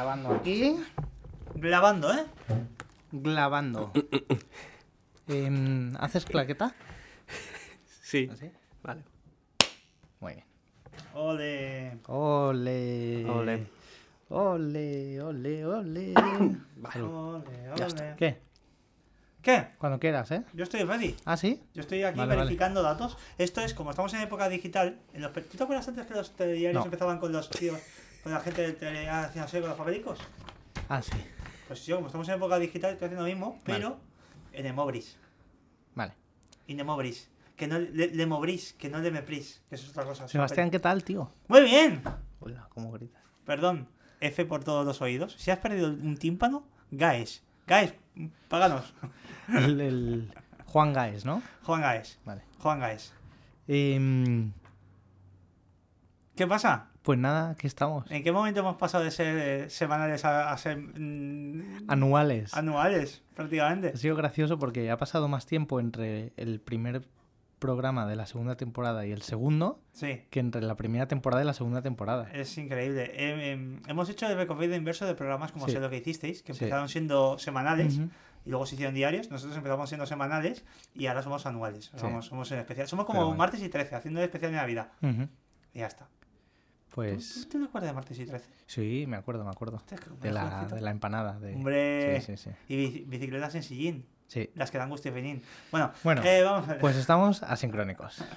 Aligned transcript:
Grabando 0.00 0.30
aquí. 0.32 0.76
Grabando, 1.56 2.12
¿eh? 2.14 2.24
Grabando. 3.10 3.90
Em, 5.26 5.92
¿Haces 5.98 6.24
claqueta? 6.24 6.72
Sí. 8.00 8.28
¿Así? 8.32 8.48
Vale. 8.84 9.02
Muy 10.20 10.34
bien. 10.34 10.44
Ole. 11.14 11.98
Ole. 12.06 13.26
Ole. 13.28 13.66
Ole, 14.28 15.20
ole, 15.20 15.66
ole. 15.66 16.14
Salud. 16.92 17.34
Ole, 17.34 17.44
Ya 17.64 17.72
ole. 17.74 17.86
está. 17.86 18.14
¿Qué? 18.14 18.38
¿Qué? 19.42 19.66
Cuando 19.78 19.98
quieras, 19.98 20.30
¿eh? 20.30 20.44
Yo 20.54 20.62
estoy 20.62 20.84
ready. 20.84 21.16
¿Ah, 21.24 21.36
sí? 21.36 21.60
Yo 21.74 21.80
estoy 21.80 22.04
aquí 22.04 22.16
Vale, 22.20 22.28
vale. 22.28 22.42
verificando 22.42 22.82
datos. 22.84 23.18
Esto 23.36 23.62
es 23.62 23.74
como 23.74 23.90
estamos 23.90 24.14
en 24.14 24.20
época 24.20 24.48
digital. 24.48 25.00
En 25.12 25.22
los, 25.22 25.32
pe- 25.32 25.40
¿Tú 25.42 25.56
te 25.56 25.64
acuerdas 25.64 25.88
antes 25.88 26.06
que 26.06 26.14
los 26.14 26.36
telediarios 26.36 26.78
No. 26.82 26.84
empezaban 26.84 27.18
con 27.18 27.32
los 27.32 27.50
tíos, 27.50 27.80
con 28.28 28.34
la 28.34 28.40
gente 28.40 28.72
telediario 28.74 29.26
haciendo 29.26 29.46
así 29.46 29.58
con 29.60 29.68
los 29.70 29.78
papélicos? 29.78 30.18
Ah, 30.90 31.00
sí. 31.00 31.12
Pues 31.66 31.86
yo, 31.86 31.96
como 31.96 32.08
estamos 32.08 32.28
en 32.28 32.34
época 32.34 32.58
digital, 32.58 32.92
estoy 32.92 33.06
haciendo 33.06 33.24
lo 33.24 33.28
mismo, 33.30 33.58
pero 33.64 33.98
en 34.52 34.66
Emobris. 34.66 35.16
Vale. 35.94 36.12
In 36.66 36.78
Emobris. 36.80 37.30
Que 37.56 37.66
no 37.66 37.78
le, 37.78 38.08
le 38.08 38.26
mobris, 38.26 38.74
que 38.74 38.88
no 38.88 39.00
le 39.00 39.10
mepris, 39.10 39.62
que 39.68 39.74
eso 39.74 39.84
es 39.86 39.90
otra 39.90 40.04
cosa. 40.04 40.28
Sebastián, 40.28 40.70
¿qué 40.70 40.78
tal, 40.78 41.02
tío? 41.02 41.32
Muy 41.48 41.62
bien. 41.62 42.02
Hola, 42.38 42.68
¿cómo 42.68 42.92
gritas? 42.92 43.20
Perdón, 43.44 43.88
F 44.20 44.44
por 44.44 44.62
todos 44.62 44.86
los 44.86 45.02
oídos. 45.02 45.34
Si 45.38 45.50
has 45.50 45.58
perdido 45.58 45.88
un 45.88 46.16
tímpano, 46.18 46.64
Gaes. 46.92 47.42
Gaes, 47.66 47.94
páganos. 48.48 48.94
El, 49.48 49.80
el 49.80 50.34
Juan 50.66 50.92
Gaes, 50.92 51.24
¿no? 51.24 51.42
Juan 51.64 51.80
Gaes. 51.80 52.20
Vale. 52.24 52.42
Juan 52.60 52.78
Gaes. 52.78 53.12
Em, 53.66 54.52
¿Qué 56.36 56.46
pasa? 56.46 56.90
Pues 57.08 57.18
nada, 57.18 57.48
aquí 57.52 57.66
estamos. 57.66 58.04
¿En 58.10 58.22
qué 58.22 58.32
momento 58.32 58.60
hemos 58.60 58.76
pasado 58.76 59.02
de 59.02 59.10
ser 59.10 59.38
eh, 59.38 59.70
semanales 59.70 60.26
a, 60.26 60.52
a 60.52 60.58
ser 60.58 60.76
mm, 60.76 61.86
Anuales. 61.88 62.52
anuales, 62.52 63.22
prácticamente? 63.34 63.92
Ha 63.94 63.96
sido 63.96 64.14
gracioso 64.14 64.58
porque 64.58 64.90
ha 64.90 64.98
pasado 64.98 65.26
más 65.26 65.46
tiempo 65.46 65.80
entre 65.80 66.34
el 66.36 66.60
primer 66.60 67.00
programa 67.58 68.06
de 68.06 68.14
la 68.14 68.26
segunda 68.26 68.58
temporada 68.58 69.06
y 69.06 69.12
el 69.12 69.22
segundo 69.22 69.80
Sí, 69.92 70.20
que 70.28 70.38
entre 70.40 70.60
la 70.60 70.76
primera 70.76 71.08
temporada 71.08 71.42
y 71.42 71.46
la 71.46 71.54
segunda 71.54 71.80
temporada. 71.80 72.28
es 72.34 72.58
increíble. 72.58 73.04
Eh, 73.14 73.52
em, 73.52 73.80
hemos 73.88 74.10
hecho 74.10 74.26
el 74.26 74.36
recorrido 74.36 74.76
inverso 74.76 75.06
de 75.06 75.14
programas 75.14 75.50
como 75.50 75.64
Sí. 75.64 75.72
sé 75.72 75.80
lo 75.80 75.88
que 75.88 75.96
hicisteis, 75.96 76.42
que 76.42 76.52
Sí. 76.52 76.64
empezaron 76.64 76.90
siendo 76.90 77.38
semanales 77.38 78.00
y 78.44 78.50
luego 78.50 78.66
se 78.66 78.74
hicieron 78.74 78.94
diarios. 78.94 79.30
Nosotros 79.30 79.56
empezamos 79.56 79.88
siendo 79.88 80.04
semanales 80.04 80.62
y 80.94 81.06
ahora 81.06 81.22
somos 81.22 81.46
anuales. 81.46 81.90
Somos, 81.96 82.26
somos 82.26 82.52
en 82.52 82.58
especial. 82.58 82.86
Somos 82.86 83.06
como 83.06 83.20
bueno. 83.24 83.38
martes 83.38 83.62
y 83.62 83.70
13, 83.70 83.94
haciendo 83.94 84.20
el 84.20 84.26
especial 84.26 84.52
de 84.52 84.58
Navidad. 84.58 84.88
Y 85.72 85.78
ya 85.78 85.86
está. 85.86 86.06
Pues 86.94 87.46
¿Tú 87.50 87.58
te 87.58 87.64
acuerdas 87.64 87.90
de 87.90 87.94
martes 87.94 88.18
y 88.18 88.26
13? 88.26 88.48
sí, 88.66 89.04
me 89.06 89.16
acuerdo, 89.16 89.44
me 89.44 89.50
acuerdo. 89.50 89.82
De 90.20 90.30
la, 90.32 90.66
de 90.66 90.80
la 90.80 90.90
empanada. 90.90 91.38
De... 91.38 91.54
Hombre. 91.54 92.20
Sí, 92.20 92.36
sí, 92.36 92.50
sí. 92.50 92.74
Y 92.74 92.76
bici- 92.76 93.08
bicicletas 93.08 93.54
en 93.54 93.62
sillín. 93.62 94.06
Sí. 94.26 94.50
Las 94.54 94.70
que 94.70 94.78
dan 94.78 94.90
gusto 94.90 95.08
y 95.08 95.12
fenín. 95.12 95.42
Bueno, 95.70 95.90
Bueno, 96.04 96.22
eh, 96.24 96.42
vamos 96.42 96.68
a 96.68 96.72
ver. 96.72 96.80
Pues 96.80 96.96
estamos 96.96 97.42
asincrónicos. 97.42 98.22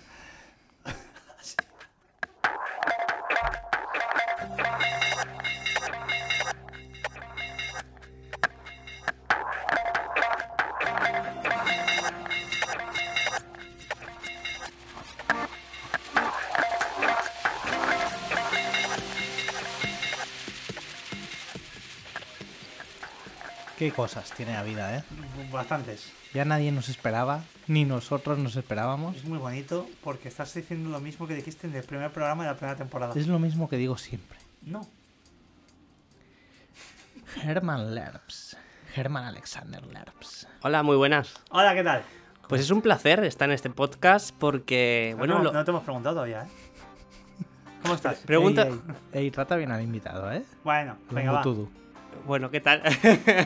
Qué 23.82 23.92
cosas 23.92 24.32
tiene 24.34 24.54
la 24.54 24.62
vida, 24.62 24.96
¿eh? 24.96 25.04
Bastantes. 25.52 26.14
Ya 26.36 26.46
nadie 26.46 26.72
nos 26.72 26.88
esperaba, 26.88 27.42
ni 27.66 27.84
nosotros 27.84 28.38
nos 28.38 28.56
esperábamos. 28.56 29.16
Es 29.16 29.26
muy 29.26 29.40
bonito 29.40 29.90
porque 30.04 30.28
estás 30.28 30.54
diciendo 30.54 30.92
lo 30.92 31.00
mismo 31.00 31.28
que 31.28 31.34
dijiste 31.34 31.66
en 31.66 31.74
el 31.74 31.84
primer 31.84 32.12
programa 32.12 32.44
de 32.44 32.52
la 32.52 32.56
primera 32.58 32.78
temporada. 32.78 33.12
Es 33.20 33.26
lo 33.26 33.40
mismo 33.40 33.68
que 33.68 33.78
digo 33.78 33.98
siempre. 33.98 34.38
No. 34.62 34.82
Herman 37.44 37.96
Lerps. 37.96 38.56
Herman 38.96 39.24
Alexander 39.26 39.84
Lerps. 39.88 40.48
Hola, 40.62 40.84
muy 40.84 40.96
buenas. 40.98 41.34
Hola, 41.50 41.74
¿qué 41.74 41.84
tal? 41.84 42.04
Pues 42.48 42.62
es 42.62 42.70
un 42.70 42.84
placer 42.84 43.24
estar 43.24 43.50
en 43.50 43.56
este 43.56 43.72
podcast 43.72 44.30
porque, 44.38 45.16
bueno, 45.18 45.40
no, 45.40 45.44
lo- 45.46 45.54
no 45.54 45.66
te 45.66 45.72
hemos 45.72 45.82
preguntado 45.82 46.18
todavía, 46.18 46.44
¿eh? 46.44 46.48
¿Cómo 47.82 47.96
estás? 47.96 48.20
pregunta... 48.20 48.68
Ey, 48.68 48.74
ey, 49.14 49.24
ey, 49.24 49.32
trata 49.32 49.56
bien 49.56 49.72
al 49.72 49.82
invitado, 49.82 50.32
¿eh? 50.32 50.44
Bueno, 50.64 50.98
venga, 51.10 51.32
va. 51.32 51.42
Bueno, 52.26 52.52
¿qué 52.52 52.62
tal? 52.62 52.82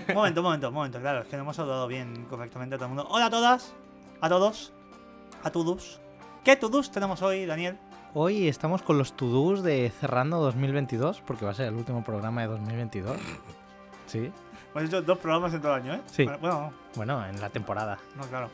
Un 0.10 0.14
momento, 0.16 0.42
un 0.42 0.46
momento, 0.46 0.68
un 0.70 0.74
momento. 0.74 1.00
Claro, 1.00 1.22
es 1.22 1.28
que 1.28 1.36
no 1.38 1.44
hemos 1.44 1.56
saludado 1.56 1.88
bien 1.88 2.26
correctamente 2.30 2.76
a 2.76 2.78
todo 2.78 2.88
el 2.90 2.96
mundo. 2.96 3.08
Hola 3.10 3.28
a 3.28 3.30
todas, 3.30 3.74
a 4.22 4.30
todos, 4.30 4.74
a 5.44 5.50
todos. 5.52 6.00
¿Qué 6.44 6.56
todos 6.56 6.92
tenemos 6.92 7.22
hoy, 7.22 7.46
Daniel? 7.46 7.78
Hoy 8.14 8.48
estamos 8.48 8.82
con 8.82 8.98
los 8.98 9.14
to-dos 9.14 9.64
de 9.64 9.92
cerrando 10.00 10.40
2022, 10.40 11.22
porque 11.26 11.46
va 11.46 11.52
a 11.52 11.54
ser 11.54 11.68
el 11.68 11.76
último 11.76 12.04
programa 12.04 12.42
de 12.42 12.48
2022. 12.48 13.18
Sí, 14.08 14.32
Hemos 14.74 14.90
hecho 14.90 15.02
dos 15.02 15.18
programas 15.20 15.54
en 15.54 15.62
todo 15.62 15.76
el 15.76 15.82
año, 15.84 15.94
¿eh? 15.96 16.02
Sí. 16.08 16.26
Bueno, 16.26 16.40
Bueno, 16.42 16.74
bueno, 16.96 17.26
en 17.28 17.40
la 17.42 17.50
temporada. 17.50 17.98
no, 18.16 18.24
claro. 18.28 18.50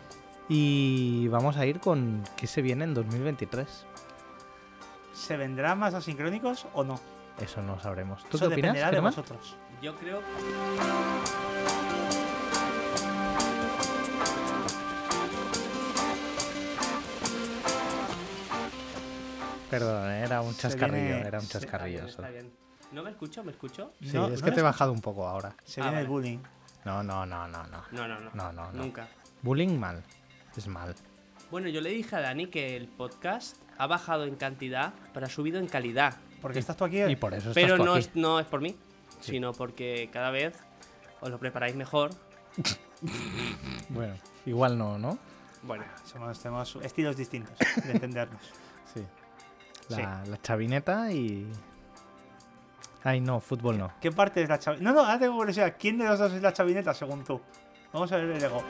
Y 0.49 1.27
vamos 1.29 1.57
a 1.57 1.65
ir 1.65 1.79
con 1.79 2.23
qué 2.37 2.45
se 2.47 2.61
viene 2.61 2.83
en 2.83 2.93
2023. 2.93 3.85
¿Se 5.13 5.37
vendrán 5.37 5.79
más 5.79 5.93
asincrónicos 5.93 6.67
o 6.73 6.83
no? 6.83 6.99
Eso 7.39 7.61
no 7.61 7.79
sabremos. 7.79 8.23
¿Tú 8.25 8.37
Eso 8.37 8.47
qué 8.49 8.53
opinas, 8.53 8.73
dependerá 8.75 8.91
de 8.91 8.99
vosotros. 8.99 9.55
Yo 9.81 9.95
creo... 9.95 10.21
Perdón, 19.69 20.11
eh, 20.11 20.23
era 20.25 20.41
un 20.41 20.55
chascarrillo, 20.55 21.05
viene- 21.05 21.27
era 21.27 21.39
un 21.39 21.47
chascarrillo. 21.47 21.99
Está 22.05 22.11
solo. 22.23 22.29
bien. 22.31 22.51
¿No 22.91 23.03
me 23.03 23.11
escucho? 23.11 23.43
¿Me 23.43 23.51
escucho? 23.51 23.93
Sí, 24.01 24.09
No, 24.13 24.27
es 24.27 24.41
no 24.41 24.45
que 24.45 24.51
te 24.51 24.59
he 24.59 24.63
bajado 24.63 24.91
un 24.91 24.99
poco 25.01 25.25
ahora. 25.27 25.55
Se 25.63 25.79
Ah, 25.81 25.85
viene 25.85 26.01
el 26.01 26.07
bullying. 26.07 26.39
No, 26.83 27.01
no, 27.03 27.25
no, 27.25 27.47
no, 27.47 27.65
no. 27.67 27.83
No, 27.91 28.07
no, 28.07 28.19
no. 28.19 28.31
No, 28.33 28.51
no, 28.51 28.71
no. 28.71 28.83
Nunca. 28.83 29.07
Bullying 29.41 29.77
mal. 29.79 30.03
Es 30.57 30.67
mal. 30.67 30.93
Bueno, 31.49 31.69
yo 31.69 31.79
le 31.79 31.89
dije 31.91 32.15
a 32.15 32.19
Dani 32.21 32.47
que 32.47 32.75
el 32.75 32.87
podcast 32.89 33.55
ha 33.77 33.87
bajado 33.87 34.25
en 34.25 34.35
cantidad, 34.35 34.93
pero 35.13 35.25
ha 35.25 35.29
subido 35.29 35.57
en 35.59 35.67
calidad. 35.67 36.15
Porque 36.41 36.59
estás 36.59 36.75
tú 36.75 36.83
aquí. 36.85 37.01
Y 37.03 37.15
por 37.15 37.33
eso 37.33 37.49
estás 37.51 37.63
Pero 37.63 37.77
tú 37.77 37.85
no 37.85 37.91
aquí. 37.93 37.99
es, 38.01 38.15
no 38.15 38.39
es 38.39 38.45
por 38.47 38.61
mí, 38.61 38.75
Sí. 39.19 39.31
sino 39.33 39.53
porque 39.53 40.09
cada 40.11 40.31
vez 40.31 40.57
os 41.21 41.29
lo 41.29 41.37
preparáis 41.39 41.75
mejor. 41.75 42.09
Bueno, 43.89 44.13
igual 44.45 44.77
no, 44.77 44.99
¿no? 44.99 45.17
Bueno, 45.63 45.83
Somos, 46.05 46.39
tenemos 46.39 46.75
estilos 46.83 47.17
distintos 47.17 47.57
de 47.83 47.91
entendernos. 47.93 48.41
Sí. 48.93 49.03
La, 49.89 50.23
la 50.25 50.39
chavineta 50.41 51.11
y. 51.11 51.51
Ay, 53.03 53.19
no, 53.19 53.39
fútbol 53.39 53.79
no. 53.79 53.91
¿Qué 53.99 54.11
parte 54.11 54.43
es 54.43 54.49
la 54.49 54.59
chavineta? 54.59 54.91
No, 54.91 54.95
no, 54.95 55.03
ahora 55.05 55.17
tengo 55.19 55.35
curiosidad. 55.35 55.75
¿Quién 55.79 55.97
de 55.97 56.05
los 56.05 56.19
dos 56.19 56.31
es 56.33 56.41
la 56.43 56.53
chavineta 56.53 56.93
según 56.93 57.23
tú? 57.23 57.41
Vamos 57.91 58.11
a 58.11 58.17
ver 58.17 58.25
el 58.29 58.43
ego. 58.43 58.63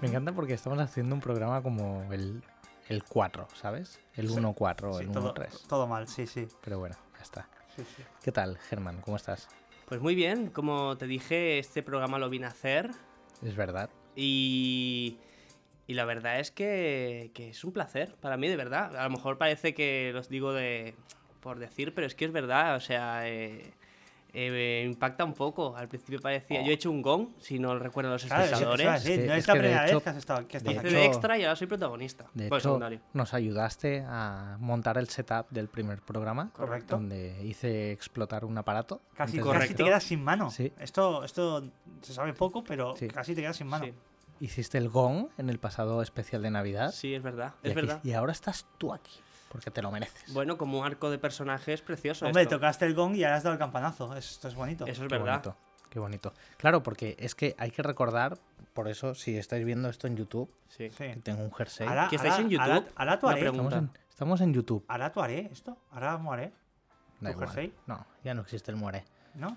Me 0.00 0.08
encanta 0.08 0.32
porque 0.32 0.54
estamos 0.54 0.78
haciendo 0.78 1.14
un 1.14 1.20
programa 1.20 1.62
como 1.62 2.12
el, 2.12 2.42
el 2.88 3.02
4, 3.04 3.48
¿sabes? 3.54 4.00
El 4.14 4.30
1-4 4.30 4.84
o 4.84 4.98
Sí, 4.98 5.04
el 5.04 5.10
todo, 5.10 5.34
1-3. 5.34 5.66
todo 5.66 5.86
mal, 5.86 6.06
sí, 6.06 6.26
sí. 6.26 6.46
Pero 6.62 6.78
bueno, 6.78 6.96
ya 7.16 7.22
está. 7.22 7.48
sí, 7.74 7.82
sí. 7.96 8.02
¿Qué 8.22 8.30
tal, 8.32 8.58
Germán? 8.58 9.00
¿Cómo 9.00 9.16
estás? 9.16 9.48
pues 9.86 10.02
muy 10.02 10.14
bien, 10.14 10.50
como 10.50 10.98
te 10.98 11.06
dije, 11.06 11.58
este 11.58 11.82
programa 11.82 12.18
lo 12.18 12.28
vine 12.28 12.44
a 12.44 12.50
hacer 12.50 12.90
¿Es 13.42 13.56
verdad? 13.56 13.88
y, 14.14 15.16
y 15.86 15.94
la 15.94 16.04
verdad 16.04 16.40
es 16.40 16.50
que, 16.50 17.30
que 17.32 17.48
es 17.48 17.64
un 17.64 17.72
placer 17.72 18.14
para 18.20 18.36
mí, 18.36 18.48
de 18.48 18.56
verdad. 18.56 18.94
A 18.94 19.04
lo 19.04 19.08
mejor 19.10 19.38
parece 19.38 19.72
que 19.72 20.10
los 20.12 20.28
digo 20.28 20.52
de 20.52 20.94
por 21.40 21.58
decir, 21.58 21.94
pero 21.94 22.06
es 22.06 22.14
que 22.14 22.26
es 22.26 22.32
verdad, 22.32 22.76
o 22.76 22.80
sea, 22.80 23.26
eh, 23.30 23.72
eh, 24.38 24.84
impacta 24.86 25.24
un 25.24 25.34
poco. 25.34 25.76
Al 25.76 25.88
principio 25.88 26.20
parecía, 26.20 26.62
yo 26.62 26.70
he 26.70 26.74
hecho 26.74 26.90
un 26.90 27.02
gong, 27.02 27.28
si 27.38 27.58
no 27.58 27.78
recuerdo 27.78 28.10
los 28.12 28.24
Claro, 28.24 28.44
espectadores. 28.44 28.86
Es 28.86 29.02
que- 29.04 29.26
no 29.26 29.32
es, 29.34 29.38
es 29.40 29.46
la 29.48 29.52
que 29.54 29.58
de 29.58 29.64
primera 29.64 29.86
hecho- 29.86 29.94
vez 29.96 30.02
que 30.04 30.10
has 30.10 30.16
estado 30.16 30.48
que 30.48 30.56
estás 30.58 30.74
de 30.82 30.88
hecho- 30.88 30.96
extra 30.98 31.38
y 31.38 31.42
ahora 31.44 31.56
soy 31.56 31.66
protagonista. 31.66 32.26
De 32.34 32.46
hecho, 32.46 32.60
secundario. 32.60 33.00
nos 33.12 33.34
ayudaste 33.34 34.04
a 34.06 34.56
montar 34.60 34.98
el 34.98 35.08
setup 35.08 35.48
del 35.50 35.68
primer 35.68 36.00
programa. 36.02 36.50
Correcto. 36.52 36.96
Donde 36.96 37.42
hice 37.44 37.92
explotar 37.92 38.44
un 38.44 38.56
aparato. 38.56 39.00
Casi, 39.14 39.38
casi 39.40 39.74
te 39.74 39.84
quedas 39.84 40.04
sin 40.04 40.22
mano. 40.22 40.50
Sí. 40.50 40.72
Esto, 40.78 41.24
esto 41.24 41.64
se 42.02 42.12
sabe 42.12 42.32
poco, 42.34 42.62
pero 42.64 42.94
Sí. 42.96 43.08
casi 43.08 43.34
te 43.34 43.40
quedas 43.40 43.56
sin 43.56 43.66
mano. 43.66 43.86
Sí, 43.86 43.94
Hiciste 44.40 44.78
el 44.78 44.88
gong 44.88 45.26
en 45.36 45.50
el 45.50 45.58
pasado 45.58 46.00
especial 46.00 46.42
de 46.42 46.50
Navidad. 46.50 46.92
sí, 46.92 47.12
es 47.12 47.22
verdad, 47.24 47.54
y 47.62 47.66
es 47.66 47.72
aquí- 47.72 47.86
verdad. 47.86 48.00
Y 48.04 48.12
ahora 48.12 48.30
estás 48.30 48.66
tú 48.78 48.92
aquí. 48.92 49.10
Porque 49.50 49.70
te 49.70 49.80
lo 49.82 49.90
mereces. 49.90 50.32
Bueno, 50.34 50.58
como 50.58 50.78
un 50.80 50.84
arco 50.86 51.10
de 51.10 51.18
personajes 51.18 51.80
precioso. 51.82 52.26
Hombre, 52.26 52.42
esto. 52.42 52.56
tocaste 52.56 52.84
el 52.86 52.94
gong 52.94 53.14
y 53.16 53.24
ahora 53.24 53.36
has 53.36 53.42
dado 53.42 53.54
el 53.54 53.58
campanazo. 53.58 54.14
Esto 54.16 54.48
es 54.48 54.54
bonito. 54.54 54.84
Eso 54.86 55.04
es 55.04 55.08
Qué 55.08 55.18
verdad. 55.18 55.32
bonito. 55.42 55.56
Qué 55.88 55.98
bonito. 55.98 56.34
Claro, 56.58 56.82
porque 56.82 57.16
es 57.18 57.34
que 57.34 57.54
hay 57.58 57.70
que 57.70 57.82
recordar, 57.82 58.36
por 58.74 58.88
eso, 58.88 59.14
si 59.14 59.38
estáis 59.38 59.64
viendo 59.64 59.88
esto 59.88 60.06
en 60.06 60.16
YouTube, 60.16 60.50
Sí. 60.68 60.90
Que 60.90 61.16
tengo 61.16 61.42
un 61.42 61.50
jersey. 61.52 61.86
Ahora, 61.88 62.08
¿Que 62.10 62.16
estáis 62.16 62.32
ahora- 62.34 62.44
en 62.44 62.50
YouTube? 62.50 62.62
Ahora, 62.70 62.84
ahora 62.94 63.18
tú 63.18 63.28
haré. 63.28 63.46
Estamos 63.46 63.72
en, 63.72 63.90
estamos 64.10 64.40
en 64.42 64.52
YouTube. 64.52 64.84
Ahora 64.86 65.10
tú 65.12 65.20
haré 65.22 65.48
esto. 65.50 65.78
Ahora. 65.90 66.18
Da 66.18 66.50
¿Tu 67.20 67.28
igual. 67.30 67.48
jersey? 67.48 67.72
No, 67.86 68.06
ya 68.22 68.34
no 68.34 68.42
existe 68.42 68.70
el 68.70 68.76
muere. 68.76 69.04
¿No? 69.34 69.56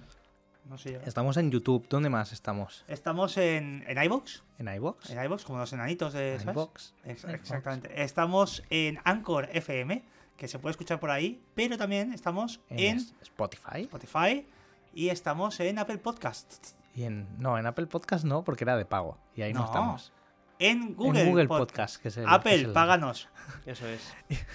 No 0.66 0.78
sé 0.78 0.94
yo. 0.94 1.00
Estamos 1.06 1.38
en 1.38 1.52
YouTube. 1.52 1.86
¿Dónde 1.90 2.10
más 2.10 2.32
estamos? 2.32 2.86
Estamos 2.88 3.36
en, 3.38 3.84
en 3.88 4.04
iVoox. 4.04 4.42
¿En 4.60 4.68
iBox? 4.74 5.10
En 5.10 5.24
iVoox, 5.24 5.44
como 5.44 5.60
los 5.60 5.74
enanitos 5.74 6.14
de. 6.14 6.40
¿sabes? 6.40 6.56
Ex- 7.04 7.24
iVoox. 7.24 7.34
Exactamente. 7.34 8.04
Estamos 8.04 8.64
en 8.70 9.00
Anchor 9.04 9.50
FM, 9.52 10.04
que 10.38 10.48
se 10.48 10.60
puede 10.60 10.72
escuchar 10.72 11.00
por 11.00 11.10
ahí, 11.12 11.44
pero 11.56 11.78
también 11.78 12.14
estamos 12.14 12.62
En, 12.70 12.98
Spotify. 13.22 13.82
Spotify 13.82 14.48
y 14.94 15.10
estamos 15.10 15.60
en 15.60 15.80
Apple 15.80 15.98
Podcasts. 15.98 16.76
Y 16.96 17.04
en, 17.04 17.28
no, 17.40 17.58
en 17.58 17.66
Apple 17.66 17.88
Podcast 17.88 18.24
no, 18.26 18.44
porque 18.44 18.64
era 18.66 18.76
de 18.78 18.86
pago. 18.86 19.18
Y 19.36 19.42
ahí 19.42 19.54
no, 19.54 19.62
No, 19.62 19.66
estamos. 19.66 20.14
En 20.60 20.94
Google, 20.94 21.22
en 21.22 21.30
Google 21.30 21.48
Pod- 21.48 21.58
Podcast, 21.60 22.02
que 22.02 22.10
es 22.10 22.18
el. 22.18 22.28
Apple, 22.28 22.56
es 22.56 22.64
el- 22.66 22.72
páganos. 22.74 23.30
Eso 23.66 23.86
es. 23.88 24.14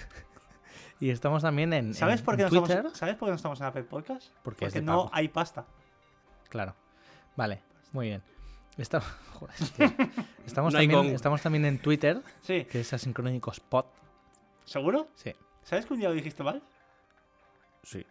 Y 0.99 1.11
estamos 1.11 1.43
también 1.43 1.73
en, 1.73 1.93
¿Sabes 1.93 2.21
en- 2.21 2.25
por, 2.25 2.37
qué 2.37 2.41
en 2.41 2.47
no 2.51 2.59
Twitter. 2.61 2.77
estamos, 2.77 2.97
¿Sabes 2.97 3.15
por 3.17 3.27
qué 3.27 3.29
no 3.29 3.35
estamos 3.35 3.59
en 3.61 3.67
Apple 3.67 3.83
Podcast? 3.83 4.31
Porque 4.41 4.65
es 4.65 4.71
Porque 4.73 4.79
de 4.79 4.81
no 4.87 4.97
pago. 5.03 5.09
hay 5.13 5.27
pasta. 5.27 5.67
Claro. 6.49 6.75
Vale, 7.35 7.61
muy 7.91 8.07
bien. 8.07 8.23
Está- 8.77 9.01
joder, 9.33 9.55
estamos, 10.45 10.73
No 10.73 10.79
también, 10.79 11.05
estamos 11.15 11.41
también 11.41 11.65
en 11.65 11.79
Twitter, 11.79 12.21
Sí. 12.41 12.65
que 12.65 12.81
es 12.81 12.93
Asincrónico 12.93 13.51
Spot. 13.51 13.87
¿Seguro? 14.65 15.07
Sí. 15.15 15.33
¿Sabes 15.63 15.85
que 15.85 15.93
un 15.93 15.99
día 15.99 16.09
lo 16.09 16.15
dijiste 16.15 16.43
mal? 16.43 16.61
Sí. 17.83 18.05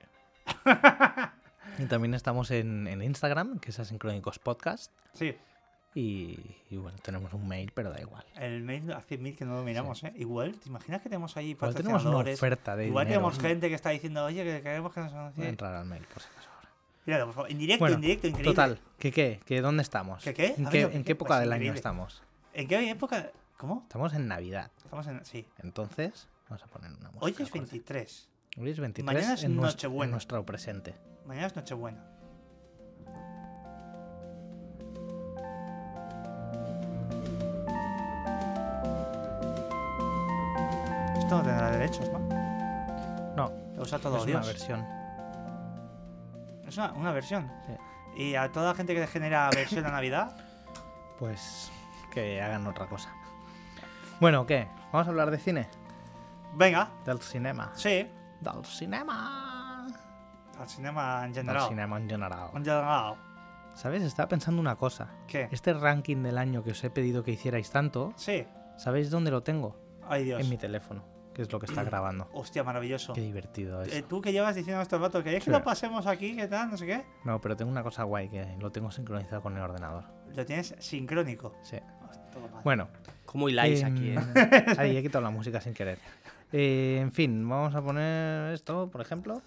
y 1.78 1.84
también 1.86 2.14
estamos 2.14 2.50
en, 2.50 2.86
en 2.86 3.02
Instagram, 3.02 3.58
que 3.58 3.70
es 3.70 3.78
Asincrónicos 3.78 4.38
Podcast. 4.38 4.92
Sí. 5.12 5.36
Y, 5.94 6.38
y 6.68 6.76
bueno, 6.76 6.98
tenemos 7.02 7.32
un 7.32 7.48
mail, 7.48 7.72
pero 7.74 7.90
da 7.90 8.00
igual. 8.00 8.24
El 8.36 8.62
mail 8.62 8.92
hace 8.92 9.16
mil 9.16 9.34
que 9.34 9.46
no 9.46 9.56
lo 9.56 9.62
miramos, 9.62 10.02
¿eh? 10.04 10.12
Igual, 10.16 10.58
¿te 10.58 10.68
imaginas 10.68 11.00
que 11.00 11.08
tenemos 11.08 11.34
ahí 11.38 11.50
Igual 11.50 11.74
tenemos 11.74 12.04
una 12.04 12.18
oferta 12.18 12.76
de 12.76 12.88
Igual 12.88 13.06
dinero. 13.06 13.22
tenemos 13.22 13.38
gente 13.42 13.68
que 13.70 13.74
está 13.74 13.90
diciendo, 13.90 14.24
oye, 14.24 14.44
que 14.44 14.62
queremos 14.62 14.92
que 14.92 15.00
nos 15.00 15.12
anuncie. 15.14 15.48
entrar 15.48 15.74
al 15.74 15.86
mail, 15.86 16.04
por 16.12 16.22
si 16.22 16.28
acaso. 16.28 16.50
Mira, 17.06 17.24
por 17.24 17.34
favor, 17.34 17.50
en 17.50 17.58
directo, 17.58 17.82
Bueno, 17.84 17.94
en 17.94 18.00
directo, 18.00 18.26
increíble. 18.26 18.50
Total, 18.52 18.80
¿qué 18.98 19.12
qué? 19.12 19.40
¿Qué 19.44 19.60
dónde 19.60 19.82
estamos? 19.82 20.22
¿Qué 20.24 20.34
qué? 20.34 20.54
¿En 20.58 20.66
A 20.66 20.70
qué, 20.70 20.84
ver, 20.86 20.96
en 20.96 21.02
¿qué? 21.02 21.04
qué 21.06 21.12
época 21.12 21.28
Pues 21.34 21.40
del 21.40 21.52
año 21.52 21.72
estamos? 21.72 22.22
¿En 22.52 22.66
qué 22.66 22.90
época? 22.90 23.30
¿Cómo? 23.56 23.82
Estamos 23.82 24.12
en 24.14 24.26
Navidad. 24.26 24.70
Estamos 24.78 25.06
en. 25.06 25.24
Sí. 25.24 25.46
Entonces, 25.62 26.28
vamos 26.48 26.64
a 26.64 26.66
poner 26.66 26.90
una 26.90 27.10
música. 27.12 27.24
Hoy 27.24 27.30
es 27.30 27.36
joder. 27.38 27.52
23. 27.52 28.28
Hoy 28.58 28.70
es 28.70 28.80
23 28.80 29.14
Mañana 29.14 29.34
es 29.34 29.44
en, 29.44 29.56
Nochebuena. 29.56 30.04
en 30.04 30.10
nuestro 30.10 30.44
presente. 30.44 30.94
Mañana 31.26 31.46
es 31.46 31.54
Nochebuena. 31.56 32.04
Esto 41.18 41.36
no 41.38 41.42
tendrá 41.42 41.70
derechos, 41.70 42.08
¿no? 42.12 42.18
No, 43.36 43.52
Lo 43.76 43.82
usa 43.82 43.98
todo 43.98 44.18
es 44.18 44.26
Dios. 44.26 44.38
una 44.38 44.46
versión. 44.46 44.86
Es 46.66 46.76
una, 46.76 46.92
una 46.92 47.12
versión. 47.12 47.50
Sí. 47.66 48.22
Y 48.22 48.34
a 48.34 48.50
toda 48.50 48.68
la 48.70 48.74
gente 48.74 48.94
que 48.94 49.06
genera 49.06 49.50
versión 49.54 49.84
a 49.86 49.90
Navidad, 49.90 50.36
Pues 51.18 51.70
que 52.12 52.40
hagan 52.42 52.66
otra 52.66 52.86
cosa. 52.86 53.10
Bueno, 54.20 54.46
¿qué? 54.46 54.68
¿Vamos 54.92 55.06
a 55.06 55.10
hablar 55.10 55.30
de 55.30 55.38
cine? 55.38 55.68
venga, 56.54 56.90
Del 57.04 57.20
cinema. 57.20 57.72
sí, 57.74 58.10
Del 58.40 58.64
cinema. 58.64 59.86
al 60.58 60.68
cinema 60.68 61.22
en 61.24 61.32
Del 61.34 61.44
general. 61.44 61.68
cinema 61.68 61.96
en 61.98 62.08
general. 62.08 62.48
En 62.54 62.64
general. 62.64 63.14
¿Sabes? 63.74 64.02
Estaba 64.02 64.28
pensando 64.28 64.58
una 64.60 64.74
cosa. 64.76 65.08
¿Qué? 65.26 65.48
Este 65.50 65.74
ranking 65.74 66.22
del 66.22 66.38
año 66.38 66.64
que 66.64 66.70
os 66.70 66.82
he 66.82 66.88
pedido 66.88 67.22
que 67.22 67.32
hicierais 67.32 67.70
tanto, 67.70 68.14
Sí. 68.16 68.46
¿sabéis 68.78 69.10
dónde 69.10 69.30
lo 69.30 69.42
tengo? 69.42 69.76
Ay, 70.08 70.24
Dios. 70.24 70.40
En 70.40 70.48
mi 70.48 70.56
teléfono, 70.56 71.04
que 71.36 71.42
es 71.42 71.52
lo 71.52 71.60
que 71.60 71.66
está 71.66 71.84
grabando. 71.84 72.28
Hostia, 72.32 72.64
maravilloso. 72.64 73.12
Qué 73.12 73.20
divertido 73.20 73.82
es. 73.82 73.92
Eh, 73.92 74.02
Tú 74.08 74.22
que 74.22 74.32
llevas 74.32 74.56
diciendo 74.56 74.80
estos 74.80 74.98
rato 74.98 75.22
que 75.22 75.36
es 75.36 75.44
que 75.44 75.50
Sí. 75.50 75.50
lo 75.50 75.62
pasemos 75.62 76.06
aquí, 76.06 76.34
¿qué 76.34 76.46
tal? 76.46 76.70
No 76.70 76.78
sé 76.78 76.86
qué. 76.86 77.04
No, 77.24 77.38
pero 77.42 77.54
tengo 77.56 77.70
una 77.70 77.82
cosa 77.82 78.04
guay 78.04 78.30
que 78.30 78.56
lo 78.58 78.72
tengo 78.72 78.90
sincronizado 78.90 79.42
con 79.42 79.54
el 79.54 79.62
ordenador. 79.62 80.04
Lo 80.34 80.46
tienes 80.46 80.74
sincrónico. 80.78 81.54
Sí. 81.62 81.76
Bueno, 82.64 82.88
Como 83.26 83.48
hiláis 83.50 83.82
Em, 83.82 83.92
aquí, 83.92 84.10
¿eh? 84.10 84.74
Ahí 84.78 84.96
he 84.96 85.02
quitado 85.02 85.22
la 85.22 85.30
música 85.30 85.60
sin 85.60 85.74
querer. 85.74 85.98
Eh, 86.52 86.98
en 87.02 87.12
fin, 87.12 87.46
vamos 87.46 87.74
a 87.74 87.82
poner 87.82 88.54
esto, 88.54 88.88
por 88.90 89.00
ejemplo. 89.02 89.42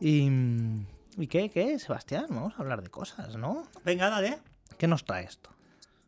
Y, 0.00 0.30
¿Y 1.18 1.26
qué, 1.26 1.50
qué, 1.50 1.78
Sebastián? 1.78 2.26
Vamos 2.30 2.54
a 2.56 2.62
hablar 2.62 2.82
de 2.82 2.88
cosas, 2.90 3.36
¿no? 3.36 3.64
Venga, 3.84 4.08
dale. 4.08 4.38
¿Qué 4.78 4.86
nos 4.86 5.04
trae 5.04 5.24
esto? 5.24 5.50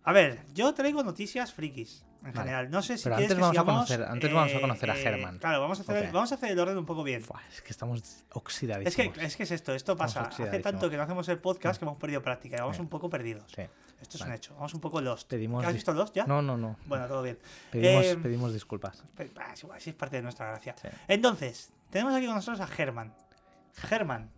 A 0.04 0.12
ver, 0.12 0.46
yo 0.54 0.72
traigo 0.72 1.02
noticias 1.02 1.52
frikis. 1.52 2.04
En 2.22 2.32
Vale. 2.34 2.38
general, 2.50 2.70
no 2.70 2.82
sé 2.82 2.98
si 2.98 3.04
Pero 3.04 3.16
antes 3.16 3.28
que 3.34 3.34
vamos 3.40 3.48
a 3.48 3.60
sigamos, 3.62 3.90
conocer- 3.90 4.06
antes 4.10 4.32
vamos 4.34 4.52
a 4.52 4.56
eh, 4.56 4.60
conocer 4.60 4.90
a 4.90 4.94
eh, 4.94 5.02
Germán. 5.02 5.38
Claro, 5.38 5.60
vamos 5.62 5.78
a 5.78 5.82
hacer, 5.82 6.12
vamos 6.12 6.30
a 6.30 6.34
hacer 6.34 6.50
el 6.52 6.58
orden 6.58 6.76
un 6.76 6.84
poco 6.84 7.02
bien. 7.02 7.24
Es 7.50 7.62
que 7.62 7.70
estamos 7.70 8.02
Es 8.02 8.24
oxidadísimos. 8.32 9.16
que, 9.16 9.24
es 9.24 9.36
que 9.38 9.42
es 9.44 9.50
esto, 9.50 9.74
esto 9.74 9.96
pasa. 9.96 10.24
Hace 10.24 10.58
tanto 10.60 10.90
que 10.90 10.98
no 10.98 11.04
hacemos 11.04 11.26
el 11.30 11.38
podcast 11.38 11.78
que 11.78 11.86
hemos 11.86 11.96
perdido 11.96 12.20
práctica. 12.22 12.58
y 12.58 12.60
Vamos 12.60 12.78
un 12.78 12.88
poco 12.88 13.08
perdidos. 13.08 13.50
Sí. 13.56 13.62
Esto 14.02 14.16
es 14.16 14.20
Vale. 14.20 14.32
un 14.32 14.36
hecho. 14.36 14.54
Vamos 14.54 14.74
un 14.74 14.80
poco 14.80 15.00
lost. 15.00 15.28
Pedimos 15.30 15.64
¿Has 15.64 15.72
visto 15.72 15.92
Lost 15.94 16.14
ya? 16.14 16.26
No, 16.26 16.42
no, 16.42 16.58
no. 16.58 16.76
Bueno, 16.86 17.06
todo 17.06 17.22
bien. 17.22 17.38
Pedimos, 17.70 18.04
Eh, 18.04 18.16
pedimos 18.22 18.52
disculpas. 18.52 19.02
Es 19.18 19.62
igual, 19.64 19.80
sí 19.80 19.90
es 19.90 19.96
parte 19.96 20.16
de 20.16 20.22
nuestra 20.22 20.46
gracia. 20.48 20.74
Sí. 20.80 20.88
Entonces, 21.08 21.70
tenemos 21.90 22.14
aquí 22.14 22.26
con 22.26 22.34
nosotros 22.34 22.60
a 22.60 22.66
Germán. 22.66 23.14
Germán. 23.76 24.30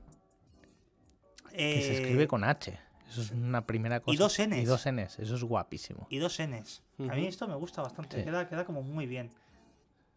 Que 1.50 1.82
se 1.82 1.92
Eh, 1.92 1.94
escribe 2.00 2.26
con 2.28 2.44
H. 2.44 2.78
Eso 3.12 3.20
es 3.22 3.30
una 3.32 3.66
primera 3.66 4.00
cosa. 4.00 4.18
dos 4.18 4.38
Ns. 4.40 4.56
Y 4.58 4.64
dos 4.64 4.86
Ns. 4.90 5.18
Eso 5.18 5.34
es 5.36 5.44
guapísimo. 5.44 6.06
Y 6.10 6.18
dos 6.18 6.38
Ns. 6.40 6.82
A 7.08 7.14
mí 7.14 7.26
esto 7.26 7.46
me 7.46 7.54
gusta 7.56 7.82
bastante. 7.82 8.18
Sí. 8.18 8.24
Queda, 8.24 8.48
queda 8.48 8.64
como 8.64 8.82
muy 8.82 9.06
bien. 9.06 9.30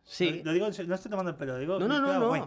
Sí. 0.03 0.41
Lo, 0.43 0.45
lo 0.45 0.53
digo, 0.53 0.65
no 0.87 0.95
estoy 0.95 1.09
tomando 1.11 1.31
el 1.31 1.37
pelo, 1.37 1.57
digo. 1.57 1.79
No, 1.79 1.87
no, 1.87 1.99
no, 1.99 2.19
no. 2.19 2.27
guay. 2.29 2.43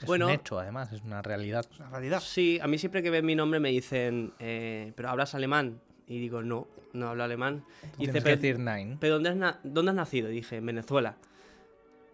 Es 0.00 0.06
Bueno. 0.06 0.26
un 0.26 0.32
hecho, 0.32 0.58
además. 0.58 0.92
Es 0.92 1.02
una 1.02 1.20
realidad. 1.20 1.66
Es 1.70 1.78
una 1.78 1.90
realidad. 1.90 2.20
Sí, 2.20 2.58
a 2.62 2.66
mí 2.66 2.78
siempre 2.78 3.02
que 3.02 3.10
ven 3.10 3.26
mi 3.26 3.34
nombre 3.34 3.60
me 3.60 3.68
dicen, 3.70 4.32
eh, 4.38 4.92
¿pero 4.96 5.10
hablas 5.10 5.34
alemán? 5.34 5.80
Y 6.06 6.18
digo, 6.18 6.42
no, 6.42 6.66
no 6.94 7.08
hablo 7.10 7.22
alemán. 7.24 7.64
Y 7.94 7.96
Tienes 7.98 7.98
dice, 7.98 8.12
que 8.12 8.20
"Pero- 8.22 8.36
decir 8.36 8.58
nine. 8.58 8.96
¿pero 8.98 9.14
dónde 9.14 9.28
has, 9.30 9.36
na- 9.36 9.60
dónde 9.62 9.90
has 9.90 9.96
nacido? 9.96 10.30
Y 10.30 10.34
dije, 10.36 10.56
en 10.56 10.66
Venezuela. 10.66 11.16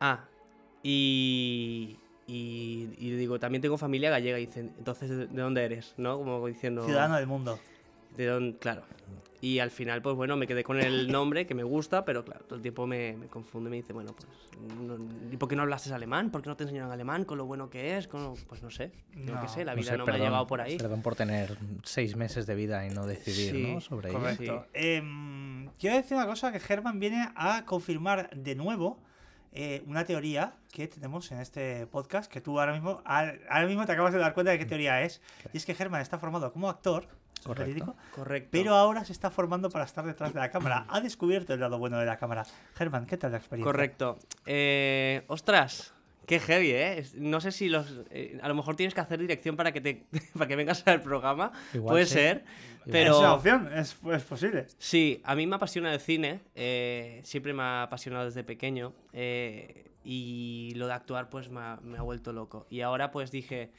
Ah, 0.00 0.24
y, 0.82 1.98
y, 2.26 2.88
y 2.98 3.10
digo, 3.12 3.38
también 3.38 3.62
tengo 3.62 3.78
familia 3.78 4.10
gallega. 4.10 4.38
Y 4.38 4.46
dicen, 4.46 4.72
entonces, 4.78 5.08
¿de 5.10 5.26
de 5.26 5.42
dónde 5.42 5.64
eres? 5.64 5.94
¿No? 5.96 6.18
Como 6.18 6.46
diciendo... 6.46 6.84
Ciudadano 6.84 7.16
del 7.16 7.26
mundo. 7.26 7.58
De 8.16 8.26
dónde, 8.26 8.58
claro. 8.58 8.82
Y 9.42 9.58
al 9.58 9.70
final, 9.70 10.00
pues 10.00 10.16
bueno, 10.16 10.34
me 10.36 10.46
quedé 10.46 10.64
con 10.64 10.80
el 10.80 11.12
nombre 11.12 11.46
que 11.46 11.54
me 11.54 11.62
gusta, 11.62 12.06
pero 12.06 12.24
claro, 12.24 12.46
todo 12.46 12.56
el 12.56 12.62
tiempo 12.62 12.86
me, 12.86 13.14
me 13.18 13.26
confunde. 13.26 13.68
Me 13.68 13.76
dice, 13.76 13.92
bueno, 13.92 14.14
pues, 14.16 14.26
no- 14.80 14.96
¿y 15.30 15.36
por 15.36 15.48
qué 15.48 15.54
no 15.54 15.62
hablaste 15.62 15.92
alemán? 15.92 16.30
¿Por 16.30 16.40
qué 16.40 16.48
no 16.48 16.56
te 16.56 16.64
enseñaron 16.64 16.90
alemán? 16.90 17.26
Con 17.26 17.36
lo 17.36 17.44
bueno 17.44 17.68
que 17.68 17.98
es, 17.98 18.08
con 18.08 18.24
lo- 18.24 18.34
pues 18.48 18.62
no 18.62 18.70
sé. 18.70 18.92
Yo 19.14 19.34
No, 19.34 19.40
qué 19.42 19.48
sé, 19.48 19.64
la 19.66 19.74
No 19.74 19.80
vida 19.82 19.92
sé, 19.92 19.98
no 19.98 20.06
me 20.06 20.12
ha 20.12 20.16
llegado 20.18 20.46
por 20.46 20.62
ahí. 20.62 20.78
Perdón 20.78 21.02
por 21.02 21.14
tener 21.16 21.58
seis 21.84 22.16
meses 22.16 22.46
de 22.46 22.54
vida 22.54 22.86
y 22.86 22.90
no 22.90 23.06
decidir 23.06 23.52
Sí, 23.52 23.72
¿no? 23.74 23.80
sobre 23.82 24.08
ello. 24.08 24.18
Correcto. 24.18 24.64
Sí. 24.72 24.80
Em, 24.80 25.68
quiero 25.78 25.96
decir 25.96 26.16
una 26.16 26.26
cosa 26.26 26.50
que 26.50 26.58
Germán 26.58 26.98
viene 26.98 27.28
a 27.36 27.64
confirmar 27.66 28.30
de 28.34 28.54
nuevo 28.54 28.98
eh, 29.56 29.82
una 29.86 30.04
teoría 30.04 30.54
que 30.72 30.86
tenemos 30.86 31.32
en 31.32 31.40
este 31.40 31.86
podcast 31.86 32.30
que 32.30 32.40
tú 32.40 32.60
ahora 32.60 32.72
mismo 32.72 33.00
al- 33.04 33.40
ahora 33.48 33.66
mismo 33.66 33.86
te 33.86 33.92
acabas 33.92 34.12
de 34.12 34.18
dar 34.20 34.34
cuenta 34.34 34.52
de 34.52 34.58
qué 34.58 34.66
teoría 34.66 35.02
es. 35.02 35.20
Y 35.52 35.56
es 35.56 35.64
que 35.66 35.74
Germán 35.74 36.02
está 36.02 36.18
formado 36.18 36.52
como 36.52 36.68
actor, 36.68 37.08
Correcto. 37.42 37.60
verídico, 37.66 37.96
Correcto. 38.14 38.48
pero 38.52 38.74
ahora 38.74 39.04
se 39.04 39.12
está 39.12 39.30
formando 39.30 39.70
para 39.70 39.84
estar 39.84 40.04
detrás 40.04 40.32
de 40.34 40.40
la 40.40 40.50
cámara. 40.50 40.84
Ha 40.88 41.00
descubierto 41.00 41.54
el 41.54 41.60
lado 41.60 41.78
bueno 41.78 41.98
de 41.98 42.06
la 42.06 42.16
cámara. 42.18 42.44
Germán, 42.74 43.06
¿qué 43.06 43.16
tal 43.16 43.32
la 43.32 43.38
experiencia? 43.38 43.72
Correcto. 43.72 44.18
Eh, 44.44 45.24
ostras, 45.28 45.94
qué 46.26 46.40
heavy, 46.40 46.70
¿eh? 46.72 47.04
No 47.14 47.40
sé 47.40 47.52
si 47.52 47.68
los... 47.68 48.00
eh, 48.10 48.38
a 48.42 48.48
lo 48.48 48.54
mejor 48.54 48.76
tienes 48.76 48.94
que 48.94 49.00
hacer 49.00 49.18
dirección 49.20 49.56
para 49.56 49.72
que 49.72 49.80
te 49.80 50.06
para 50.34 50.46
que 50.46 50.56
vengas 50.56 50.86
al 50.86 51.00
programa. 51.02 51.52
Igual 51.72 51.92
Puede 51.94 52.06
sí. 52.06 52.14
ser. 52.14 52.44
Igual. 52.44 52.46
Es 52.46 52.82
una 52.86 52.92
Pero 52.92 53.34
opción, 53.34 53.68
es, 53.74 53.96
es 54.12 54.22
posible. 54.24 54.66
sí, 54.78 55.20
a 55.24 55.34
mí 55.34 55.46
me 55.46 55.56
apasiona 55.56 55.92
el 55.92 56.00
cine. 56.00 56.40
eh, 56.54 57.20
siempre 57.24 57.52
me 57.52 57.62
ha 57.62 57.82
apasionado 57.84 58.24
desde 58.26 58.44
pequeño. 58.44 58.92
eh, 59.12 59.84
y 60.08 60.72
lo 60.76 60.86
de 60.86 60.92
actuar 60.92 61.28
pues 61.30 61.48
me 61.48 61.58
ha, 61.60 61.80
me 61.82 61.98
ha 61.98 62.02
vuelto 62.02 62.32
loco. 62.32 62.66
Y 62.70 62.80
ahora 62.82 63.10
pues 63.10 63.32
dije... 63.32 63.72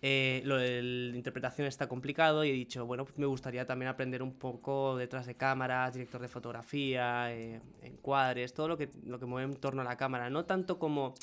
eh, 0.00 0.40
lo 0.46 0.56
de 0.56 0.82
la 0.82 1.14
interpretación 1.16 1.68
está 1.68 1.88
complicado 1.88 2.42
y 2.44 2.48
he 2.50 2.52
dicho, 2.54 2.86
bueno, 2.86 3.04
pues 3.04 3.18
me 3.18 3.26
gustaría 3.26 3.66
también 3.66 3.88
aprender 3.90 4.22
un 4.22 4.32
poco 4.32 4.96
detrás 4.96 5.26
de 5.26 5.34
cámaras, 5.36 5.92
director 5.94 6.20
de 6.22 6.28
fotografía, 6.28 7.32
eh, 7.34 7.60
encuadres, 7.82 8.54
todo 8.54 8.66
lo 8.66 8.76
que, 8.78 8.88
lo 9.04 9.18
que 9.20 9.26
mueve 9.26 9.52
en 9.52 9.60
torno 9.60 9.82
a 9.82 9.84
la 9.84 9.96
cámara. 9.98 10.30
No 10.30 10.44
tanto 10.46 10.78
como 10.78 11.14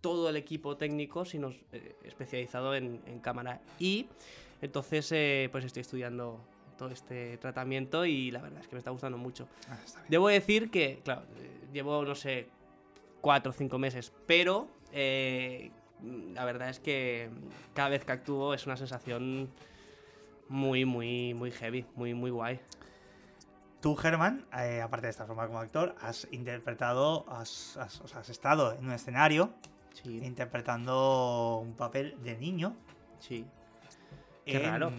todo 0.00 0.28
el 0.28 0.36
equipo 0.36 0.76
técnico, 0.76 1.24
sino 1.24 1.50
eh, 1.72 1.96
especializado 2.04 2.74
en, 2.74 3.00
en 3.06 3.18
cámara. 3.20 3.60
Y 3.78 4.06
entonces, 4.62 5.10
eh, 5.12 5.48
pues 5.52 5.64
estoy 5.64 5.80
estudiando 5.82 6.40
todo 6.76 6.90
este 6.90 7.36
tratamiento 7.38 8.04
y 8.06 8.30
la 8.30 8.40
verdad 8.40 8.60
es 8.60 8.68
que 8.68 8.74
me 8.76 8.78
está 8.78 8.90
gustando 8.92 9.18
mucho. 9.18 9.48
Ah, 9.68 9.78
está. 9.84 10.04
Debo 10.08 10.28
decir 10.28 10.70
que, 10.70 11.00
claro, 11.04 11.22
eh, 11.38 11.50
llevo, 11.72 12.04
no 12.04 12.14
sé, 12.14 12.48
cuatro 13.20 13.50
o 13.50 13.52
cinco 13.52 13.78
meses, 13.78 14.12
pero 14.26 14.68
eh, 14.92 15.70
la 16.34 16.44
verdad 16.44 16.68
es 16.70 16.78
que 16.78 17.28
cada 17.74 17.88
vez 17.88 18.04
que 18.04 18.12
actúo 18.12 18.54
es 18.54 18.64
una 18.66 18.76
sensación 18.76 19.50
muy, 20.48 20.84
muy, 20.84 21.34
muy 21.34 21.50
heavy, 21.50 21.84
muy, 21.96 22.14
muy 22.14 22.30
guay. 22.30 22.60
Tú, 23.80 23.94
Germán, 23.94 24.44
eh, 24.58 24.80
aparte 24.80 25.06
de 25.06 25.10
esta 25.10 25.26
forma 25.26 25.46
como 25.46 25.58
actor, 25.60 25.94
has 26.00 26.26
interpretado, 26.32 27.24
has, 27.28 27.76
has- 27.76 28.00
o 28.00 28.08
sea, 28.08 28.20
has 28.20 28.28
estado 28.28 28.72
en 28.74 28.86
un 28.86 28.92
escenario 28.92 29.52
Sí, 30.02 30.20
interpretando 30.24 31.58
un 31.62 31.74
papel 31.74 32.16
de 32.22 32.36
niño 32.36 32.76
sí. 33.18 33.44
Qué 34.44 34.56
en, 34.58 34.62
raro. 34.64 34.92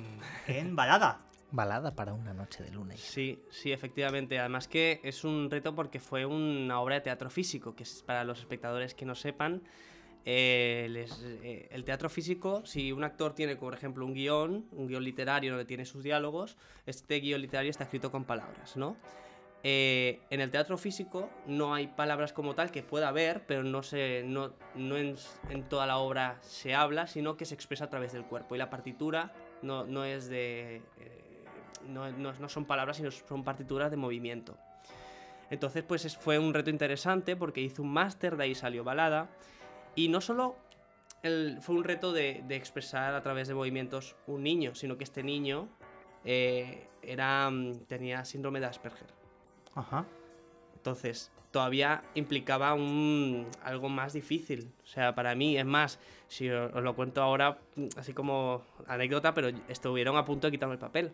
en 0.47 0.75
balada. 0.75 1.21
Balada 1.51 1.95
para 1.95 2.13
una 2.13 2.31
noche 2.33 2.63
de 2.63 2.69
luna. 2.69 2.95
Sí, 2.95 3.39
sí, 3.49 3.71
efectivamente. 3.71 4.37
Además 4.37 4.67
que 4.67 4.99
es 5.03 5.23
un 5.23 5.49
reto 5.49 5.73
porque 5.73 5.99
fue 5.99 6.23
una 6.25 6.79
obra 6.79 6.95
de 6.95 7.01
teatro 7.01 7.31
físico, 7.31 7.73
que 7.75 7.81
es 7.81 8.03
para 8.03 8.23
los 8.23 8.39
espectadores 8.39 8.93
que 8.93 9.05
no 9.05 9.15
sepan. 9.15 9.63
eh, 10.25 10.87
les- 10.91 11.23
eh, 11.23 11.69
el 11.71 11.85
teatro 11.85 12.09
físico, 12.09 12.63
si 12.65 12.91
un 12.91 13.03
actor 13.05 13.33
tiene, 13.33 13.55
por 13.55 13.73
ejemplo, 13.73 14.05
un 14.05 14.13
guion, 14.13 14.65
un 14.73 14.87
guion 14.87 15.03
literario 15.03 15.51
donde 15.53 15.65
tiene 15.65 15.85
sus 15.85 16.03
diálogos, 16.03 16.57
este 16.85 17.19
guion 17.21 17.41
literario 17.41 17.71
está 17.71 17.85
escrito 17.85 18.11
con 18.11 18.25
palabras, 18.25 18.75
¿no? 18.77 18.97
Eh, 19.63 20.21
en 20.29 20.39
el 20.39 20.51
teatro 20.51 20.77
físico 20.77 21.29
no 21.45 21.73
hay 21.73 21.87
palabras 21.87 22.31
como 22.31 22.55
tal 22.55 22.71
que 22.71 22.81
pueda 22.81 23.09
haber, 23.09 23.45
pero 23.45 23.61
no, 23.63 23.83
se, 23.83 24.23
no, 24.25 24.53
no 24.75 24.95
en, 24.97 25.15
en 25.49 25.63
toda 25.63 25.85
la 25.85 25.97
obra 25.97 26.37
se 26.41 26.73
habla, 26.73 27.07
sino 27.07 27.35
que 27.35 27.43
se 27.43 27.55
expresa 27.55 27.85
a 27.85 27.89
través 27.89 28.13
del 28.13 28.23
cuerpo. 28.23 28.55
Y 28.55 28.57
la 28.57 28.69
partitura 28.69 29.33
no, 29.61 29.85
no 29.85 30.05
es 30.05 30.29
de. 30.29 30.77
eh, 30.99 31.43
no, 31.87 32.49
son 32.49 32.65
palabras, 32.65 32.97
sino 32.97 33.11
son 33.11 33.43
partituras 33.43 33.91
de 33.91 33.97
movimiento. 33.97 34.57
Entonces, 35.49 35.83
pues 35.83 36.05
es- 36.05 36.15
fue 36.17 36.37
un 36.39 36.53
reto 36.53 36.69
interesante 36.69 37.35
porque 37.35 37.59
hice 37.59 37.81
un 37.81 37.91
máster, 37.91 38.37
de 38.37 38.43
ahí 38.45 38.55
salió 38.55 38.83
balada. 38.85 39.29
Y 39.95 40.07
no 40.07 40.21
solo 40.21 40.55
el- 41.23 41.57
fue 41.61 41.75
un 41.75 41.83
reto 41.83 42.13
de, 42.13 42.43
de 42.47 42.55
expresar 42.55 43.13
a 43.13 43.21
través 43.23 43.47
de 43.49 43.55
movimientos 43.55 44.15
un 44.27 44.43
niño, 44.43 44.73
sino 44.75 44.97
que 44.97 45.03
este 45.03 45.21
niño 45.23 45.67
eh, 46.23 46.87
era, 47.01 47.49
mm, 47.49 47.85
tenía 47.87 48.23
síndrome 48.23 48.59
de 48.59 48.67
Asperger. 48.67 49.18
Ajá. 49.79 50.05
Entonces, 50.75 51.31
todavía 51.51 52.03
implicaba 52.15 52.73
un, 52.73 53.47
algo 53.63 53.89
más 53.89 54.13
difícil. 54.13 54.71
O 54.83 54.87
sea, 54.87 55.15
para 55.15 55.35
mí, 55.35 55.57
es 55.57 55.65
más, 55.65 55.99
si 56.27 56.49
os, 56.49 56.73
os 56.73 56.83
lo 56.83 56.95
cuento 56.95 57.21
ahora, 57.21 57.57
así 57.97 58.13
como 58.13 58.61
anécdota, 58.87 59.33
pero 59.33 59.49
estuvieron 59.67 60.17
a 60.17 60.25
punto 60.25 60.47
de 60.47 60.51
quitarme 60.51 60.73
el 60.75 60.79
papel. 60.79 61.13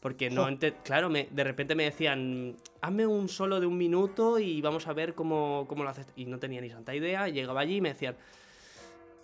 Porque 0.00 0.30
no, 0.30 0.48
ente- 0.48 0.74
claro, 0.82 1.10
me, 1.10 1.28
de 1.30 1.44
repente 1.44 1.74
me 1.74 1.84
decían, 1.84 2.56
hazme 2.80 3.06
un 3.06 3.28
solo 3.28 3.60
de 3.60 3.66
un 3.66 3.76
minuto 3.76 4.38
y 4.38 4.60
vamos 4.62 4.86
a 4.86 4.92
ver 4.94 5.14
cómo, 5.14 5.66
cómo 5.68 5.84
lo 5.84 5.90
haces. 5.90 6.06
Y 6.16 6.24
no 6.24 6.38
tenía 6.38 6.60
ni 6.62 6.70
santa 6.70 6.94
idea, 6.94 7.28
llegaba 7.28 7.60
allí 7.60 7.76
y 7.76 7.80
me 7.82 7.90
decían, 7.90 8.16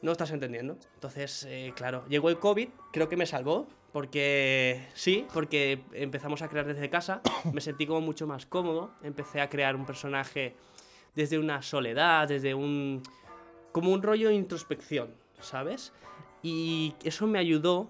no 0.03 0.13
estás 0.13 0.31
entendiendo. 0.33 0.77
Entonces, 0.95 1.45
eh, 1.49 1.73
claro, 1.75 2.05
llegó 2.09 2.29
el 2.29 2.39
COVID, 2.39 2.69
creo 2.93 3.09
que 3.09 3.17
me 3.17 3.25
salvó, 3.25 3.67
porque 3.97 4.87
sí, 4.93 5.27
porque 5.33 5.81
empezamos 5.95 6.43
a 6.43 6.49
crear 6.49 6.67
desde 6.67 6.91
casa, 6.91 7.23
me 7.55 7.63
sentí 7.63 7.87
como 7.87 8.03
mucho 8.03 8.27
más 8.27 8.45
cómodo, 8.45 8.91
empecé 9.03 9.41
a 9.41 9.49
crear 9.49 9.75
un 9.75 9.87
personaje 9.87 10.55
desde 11.15 11.39
una 11.39 11.63
soledad, 11.63 12.29
desde 12.29 12.53
un... 12.53 13.03
como 13.73 13.91
un 13.93 14.03
rollo 14.03 14.29
de 14.29 14.35
introspección, 14.35 15.15
¿sabes? 15.41 15.95
Y 16.43 16.95
eso 17.05 17.27
me 17.27 17.39
ayudó 17.39 17.89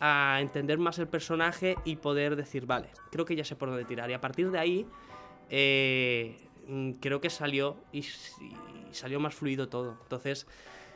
a 0.00 0.38
entender 0.40 0.78
más 0.78 0.98
el 0.98 1.06
personaje 1.06 1.76
y 1.84 1.96
poder 1.96 2.34
decir, 2.34 2.64
vale, 2.64 2.88
creo 3.10 3.26
que 3.26 3.36
ya 3.36 3.44
sé 3.44 3.54
por 3.54 3.68
dónde 3.68 3.84
tirar. 3.84 4.08
Y 4.08 4.14
a 4.14 4.22
partir 4.22 4.50
de 4.50 4.58
ahí, 4.58 4.86
eh, 5.50 6.48
mm, 6.66 6.92
creo 6.92 7.20
que 7.20 7.28
salió 7.28 7.76
y, 7.92 7.98
y 7.98 8.54
salió 8.92 9.20
más 9.20 9.34
fluido 9.34 9.68
todo. 9.68 9.98
Entonces, 10.04 10.46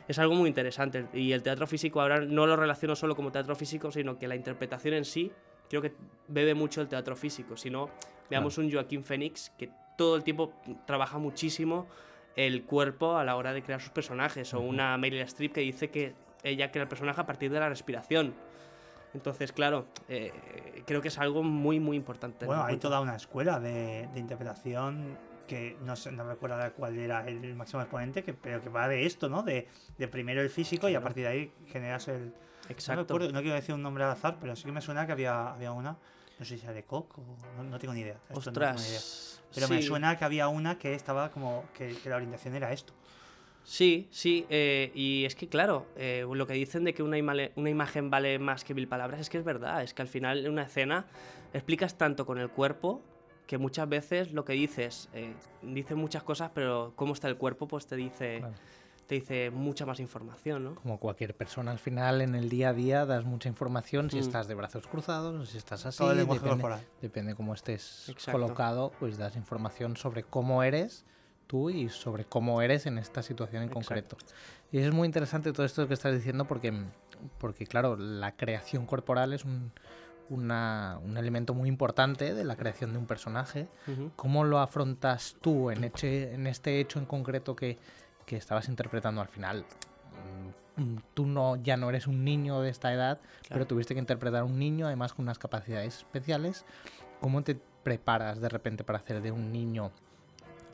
es 0.07 0.19
algo 0.19 0.35
muy 0.35 0.47
interesante. 0.47 1.07
Y 1.13 1.33
el 1.33 1.43
teatro 1.43 1.67
físico 1.67 2.01
ahora 2.01 2.21
no 2.21 2.47
lo 2.47 2.55
relaciono 2.55 2.95
solo 2.95 3.15
como 3.15 3.31
teatro 3.31 3.55
físico, 3.55 3.91
sino 3.91 4.17
que 4.17 4.27
la 4.27 4.35
interpretación 4.35 4.93
en 4.93 5.05
sí 5.05 5.31
creo 5.69 5.81
que 5.81 5.93
bebe 6.27 6.53
mucho 6.53 6.81
el 6.81 6.87
teatro 6.87 7.15
físico. 7.15 7.57
Si 7.57 7.69
no, 7.69 7.89
veamos 8.29 8.57
un 8.57 8.71
Joaquín 8.71 9.03
Phoenix 9.03 9.51
que 9.57 9.69
todo 9.97 10.15
el 10.15 10.23
tiempo 10.23 10.53
trabaja 10.85 11.17
muchísimo 11.17 11.87
el 12.35 12.63
cuerpo 12.63 13.17
a 13.17 13.23
la 13.23 13.35
hora 13.35 13.51
de 13.51 13.63
crear 13.63 13.81
sus 13.81 13.91
personajes. 13.91 14.53
O 14.53 14.61
una 14.61 14.97
Meryl 14.97 15.21
Streep 15.21 15.53
que 15.53 15.61
dice 15.61 15.89
que 15.89 16.15
ella 16.43 16.71
crea 16.71 16.83
el 16.83 16.89
personaje 16.89 17.19
a 17.19 17.25
partir 17.25 17.51
de 17.51 17.59
la 17.59 17.67
respiración. 17.67 18.33
Entonces, 19.13 19.51
claro, 19.51 19.87
eh, 20.07 20.31
creo 20.85 21.01
que 21.01 21.07
es 21.07 21.17
algo 21.17 21.41
muy, 21.41 21.79
muy 21.79 21.97
importante. 21.97 22.45
Bueno, 22.45 22.61
en 22.61 22.67
hay 22.67 22.73
cuenta. 22.73 22.87
toda 22.87 23.01
una 23.01 23.15
escuela 23.15 23.59
de, 23.59 24.07
de 24.13 24.19
interpretación 24.19 25.17
que 25.47 25.77
no 25.81 25.95
sé, 25.95 26.11
no 26.11 26.27
recuerdo 26.27 26.55
ahora 26.55 26.71
cuál 26.71 26.97
era 26.97 27.27
el 27.27 27.55
máximo 27.55 27.81
exponente, 27.81 28.23
que, 28.23 28.33
pero 28.33 28.61
que 28.61 28.69
va 28.69 28.87
de 28.87 29.05
esto, 29.05 29.29
¿no? 29.29 29.41
De, 29.43 29.67
de 29.97 30.07
primero 30.07 30.41
el 30.41 30.49
físico 30.49 30.89
y 30.89 30.95
a 30.95 31.01
partir 31.01 31.23
de 31.23 31.29
ahí 31.29 31.51
generas 31.67 32.07
el... 32.09 32.25
No, 32.27 32.33
Exacto. 32.69 33.01
recuerdo, 33.01 33.31
no 33.31 33.41
quiero 33.41 33.55
decir 33.55 33.73
un 33.73 33.81
nombre 33.81 34.03
al 34.03 34.11
azar, 34.11 34.37
pero 34.39 34.55
sí 34.55 34.65
que 34.65 34.71
me 34.71 34.81
suena 34.81 35.05
que 35.05 35.13
había, 35.13 35.53
había 35.53 35.71
una, 35.71 35.97
no 36.37 36.45
sé 36.45 36.57
si 36.57 36.63
era 36.63 36.73
de 36.73 36.83
Coco, 36.83 37.23
no, 37.55 37.63
no 37.63 37.79
tengo 37.79 37.93
ni 37.93 38.01
idea. 38.01 38.19
esto 38.29 38.51
no 38.51 38.59
tengo 38.59 38.73
ni 38.73 38.81
idea. 38.81 38.97
Ostras. 38.97 39.41
Pero 39.55 39.69
me 39.69 39.81
suena 39.81 40.17
que 40.17 40.25
había 40.25 40.49
una 40.49 40.77
que 40.77 40.93
estaba 40.93 41.31
como 41.31 41.63
que, 41.73 41.95
que 41.95 42.09
la 42.09 42.17
orientación 42.17 42.53
era 42.55 42.73
esto. 42.73 42.93
Sí, 43.63 44.07
sí, 44.11 44.45
eh, 44.49 44.91
y 44.95 45.25
es 45.25 45.35
que 45.35 45.49
claro, 45.49 45.87
eh, 45.97 46.25
lo 46.29 46.47
que 46.47 46.53
dicen 46.53 46.85
de 46.85 46.93
que 46.93 47.03
una, 47.03 47.17
una 47.55 47.69
imagen 47.69 48.09
vale 48.09 48.39
más 48.39 48.63
que 48.63 48.73
mil 48.73 48.87
palabras 48.87 49.19
es 49.19 49.29
que 49.29 49.37
es 49.37 49.43
verdad, 49.43 49.83
es 49.83 49.93
que 49.93 50.01
al 50.01 50.07
final 50.07 50.45
en 50.45 50.51
una 50.53 50.63
escena 50.63 51.05
explicas 51.53 51.97
tanto 51.97 52.25
con 52.25 52.37
el 52.37 52.49
cuerpo 52.49 53.01
que 53.47 53.57
muchas 53.57 53.87
veces 53.89 54.31
lo 54.33 54.45
que 54.45 54.53
dices, 54.53 55.09
eh, 55.13 55.33
dice 55.61 55.95
muchas 55.95 56.21
cosas, 56.23 56.51
pero 56.53 56.93
cómo 56.95 57.13
está 57.13 57.27
el 57.29 57.37
cuerpo 57.37 57.67
pues 57.67 57.87
te 57.87 57.95
dice, 57.95 58.39
Claro. 58.39 58.53
te 59.07 59.15
dice 59.15 59.49
mucha 59.51 59.85
más 59.85 59.99
información, 60.01 60.65
¿no? 60.65 60.75
Como 60.75 60.99
cualquier 60.99 61.33
persona, 61.33 61.71
al 61.71 61.79
final 61.79 62.21
en 62.21 62.35
el 62.35 62.49
día 62.49 62.69
a 62.69 62.73
día 62.73 63.05
das 63.05 63.23
mucha 63.23 63.47
información 63.47 64.11
si 64.11 64.17
Mm. 64.17 64.21
estás 64.21 64.47
de 64.49 64.55
brazos 64.55 64.85
cruzados, 64.87 65.33
o 65.41 65.45
si 65.45 65.57
estás 65.57 65.85
así, 65.85 65.99
Todo 65.99 66.11
el 66.11 66.17
lenguaje 66.17 66.41
depende, 66.41 66.61
corporal. 66.61 66.85
depende 67.01 67.35
cómo 67.35 67.53
estés 67.53 68.09
Exacto. 68.09 68.31
colocado, 68.39 68.91
pues 68.99 69.17
das 69.17 69.35
información 69.37 69.95
sobre 69.95 70.23
cómo 70.23 70.61
eres 70.61 71.05
tú 71.47 71.69
y 71.69 71.87
sobre 71.87 72.25
cómo 72.25 72.61
eres 72.61 72.85
en 72.85 72.97
esta 72.97 73.23
situación 73.23 73.63
en 73.63 73.69
Exacto. 73.69 74.17
concreto. 74.17 74.17
Y 74.73 74.79
es 74.79 74.91
muy 74.91 75.05
interesante 75.05 75.53
todo 75.53 75.65
esto 75.65 75.87
que 75.87 75.93
estás 75.93 76.13
diciendo 76.13 76.43
porque, 76.45 76.73
porque 77.37 77.65
claro, 77.65 77.95
la 77.95 78.35
creación 78.35 78.85
corporal 78.85 79.31
es 79.31 79.45
un, 79.45 79.71
una- 80.29 80.99
un 81.03 81.17
elemento 81.17 81.53
muy 81.53 81.69
importante 81.69 82.33
de 82.33 82.43
la 82.43 82.55
creación 82.55 82.91
de 82.93 82.99
un 82.99 83.05
personaje. 83.07 83.67
Ujú. 83.87 84.11
¿Cómo 84.15 84.43
lo 84.43 84.59
afrontas 84.59 85.35
tú 85.41 85.71
en, 85.71 85.83
eche- 85.83 86.33
en 86.33 86.47
este 86.47 86.79
hecho 86.79 86.99
en 86.99 87.05
concreto 87.05 87.55
que, 87.55 87.77
que 88.25 88.37
estabas 88.37 88.67
interpretando 88.69 89.21
al 89.21 89.27
final? 89.29 89.65
Mm, 90.75 90.97
Tú 91.15 91.25
no, 91.25 91.55
ya 91.55 91.75
no 91.75 91.89
eres 91.89 92.05
un 92.05 92.23
niño 92.23 92.61
de 92.61 92.69
esta 92.69 92.93
edad, 92.93 93.19
pero 93.49 93.65
tuviste 93.65 93.95
que 93.95 93.99
interpretar 93.99 94.41
a 94.41 94.45
un 94.45 94.59
niño, 94.59 94.85
además 94.85 95.11
con 95.13 95.23
unas 95.25 95.39
capacidades 95.39 95.97
especiales. 95.97 96.65
¿Cómo 97.19 97.41
te 97.43 97.55
preparas 97.83 98.39
de 98.41 98.47
repente 98.49 98.83
para 98.83 98.99
hacer 98.99 99.21
de 99.23 99.31
un 99.31 99.51
niño 99.51 99.89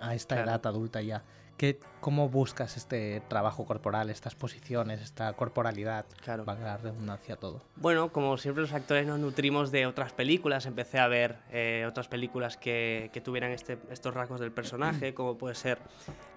a 0.01 0.13
esta 0.13 0.35
Claro. 0.35 0.49
edad 0.51 0.67
adulta 0.67 1.01
ya? 1.01 1.23
¿Qué, 1.57 1.79
¿Cómo 2.01 2.29
buscas 2.29 2.75
este 2.77 3.21
trabajo 3.29 3.65
corporal, 3.65 4.09
estas 4.09 4.35
posiciones, 4.35 5.01
esta 5.01 5.31
corporalidad? 5.33 6.05
Claro. 6.23 6.43
Valga 6.45 6.65
la 6.65 6.77
redundancia 6.77 7.35
todo. 7.35 7.61
Bueno, 7.75 8.11
como 8.11 8.37
siempre 8.37 8.61
los 8.63 8.73
actores 8.73 9.05
nos 9.05 9.19
nutrimos 9.19 9.71
de 9.71 9.85
otras 9.85 10.11
películas, 10.13 10.65
empecé 10.65 10.99
a 10.99 11.07
ver 11.07 11.37
eh, 11.51 11.85
otras 11.87 12.07
películas 12.07 12.57
que, 12.57 13.11
que 13.13 13.21
tuvieran 13.21 13.51
este, 13.51 13.77
estos 13.91 14.13
rasgos 14.13 14.39
del 14.39 14.51
personaje, 14.51 15.13
como 15.13 15.37
puede 15.37 15.55
ser 15.55 15.77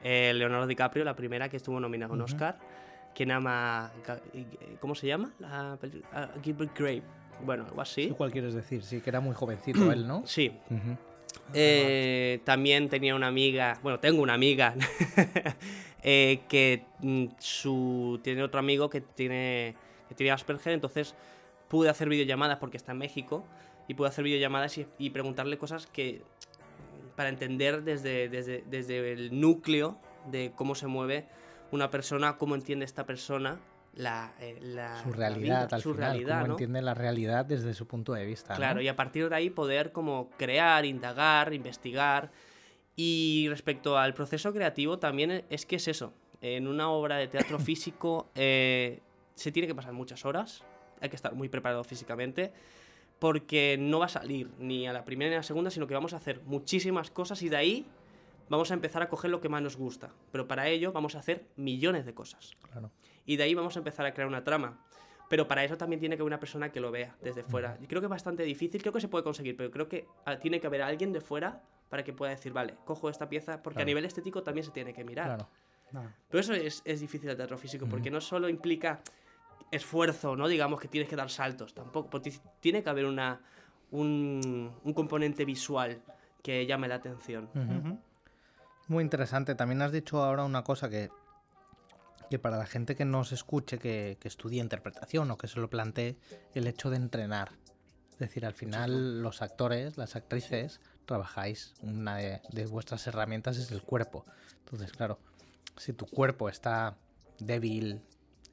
eh, 0.04 0.32
Leonardo 0.34 0.66
DiCaprio, 0.66 1.04
la 1.04 1.16
primera 1.16 1.48
que 1.48 1.56
estuvo 1.56 1.80
nominada 1.80 2.12
a 2.12 2.14
un. 2.14 2.20
Oscar, 2.22 2.58
quien 3.14 3.30
ama... 3.32 3.90
¿Cómo 4.80 4.94
se 4.94 5.06
llama? 5.06 5.32
La 5.38 5.78
peli- 5.80 6.02
ah, 6.12 6.28
Gilbert 6.42 6.78
Grape. 6.78 7.02
Bueno, 7.44 7.64
algo 7.66 7.80
así. 7.80 8.04
¿Sí? 8.04 8.10
¿Cuál 8.10 8.30
quieres 8.30 8.54
decir? 8.54 8.82
Sí, 8.82 9.00
que 9.00 9.10
era 9.10 9.20
muy 9.20 9.34
jovencito 9.34 9.90
él, 9.90 10.06
¿no? 10.06 10.22
Sí. 10.26 10.58
Ujú. 10.70 10.96
Eh, 11.54 12.40
también 12.44 12.88
tenía 12.88 13.14
una 13.14 13.28
amiga, 13.28 13.78
bueno, 13.82 14.00
tengo 14.00 14.22
una 14.22 14.34
amiga 14.34 14.74
eh, 16.02 16.40
que 16.48 16.84
mm, 17.00 17.26
su, 17.38 18.20
tiene 18.22 18.42
otro 18.42 18.58
amigo 18.58 18.90
que 18.90 19.00
tiene, 19.00 19.74
que 20.08 20.14
tiene 20.14 20.32
Asperger, 20.32 20.72
entonces 20.72 21.14
pude 21.68 21.88
hacer 21.88 22.08
videollamadas 22.08 22.58
porque 22.58 22.76
está 22.76 22.92
en 22.92 22.98
México 22.98 23.44
y 23.88 23.94
pude 23.94 24.08
hacer 24.08 24.24
videollamadas 24.24 24.76
y, 24.78 24.86
y 24.98 25.10
preguntarle 25.10 25.58
cosas 25.58 25.86
que 25.86 26.22
para 27.14 27.28
entender 27.28 27.82
desde, 27.82 28.28
desde, 28.28 28.62
desde 28.68 29.12
el 29.12 29.40
núcleo 29.40 29.98
de 30.30 30.52
cómo 30.54 30.74
se 30.74 30.86
mueve 30.86 31.26
una 31.70 31.90
persona, 31.90 32.36
cómo 32.36 32.54
entiende 32.54 32.84
esta 32.84 33.06
persona 33.06 33.58
la, 33.96 34.34
eh, 34.40 34.58
la- 34.62 35.02
Su 35.02 35.10
la 35.10 35.16
realidad, 35.16 35.66
vida, 35.66 35.76
al 35.76 35.82
su 35.82 35.92
final, 35.94 36.10
realidad, 36.12 36.34
cómo 36.36 36.46
¿no? 36.46 36.52
entiende 36.54 36.82
la 36.82 36.94
realidad 36.94 37.44
desde 37.44 37.74
su 37.74 37.86
punto 37.86 38.12
de 38.12 38.24
vista. 38.24 38.52
¿no? 38.54 38.58
Claro, 38.58 38.80
y 38.80 38.88
a 38.88 38.94
partir 38.96 39.28
de 39.28 39.34
ahí 39.34 39.50
poder 39.50 39.90
como 39.92 40.30
crear, 40.36 40.84
indagar, 40.84 41.52
investigar. 41.52 42.30
Y 42.94 43.46
respecto 43.50 43.98
al 43.98 44.14
proceso 44.14 44.52
creativo 44.52 44.98
también 44.98 45.44
es 45.50 45.66
que 45.66 45.76
es 45.76 45.88
eso. 45.88 46.12
En 46.40 46.66
una 46.66 46.90
obra 46.90 47.16
de 47.16 47.28
teatro 47.28 47.58
físico 47.58 48.30
eh, 48.34 49.00
se 49.34 49.50
tiene 49.52 49.66
que 49.66 49.74
pasar 49.74 49.92
muchas 49.92 50.24
horas, 50.24 50.62
hay 51.00 51.08
que 51.10 51.16
estar 51.16 51.34
muy 51.34 51.48
preparado 51.48 51.82
físicamente, 51.84 52.52
porque 53.18 53.76
no 53.78 53.98
va 54.00 54.06
a 54.06 54.10
salir 54.10 54.50
ni 54.58 54.86
a 54.86 54.92
la 54.92 55.04
primera 55.04 55.30
ni 55.30 55.34
a 55.34 55.38
la 55.38 55.42
segunda, 55.42 55.70
sino 55.70 55.86
que 55.86 55.94
vamos 55.94 56.12
a 56.12 56.16
hacer 56.18 56.40
muchísimas 56.44 57.10
cosas 57.10 57.42
y 57.42 57.48
de 57.48 57.56
ahí 57.56 57.86
vamos 58.48 58.70
a 58.70 58.74
empezar 58.74 59.02
a 59.02 59.08
coger 59.08 59.30
lo 59.30 59.40
que 59.40 59.48
más 59.48 59.62
nos 59.62 59.76
gusta. 59.76 60.10
Pero 60.32 60.46
para 60.46 60.68
ello 60.68 60.92
vamos 60.92 61.14
a 61.14 61.18
hacer 61.20 61.46
millones 61.56 62.04
de 62.06 62.14
cosas. 62.14 62.52
Claro. 62.70 62.90
Y 63.24 63.36
de 63.36 63.44
ahí 63.44 63.54
vamos 63.54 63.76
a 63.76 63.80
empezar 63.80 64.06
a 64.06 64.12
crear 64.14 64.28
una 64.28 64.44
trama. 64.44 64.82
Pero 65.28 65.48
para 65.48 65.64
eso 65.64 65.76
también 65.76 65.98
tiene 65.98 66.16
que 66.16 66.22
haber 66.22 66.28
una 66.30 66.38
persona 66.38 66.70
que 66.70 66.78
lo 66.78 66.92
vea 66.92 67.16
desde 67.20 67.42
fuera. 67.42 67.76
Y 67.82 67.86
creo 67.88 68.00
que 68.00 68.06
es 68.06 68.10
bastante 68.10 68.44
difícil, 68.44 68.80
creo 68.80 68.92
que 68.92 69.00
se 69.00 69.08
puede 69.08 69.24
conseguir, 69.24 69.56
pero 69.56 69.70
creo 69.72 69.88
que 69.88 70.06
ah, 70.24 70.38
tiene 70.38 70.60
que 70.60 70.68
haber 70.68 70.82
alguien 70.82 71.12
de 71.12 71.20
fuera 71.20 71.62
para 71.88 72.04
que 72.04 72.12
pueda 72.12 72.30
decir, 72.30 72.52
vale, 72.52 72.76
cojo 72.84 73.10
esta 73.10 73.28
pieza, 73.28 73.60
porque 73.62 73.78
a 73.78 73.78
Claro. 73.80 73.86
nivel 73.86 74.04
estético 74.04 74.42
también 74.44 74.64
se 74.64 74.70
tiene 74.70 74.92
que 74.94 75.02
mirar. 75.04 75.26
Claro. 75.26 75.48
No. 75.92 76.12
Pero 76.28 76.40
eso 76.40 76.52
es, 76.54 76.80
es 76.84 77.00
difícil 77.00 77.28
el 77.30 77.36
teatro 77.36 77.58
físico, 77.58 77.86
porque 77.88 78.10
no 78.10 78.20
solo 78.20 78.48
implica 78.48 79.00
esfuerzo, 79.70 80.36
¿no? 80.36 80.46
Digamos 80.48 80.80
que 80.80 80.88
tienes 80.88 81.08
que 81.08 81.16
dar 81.16 81.30
saltos, 81.30 81.74
tampoco, 81.74 82.08
porque 82.10 82.32
tiene 82.60 82.82
que 82.82 82.90
haber 82.90 83.06
una, 83.06 83.40
un, 83.90 84.72
un 84.82 84.92
componente 84.94 85.44
visual 85.44 86.02
que 86.42 86.64
llame 86.66 86.88
la 86.88 86.96
atención. 86.96 87.48
Ujú. 87.54 87.88
Ujú. 87.88 87.98
Muy 88.88 89.02
interesante. 89.02 89.54
También 89.54 89.82
has 89.82 89.92
dicho 89.92 90.22
ahora 90.22 90.44
una 90.44 90.62
cosa 90.62 90.88
que, 90.88 91.10
que 92.30 92.38
para 92.38 92.56
la 92.56 92.66
gente 92.66 92.94
que 92.94 93.04
nos 93.04 93.32
escuche, 93.32 93.78
que, 93.78 94.16
que 94.20 94.28
estudie 94.28 94.60
interpretación 94.60 95.30
o 95.30 95.36
que 95.38 95.48
se 95.48 95.58
lo 95.60 95.68
plantee, 95.68 96.16
el 96.54 96.66
hecho 96.66 96.90
de 96.90 96.96
entrenar. 96.96 97.50
Es 98.12 98.18
decir, 98.18 98.46
al 98.46 98.54
final 98.54 99.22
los 99.22 99.42
actores, 99.42 99.98
las 99.98 100.16
actrices, 100.16 100.80
trabajáis, 101.04 101.74
una 101.82 102.16
de, 102.16 102.40
de 102.50 102.66
vuestras 102.66 103.06
herramientas 103.06 103.58
es 103.58 103.70
el 103.72 103.82
cuerpo. 103.82 104.24
Entonces, 104.60 104.92
claro, 104.92 105.18
si 105.76 105.92
tu 105.92 106.06
cuerpo 106.06 106.48
está 106.48 106.96
débil, 107.38 108.00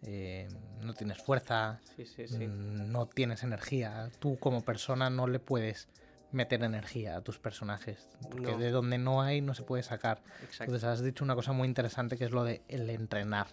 eh, 0.01 0.49
no 0.81 0.93
tienes 0.93 1.19
fuerza, 1.23 1.79
Sí, 1.95 2.05
sí, 2.05 2.27
sí. 2.27 2.45
mm, 2.45 2.91
no 2.91 3.05
tienes 3.05 3.43
energía, 3.43 4.11
tú 4.19 4.37
como 4.37 4.61
persona 4.61 5.09
no 5.09 5.27
le 5.27 5.39
puedes 5.39 5.87
meter 6.33 6.63
energía 6.63 7.15
a 7.17 7.21
tus 7.21 7.39
personajes, 7.39 8.09
porque 8.29 8.51
No. 8.53 8.57
de 8.57 8.71
donde 8.71 8.97
no 8.97 9.21
hay 9.21 9.41
no 9.41 9.53
se 9.53 9.63
puede 9.63 9.83
sacar. 9.83 10.21
Exacto. 10.41 10.63
Entonces 10.65 10.83
has 10.89 11.03
dicho 11.03 11.23
una 11.23 11.35
cosa 11.35 11.53
muy 11.53 11.67
interesante 11.67 12.17
que 12.17 12.25
es 12.25 12.31
lo 12.31 12.43
de 12.43 12.61
el 12.67 12.89
entrenar. 12.89 13.47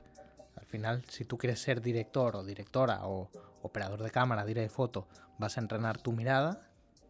Al 0.57 0.67
final, 0.67 1.05
si 1.09 1.25
tú 1.25 1.39
quieres 1.39 1.61
ser 1.61 1.81
director 1.81 2.37
o 2.37 2.45
directora 2.45 3.07
o 3.07 3.31
operador 3.63 4.03
de 4.03 4.11
cámara, 4.11 4.45
dire 4.45 4.61
de 4.63 4.69
foto, 4.69 5.09
vas 5.39 5.57
a 5.57 5.61
entrenar 5.61 5.99
tu 5.99 6.13
mirada, 6.13 6.69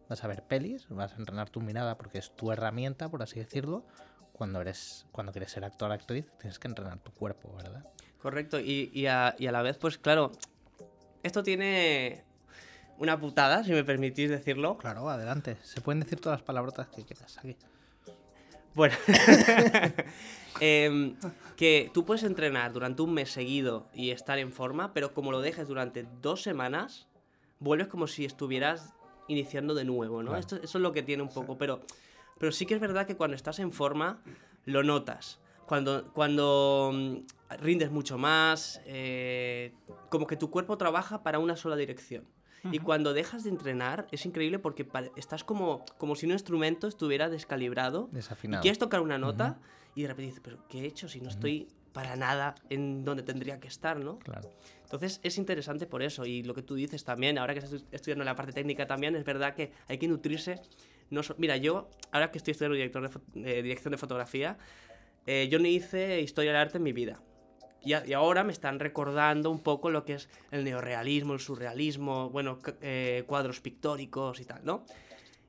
vas 0.09 0.23
a 0.23 0.27
ver 0.27 0.43
pelis, 0.43 0.87
vas 0.89 1.13
a 1.13 1.15
entrenar 1.17 1.49
tu 1.49 1.61
mirada 1.61 1.97
porque 1.97 2.17
es 2.19 2.35
tu 2.35 2.51
herramienta, 2.51 3.09
por 3.09 3.23
así 3.23 3.39
decirlo. 3.39 3.85
Cuando 4.33 4.61
eres, 4.61 5.05
cuando 5.11 5.31
quieres 5.31 5.51
ser 5.51 5.63
actor 5.65 5.91
o 5.91 5.93
actriz, 5.93 6.25
tienes 6.39 6.57
que 6.59 6.67
entrenar 6.67 6.99
tu 6.99 7.11
cuerpo, 7.11 7.53
¿verdad? 7.55 7.85
Correcto, 8.21 8.59
y, 8.59 8.89
y 8.93 9.05
a, 9.07 9.35
y 9.37 9.47
a 9.47 9.51
la 9.51 9.61
vez, 9.61 9.77
pues 9.77 9.97
claro, 9.97 10.31
esto 11.23 11.43
tiene 11.43 12.23
una 12.97 13.19
putada, 13.19 13.63
si 13.63 13.71
me 13.71 13.83
permitís 13.83 14.29
decirlo. 14.29 14.77
Claro, 14.77 15.09
adelante. 15.09 15.57
Se 15.63 15.81
pueden 15.81 16.01
decir 16.01 16.19
todas 16.19 16.39
las 16.39 16.45
palabrotas 16.45 16.87
que 16.87 17.03
quieras 17.03 17.37
aquí. 17.37 17.55
Bueno, 18.73 18.95
Em, 20.59 21.15
que 21.55 21.89
tú 21.91 22.05
puedes 22.05 22.23
entrenar 22.23 22.71
durante 22.71 23.01
un 23.01 23.13
mes 23.13 23.31
seguido 23.31 23.87
y 23.95 24.11
estar 24.11 24.37
en 24.37 24.51
forma, 24.51 24.93
pero 24.93 25.11
como 25.13 25.31
lo 25.31 25.41
dejes 25.41 25.67
durante 25.67 26.05
dos 26.21 26.43
semanas, 26.43 27.07
vuelves 27.59 27.87
como 27.87 28.05
si 28.05 28.25
estuvieras 28.25 28.93
iniciando 29.27 29.73
de 29.73 29.85
nuevo, 29.85 30.21
¿no? 30.21 30.29
Claro. 30.29 30.39
Esto, 30.39 30.55
eso 30.57 30.77
es 30.77 30.81
lo 30.81 30.91
que 30.91 31.03
tiene 31.03 31.23
un 31.23 31.29
poco, 31.29 31.57
pero, 31.57 31.81
pero 32.37 32.51
sí 32.51 32.67
que 32.67 32.75
es 32.75 32.79
verdad 32.79 33.07
que 33.07 33.15
cuando 33.15 33.35
estás 33.35 33.57
en 33.57 33.71
forma, 33.71 34.21
lo 34.65 34.83
notas. 34.83 35.39
Cuando, 35.65 36.11
cuando 36.13 36.91
mm, 36.93 37.15
rindes 37.59 37.89
mucho 37.89 38.19
más, 38.19 38.79
eh, 38.85 39.73
como 40.09 40.27
que 40.27 40.37
tu 40.37 40.51
cuerpo 40.51 40.77
trabaja 40.77 41.23
para 41.23 41.39
una 41.39 41.55
sola 41.55 41.75
dirección. 41.75 42.25
Y 42.71 42.79
cuando 42.79 43.13
dejas 43.13 43.43
de 43.43 43.49
entrenar, 43.49 44.07
es 44.11 44.25
increíble 44.25 44.59
porque 44.59 44.87
estás 45.15 45.43
como, 45.43 45.83
como 45.97 46.15
si 46.15 46.25
un 46.25 46.33
instrumento 46.33 46.87
estuviera 46.87 47.29
descalibrado 47.29 48.09
y 48.11 48.15
Desafinado. 48.15 48.61
quieres 48.61 48.77
tocar 48.77 49.01
una 49.01 49.17
nota 49.17 49.59
y 49.95 50.03
de 50.03 50.07
repente 50.09 50.27
dices, 50.27 50.41
pero 50.43 50.57
¿qué 50.69 50.81
he 50.81 50.85
hecho 50.85 51.09
si 51.09 51.19
no 51.21 51.29
estoy 51.29 51.67
para 51.91 52.15
nada 52.15 52.55
en 52.69 53.03
donde 53.03 53.23
tendría 53.23 53.59
que 53.59 53.67
estar, 53.67 53.99
¿no? 53.99 54.19
Claro. 54.19 54.49
Entonces 54.83 55.19
es 55.23 55.37
interesante 55.37 55.85
por 55.87 56.03
eso 56.03 56.25
y 56.25 56.43
lo 56.43 56.53
que 56.53 56.61
tú 56.61 56.75
dices 56.75 57.03
también, 57.03 57.37
ahora 57.37 57.53
que 57.53 57.59
estoy 57.59 57.83
estudiando 57.91 58.23
la 58.23 58.35
parte 58.35 58.53
técnica 58.53 58.85
también, 58.87 59.15
es 59.15 59.25
verdad 59.25 59.55
que 59.55 59.71
hay 59.87 59.97
que 59.97 60.07
nutrirse. 60.07 60.61
No 61.09 61.23
so- 61.23 61.35
Mira, 61.37 61.57
yo, 61.57 61.89
ahora 62.11 62.31
que 62.31 62.37
estoy 62.37 62.51
estudiando 62.51 62.75
director 62.75 63.09
de 63.33 63.59
eh, 63.59 63.61
dirección 63.63 63.91
de 63.91 63.97
fotografía, 63.97 64.57
eh, 65.25 65.47
yo 65.51 65.59
no 65.59 65.67
hice 65.67 66.21
historia 66.21 66.51
del 66.51 66.61
arte 66.61 66.77
en 66.77 66.83
mi 66.83 66.93
vida. 66.93 67.19
Y, 67.83 67.93
a- 67.93 68.05
y 68.05 68.13
ahora 68.13 68.43
me 68.43 68.51
están 68.53 68.79
recordando 68.79 69.49
un 69.49 69.59
poco 69.59 69.89
lo 69.89 70.05
que 70.05 70.13
es 70.15 70.29
el 70.51 70.63
neorrealismo, 70.63 71.33
el 71.33 71.39
surrealismo, 71.39 72.29
bueno, 72.29 72.59
eh, 72.81 73.23
cuadros 73.27 73.59
pictóricos 73.59 74.39
y 74.39 74.45
tal, 74.45 74.61
¿no? 74.63 74.85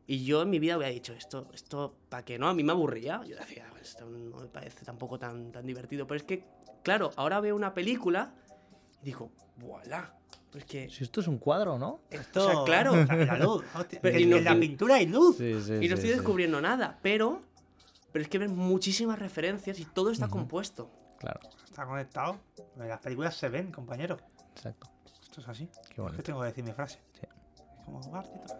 Y 0.06 0.24
yo 0.24 0.42
en 0.42 0.50
mi 0.50 0.58
vida 0.58 0.74
había 0.74 0.88
dicho, 0.88 1.12
esto, 1.12 1.48
esto 1.54 1.94
¿para 2.08 2.24
qué 2.24 2.38
no? 2.38 2.48
A 2.48 2.54
mí 2.54 2.62
me 2.64 2.72
aburría. 2.72 3.22
Yo 3.24 3.36
decía, 3.36 3.66
esto 3.80 4.06
no 4.06 4.38
me 4.38 4.48
parece 4.48 4.84
tampoco 4.84 5.18
tan, 5.18 5.52
tan 5.52 5.64
divertido. 5.64 6.06
Pero 6.06 6.16
es 6.16 6.24
que, 6.24 6.44
claro, 6.82 7.12
ahora 7.16 7.40
veo 7.40 7.54
una 7.54 7.72
película 7.72 8.34
y 9.02 9.06
digo, 9.06 9.30
voilà. 9.58 10.14
Pues 10.50 10.64
que... 10.64 10.90
Si 10.90 11.04
esto 11.04 11.20
es 11.20 11.28
un 11.28 11.38
cuadro, 11.38 11.78
¿no? 11.78 12.00
Esto, 12.10 12.46
O 12.46 12.50
sea, 12.50 12.64
claro. 12.64 12.94
La, 13.06 13.38
luz. 13.38 13.64
hostia, 13.74 14.00
Pero 14.02 14.16
en, 14.18 14.22
y 14.24 14.26
no- 14.26 14.36
en 14.38 14.44
la 14.44 14.58
pintura 14.58 14.96
hay 14.96 15.06
luz. 15.06 15.36
Sí, 15.38 15.54
sí, 15.62 15.74
Y 15.80 15.88
no 15.88 15.94
estoy 15.94 16.10
descubriendo 16.10 16.60
nada, 16.60 16.98
pero... 17.02 17.42
Pero 18.12 18.22
es 18.24 18.28
que 18.28 18.38
ven 18.38 18.54
muchísimas 18.54 19.18
referencias 19.18 19.78
y 19.80 19.86
todo 19.86 20.10
está 20.10 20.28
compuesto. 20.28 20.90
Claro, 21.18 21.40
Está 21.72 21.86
conectado. 21.86 22.36
Las 22.76 23.00
películas 23.00 23.34
se 23.34 23.48
ven, 23.48 23.72
compañero. 23.72 24.18
exacto. 24.54 24.90
Esto 25.22 25.40
es 25.40 25.48
así. 25.48 25.70
Qué 25.88 26.02
Es 26.18 26.22
tengo 26.22 26.40
que 26.40 26.46
decir 26.48 26.64
mi 26.64 26.72
frase. 26.72 26.98
Sí. 27.18 27.26
Como 27.86 27.98
Bartitos. 28.10 28.52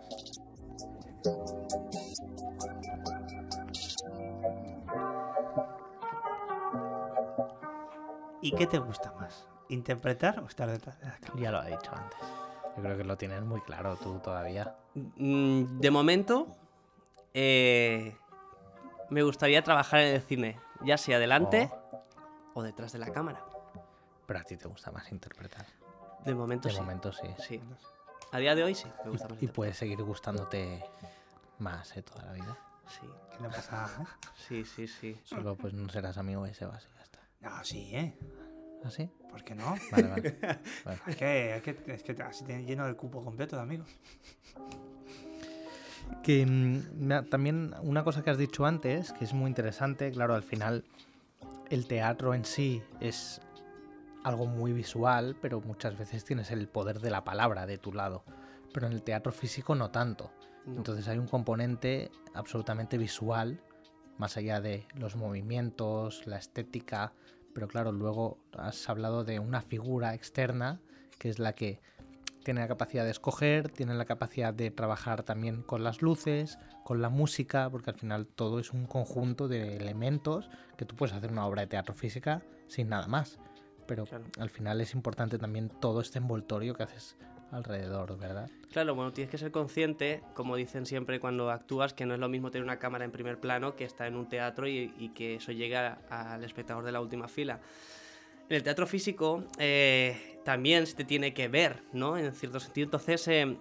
¿Y 8.40 8.52
qué 8.52 8.66
te 8.66 8.78
gusta 8.78 9.12
más? 9.20 9.46
¿Interpretar 9.68 10.40
o 10.40 10.46
estar 10.46 10.70
detrás 10.70 10.98
de 11.00 11.06
la 11.06 11.18
cámara? 11.18 11.40
Ya 11.42 11.50
lo 11.52 11.58
ha 11.58 11.66
dicho 11.66 11.92
antes. 11.94 12.18
Yo 12.76 12.82
creo 12.82 12.96
que 12.96 13.04
lo 13.04 13.16
tienes 13.18 13.42
muy 13.42 13.60
claro 13.60 13.96
tú 13.96 14.18
todavía. 14.20 14.74
Mm, 14.94 15.80
De 15.80 15.90
momento, 15.90 16.46
eh, 17.34 18.16
me 19.10 19.22
gustaría 19.22 19.62
trabajar 19.62 20.00
en 20.00 20.14
el 20.14 20.22
cine, 20.22 20.58
ya 20.82 20.96
sea 20.96 21.18
delante 21.18 21.70
o 22.54 22.62
detrás 22.62 22.92
de 22.92 22.98
la 22.98 23.10
cámara. 23.10 23.44
Pero 24.26 24.38
a 24.38 24.42
ti 24.44 24.56
te 24.56 24.68
gusta 24.68 24.90
más 24.90 25.10
interpretar. 25.12 25.66
De 26.24 26.34
momento 26.34 26.68
De 26.68 26.74
sí. 26.74 26.80
momento 26.80 27.12
sí. 27.12 27.26
Sí. 27.38 27.60
A 28.30 28.38
día 28.38 28.54
de 28.54 28.64
hoy 28.64 28.74
sí, 28.74 28.86
me 29.04 29.10
gusta 29.10 29.28
más. 29.28 29.38
Y, 29.38 29.44
y 29.44 29.48
interpretar. 29.48 29.54
puede 29.54 29.74
seguir 29.74 30.02
gustándote 30.02 30.84
más 31.58 31.96
¿eh? 31.96 32.02
toda 32.02 32.24
la 32.24 32.32
vida. 32.32 32.58
Sí, 32.88 33.06
¿Qué 33.36 33.42
le 33.42 33.48
pasa? 33.48 33.88
sí, 34.48 34.64
sí, 34.64 34.86
sí. 34.86 35.20
Solo 35.24 35.56
pues 35.56 35.72
no 35.74 35.88
serás 35.88 36.18
amigo 36.18 36.44
de 36.44 36.54
Sebas 36.54 36.86
y 36.92 36.96
ya 36.96 37.02
está. 37.02 37.18
No, 37.40 37.64
sí, 37.64 37.90
¿eh? 37.94 38.16
¿Ah, 38.84 38.90
sí? 38.90 39.08
¿Por 39.30 39.44
qué 39.44 39.54
no? 39.54 39.74
Vale, 39.92 40.08
vale. 40.08 40.38
Vale. 40.84 41.00
Es 41.06 41.16
que, 41.16 41.56
es 41.56 41.62
que, 41.62 41.82
es 41.86 42.02
que 42.02 42.22
así 42.22 42.44
tiene 42.44 42.64
lleno 42.64 42.86
el 42.86 42.96
cupo 42.96 43.22
completo 43.24 43.56
de 43.56 43.62
amigos. 43.62 43.88
Que 46.22 46.44
mm, 46.46 47.28
también 47.30 47.74
una 47.82 48.04
cosa 48.04 48.22
que 48.22 48.30
has 48.30 48.38
dicho 48.38 48.66
antes, 48.66 49.12
que 49.12 49.24
es 49.24 49.32
muy 49.32 49.48
interesante, 49.48 50.10
claro, 50.10 50.34
al 50.34 50.42
final 50.42 50.84
el 51.72 51.86
teatro 51.86 52.34
en 52.34 52.44
sí 52.44 52.82
es 53.00 53.40
algo 54.24 54.44
muy 54.44 54.74
visual, 54.74 55.36
pero 55.40 55.62
muchas 55.62 55.96
veces 55.96 56.22
tienes 56.22 56.50
el 56.50 56.68
poder 56.68 57.00
de 57.00 57.08
la 57.08 57.24
palabra 57.24 57.64
de 57.64 57.78
tu 57.78 57.94
lado. 57.94 58.24
Pero 58.74 58.88
en 58.88 58.92
el 58.92 59.02
teatro 59.02 59.32
físico 59.32 59.74
no 59.74 59.90
tanto. 59.90 60.30
No. 60.66 60.76
Entonces 60.76 61.08
hay 61.08 61.16
un 61.16 61.26
componente 61.26 62.10
absolutamente 62.34 62.98
visual, 62.98 63.62
más 64.18 64.36
allá 64.36 64.60
de 64.60 64.86
los 64.96 65.16
movimientos, 65.16 66.26
la 66.26 66.36
estética, 66.36 67.14
pero 67.54 67.68
claro, 67.68 67.90
luego 67.90 68.36
has 68.52 68.90
hablado 68.90 69.24
de 69.24 69.38
una 69.38 69.62
figura 69.62 70.12
externa, 70.12 70.78
que 71.18 71.30
es 71.30 71.38
la 71.38 71.54
que 71.54 71.80
tiene 72.42 72.60
la 72.60 72.68
capacidad 72.68 73.04
de 73.04 73.10
escoger, 73.10 73.68
tiene 73.70 73.94
la 73.94 74.04
capacidad 74.04 74.52
de 74.52 74.70
trabajar 74.70 75.22
también 75.22 75.62
con 75.62 75.82
las 75.84 76.02
luces, 76.02 76.58
con 76.84 77.00
la 77.00 77.08
música, 77.08 77.70
porque 77.70 77.90
al 77.90 77.96
final 77.96 78.26
todo 78.26 78.58
es 78.58 78.72
un 78.72 78.86
conjunto 78.86 79.48
de 79.48 79.76
elementos 79.76 80.50
que 80.76 80.84
tú 80.84 80.94
puedes 80.96 81.14
hacer 81.14 81.30
una 81.32 81.46
obra 81.46 81.62
de 81.62 81.68
teatro 81.68 81.94
física 81.94 82.42
sin 82.68 82.88
nada 82.88 83.06
más. 83.06 83.38
Pero 83.86 84.04
Claro. 84.06 84.24
al 84.38 84.50
final 84.50 84.80
es 84.80 84.94
importante 84.94 85.38
también 85.38 85.68
todo 85.68 86.00
este 86.00 86.18
envoltorio 86.18 86.74
que 86.74 86.84
haces 86.84 87.16
alrededor, 87.50 88.16
¿verdad? 88.18 88.48
Claro, 88.70 88.94
bueno, 88.94 89.12
tienes 89.12 89.30
que 89.30 89.36
ser 89.36 89.50
consciente, 89.50 90.22
como 90.34 90.56
dicen 90.56 90.86
siempre 90.86 91.20
cuando 91.20 91.50
actúas, 91.50 91.92
que 91.92 92.06
no 92.06 92.14
es 92.14 92.20
lo 92.20 92.28
mismo 92.28 92.50
tener 92.50 92.64
una 92.64 92.78
cámara 92.78 93.04
en 93.04 93.10
primer 93.12 93.38
plano 93.38 93.76
que 93.76 93.84
estar 93.84 94.06
en 94.06 94.16
un 94.16 94.28
teatro 94.28 94.66
y, 94.66 94.94
y 94.98 95.10
que 95.10 95.34
eso 95.34 95.52
llega 95.52 95.98
al 96.08 96.42
espectador 96.44 96.84
de 96.84 96.92
la 96.92 97.00
última 97.02 97.28
fila. 97.28 97.60
En 98.48 98.56
el 98.56 98.62
teatro 98.62 98.86
físico 98.86 99.44
eh, 99.58 100.38
también 100.44 100.86
se 100.86 100.94
te 100.94 101.04
tiene 101.04 101.32
que 101.32 101.48
ver, 101.48 101.82
¿no? 101.92 102.18
En 102.18 102.32
cierto 102.32 102.60
sentido. 102.60 102.86
Entonces, 102.86 103.26
eh, 103.28 103.56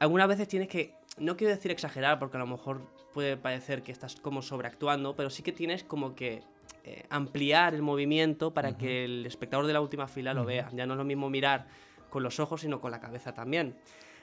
algunas 0.00 0.28
veces 0.28 0.48
tienes 0.48 0.68
que, 0.68 0.94
no 1.18 1.36
quiero 1.36 1.54
decir 1.54 1.70
exagerar, 1.70 2.18
porque 2.18 2.36
a 2.36 2.40
lo 2.40 2.46
mejor 2.46 2.90
puede 3.12 3.36
parecer 3.36 3.82
que 3.82 3.92
estás 3.92 4.16
como 4.16 4.42
sobreactuando, 4.42 5.14
pero 5.14 5.30
sí 5.30 5.42
que 5.42 5.52
tienes 5.52 5.84
como 5.84 6.14
que 6.14 6.42
eh, 6.84 7.04
ampliar 7.08 7.74
el 7.74 7.82
movimiento 7.82 8.52
para 8.52 8.76
que 8.76 9.04
el 9.04 9.24
espectador 9.24 9.66
de 9.66 9.72
la 9.72 9.80
última 9.80 10.08
fila 10.08 10.34
lo 10.34 10.44
vea. 10.44 10.70
Ya 10.74 10.86
no 10.86 10.94
es 10.94 10.98
lo 10.98 11.04
mismo 11.04 11.30
mirar 11.30 11.66
con 12.10 12.22
los 12.22 12.40
ojos, 12.40 12.60
sino 12.60 12.80
con 12.80 12.90
la 12.90 13.00
cabeza 13.00 13.32
también. 13.32 13.76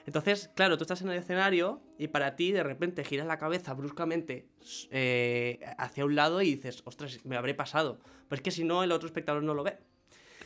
Entonces, 0.06 0.50
claro, 0.54 0.76
tú 0.76 0.84
estás 0.84 1.02
en 1.02 1.10
el 1.10 1.18
escenario 1.18 1.80
y 1.98 2.08
para 2.08 2.36
ti 2.36 2.52
de 2.52 2.62
repente 2.62 3.04
giras 3.04 3.26
la 3.26 3.38
cabeza 3.38 3.74
bruscamente 3.74 4.48
eh, 4.90 5.60
hacia 5.78 6.04
un 6.04 6.16
lado 6.16 6.42
y 6.42 6.54
dices, 6.56 6.82
ostras, 6.84 7.24
me 7.24 7.36
habré 7.36 7.54
pasado. 7.54 7.98
Pero 8.28 8.38
es 8.38 8.42
que 8.42 8.50
si 8.50 8.64
no, 8.64 8.82
el 8.82 8.92
otro 8.92 9.06
espectador 9.06 9.42
no 9.42 9.54
lo 9.54 9.62
ve. 9.62 9.78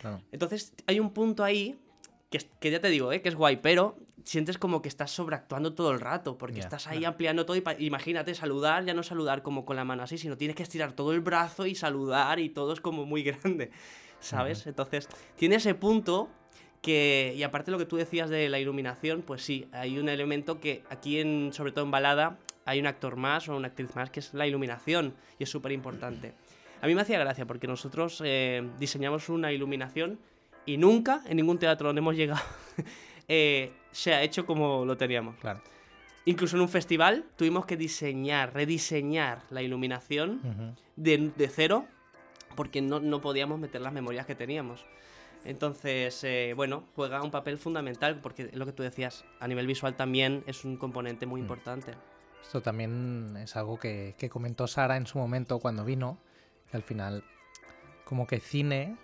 Claro. 0.00 0.20
Entonces, 0.32 0.74
hay 0.86 1.00
un 1.00 1.10
punto 1.10 1.42
ahí 1.42 1.78
que, 2.30 2.70
ya 2.70 2.80
te 2.80 2.88
digo, 2.88 3.12
¿eh? 3.12 3.22
que 3.22 3.28
es 3.28 3.34
guay, 3.34 3.56
pero 3.56 3.96
sientes 4.24 4.58
como 4.58 4.82
que 4.82 4.88
estás 4.88 5.12
sobreactuando 5.12 5.74
todo 5.74 5.92
el 5.92 6.00
rato, 6.00 6.36
porque 6.36 6.58
estás 6.58 6.88
ahí 6.88 7.04
ampliando 7.04 7.46
todo 7.46 7.56
y 7.56 7.62
imagínate 7.78 8.34
saludar, 8.34 8.84
ya 8.84 8.92
no 8.92 9.04
saludar 9.04 9.42
como 9.42 9.64
con 9.64 9.76
la 9.76 9.84
mano 9.84 10.02
así, 10.02 10.18
sino 10.18 10.36
tienes 10.36 10.56
que 10.56 10.64
estirar 10.64 10.92
todo 10.92 11.12
el 11.12 11.20
brazo 11.20 11.66
y 11.66 11.76
saludar 11.76 12.40
y 12.40 12.48
todo 12.48 12.72
es 12.72 12.80
como 12.80 13.06
muy 13.06 13.22
grande, 13.22 13.70
¿sabes? 14.18 14.66
Entonces, 14.66 15.08
tiene 15.36 15.56
ese 15.56 15.74
punto 15.74 16.28
que, 16.86 17.34
y 17.36 17.42
aparte 17.42 17.72
lo 17.72 17.78
que 17.78 17.84
tú 17.84 17.96
decías 17.96 18.30
de 18.30 18.48
la 18.48 18.60
iluminación, 18.60 19.22
pues 19.22 19.42
sí, 19.42 19.66
hay 19.72 19.98
un 19.98 20.08
elemento 20.08 20.60
que 20.60 20.84
aquí, 20.88 21.18
en, 21.18 21.52
sobre 21.52 21.72
todo 21.72 21.84
en 21.84 21.90
balada, 21.90 22.38
hay 22.64 22.78
un 22.78 22.86
actor 22.86 23.16
más 23.16 23.48
o 23.48 23.56
una 23.56 23.66
actriz 23.66 23.96
más, 23.96 24.08
que 24.08 24.20
es 24.20 24.32
la 24.34 24.46
iluminación, 24.46 25.12
y 25.36 25.42
es 25.42 25.50
súper 25.50 25.72
importante. 25.72 26.32
A 26.80 26.86
mí 26.86 26.94
me 26.94 27.00
hacía 27.00 27.18
gracia 27.18 27.44
porque 27.44 27.66
nosotros 27.66 28.22
eh, 28.24 28.62
diseñamos 28.78 29.28
una 29.28 29.50
iluminación 29.50 30.20
y 30.64 30.76
nunca 30.76 31.22
en 31.26 31.38
ningún 31.38 31.58
teatro 31.58 31.88
donde 31.88 31.98
hemos 31.98 32.14
llegado 32.14 32.44
eh, 33.28 33.72
se 33.90 34.14
ha 34.14 34.22
hecho 34.22 34.46
como 34.46 34.84
lo 34.84 34.96
teníamos. 34.96 35.34
Claro. 35.40 35.62
Incluso 36.24 36.54
en 36.54 36.62
un 36.62 36.68
festival 36.68 37.24
tuvimos 37.34 37.66
que 37.66 37.76
diseñar, 37.76 38.54
rediseñar 38.54 39.42
la 39.50 39.60
iluminación 39.60 40.76
de, 40.94 41.32
de 41.34 41.48
cero 41.48 41.86
porque 42.54 42.80
no, 42.80 43.00
no 43.00 43.20
podíamos 43.20 43.58
meter 43.58 43.80
las 43.80 43.92
memorias 43.92 44.24
que 44.24 44.36
teníamos. 44.36 44.86
Entonces, 45.46 46.22
eh, 46.24 46.52
bueno, 46.56 46.84
juega 46.94 47.22
un 47.22 47.30
papel 47.30 47.58
fundamental 47.58 48.20
porque 48.20 48.50
lo 48.52 48.66
que 48.66 48.72
tú 48.72 48.82
decías, 48.82 49.24
a 49.40 49.48
nivel 49.48 49.66
visual 49.66 49.96
también 49.96 50.42
es 50.46 50.64
un 50.64 50.76
componente 50.76 51.24
muy 51.26 51.40
Mm. 51.40 51.44
importante. 51.44 51.92
Esto 52.42 52.60
también 52.60 53.36
es 53.38 53.56
algo 53.56 53.78
que, 53.78 54.14
que 54.18 54.28
comentó 54.28 54.66
Sara 54.66 54.96
en 54.96 55.06
su 55.06 55.18
momento 55.18 55.58
cuando 55.58 55.84
vino, 55.84 56.18
que 56.70 56.76
al 56.76 56.82
final, 56.82 57.24
como 58.04 58.26
que 58.26 58.40
cine, 58.40 58.96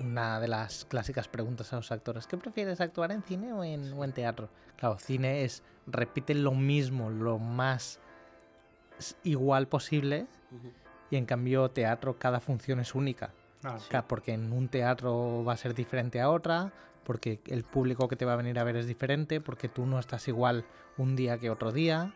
una 0.00 0.40
de 0.40 0.48
las 0.48 0.84
clásicas 0.84 1.28
preguntas 1.28 1.72
a 1.72 1.76
los 1.76 1.92
actores, 1.92 2.26
¿qué 2.26 2.36
prefieres, 2.36 2.80
actuar 2.80 3.12
en 3.12 3.22
cine 3.22 3.52
o 3.52 3.62
en, 3.64 3.92
o 3.92 4.04
en 4.04 4.12
teatro? 4.12 4.48
Claro, 4.76 4.98
cine 4.98 5.44
es, 5.44 5.62
repite 5.86 6.34
lo 6.34 6.52
mismo, 6.52 7.10
lo 7.10 7.38
más 7.38 8.00
igual 9.22 9.68
posible, 9.68 10.26
y 11.10 11.16
en 11.16 11.26
cambio 11.26 11.70
teatro 11.70 12.18
cada 12.18 12.40
función 12.40 12.80
es 12.80 12.94
única. 12.94 13.32
Ca- 13.88 14.06
Porque 14.06 14.32
en 14.32 14.52
un 14.52 14.68
teatro 14.68 15.44
va 15.44 15.54
a 15.54 15.56
ser 15.56 15.74
diferente 15.74 16.20
a 16.20 16.30
otra, 16.30 16.72
porque 17.04 17.40
el 17.46 17.64
público 17.64 18.08
que 18.08 18.16
te 18.16 18.24
va 18.24 18.32
a 18.34 18.36
venir 18.36 18.58
a 18.58 18.64
ver 18.64 18.76
es 18.76 18.86
diferente, 18.86 19.40
porque 19.40 19.68
tú 19.68 19.86
no 19.86 19.98
estás 19.98 20.26
igual 20.28 20.64
un 20.96 21.16
día 21.16 21.38
que 21.38 21.50
otro 21.50 21.72
día. 21.72 22.12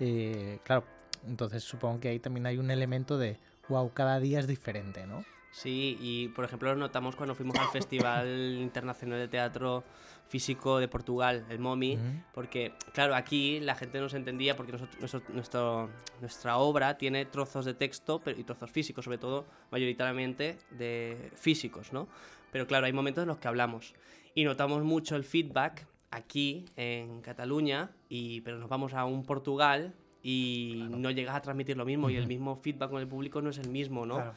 Eh, 0.00 0.58
claro, 0.64 0.84
entonces 1.26 1.62
supongo 1.62 2.00
que 2.00 2.08
ahí 2.08 2.18
también 2.18 2.46
hay 2.46 2.58
un 2.58 2.70
elemento 2.70 3.16
de, 3.18 3.38
wow, 3.68 3.92
cada 3.92 4.18
día 4.20 4.40
es 4.40 4.46
diferente, 4.46 5.06
¿no? 5.06 5.24
Sí, 5.54 5.96
y 6.00 6.28
por 6.28 6.44
ejemplo 6.44 6.68
lo 6.74 6.80
notamos 6.80 7.14
cuando 7.14 7.36
fuimos 7.36 7.56
al 7.58 7.68
Festival 7.72 8.58
Internacional 8.60 9.20
de 9.20 9.28
Teatro 9.28 9.84
Físico 10.26 10.80
de 10.80 10.88
Portugal, 10.88 11.44
el 11.48 11.60
MOMI, 11.60 11.94
Ujú. 11.94 12.02
porque 12.32 12.72
claro, 12.92 13.14
aquí 13.14 13.60
la 13.60 13.76
gente 13.76 14.00
no 14.00 14.08
se 14.08 14.16
entendía 14.16 14.56
porque 14.56 14.72
nosotros, 14.72 14.98
nuestro- 14.98 15.22
nuestro- 15.32 15.90
nuestra 16.20 16.56
obra 16.56 16.98
tiene 16.98 17.24
trozos 17.26 17.64
de 17.66 17.74
texto 17.74 18.20
pero, 18.24 18.40
y 18.40 18.42
trozos 18.42 18.68
físicos, 18.70 19.04
sobre 19.04 19.18
todo 19.18 19.46
mayoritariamente 19.70 20.58
de 20.72 21.30
físicos, 21.36 21.92
¿no? 21.92 22.08
Pero 22.50 22.66
claro, 22.66 22.86
hay 22.86 22.92
momentos 22.92 23.22
en 23.22 23.28
los 23.28 23.38
que 23.38 23.46
hablamos 23.46 23.94
y 24.34 24.42
notamos 24.44 24.82
mucho 24.82 25.14
el 25.14 25.22
feedback 25.22 25.86
aquí 26.10 26.64
en 26.76 27.20
Cataluña, 27.20 27.90
y, 28.08 28.40
pero 28.40 28.58
nos 28.58 28.68
vamos 28.68 28.92
a 28.94 29.04
un 29.04 29.24
Portugal 29.24 29.94
y 30.22 30.86
no 30.90 31.10
llegas 31.10 31.36
a 31.36 31.42
transmitir 31.42 31.76
lo 31.76 31.84
mismo 31.84 32.08
y 32.10 32.16
el 32.16 32.26
mismo 32.26 32.56
feedback 32.56 32.90
con 32.90 33.00
el 33.00 33.06
público 33.06 33.42
no 33.42 33.50
es 33.50 33.58
el 33.58 33.68
mismo, 33.68 34.04
¿no? 34.06 34.14
claro. 34.16 34.34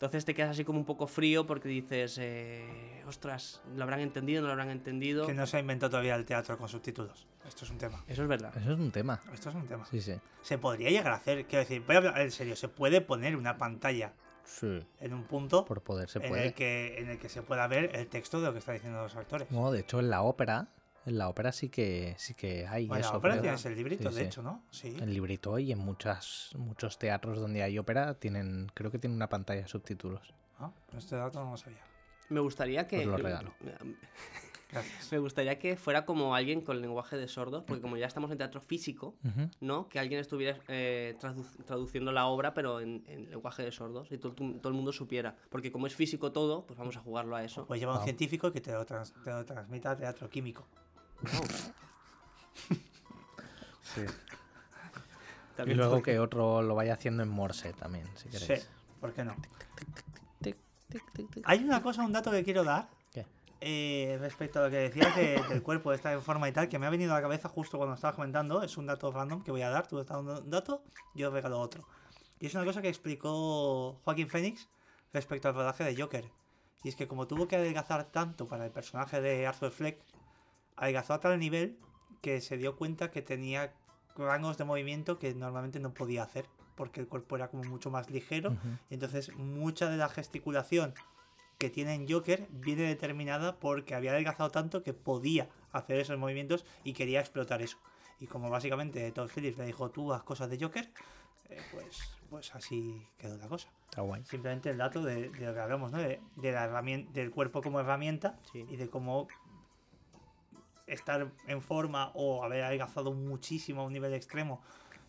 Entonces 0.00 0.24
te 0.24 0.32
quedas 0.34 0.52
así 0.52 0.64
como 0.64 0.78
un 0.78 0.86
poco 0.86 1.06
frío 1.06 1.46
porque 1.46 1.68
dices, 1.68 2.16
eh, 2.18 3.02
ostras, 3.06 3.60
¿lo 3.76 3.82
habrán 3.82 4.00
entendido? 4.00 4.40
¿No 4.40 4.46
lo 4.46 4.52
habrán 4.54 4.70
entendido? 4.70 5.26
Que 5.26 5.34
no 5.34 5.46
se 5.46 5.58
ha 5.58 5.60
inventado 5.60 5.90
todavía 5.90 6.14
el 6.14 6.24
teatro 6.24 6.56
con 6.56 6.70
subtítulos. 6.70 7.26
Esto 7.46 7.66
es 7.66 7.70
un 7.70 7.76
tema. 7.76 8.02
Eso 8.08 8.22
es 8.22 8.28
verdad. 8.28 8.50
Eso 8.56 8.72
es 8.72 8.78
un 8.78 8.90
tema. 8.92 9.20
Esto 9.30 9.50
es 9.50 9.54
un 9.54 9.66
tema. 9.66 9.84
Sí, 9.90 10.00
sí. 10.00 10.14
Se 10.40 10.56
podría 10.56 10.88
llegar 10.88 11.12
a 11.12 11.16
hacer, 11.16 11.44
quiero 11.44 11.60
decir, 11.64 11.82
voy 11.86 11.96
a 11.96 11.98
hablar 11.98 12.18
en 12.22 12.30
serio, 12.30 12.56
se 12.56 12.68
puede 12.68 13.02
poner 13.02 13.36
una 13.36 13.58
pantalla 13.58 14.14
Sí. 14.42 14.82
en 15.00 15.12
un 15.12 15.24
punto 15.24 15.66
Por 15.66 15.82
poder 15.82 16.08
se 16.08 16.18
en, 16.20 16.30
puede. 16.30 16.46
el 16.46 16.54
que, 16.54 16.98
en 16.98 17.10
el 17.10 17.18
que 17.18 17.28
se 17.28 17.42
pueda 17.42 17.66
ver 17.66 17.94
el 17.94 18.06
texto 18.08 18.40
de 18.40 18.46
lo 18.46 18.52
que 18.54 18.60
están 18.60 18.76
diciendo 18.76 19.02
los 19.02 19.14
actores. 19.16 19.50
No, 19.50 19.70
de 19.70 19.80
hecho 19.80 20.00
en 20.00 20.08
la 20.08 20.22
ópera, 20.22 20.68
en 21.06 21.18
la 21.18 21.28
ópera 21.28 21.50
sí 21.52 21.68
que 21.68 22.14
sí 22.18 22.34
que 22.34 22.66
hay 22.66 22.86
bueno, 22.86 23.04
eso. 23.06 23.16
ópera 23.16 23.34
creo. 23.34 23.42
tienes 23.42 23.64
el 23.66 23.74
librito, 23.76 24.10
Sí, 24.10 24.14
de 24.16 24.20
sí. 24.22 24.26
hecho, 24.26 24.42
¿no? 24.42 24.62
Sí. 24.70 24.96
El 25.00 25.12
librito 25.14 25.58
y 25.58 25.72
en 25.72 25.78
muchas, 25.78 26.50
muchos 26.56 26.98
teatros 26.98 27.38
donde 27.40 27.62
hay 27.62 27.78
ópera 27.78 28.14
tienen, 28.14 28.70
creo 28.74 28.90
que 28.90 28.98
tienen 28.98 29.16
una 29.16 29.28
pantalla 29.28 29.62
de 29.62 29.68
subtítulos. 29.68 30.34
Ah, 30.58 30.70
este 30.96 31.16
dato 31.16 31.42
no 31.42 31.52
lo 31.52 31.56
sabía. 31.56 31.82
Me 32.28 32.40
gustaría 32.40 32.86
que... 32.86 32.98
Os 33.00 33.06
lo 33.06 33.16
regalo. 33.16 33.52
Gracias. 34.72 35.10
Me 35.10 35.18
gustaría 35.18 35.58
que 35.58 35.74
fuera 35.76 36.04
como 36.04 36.32
alguien 36.36 36.60
con 36.60 36.80
lenguaje 36.80 37.16
de 37.16 37.26
sordos, 37.26 37.64
porque 37.66 37.82
como 37.82 37.96
ya 37.96 38.06
estamos 38.06 38.30
en 38.30 38.38
teatro 38.38 38.60
físico. 38.60 39.16
¿no? 39.60 39.88
Que 39.88 39.98
alguien 39.98 40.20
estuviera 40.20 40.60
eh, 40.68 41.16
tradu- 41.20 41.64
traduciendo 41.64 42.12
la 42.12 42.26
obra, 42.26 42.54
pero 42.54 42.78
en, 42.80 43.02
en 43.08 43.30
lenguaje 43.30 43.64
de 43.64 43.72
sordos, 43.72 44.12
y 44.12 44.18
todo, 44.18 44.32
todo 44.34 44.68
el 44.68 44.74
mundo 44.74 44.92
supiera. 44.92 45.34
Porque 45.48 45.72
como 45.72 45.88
es 45.88 45.94
físico 45.96 46.30
todo, 46.30 46.64
pues 46.66 46.78
vamos 46.78 46.96
a 46.96 47.00
jugarlo 47.00 47.34
a 47.34 47.42
eso. 47.42 47.66
Pues 47.66 47.80
lleva 47.80 47.92
un 47.94 47.98
Wow. 47.98 48.04
científico 48.04 48.52
que 48.52 48.60
te 48.60 48.70
lo, 48.70 48.86
trans- 48.86 49.12
te 49.24 49.30
lo 49.30 49.44
transmita 49.44 49.90
a 49.90 49.96
teatro 49.96 50.30
químico. 50.30 50.68
Y 53.96 55.56
También 55.56 55.78
luego 55.78 56.02
que 56.02 56.18
otro 56.18 56.62
lo 56.62 56.74
vaya 56.74 56.94
haciendo 56.94 57.22
en 57.22 57.28
Morse 57.28 57.72
también, 57.74 58.06
si 58.16 58.30
Sí, 58.30 58.38
queréis. 58.38 58.68
¿por 59.00 59.12
qué 59.12 59.24
no? 59.24 59.34
Tic, 60.40 60.56
tic, 60.88 61.12
tic, 61.12 61.30
tic. 61.30 61.42
Hay 61.44 61.62
una 61.62 61.82
cosa, 61.82 62.02
un 62.02 62.12
dato 62.12 62.30
que 62.30 62.42
quiero 62.44 62.64
dar 62.64 62.88
¿Qué? 63.12 63.26
eh, 63.60 64.16
respecto 64.20 64.60
a 64.60 64.64
lo 64.64 64.70
que 64.70 64.76
decías 64.76 65.14
de- 65.16 65.42
del 65.50 65.62
cuerpo, 65.62 65.90
de 65.90 65.96
estar 65.96 66.14
en 66.14 66.22
forma 66.22 66.48
y 66.48 66.52
tal, 66.52 66.68
que 66.68 66.78
me 66.78 66.86
ha 66.86 66.90
venido 66.90 67.12
a 67.12 67.16
la 67.16 67.22
cabeza 67.22 67.48
justo 67.50 67.76
cuando 67.76 67.94
estabas 67.94 68.14
comentando. 68.16 68.62
Es 68.62 68.76
un 68.78 68.86
dato 68.86 69.10
random 69.12 69.42
que 69.42 69.50
voy 69.50 69.62
a 69.62 69.68
dar. 69.70 69.86
Tú 69.86 69.98
estás 70.00 70.16
dando 70.16 70.40
un 70.40 70.50
dato, 70.50 70.82
yo 71.14 71.30
regalo 71.30 71.60
otro. 71.60 71.84
Y 72.38 72.46
es 72.46 72.54
una 72.54 72.64
cosa 72.64 72.80
que 72.80 72.88
explicó 72.88 74.00
Joaquín 74.04 74.28
Phoenix 74.30 74.68
respecto 75.12 75.48
al 75.48 75.54
rodaje 75.54 75.84
de 75.84 76.00
Joker. 76.00 76.24
Y 76.84 76.88
es 76.88 76.96
que 76.96 77.06
como 77.06 77.26
tuvo 77.26 77.46
que 77.46 77.56
adelgazar 77.56 78.04
tanto 78.04 78.48
para 78.48 78.64
el 78.64 78.70
personaje 78.70 79.20
de 79.20 79.46
Arthur 79.46 79.70
Fleck, 79.72 80.00
adelgazó 80.76 81.14
a 81.14 81.20
tal 81.20 81.38
nivel 81.38 81.78
que 82.20 82.40
se 82.40 82.56
dio 82.56 82.76
cuenta 82.76 83.10
que 83.10 83.22
tenía 83.22 83.72
rangos 84.16 84.58
de 84.58 84.64
movimiento 84.64 85.18
que 85.18 85.34
normalmente 85.34 85.80
no 85.80 85.94
podía 85.94 86.22
hacer, 86.22 86.46
porque 86.74 87.00
el 87.00 87.08
cuerpo 87.08 87.36
era 87.36 87.48
como 87.48 87.64
mucho 87.64 87.90
más 87.90 88.10
ligero. 88.10 88.50
Ujú. 88.50 88.68
Y 88.90 88.94
entonces 88.94 89.34
mucha 89.36 89.88
de 89.88 89.96
la 89.96 90.08
gesticulación 90.08 90.94
que 91.58 91.70
tiene 91.70 91.94
en 91.94 92.08
Joker 92.08 92.46
viene 92.50 92.82
determinada 92.82 93.56
porque 93.56 93.94
había 93.94 94.12
adelgazado 94.12 94.50
tanto 94.50 94.82
que 94.82 94.94
podía 94.94 95.48
hacer 95.72 95.98
esos 96.00 96.18
movimientos 96.18 96.64
y 96.84 96.92
quería 96.94 97.20
explotar 97.20 97.60
eso. 97.62 97.78
Y 98.18 98.26
como 98.26 98.50
básicamente 98.50 99.10
Todd 99.12 99.30
Phillips 99.34 99.58
le 99.58 99.66
dijo 99.66 99.90
tú 99.90 100.12
haz 100.12 100.22
cosas 100.22 100.50
de 100.50 100.58
Joker, 100.58 100.90
eh, 101.50 101.60
pues, 101.72 101.98
pues 102.30 102.54
así 102.54 103.06
quedó 103.18 103.36
la 103.38 103.48
cosa. 103.48 103.68
Está 103.90 104.02
guay. 104.02 104.24
Simplemente 104.24 104.70
el 104.70 104.78
dato 104.78 105.02
de, 105.02 105.30
de 105.30 105.46
lo 105.46 105.54
que 105.54 105.60
hablamos, 105.60 105.90
¿no? 105.92 105.98
De, 105.98 106.20
de 106.36 106.52
la 106.52 106.66
herramien- 106.70 107.08
del 107.12 107.30
cuerpo 107.30 107.60
como 107.62 107.80
herramienta 107.80 108.38
Sí. 108.52 108.64
y 108.68 108.76
de 108.76 108.88
cómo 108.88 109.28
estar 110.92 111.30
en 111.46 111.62
forma 111.62 112.10
o 112.14 112.44
haber 112.44 112.64
adelgazado 112.64 113.12
muchísimo 113.12 113.82
a 113.82 113.84
un 113.84 113.92
nivel 113.92 114.12
extremo 114.14 114.60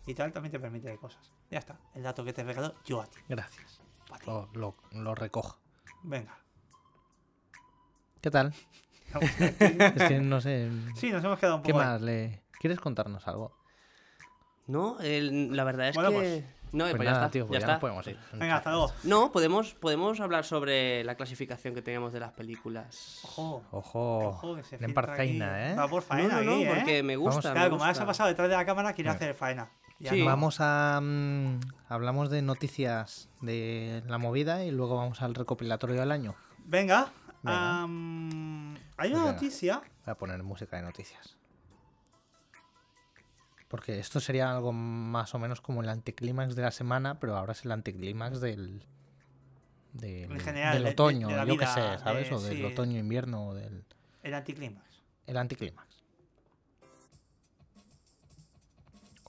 y 0.05 0.13
tal 0.13 0.31
también 0.31 0.51
te 0.51 0.59
permite 0.59 0.95
cosas. 0.97 1.31
Ya 1.49 1.59
está, 1.59 1.79
el 1.95 2.03
dato 2.03 2.23
que 2.23 2.33
te 2.33 2.41
he 2.41 2.43
regalado 2.43 2.75
yo 2.85 3.01
a 3.01 3.05
ti. 3.07 3.19
Gracias. 3.27 3.81
ti. 4.19 4.25
Lo, 4.27 4.49
lo, 4.53 4.75
lo 4.91 5.15
recojo. 5.15 5.57
Venga. 6.03 6.37
¿Qué 8.21 8.29
tal? 8.31 8.53
Es 9.59 10.03
que 10.07 10.19
no 10.21 10.39
sé. 10.39 10.69
Sí, 10.95 11.11
nos 11.11 11.23
hemos 11.23 11.37
quedado 11.39 11.57
un 11.57 11.63
¿Qué 11.63 11.73
poco. 11.73 11.81
ahí. 11.83 11.87
más 11.89 12.01
le. 12.01 12.43
¿Quieres 12.59 12.79
contarnos 12.79 13.27
algo? 13.27 13.57
No, 14.67 14.99
el- 15.01 15.55
la 15.55 15.63
verdad 15.63 15.89
es 15.89 15.95
Bueno, 15.95 16.11
que... 16.11 16.15
pues- 16.15 16.60
no, 16.71 16.85
Pues 16.85 16.95
pues 16.95 17.05
nada, 17.05 17.11
ya 17.11 17.11
está. 17.25 17.31
tío, 17.31 17.47
pues 17.47 17.59
ya 17.61 17.67
ya, 17.67 17.73
está. 17.73 17.73
nos 17.73 17.81
podemos 17.81 18.07
ir. 18.07 18.17
Venga, 18.39 18.55
hasta 18.57 18.71
luego. 18.71 18.91
No, 19.03 19.31
podemos, 19.31 19.73
podemos 19.73 20.19
hablar 20.19 20.43
sobre 20.45 21.03
la 21.03 21.15
clasificación 21.15 21.73
que 21.73 21.81
teníamos 21.81 22.13
de 22.13 22.19
las 22.19 22.31
películas. 22.31 23.19
Ojo. 23.23 23.63
Ojo. 23.71 24.17
Ojo, 24.29 24.55
que 24.55 24.63
se 24.63 24.77
filtra 24.77 25.13
aquí. 25.13 25.39
eh? 25.41 25.75
Va 25.77 25.87
por 25.87 26.01
faena 26.01 26.35
no, 26.35 26.43
no, 26.43 26.43
no, 26.43 26.51
aquí, 26.53 26.63
¿eh? 26.63 26.73
porque 26.75 27.03
me 27.03 27.15
gusta. 27.17 27.35
Vamos, 27.35 27.45
me 27.45 27.51
Claro, 27.53 27.69
como 27.77 27.93
se 27.93 28.01
ha 28.01 28.05
pasado 28.05 28.29
detrás 28.29 28.49
de 28.49 28.55
la 28.55 28.65
cámara, 28.65 28.93
quiere 28.93 29.09
hacer 29.09 29.33
faena. 29.35 29.69
Ya 29.99 30.11
Sí. 30.11 30.19
no. 30.21 30.25
Vamos 30.25 30.57
a. 30.59 30.99
mm, 31.01 31.59
hablamos 31.89 32.29
de 32.31 32.41
noticias 32.41 33.29
de 33.41 34.01
la 34.07 34.17
movida 34.17 34.63
y 34.65 34.71
luego 34.71 34.97
vamos 34.97 35.21
al 35.21 35.35
recopilatorio 35.35 35.99
del 35.99 36.11
año. 36.11 36.35
Venga. 36.65 37.09
Venga. 37.43 37.83
hay 37.83 37.87
Pues 38.97 39.11
una 39.11 39.19
venga. 39.19 39.31
noticia. 39.33 39.81
Voy 40.05 40.11
a 40.11 40.15
poner 40.15 40.41
música 40.43 40.77
de 40.77 40.83
noticias. 40.83 41.37
Porque 43.71 43.99
esto 43.99 44.19
sería 44.19 44.51
algo 44.51 44.73
más 44.73 45.33
o 45.33 45.39
menos 45.39 45.61
como 45.61 45.81
el 45.81 45.87
anticlímax 45.87 46.55
de 46.55 46.61
la 46.61 46.71
semana, 46.71 47.19
pero 47.21 47.37
ahora 47.37 47.53
es 47.53 47.63
el 47.63 47.71
anticlímax 47.71 48.41
del. 48.41 48.83
del, 49.93 50.29
En 50.29 50.39
general, 50.41 50.73
del 50.73 50.83
de- 50.83 50.89
de- 50.89 50.93
otoño, 50.93 51.27
de 51.29 51.35
la 51.37 51.45
yo 51.45 51.57
qué 51.57 51.65
sé, 51.65 51.97
¿sabes? 51.99 52.29
de- 52.29 52.35
o 52.35 52.41
del 52.41 52.57
sí. 52.57 52.63
otoño-invierno 52.65 53.47
o 53.47 53.53
del. 53.53 53.85
El 54.23 54.33
anticlímax. 54.33 54.85
El 55.25 55.37
anticlímax. 55.37 55.87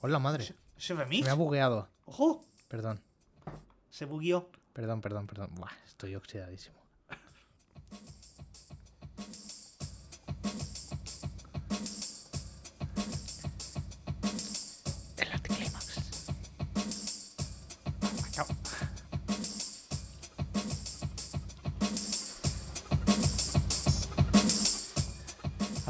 Hola 0.01 0.19
madre. 0.19 0.43
¿Ese 0.43 0.55
Se 0.77 0.93
remix? 0.93 1.23
me 1.25 1.31
ha 1.31 1.35
bugueado. 1.35 1.87
Ojo. 2.05 2.43
Perdón. 2.67 3.01
Se 3.89 4.03
bugueó. 4.03 4.51
Perdón, 4.73 4.99
perdón, 4.99 5.25
perdón. 5.27 5.51
Buah, 5.55 5.71
estoy 5.87 6.15
oxidadísimo. 6.15 6.82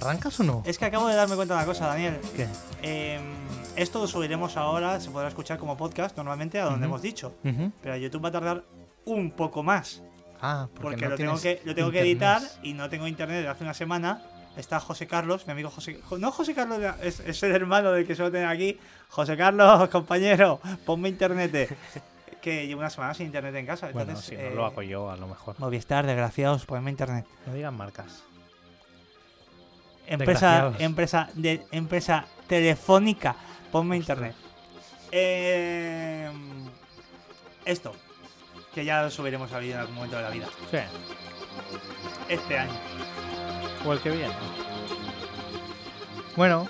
¿Arrancas 0.04 0.40
o 0.40 0.44
no? 0.44 0.64
Es 0.66 0.78
que 0.78 0.86
acabo 0.86 1.08
de 1.08 1.16
darme 1.16 1.36
cuenta 1.36 1.54
de 1.56 1.60
una 1.60 1.66
cosa, 1.66 1.88
Daniel. 1.88 2.20
¿Qué? 2.36 2.48
Eh, 2.82 3.20
esto 3.76 4.00
lo 4.00 4.08
subiremos 4.08 4.58
ahora, 4.58 5.00
se 5.00 5.10
podrá 5.10 5.28
escuchar 5.30 5.58
como 5.58 5.78
podcast 5.78 6.16
normalmente 6.18 6.60
a 6.60 6.66
donde 6.66 6.86
hemos 6.86 7.02
dicho. 7.02 7.36
Pero 7.82 7.96
YouTube 7.98 8.24
va 8.24 8.30
a 8.30 8.34
tardar 8.34 8.64
un 9.06 9.32
poco 9.32 9.64
más. 9.64 10.04
Ah, 10.42 10.68
porque, 10.74 10.82
Porque 10.82 11.04
no 11.06 11.10
lo, 11.12 11.18
tengo 11.18 11.42
que, 11.42 11.62
lo 11.64 11.74
tengo 11.74 11.92
que 11.92 12.02
editar 12.02 12.42
y 12.62 12.74
no 12.74 12.90
tengo 12.90 13.08
internet 13.08 13.38
desde 13.38 13.50
hace 13.50 13.64
una 13.64 13.74
semana. 13.74 14.22
Está 14.58 14.80
José 14.80 15.08
Carlos, 15.08 15.48
mi 15.48 15.54
amigo 15.54 15.70
José. 15.70 16.00
No 16.20 16.32
José 16.32 16.54
Carlos, 16.54 16.80
es, 17.02 17.22
es 17.22 17.42
el 17.42 17.54
hermano 17.54 17.92
del 17.92 18.06
que 18.06 18.14
suelo 18.16 18.32
tener 18.32 18.48
aquí. 18.48 18.78
José 19.10 19.38
Carlos, 19.38 19.90
compañero, 19.92 20.60
ponme 20.86 21.10
internet. 21.10 21.76
Que 22.42 22.68
llevo 22.68 22.82
una 22.82 22.90
semana 22.90 23.14
sin 23.14 23.28
internet 23.28 23.56
en 23.56 23.66
casa. 23.66 23.88
Bueno, 23.94 24.12
Entonces, 24.12 24.26
si 24.26 24.36
no 24.36 24.42
eh, 24.42 24.54
lo 24.54 24.66
hago 24.66 24.82
yo, 24.82 25.10
a 25.10 25.16
lo 25.16 25.28
mejor. 25.28 25.56
Movistar, 25.60 26.06
desgraciados, 26.06 26.66
ponme 26.66 26.92
internet. 26.92 27.26
No 27.48 27.54
digan 27.54 27.76
marcas. 27.76 28.24
Empresa, 30.14 30.72
empresa, 30.78 31.30
de, 31.34 31.66
empresa 31.72 32.26
telefónica, 32.48 33.36
ponme 33.72 33.98
internet. 33.98 34.36
Eh, 35.12 36.32
esto, 37.66 37.94
que 38.74 38.86
ya 38.86 39.02
lo 39.02 39.10
subiremos 39.10 39.52
al 39.54 39.62
vídeo 39.62 39.76
en 39.76 39.82
algún 39.82 39.96
momento 39.96 40.18
de 40.18 40.24
la 40.24 40.30
vida. 40.30 40.48
Sí. 40.70 40.78
Este 42.30 42.60
año. 42.60 42.74
O 43.86 43.94
el 43.94 44.00
que 44.02 44.12
viene. 44.12 44.34
Bueno. 46.36 46.68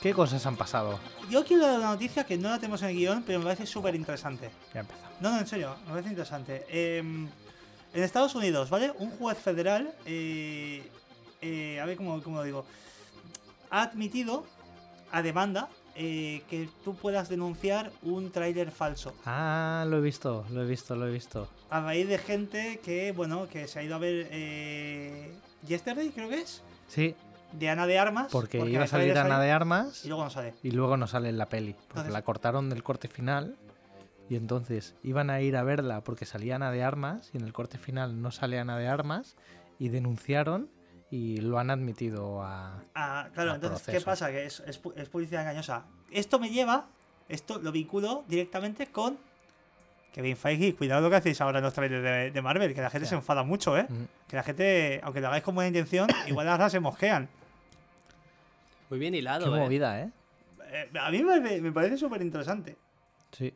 ¿Qué 0.00 0.14
cosas 0.14 0.44
han 0.46 0.56
pasado? 0.56 0.98
Yo 1.28 1.44
quiero 1.44 1.66
dar 1.66 1.78
una 1.78 1.90
noticia 1.90 2.24
que 2.24 2.38
no 2.38 2.48
la 2.48 2.58
tenemos 2.58 2.80
en 2.82 2.88
el 2.88 2.96
guion, 2.96 3.22
pero 3.26 3.38
me 3.38 3.44
parece 3.44 3.66
súper 3.66 3.94
interesante. 3.94 4.50
Ya 4.72 4.80
empezamos. 4.80 5.20
No, 5.20 5.32
no, 5.32 5.38
en 5.38 5.46
serio, 5.46 5.76
me 5.84 5.90
parece 5.90 6.08
interesante. 6.08 6.64
Eh, 6.70 6.98
en 7.92 8.02
Estados 8.02 8.34
Unidos, 8.34 8.70
¿vale? 8.70 8.92
Un 8.98 9.10
juez 9.10 9.38
federal, 9.38 9.92
eh, 10.06 10.88
eh, 11.42 11.80
a 11.80 11.86
ver 11.86 11.96
cómo, 11.96 12.22
cómo 12.22 12.36
lo 12.38 12.42
digo, 12.44 12.64
ha 13.70 13.82
admitido 13.82 14.44
a 15.12 15.22
demanda 15.22 15.68
eh, 15.96 16.42
que 16.48 16.68
tú 16.84 16.94
puedas 16.94 17.28
denunciar 17.28 17.90
un 18.02 18.30
tráiler 18.30 18.70
falso. 18.70 19.12
Ah, 19.26 19.84
lo 19.88 19.98
he 19.98 20.00
visto, 20.00 20.46
lo 20.50 20.62
he 20.62 20.66
visto, 20.66 20.94
lo 20.96 21.06
he 21.06 21.10
visto. 21.10 21.48
A 21.68 21.80
raíz 21.80 22.08
de 22.08 22.18
gente 22.18 22.80
que, 22.84 23.12
bueno, 23.12 23.48
que 23.48 23.66
se 23.68 23.78
ha 23.78 23.82
ido 23.82 23.96
a 23.96 23.98
ver 23.98 24.28
eh, 24.30 25.32
Yesterday, 25.66 26.10
creo 26.10 26.28
que 26.28 26.40
es, 26.42 26.62
Sí, 26.88 27.14
de 27.52 27.68
Ana 27.68 27.86
de 27.86 27.98
Armas. 27.98 28.28
porque, 28.30 28.58
iba 28.58 28.84
a 28.84 28.86
salir 28.86 29.16
Ana 29.18 29.28
sale 29.28 29.44
de 29.44 29.50
Armas 29.52 30.04
Y 30.04 30.08
luego 30.08 30.24
no 30.24 30.30
sale. 30.30 30.54
y 30.62 30.70
luego 30.70 30.96
no 30.96 31.06
sale 31.06 31.28
en 31.28 31.38
la 31.38 31.46
peli. 31.48 31.72
Porque 31.72 31.88
Entonces- 31.88 32.12
la 32.12 32.22
cortaron 32.22 32.70
del 32.70 32.82
corte 32.82 33.08
final. 33.08 33.56
Y 34.28 34.36
entonces 34.36 34.94
iban 35.02 35.28
a 35.28 35.40
ir 35.40 35.56
a 35.56 35.64
verla 35.64 36.02
porque 36.04 36.24
salía 36.24 36.54
Ana 36.54 36.70
de 36.70 36.84
Armas 36.84 37.30
y 37.34 37.38
en 37.38 37.44
el 37.44 37.52
corte 37.52 37.78
final 37.78 38.22
no 38.22 38.30
sale 38.30 38.60
Ana 38.60 38.78
de 38.78 38.86
Armas 38.86 39.34
y 39.80 39.88
denunciaron 39.88 40.70
y 41.10 41.38
lo 41.38 41.58
han 41.58 41.70
admitido 41.70 42.42
a... 42.42 42.82
Ah, 42.94 43.28
claro, 43.34 43.52
a 43.52 43.54
entonces, 43.56 43.86
¿qué 43.86 44.00
pasa? 44.00 44.30
Que 44.30 44.46
es, 44.46 44.60
es 44.60 44.80
es 44.96 45.08
publicidad 45.08 45.42
engañosa. 45.42 45.84
Esto 46.10 46.38
me 46.38 46.50
lleva, 46.50 46.86
esto 47.28 47.58
lo 47.58 47.72
vinculo 47.72 48.24
directamente 48.28 48.86
con 48.86 49.18
Kevin 50.12 50.36
Feige. 50.36 50.74
Cuidado 50.74 51.00
lo 51.02 51.10
que 51.10 51.16
hacéis 51.16 51.40
ahora 51.40 51.58
en 51.58 51.64
los 51.64 51.74
trailers 51.74 52.02
de, 52.02 52.30
de 52.30 52.42
Marvel, 52.42 52.74
que 52.74 52.80
la 52.80 52.90
gente 52.90 53.08
se 53.08 53.14
enfada 53.16 53.42
mucho, 53.42 53.76
¿eh? 53.76 53.86
Mm. 53.88 54.28
Que 54.28 54.36
la 54.36 54.42
gente, 54.42 55.00
aunque 55.02 55.20
lo 55.20 55.28
hagáis 55.28 55.42
con 55.42 55.54
buena 55.54 55.68
intención, 55.68 56.08
igual 56.28 56.48
ahora 56.48 56.70
se 56.70 56.80
mosquean. 56.80 57.28
Muy 58.88 58.98
bien 58.98 59.14
hilado, 59.14 59.50
Qué 59.50 59.56
¿eh? 59.56 59.60
movida, 59.62 60.00
¿eh? 60.00 60.10
Eh, 60.72 60.90
a 61.00 61.10
mí 61.10 61.22
me, 61.22 61.40
parece- 61.40 61.60
me 61.62 61.72
parece 61.72 61.96
súper 61.96 62.22
interesante. 62.22 62.76
Sí. 63.32 63.52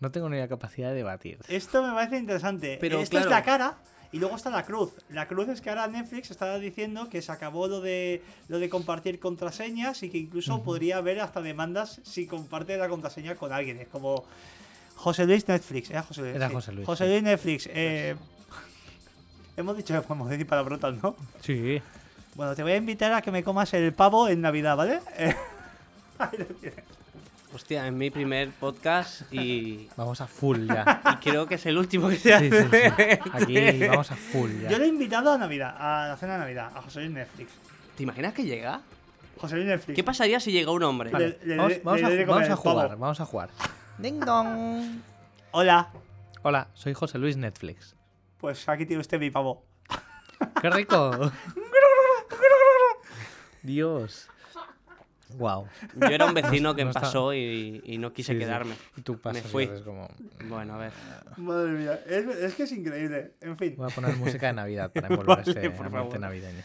No 0.00 0.10
tengo 0.10 0.28
ni 0.28 0.38
la 0.38 0.48
capacidad 0.48 0.90
de 0.90 0.96
debatir. 0.96 1.38
Esto 1.48 1.82
me 1.82 1.92
parece 1.92 2.18
interesante. 2.18 2.76
Pero, 2.80 2.98
Esto 3.00 3.18
es 3.18 3.26
claro. 3.26 3.30
la 3.30 3.44
cara 3.44 3.78
y 4.14 4.20
luego 4.20 4.36
está 4.36 4.48
la 4.48 4.64
cruz. 4.64 4.92
La 5.08 5.26
cruz 5.26 5.48
es 5.48 5.60
que 5.60 5.70
ahora 5.70 5.88
Netflix 5.88 6.30
está 6.30 6.56
diciendo 6.60 7.08
que 7.08 7.20
se 7.20 7.32
acabó 7.32 7.66
lo 7.66 7.80
de 7.80 8.22
lo 8.46 8.60
de 8.60 8.68
compartir 8.68 9.18
contraseñas 9.18 10.04
y 10.04 10.08
que 10.08 10.18
incluso 10.18 10.62
podría 10.62 10.98
haber 10.98 11.18
hasta 11.18 11.42
demandas 11.42 12.00
si 12.04 12.28
comparte 12.28 12.76
la 12.76 12.88
contraseña 12.88 13.34
con 13.34 13.52
alguien. 13.52 13.80
Es 13.80 13.88
como 13.88 14.24
José 14.94 15.26
Luis 15.26 15.48
Netflix. 15.48 15.90
Era 15.90 16.04
José 16.04 16.20
Luis. 16.20 16.36
Era 16.36 16.46
sí. 16.46 16.54
José 16.54 16.72
Luis, 16.72 16.86
José 16.86 17.04
sí. 17.06 17.10
Luis 17.10 17.22
Netflix. 17.24 17.68
eh, 17.72 18.14
Hemos 19.56 19.76
dicho 19.76 19.92
que 19.92 20.00
podemos 20.06 20.30
decir 20.30 20.46
palabrotas, 20.46 20.94
¿no? 21.02 21.16
Sí. 21.40 21.82
Bueno, 22.36 22.54
te 22.54 22.62
voy 22.62 22.70
a 22.70 22.76
invitar 22.76 23.12
a 23.14 23.20
que 23.20 23.32
me 23.32 23.42
comas 23.42 23.74
el 23.74 23.92
pavo 23.94 24.28
en 24.28 24.40
Navidad, 24.40 24.76
¿vale? 24.76 25.00
Eh, 25.18 25.34
ahí 26.20 26.38
lo 26.38 26.44
tienes. 26.44 26.84
Hostia, 27.54 27.86
es 27.86 27.92
mi 27.92 28.10
primer 28.10 28.50
podcast 28.50 29.32
y, 29.32 29.88
Vamos 29.96 30.20
a 30.20 30.26
full 30.26 30.66
ya. 30.66 31.02
y 31.12 31.16
creo 31.28 31.46
que 31.46 31.54
es 31.54 31.66
el 31.66 31.78
último 31.78 32.08
que 32.08 32.16
se 32.16 32.28
Sí, 32.28 32.32
hace. 32.32 32.62
sí, 32.62 32.68
sí. 32.70 33.30
Aquí 33.32 33.78
vamos 33.88 34.10
a 34.10 34.16
full 34.16 34.50
ya. 34.62 34.70
Yo 34.70 34.78
le 34.78 34.86
he 34.86 34.88
invitado 34.88 35.32
a 35.32 35.38
Navidad, 35.38 35.74
a 35.78 36.08
la 36.08 36.16
cena 36.16 36.32
de 36.34 36.38
Navidad, 36.40 36.72
a 36.74 36.82
José 36.82 37.00
Luis 37.00 37.12
Netflix. 37.12 37.52
¿Te 37.96 38.02
imaginas 38.02 38.34
que 38.34 38.42
llega? 38.44 38.80
José 39.40 39.54
Luis 39.56 39.68
Netflix. 39.68 39.94
¿Qué 39.94 40.02
pasaría 40.02 40.40
si 40.40 40.50
llega 40.50 40.72
un 40.72 40.82
hombre? 40.82 41.10
Vale, 41.10 41.38
Le- 41.42 41.46
le- 41.46 41.56
vamos, 41.56 41.72
le- 41.72 41.80
vamos 41.84 42.00
le 42.00 42.06
a, 42.22 42.26
vamos 42.26 42.48
pavo. 42.48 42.60
jugar, 42.80 42.96
vamos 42.98 43.20
a 43.20 43.24
jugar. 43.24 43.50
Ding 43.98 44.18
dong. 44.20 45.00
Hola, 45.52 45.90
Hola, 46.42 46.68
soy 46.74 46.92
José 46.92 47.18
Luis 47.18 47.36
Netflix. 47.36 47.94
pues 48.38 48.68
aquí 48.68 48.84
tiene 48.84 49.00
usted 49.00 49.20
mi 49.20 49.30
pavo. 49.30 49.64
¡Qué 50.60 50.70
rico! 50.70 51.30
Dios. 53.62 54.28
Wow. 55.36 55.66
Yo 56.00 56.06
era 56.08 56.26
un 56.26 56.34
vecino 56.34 56.74
que 56.74 56.84
No 56.84 56.90
está- 56.90 57.00
pasó 57.02 57.32
y, 57.34 57.80
y 57.84 57.98
no 57.98 58.12
quise 58.12 58.32
Sí, 58.32 58.38
sí. 58.38 58.44
quedarme. 58.44 58.74
Y 58.96 59.02
tú 59.02 59.18
pasas 59.20 59.42
Me 59.44 59.48
fui. 59.50 59.64
y 59.64 59.82
como... 59.82 60.08
Bueno, 60.48 60.74
a 60.74 60.78
ver. 60.78 60.92
Madre 61.36 61.70
mía, 61.72 62.00
es, 62.06 62.26
es 62.26 62.54
que 62.54 62.62
es 62.64 62.72
increíble. 62.72 63.32
En 63.40 63.56
fin. 63.58 63.74
Voy 63.76 63.90
a 63.90 63.94
poner 63.94 64.16
música 64.16 64.46
de 64.48 64.52
Navidad 64.52 64.92
para 64.92 65.06
envolver 65.10 65.38
Vale, 65.38 65.50
este 65.50 65.70
por 65.70 65.86
ambiente 65.86 66.10
favor. 66.10 66.20
navideño. 66.20 66.62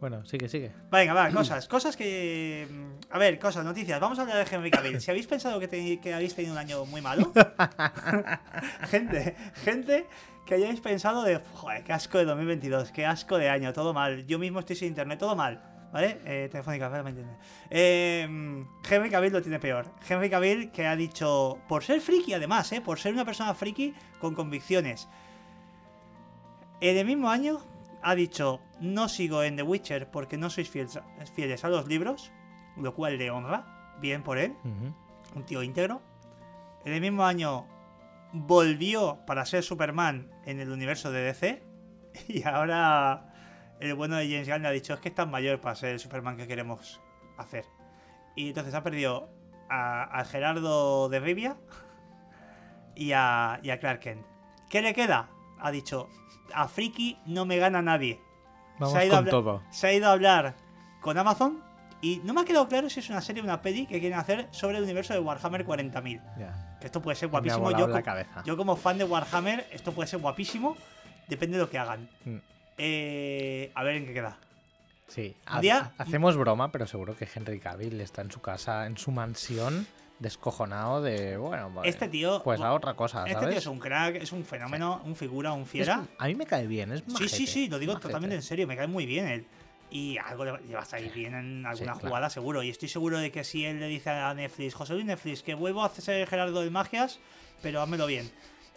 Bueno, 0.00 0.24
sigue, 0.24 0.48
sigue. 0.48 0.72
Venga, 0.90 1.12
va, 1.12 1.30
cosas. 1.32 1.68
Cosas 1.68 1.96
que. 1.96 2.66
mm, 2.70 3.12
A 3.14 3.18
ver, 3.18 3.38
cosas, 3.38 3.64
noticias. 3.64 4.00
Vamos 4.00 4.18
a 4.18 4.22
hablar 4.22 4.36
de 4.48 4.54
Henry 4.56 4.70
Cavill. 4.70 5.00
Si 5.00 5.10
habéis 5.10 5.26
pensado 5.26 5.60
que, 5.60 5.68
te- 5.68 6.00
que 6.00 6.14
habéis 6.14 6.34
tenido 6.34 6.52
un 6.54 6.58
año 6.58 6.84
muy 6.86 7.02
malo. 7.02 7.32
gente, 8.90 9.36
gente 9.62 10.06
que 10.46 10.54
hayáis 10.54 10.80
pensado 10.80 11.22
de. 11.22 11.38
Joder, 11.54 11.84
qué 11.84 11.92
asco 11.92 12.16
de 12.18 12.24
2022, 12.24 12.92
qué 12.92 13.04
asco 13.04 13.36
de 13.36 13.50
año, 13.50 13.72
todo 13.74 13.92
mal. 13.92 14.26
Yo 14.26 14.38
mismo 14.38 14.60
estoy 14.60 14.76
sin 14.76 14.88
internet, 14.88 15.18
todo 15.18 15.36
mal. 15.36 15.62
¿Vale? 15.92 16.20
Eh, 16.24 16.48
telefónica, 16.50 16.88
¿vale? 16.88 17.02
me 17.02 17.10
entiendes. 17.10 17.36
Eh, 17.68 18.22
Henry 18.88 19.10
Cavill 19.10 19.32
lo 19.32 19.42
tiene 19.42 19.58
peor. 19.58 19.86
Henry 20.08 20.30
Cavill 20.30 20.70
que 20.70 20.86
ha 20.86 20.94
dicho. 20.94 21.58
Por 21.68 21.82
ser 21.82 22.00
friki, 22.00 22.32
además, 22.32 22.70
¿eh? 22.72 22.80
Por 22.80 22.98
ser 22.98 23.12
una 23.12 23.24
persona 23.24 23.54
friki 23.54 23.94
con 24.20 24.34
convicciones. 24.34 25.08
En 26.80 26.96
el 26.96 27.06
mismo 27.06 27.28
año 27.28 27.60
ha 28.02 28.14
dicho, 28.14 28.60
no 28.80 29.08
sigo 29.08 29.42
en 29.42 29.56
The 29.56 29.62
Witcher 29.62 30.10
porque 30.10 30.38
no 30.38 30.48
sois 30.48 30.70
fieles, 30.70 30.98
fieles 31.34 31.64
a 31.64 31.68
los 31.68 31.86
libros, 31.86 32.32
lo 32.76 32.94
cual 32.94 33.18
le 33.18 33.30
honra, 33.30 33.96
bien 34.00 34.22
por 34.22 34.38
él, 34.38 34.54
un 35.34 35.44
tío 35.44 35.62
íntegro. 35.62 36.00
En 36.84 36.94
el 36.94 37.00
mismo 37.00 37.24
año 37.24 37.66
volvió 38.32 39.20
para 39.26 39.44
ser 39.44 39.62
Superman 39.62 40.30
en 40.46 40.60
el 40.60 40.70
universo 40.70 41.12
de 41.12 41.22
DC 41.22 41.62
y 42.28 42.42
ahora 42.44 43.29
el 43.80 43.94
bueno 43.94 44.16
de 44.16 44.28
James 44.30 44.48
Gunn 44.48 44.62
le 44.62 44.68
ha 44.68 44.72
dicho, 44.72 44.94
es 44.94 45.00
que 45.00 45.08
estás 45.08 45.26
mayor 45.28 45.60
para 45.60 45.74
ser 45.74 45.90
el 45.90 46.00
Superman 46.00 46.36
que 46.36 46.46
queremos 46.46 47.00
hacer. 47.38 47.64
Y 48.36 48.48
entonces 48.48 48.74
ha 48.74 48.82
perdido 48.82 49.28
a, 49.68 50.02
a 50.20 50.24
Gerardo 50.24 51.08
de 51.08 51.20
Rivia 51.20 51.56
y 52.94 53.12
a, 53.12 53.60
y 53.62 53.70
a 53.70 53.78
Clark 53.78 54.00
Kent. 54.00 54.24
¿Qué 54.68 54.82
le 54.82 54.94
queda? 54.94 55.28
Ha 55.58 55.70
dicho, 55.70 56.08
a 56.54 56.68
Friki 56.68 57.18
no 57.26 57.44
me 57.44 57.56
gana 57.58 57.82
nadie. 57.82 58.20
Vamos 58.78 58.92
Se 58.94 58.98
ha 58.98 59.04
ido 59.04 59.14
a 59.14 59.18
con 59.18 59.28
hablar- 59.28 59.30
todo. 59.30 59.62
Se 59.70 59.86
ha 59.88 59.92
ido 59.92 60.08
a 60.08 60.12
hablar 60.12 60.54
con 61.00 61.18
Amazon 61.18 61.62
y 62.00 62.20
no 62.24 62.32
me 62.32 62.40
ha 62.40 62.44
quedado 62.44 62.66
claro 62.68 62.88
si 62.88 63.00
es 63.00 63.10
una 63.10 63.20
serie 63.20 63.42
o 63.42 63.44
una 63.44 63.60
peli 63.60 63.86
que 63.86 64.00
quieren 64.00 64.18
hacer 64.18 64.48
sobre 64.52 64.78
el 64.78 64.84
universo 64.84 65.12
de 65.12 65.20
Warhammer 65.20 65.66
40.000. 65.66 66.20
Ya. 66.38 66.78
Que 66.80 66.86
esto 66.86 67.02
puede 67.02 67.16
ser 67.16 67.28
guapísimo. 67.28 67.70
Yo, 67.72 67.86
la 67.88 67.98
co- 67.98 68.04
cabeza. 68.04 68.42
yo 68.44 68.56
como 68.56 68.76
fan 68.76 68.96
de 68.98 69.04
Warhammer, 69.04 69.66
esto 69.72 69.92
puede 69.92 70.06
ser 70.08 70.20
guapísimo. 70.20 70.76
Depende 71.28 71.58
de 71.58 71.64
lo 71.64 71.70
que 71.70 71.78
hagan. 71.78 72.08
Mm. 72.24 72.36
Eh, 72.82 73.70
a 73.74 73.84
ver 73.84 73.96
en 73.96 74.06
qué 74.06 74.14
queda. 74.14 74.38
Sí, 75.08 75.34
ha- 75.44 75.60
día- 75.60 75.92
hacemos 75.98 76.36
broma, 76.36 76.72
pero 76.72 76.86
seguro 76.86 77.14
que 77.16 77.28
Henry 77.34 77.58
Cavill 77.60 78.00
está 78.00 78.22
en 78.22 78.30
su 78.30 78.40
casa, 78.40 78.86
en 78.86 78.96
su 78.96 79.10
mansión, 79.10 79.86
descojonado 80.18 81.02
de, 81.02 81.36
bueno, 81.36 81.70
pues, 81.74 81.88
Este 81.88 82.08
tío. 82.08 82.42
pues 82.42 82.60
a 82.60 82.72
otra 82.72 82.94
cosa, 82.94 83.22
Este 83.26 83.34
¿sabes? 83.34 83.48
tío 83.50 83.58
es 83.58 83.66
un 83.66 83.78
crack, 83.78 84.16
es 84.16 84.32
un 84.32 84.44
fenómeno, 84.44 85.02
un 85.04 85.16
figura, 85.16 85.52
un 85.52 85.62
Es- 85.62 85.68
fiera. 85.68 86.06
a 86.18 86.26
mí 86.26 86.34
me 86.34 86.46
cae 86.46 86.66
bien, 86.66 86.92
es 86.92 87.00
Sí, 87.00 87.12
majete, 87.12 87.28
sí, 87.28 87.46
sí, 87.46 87.68
lo 87.68 87.78
digo 87.78 87.92
majete. 87.92 88.08
totalmente 88.08 88.36
en 88.36 88.42
serio, 88.42 88.66
me 88.66 88.76
cae 88.76 88.86
muy 88.86 89.04
bien 89.06 89.28
él. 89.28 89.46
Y 89.90 90.16
algo 90.18 90.44
le, 90.44 90.52
va 90.72 90.80
a 90.80 90.84
salir 90.84 91.12
bien 91.12 91.34
en 91.34 91.66
alguna 91.66 91.92
claro. 91.94 92.08
jugada, 92.08 92.30
seguro. 92.30 92.62
Y 92.62 92.70
estoy 92.70 92.88
seguro 92.88 93.18
de 93.18 93.32
que 93.32 93.42
si 93.42 93.64
él 93.66 93.80
le 93.80 93.88
dice 93.88 94.10
a 94.10 94.32
Netflix, 94.34 94.72
José 94.74 94.94
Luis 94.94 95.04
Netflix, 95.04 95.42
que 95.42 95.54
vuelvo 95.54 95.82
a 95.82 95.88
ser 95.88 96.28
Gerardo 96.28 96.60
de 96.62 96.70
Magias, 96.70 97.18
pero 97.60 97.80
házmelo 97.82 98.06
bien. 98.06 98.30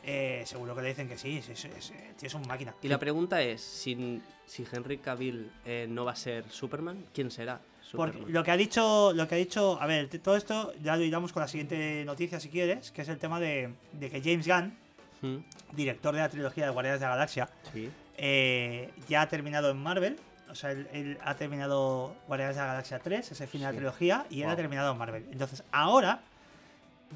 Eh, 0.05 0.43
seguro 0.45 0.75
que 0.75 0.81
le 0.81 0.89
dicen 0.89 1.07
que 1.07 1.17
sí, 1.17 1.41
sí, 1.41 1.53
sí, 1.55 1.69
sí, 1.79 1.93
el 2.09 2.15
tío 2.15 2.27
es 2.27 2.33
un 2.33 2.45
máquina. 2.47 2.73
Y 2.81 2.87
la 2.89 2.99
pregunta 2.99 3.41
es, 3.41 3.61
si, 3.61 4.21
si 4.45 4.65
Henry 4.69 4.97
Cavill 4.97 5.49
eh, 5.65 5.87
no 5.89 6.03
va 6.05 6.11
a 6.11 6.15
ser 6.15 6.43
Superman, 6.49 7.05
¿quién 7.13 7.31
será 7.31 7.59
Porque 7.93 8.11
Superman? 8.13 8.33
lo 8.33 8.43
que 8.43 8.51
ha 8.51 8.57
dicho, 8.57 9.13
lo 9.13 9.27
que 9.27 9.35
ha 9.35 9.37
dicho, 9.37 9.77
a 9.81 9.85
ver, 9.87 10.09
todo 10.19 10.35
esto 10.35 10.73
ya 10.83 10.97
lo 10.97 11.03
iremos 11.03 11.31
con 11.31 11.39
la 11.41 11.47
siguiente 11.47 12.03
noticia 12.05 12.39
si 12.41 12.49
quieres, 12.49 12.91
que 12.91 13.03
es 13.03 13.07
el 13.09 13.17
tema 13.17 13.39
de, 13.39 13.73
de 13.93 14.09
que 14.09 14.21
James 14.21 14.47
Gunn, 14.47 14.83
Mm, 15.21 15.37
director 15.71 16.13
de 16.13 16.19
la 16.19 16.27
trilogía 16.27 16.65
de 16.65 16.71
Guardianes 16.71 16.99
de 16.99 17.05
la 17.05 17.11
Galaxia, 17.13 17.49
Sí. 17.71 17.89
eh, 18.17 18.89
ya 19.07 19.21
ha 19.21 19.29
terminado 19.29 19.69
en 19.71 19.77
Marvel. 19.77 20.19
O 20.49 20.55
sea, 20.55 20.71
él, 20.71 20.85
él 20.91 21.17
ha 21.23 21.35
terminado 21.35 22.13
Guardianes 22.27 22.57
de 22.57 22.61
la 22.61 22.67
Galaxia 22.67 22.99
3, 22.99 23.31
ese 23.31 23.47
fin 23.47 23.61
de 23.61 23.67
la 23.67 23.71
trilogía, 23.73 24.25
y 24.29 24.41
él 24.41 24.49
ha 24.49 24.55
terminado 24.57 24.91
en 24.91 24.97
Marvel. 24.97 25.25
Entonces, 25.31 25.63
ahora 25.71 26.19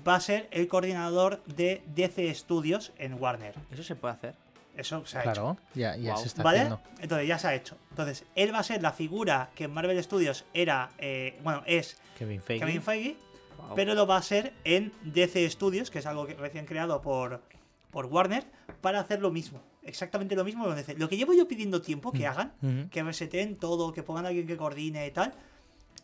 va 0.05 0.15
a 0.15 0.19
ser 0.19 0.47
el 0.51 0.67
coordinador 0.67 1.43
de 1.45 1.81
DC 1.95 2.33
Studios 2.35 2.91
en 2.97 3.13
Warner. 3.21 3.55
Eso 3.71 3.83
se 3.83 3.95
puede 3.95 4.13
hacer. 4.15 4.35
Eso 4.75 5.03
se 5.05 5.17
ha 5.17 5.21
hecho. 5.21 5.31
Claro, 5.33 5.57
ya, 5.73 5.95
ya 5.97 6.15
se 6.17 6.27
está 6.27 6.43
¿Vale? 6.43 6.59
haciendo. 6.59 6.81
Entonces 6.99 7.27
ya 7.27 7.39
se 7.39 7.47
ha 7.47 7.55
hecho. 7.55 7.77
Entonces, 7.89 8.25
él 8.35 8.53
va 8.53 8.59
a 8.59 8.63
ser 8.63 8.81
la 8.83 8.91
figura 8.91 9.49
que 9.55 9.63
en 9.63 9.73
Marvel 9.73 10.01
Studios 10.03 10.45
era, 10.53 10.91
eh, 10.99 11.39
bueno, 11.43 11.63
es 11.65 11.97
Kevin 12.17 12.41
Feige. 12.41 12.63
Kevin 12.65 12.81
Feige, 12.83 13.17
Guau. 13.57 13.75
pero 13.75 13.95
lo 13.95 14.05
va 14.05 14.17
a 14.17 14.21
ser 14.21 14.53
en 14.63 14.91
DC 15.03 15.49
Studios, 15.49 15.89
que 15.89 15.97
es 15.99 16.05
algo 16.05 16.27
que 16.27 16.35
recién 16.35 16.65
creado 16.67 17.01
por, 17.01 17.41
por 17.89 18.05
Warner, 18.05 18.45
para 18.81 18.99
hacer 18.99 19.19
lo 19.19 19.31
mismo. 19.31 19.63
Exactamente 19.81 20.35
lo 20.35 20.43
mismo. 20.43 20.67
Lo 20.67 20.75
que 20.75 20.93
Lo 20.95 21.09
que 21.09 21.17
llevo 21.17 21.33
yo 21.33 21.47
pidiendo 21.47 21.81
tiempo 21.81 22.11
que 22.11 22.27
hagan, 22.27 22.53
Ujú. 22.61 22.89
que 22.91 23.01
reseten 23.01 23.55
todo, 23.57 23.93
que 23.93 24.03
pongan 24.03 24.25
a 24.25 24.27
alguien 24.27 24.45
que 24.45 24.57
coordine 24.57 25.07
y 25.07 25.11
tal, 25.11 25.33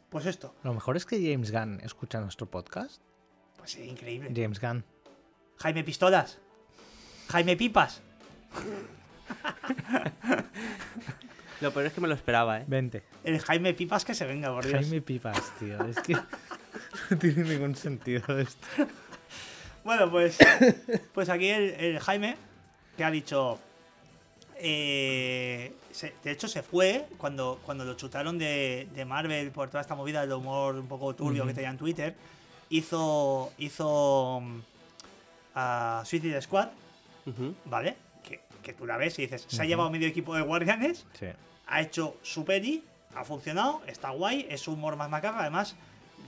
pues 0.10 0.26
esto. 0.26 0.56
Lo 0.64 0.74
mejor 0.74 0.98
es 0.98 1.06
que 1.06 1.18
James 1.22 1.52
Gunn 1.52 1.80
escucha 1.84 2.20
nuestro 2.22 2.50
podcast. 2.50 3.02
Pues 3.64 3.76
es 3.78 3.88
increíble. 3.88 4.30
James 4.36 4.60
Gunn. 4.60 4.84
Jaime 5.58 5.84
Pistolas. 5.86 6.38
Jaime 7.30 7.56
Pipas. 7.56 8.02
Lo 11.62 11.72
peor 11.72 11.86
es 11.86 11.94
que 11.94 12.02
me 12.02 12.10
lo 12.10 12.14
esperaba, 12.14 12.60
¿eh? 12.60 12.66
Vente. 12.68 13.04
El 13.24 13.40
Jaime 13.40 13.74
Pipas 13.74 14.04
que 14.04 14.14
se 14.14 14.26
venga, 14.26 14.50
por 14.54 14.66
Dios. 14.66 14.82
Jaime 14.82 15.02
Pipas, 15.02 15.58
tío. 15.60 15.82
Es 15.86 15.98
que 16.02 16.14
no 17.10 17.18
tiene 17.18 17.44
ningún 17.44 17.74
sentido 17.76 18.38
esto. 18.38 18.68
Bueno, 19.86 20.12
pues, 20.12 20.38
pues 21.14 21.30
aquí 21.30 21.48
el, 21.48 21.70
el 21.72 22.00
Jaime, 22.00 22.36
que 22.98 23.04
ha 23.06 23.12
dicho. 23.12 23.60
eh, 24.58 25.74
se- 25.92 26.14
de 26.22 26.32
hecho, 26.32 26.50
se 26.50 26.64
fue 26.64 27.08
cuando, 27.18 27.62
cuando 27.66 27.86
lo 27.86 27.94
chutaron 27.96 28.38
de, 28.38 28.90
de 28.94 29.06
Marvel 29.06 29.52
por 29.52 29.70
toda 29.70 29.80
esta 29.82 29.96
movida 29.96 30.20
del 30.22 30.34
humor 30.34 30.76
un 30.76 30.88
poco 30.88 31.16
turbio 31.16 31.46
que 31.48 31.54
tenía 31.54 31.70
en 31.70 31.78
Twitter. 31.78 32.14
Hizo. 32.78 33.52
Hizo. 33.58 34.42
A 35.56 36.02
Suicide 36.06 36.42
Squad. 36.42 36.70
¿vale? 37.66 37.96
Que, 38.24 38.42
que 38.64 38.74
tú 38.74 38.86
la 38.86 38.98
ves 38.98 39.18
y 39.20 39.24
dices, 39.24 39.46
se 39.48 39.62
ha 39.62 39.66
llevado 39.66 39.90
medio 39.90 40.08
equipo 40.08 40.36
de 40.36 40.42
guardianes, 40.42 41.06
Sí. 41.18 41.28
ha 41.68 41.82
hecho 41.82 42.18
su 42.22 42.44
peli, 42.44 42.84
ha 43.16 43.24
funcionado, 43.24 43.82
está 43.88 44.10
guay, 44.10 44.46
es 44.50 44.68
un 44.68 44.74
humor 44.76 44.96
más 44.98 45.10
macabro. 45.10 45.40
Además, 45.40 45.76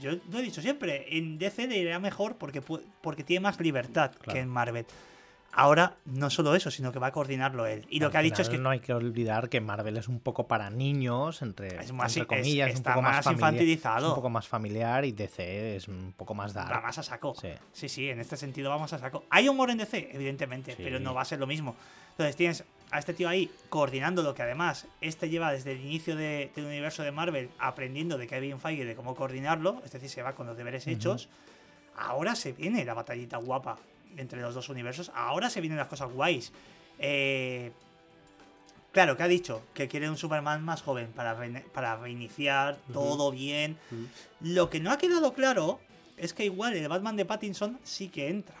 yo 0.00 0.12
lo 0.30 0.38
he 0.38 0.42
dicho 0.42 0.62
siempre, 0.62 1.04
en 1.18 1.36
DC 1.38 1.66
le 1.66 1.76
irá 1.78 1.98
mejor 1.98 2.36
porque, 2.36 2.62
porque 2.62 3.24
tiene 3.24 3.40
más 3.40 3.60
libertad 3.60 4.12
Claro. 4.12 4.32
que 4.32 4.38
en 4.40 4.48
Marvel. 4.48 4.86
Ahora, 5.58 5.96
no 6.04 6.28
solo 6.28 6.54
eso, 6.54 6.70
sino 6.70 6.92
que 6.92 6.98
va 6.98 7.06
a 7.06 7.12
coordinarlo 7.12 7.64
él. 7.64 7.86
Y 7.88 7.98
lo 7.98 8.06
Al 8.06 8.12
que 8.12 8.18
ha 8.18 8.22
dicho 8.22 8.42
es 8.42 8.50
que 8.50 8.58
No 8.58 8.68
hay 8.68 8.80
que 8.80 8.92
olvidar 8.92 9.48
que 9.48 9.62
Marvel 9.62 9.96
es 9.96 10.06
un 10.06 10.20
poco 10.20 10.46
para 10.46 10.68
niños, 10.68 11.40
entre, 11.40 11.68
Es 11.82 11.92
más- 11.92 12.14
entre 12.14 12.36
es- 12.36 12.42
comillas, 12.42 12.70
un 12.70 12.76
está 12.76 12.90
poco 12.92 13.02
más, 13.02 13.24
más 13.24 13.32
infantilizado. 13.32 14.06
es 14.06 14.10
un 14.10 14.14
poco 14.16 14.28
más 14.30 14.46
familiar 14.46 15.04
y 15.06 15.12
DC 15.12 15.76
es 15.76 15.88
un 15.88 16.12
poco 16.14 16.34
más 16.34 16.52
dark. 16.52 16.70
va 16.76 16.80
más 16.82 16.98
a 16.98 17.02
saco. 17.02 17.34
Sí. 17.40 17.48
Sí, 17.72 17.88
sí, 17.88 18.10
en 18.10 18.20
este 18.20 18.36
sentido 18.36 18.68
vamos 18.68 18.92
a 18.92 18.98
saco. 18.98 19.24
Hay 19.30 19.48
humor 19.48 19.70
en 19.70 19.78
DC, 19.78 20.10
evidentemente, 20.12 20.72
Sí. 20.72 20.82
pero 20.84 21.00
no 21.00 21.14
va 21.14 21.22
a 21.22 21.24
ser 21.24 21.38
lo 21.38 21.46
mismo. 21.46 21.74
Entonces 22.10 22.36
tienes 22.36 22.64
a 22.90 22.98
este 22.98 23.14
tío 23.14 23.26
ahí 23.28 23.50
coordinando 23.70 24.22
lo 24.22 24.34
que 24.34 24.42
además 24.42 24.86
este 25.00 25.30
lleva 25.30 25.52
desde 25.52 25.72
el 25.72 25.80
inicio 25.80 26.16
de- 26.16 26.50
del 26.54 26.66
universo 26.66 27.02
de 27.02 27.12
Marvel 27.12 27.48
aprendiendo 27.58 28.18
de 28.18 28.26
Kevin 28.26 28.60
Feige 28.60 28.84
de 28.84 28.94
cómo 28.94 29.14
coordinarlo, 29.14 29.80
es 29.86 29.90
decir, 29.92 30.10
se 30.10 30.22
va 30.22 30.34
con 30.34 30.46
los 30.46 30.56
deberes 30.58 30.86
hechos. 30.86 31.30
Ahora 31.96 32.34
se 32.34 32.52
viene 32.52 32.84
la 32.84 32.92
batallita 32.92 33.38
guapa 33.38 33.78
entre 34.16 34.40
los 34.40 34.54
dos 34.54 34.68
universos, 34.68 35.10
ahora 35.14 35.50
se 35.50 35.60
vienen 35.60 35.78
las 35.78 35.88
cosas 35.88 36.10
guays. 36.10 36.52
Eh, 36.98 37.72
claro, 38.92 39.16
que 39.16 39.22
ha 39.22 39.28
dicho 39.28 39.62
que 39.74 39.88
quiere 39.88 40.08
un 40.08 40.16
Superman 40.16 40.64
más 40.64 40.82
joven 40.82 41.12
para, 41.14 41.36
para 41.72 41.96
reiniciar 41.96 42.78
todo 42.92 43.30
bien. 43.30 43.76
Lo 44.40 44.70
que 44.70 44.80
no 44.80 44.90
ha 44.90 44.98
quedado 44.98 45.32
claro 45.32 45.80
es 46.16 46.32
que 46.32 46.44
igual 46.44 46.74
el 46.74 46.88
Batman 46.88 47.16
de 47.16 47.24
Pattinson 47.24 47.78
sí 47.84 48.08
que 48.08 48.28
entra. 48.28 48.56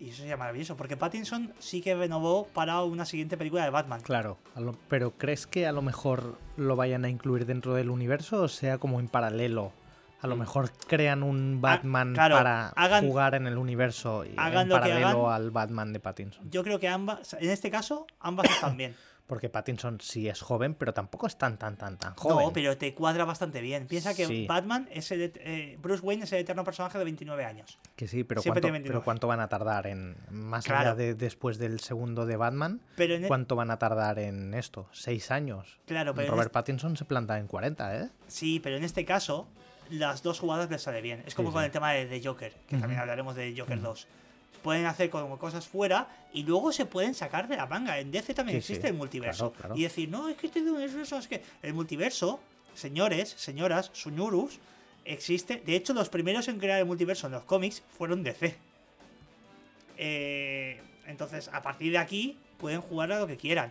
Y 0.00 0.08
eso 0.10 0.18
sería 0.18 0.36
maravilloso, 0.36 0.76
porque 0.76 0.96
Pattinson 0.96 1.52
sí 1.60 1.80
que 1.80 1.94
renovó 1.94 2.48
para 2.48 2.82
una 2.82 3.06
siguiente 3.06 3.36
película 3.36 3.64
de 3.64 3.70
Batman. 3.70 4.00
Claro, 4.00 4.38
pero 4.88 5.12
¿crees 5.12 5.46
que 5.46 5.66
a 5.66 5.72
lo 5.72 5.82
mejor 5.82 6.36
lo 6.56 6.74
vayan 6.76 7.04
a 7.04 7.08
incluir 7.08 7.46
dentro 7.46 7.74
del 7.74 7.90
universo 7.90 8.42
o 8.42 8.48
sea 8.48 8.78
como 8.78 8.98
en 8.98 9.08
paralelo? 9.08 9.72
A 10.24 10.26
lo 10.26 10.36
Mm. 10.36 10.40
mejor 10.40 10.70
crean 10.86 11.22
un 11.22 11.60
Batman 11.60 12.12
Ah, 12.12 12.14
claro, 12.14 12.36
para 12.36 12.68
hagan- 12.70 13.06
jugar 13.06 13.34
en 13.34 13.46
el 13.46 13.58
universo 13.58 14.24
y 14.24 14.32
hagan 14.38 14.62
en 14.62 14.68
paralelo 14.70 15.28
hagan. 15.28 15.42
al 15.42 15.50
Batman 15.50 15.92
de 15.92 16.00
Pattinson. 16.00 16.50
Yo 16.50 16.64
creo 16.64 16.80
que 16.80 16.88
ambas, 16.88 17.34
en 17.34 17.50
este 17.50 17.70
caso, 17.70 18.06
ambas 18.20 18.48
están 18.50 18.78
bien. 18.78 18.96
Porque 19.26 19.48
Pattinson 19.50 20.00
sí 20.02 20.28
es 20.28 20.40
joven, 20.42 20.74
pero 20.74 20.92
tampoco 20.92 21.26
es 21.26 21.36
tan, 21.38 21.58
tan, 21.58 21.76
tan, 21.78 21.98
tan 21.98 22.14
joven. 22.14 22.46
No, 22.46 22.52
pero 22.52 22.76
te 22.76 22.94
cuadra 22.94 23.24
bastante 23.24 23.60
bien. 23.62 23.86
Piensa 23.86 24.14
que 24.14 24.26
Sí. 24.26 24.46
Batman 24.46 24.86
es 24.92 25.10
el, 25.12 25.32
eh, 25.36 25.78
Bruce 25.80 26.02
Wayne 26.04 26.24
es 26.24 26.32
el 26.32 26.40
eterno 26.40 26.62
personaje 26.64 26.98
de 26.98 27.04
29 27.04 27.44
años. 27.44 27.78
Que 27.96 28.06
sí, 28.06 28.22
pero 28.24 28.40
Siempre 28.42 28.60
¿cuánto, 28.60 28.66
tiene 28.66 28.72
29. 28.76 28.98
pero 29.00 29.04
¿cuánto 29.04 29.26
van 29.26 29.40
a 29.40 29.48
tardar 29.48 29.86
en. 29.86 30.16
Más 30.30 30.64
Claro. 30.66 30.80
allá 30.90 30.94
de 30.94 31.14
después 31.14 31.56
del 31.58 31.80
segundo 31.80 32.24
de 32.26 32.36
Batman, 32.36 32.80
Pero 32.96 33.14
e- 33.14 33.26
¿cuánto 33.26 33.56
van 33.56 33.70
a 33.70 33.78
tardar 33.78 34.18
en 34.18 34.52
esto? 34.54 34.88
¿Seis 34.92 35.30
años? 35.30 35.78
claro, 35.86 36.14
pero 36.14 36.30
Robert 36.30 36.46
este- 36.48 36.52
Pattinson 36.54 36.96
se 36.98 37.04
planta 37.06 37.38
en 37.38 37.46
40, 37.46 37.96
¿eh? 37.98 38.10
sí, 38.26 38.60
pero 38.60 38.76
en 38.76 38.84
este 38.84 39.06
caso, 39.06 39.48
las 39.90 40.22
dos 40.22 40.40
jugadas 40.40 40.70
les 40.70 40.82
sale 40.82 41.00
bien. 41.00 41.22
Es 41.26 41.34
como 41.34 41.50
Sí, 41.50 41.52
con 41.54 41.62
sí. 41.62 41.66
el 41.66 41.72
tema 41.72 41.92
de, 41.92 42.06
de 42.06 42.22
Joker, 42.24 42.52
que 42.68 42.76
también 42.76 43.00
hablaremos 43.00 43.34
de 43.36 43.54
Joker 43.56 43.78
Ujú. 43.78 43.86
2. 43.88 44.06
Pueden 44.62 44.86
hacer 44.86 45.10
como 45.10 45.38
cosas 45.38 45.66
fuera 45.68 46.08
y 46.32 46.42
luego 46.44 46.72
se 46.72 46.86
pueden 46.86 47.14
sacar 47.14 47.48
de 47.48 47.56
la 47.56 47.66
manga. 47.66 47.98
En 47.98 48.10
DC 48.10 48.32
también 48.34 48.62
sí. 48.62 48.72
existe 48.72 48.88
el 48.88 48.94
multiverso. 48.94 49.50
Claro, 49.52 49.60
claro. 49.68 49.76
Y 49.76 49.82
decir, 49.82 50.08
no, 50.08 50.28
es 50.28 50.36
que 50.36 50.46
este 50.46 50.62
universo 50.62 51.18
es 51.18 51.28
que. 51.28 51.42
El 51.62 51.74
multiverso, 51.74 52.40
señores, 52.74 53.28
señoras, 53.36 53.90
suñurus, 53.92 54.58
existe. 55.04 55.62
De 55.66 55.76
hecho, 55.76 55.92
los 55.92 56.08
primeros 56.08 56.48
en 56.48 56.58
crear 56.58 56.78
el 56.78 56.86
multiverso 56.86 57.26
en 57.26 57.34
los 57.34 57.44
cómics 57.44 57.82
fueron 57.98 58.22
DC. 58.22 58.56
Eh, 59.98 60.80
entonces, 61.06 61.48
a 61.52 61.62
partir 61.62 61.92
de 61.92 61.98
aquí, 61.98 62.38
pueden 62.58 62.80
jugar 62.80 63.12
a 63.12 63.18
lo 63.20 63.26
que 63.26 63.36
quieran. 63.36 63.70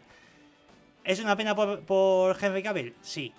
¿Es 1.03 1.19
una 1.19 1.35
pena 1.35 1.55
por, 1.55 1.81
por 1.81 2.37
Henry 2.41 2.63
Cavill? 2.63 2.93
Sí. 3.01 3.33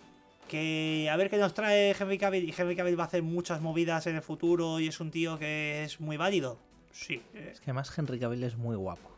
Que 0.48 1.08
a 1.10 1.16
ver 1.16 1.30
qué 1.30 1.36
nos 1.38 1.54
trae 1.54 1.94
Henry 1.98 2.18
Cavill. 2.18 2.48
Y 2.48 2.54
Henry 2.56 2.76
Cavill 2.76 2.98
va 2.98 3.04
a 3.04 3.06
hacer 3.06 3.22
muchas 3.22 3.60
movidas 3.60 4.06
en 4.06 4.16
el 4.16 4.22
futuro 4.22 4.78
y 4.80 4.88
es 4.88 5.00
un 5.00 5.10
tío 5.10 5.38
que 5.38 5.84
es 5.84 6.00
muy 6.00 6.16
válido. 6.16 6.58
Sí. 6.92 7.20
eh, 7.34 7.50
Es 7.52 7.60
que 7.60 7.70
además 7.70 7.92
Henry 7.96 8.18
Cavill 8.18 8.44
es 8.44 8.56
muy 8.56 8.76
guapo. 8.76 9.10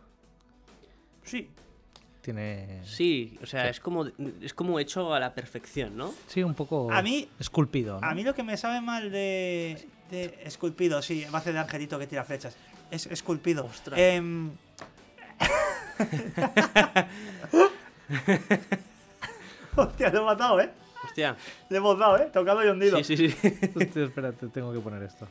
sí. 1.24 1.48
Tiene. 2.22 2.80
Sí, 2.84 3.38
o 3.40 3.46
sea, 3.46 3.62
Sí. 3.64 3.68
es 3.68 3.78
como 3.78 4.04
es 4.42 4.52
como 4.52 4.80
hecho 4.80 5.14
a 5.14 5.20
la 5.20 5.32
perfección, 5.32 5.96
¿no? 5.96 6.12
Sí, 6.26 6.42
un 6.42 6.54
poco 6.54 6.90
A 6.90 7.00
mí- 7.00 7.28
esculpido. 7.38 8.00
¿no? 8.00 8.06
A 8.08 8.14
mí 8.16 8.24
lo 8.24 8.34
que 8.34 8.42
me 8.42 8.56
sabe 8.56 8.80
mal 8.80 9.12
de. 9.12 9.86
de 10.10 10.36
esculpido, 10.42 11.00
sí, 11.02 11.24
va 11.32 11.38
a 11.38 11.40
hacer 11.40 11.52
de 11.52 11.60
angelito 11.60 12.00
que 12.00 12.08
tira 12.08 12.24
flechas. 12.24 12.56
Es 12.90 13.06
esculpido. 13.06 13.64
Ostras. 13.66 13.96
Em, 14.00 14.50
Hostia, 19.76 20.10
lo 20.10 20.22
he 20.22 20.24
matado, 20.24 20.60
¿eh? 20.60 20.70
Hostia. 21.06 21.36
Le 21.68 21.76
hemos 21.78 21.98
dado, 21.98 22.18
¿eh? 22.18 22.30
Tocado 22.32 22.64
y 22.64 22.68
hundido. 22.68 23.02
Sí, 23.02 23.16
sí, 23.16 23.30
sí. 23.30 23.58
Hostia, 23.74 24.04
espérate, 24.04 24.48
tengo 24.48 24.72
que 24.72 24.80
poner 24.80 25.02
esto. 25.02 25.26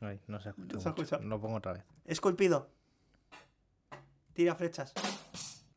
Ay, 0.00 0.20
no 0.26 0.40
se 0.40 0.50
escucha. 0.50 0.74
No 0.74 0.80
se 0.80 0.88
escucha. 0.88 1.18
Lo 1.18 1.40
pongo 1.40 1.56
otra 1.56 1.72
vez. 1.72 1.84
Esculpido. 2.04 2.70
Tira 4.32 4.54
flechas. 4.54 4.92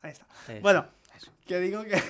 Ahí 0.02 0.12
está. 0.12 0.26
Eso. 0.48 0.62
Bueno, 0.62 0.88
que 1.46 1.60
digo 1.60 1.84
que, 1.84 2.02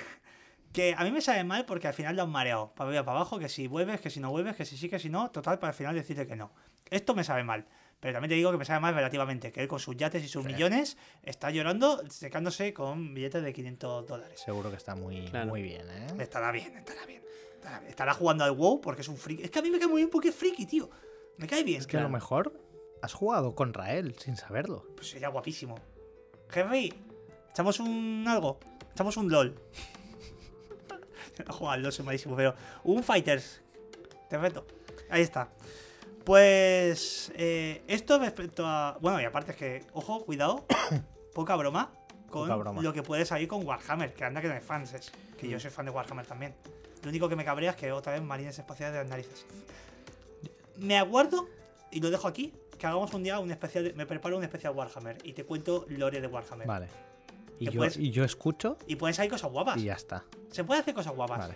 que 0.72 0.94
a 0.96 1.04
mí 1.04 1.10
me 1.10 1.20
sabe 1.20 1.44
mal 1.44 1.64
porque 1.64 1.88
al 1.88 1.94
final 1.94 2.16
lo 2.16 2.22
han 2.22 2.30
mareado. 2.30 2.72
Para 2.74 2.88
arriba, 2.88 3.04
para 3.04 3.18
abajo, 3.18 3.38
que 3.38 3.48
si 3.48 3.66
vuelves, 3.66 4.00
que 4.00 4.10
si 4.10 4.20
no 4.20 4.30
vuelves, 4.30 4.56
que 4.56 4.64
si 4.64 4.76
sí, 4.76 4.88
que 4.88 4.98
si 4.98 5.08
no. 5.08 5.30
Total, 5.30 5.58
para 5.58 5.70
al 5.70 5.74
final 5.74 5.94
decirle 5.94 6.26
que 6.26 6.36
no. 6.36 6.52
Esto 6.90 7.14
me 7.14 7.24
sabe 7.24 7.44
mal. 7.44 7.66
Pero 8.00 8.12
también 8.12 8.28
te 8.28 8.34
digo 8.36 8.52
que 8.52 8.58
me 8.58 8.64
sabe 8.64 8.80
mal 8.80 8.94
relativamente. 8.94 9.50
Que 9.50 9.62
él 9.62 9.68
con 9.68 9.80
sus 9.80 9.96
yates 9.96 10.22
y 10.22 10.28
sus 10.28 10.44
millones 10.44 10.96
está 11.22 11.50
llorando, 11.50 12.00
secándose 12.08 12.72
con 12.72 13.12
billetes 13.14 13.42
de 13.42 13.52
500 13.52 14.06
dólares. 14.06 14.40
Seguro 14.40 14.70
que 14.70 14.76
está 14.76 14.94
muy, 14.94 15.24
Claro. 15.30 15.48
muy 15.48 15.62
bien, 15.62 15.82
¿eh? 15.90 16.06
Estará 16.20 16.52
bien, 16.52 16.76
estará 16.76 17.04
bien. 17.06 17.22
estará 17.56 17.78
bien. 17.80 17.90
Estará 17.90 18.14
jugando 18.14 18.44
al 18.44 18.52
WoW 18.52 18.80
porque 18.80 19.02
es 19.02 19.08
un 19.08 19.16
friki. 19.16 19.42
Es 19.42 19.50
que 19.50 19.58
a 19.58 19.62
mí 19.62 19.70
me 19.70 19.78
cae 19.80 19.88
muy 19.88 20.02
bien 20.02 20.10
porque 20.10 20.28
es 20.28 20.34
friki, 20.34 20.64
tío. 20.66 20.88
Me 21.38 21.46
cae 21.48 21.64
bien. 21.64 21.80
Es 21.80 21.86
que 21.88 21.96
a 21.96 22.02
lo 22.02 22.08
mejor 22.08 22.52
has 23.02 23.12
jugado 23.14 23.54
contra 23.56 23.92
él 23.94 24.14
sin 24.18 24.36
saberlo. 24.36 24.86
Pues 24.94 25.10
sería 25.10 25.28
guapísimo. 25.28 25.74
Henry, 26.54 26.94
echamos 27.50 27.80
un 27.80 28.24
algo. 28.28 28.60
Echamos 28.92 29.16
un 29.16 29.28
LOL. 29.30 29.60
no 31.46 31.52
juego 31.52 31.70
al 31.70 31.82
LOL, 31.82 31.92
soy 31.92 32.04
malísimo, 32.04 32.36
pero. 32.36 32.54
Un 32.84 33.02
Fighters. 33.02 33.60
Te 34.28 34.38
reto. 34.38 34.66
Ahí 35.10 35.22
está. 35.22 35.50
Pues. 36.28 37.32
eh, 37.36 37.82
esto 37.88 38.18
respecto 38.18 38.64
a. 38.66 38.98
Bueno, 39.00 39.18
y 39.20 39.24
aparte 39.24 39.52
es 39.52 39.56
que. 39.56 39.84
Ojo, 39.94 40.24
cuidado. 40.26 40.66
poca 41.34 41.56
broma. 41.56 41.90
Con 42.30 42.42
Poca 42.42 42.56
broma. 42.56 42.82
lo 42.82 42.92
que 42.92 43.02
puede 43.02 43.24
salir 43.24 43.48
con 43.48 43.66
Warhammer. 43.66 44.12
Que 44.12 44.24
anda 44.24 44.42
que 44.42 44.48
no 44.48 44.52
hay 44.54 44.60
fans. 44.60 44.92
es, 44.92 45.10
Que 45.38 45.48
yo 45.48 45.58
soy 45.58 45.70
fan 45.70 45.86
de 45.86 45.90
Warhammer 45.90 46.26
también. 46.26 46.54
Lo 47.02 47.08
único 47.08 47.30
que 47.30 47.34
me 47.36 47.46
cabrea 47.46 47.70
es 47.70 47.76
que 47.76 47.90
otra 47.92 48.12
vez 48.12 48.22
Marines 48.22 48.58
Espaciales 48.58 48.92
de 48.94 49.00
las 49.00 49.08
narices. 49.08 49.46
Me 50.76 50.98
aguardo, 50.98 51.48
y 51.90 52.00
lo 52.00 52.10
dejo 52.10 52.28
aquí, 52.28 52.52
que 52.78 52.86
hagamos 52.86 53.12
un 53.14 53.22
día 53.22 53.38
un 53.38 53.50
especial. 53.50 53.84
de- 53.84 53.92
me 53.94 54.04
preparo 54.04 54.36
un 54.36 54.44
especial 54.44 54.74
Warhammer 54.76 55.16
y 55.24 55.32
te 55.32 55.44
cuento 55.46 55.86
lore 55.88 56.20
de 56.20 56.26
Warhammer. 56.26 56.66
Vale. 56.66 56.88
Y 57.58 57.64
Que 57.66 57.72
yo, 57.72 57.80
puedes- 57.80 57.96
y 57.96 58.10
yo 58.10 58.22
escucho 58.24 58.76
Y 58.86 58.96
pueden 58.96 59.14
salir 59.14 59.30
cosas 59.30 59.50
guapas. 59.50 59.78
y 59.78 59.84
ya 59.84 59.94
está. 59.94 60.24
Se 60.50 60.62
puede 60.62 60.80
hacer 60.80 60.92
cosas 60.92 61.14
guapas. 61.14 61.38
Vale. 61.38 61.54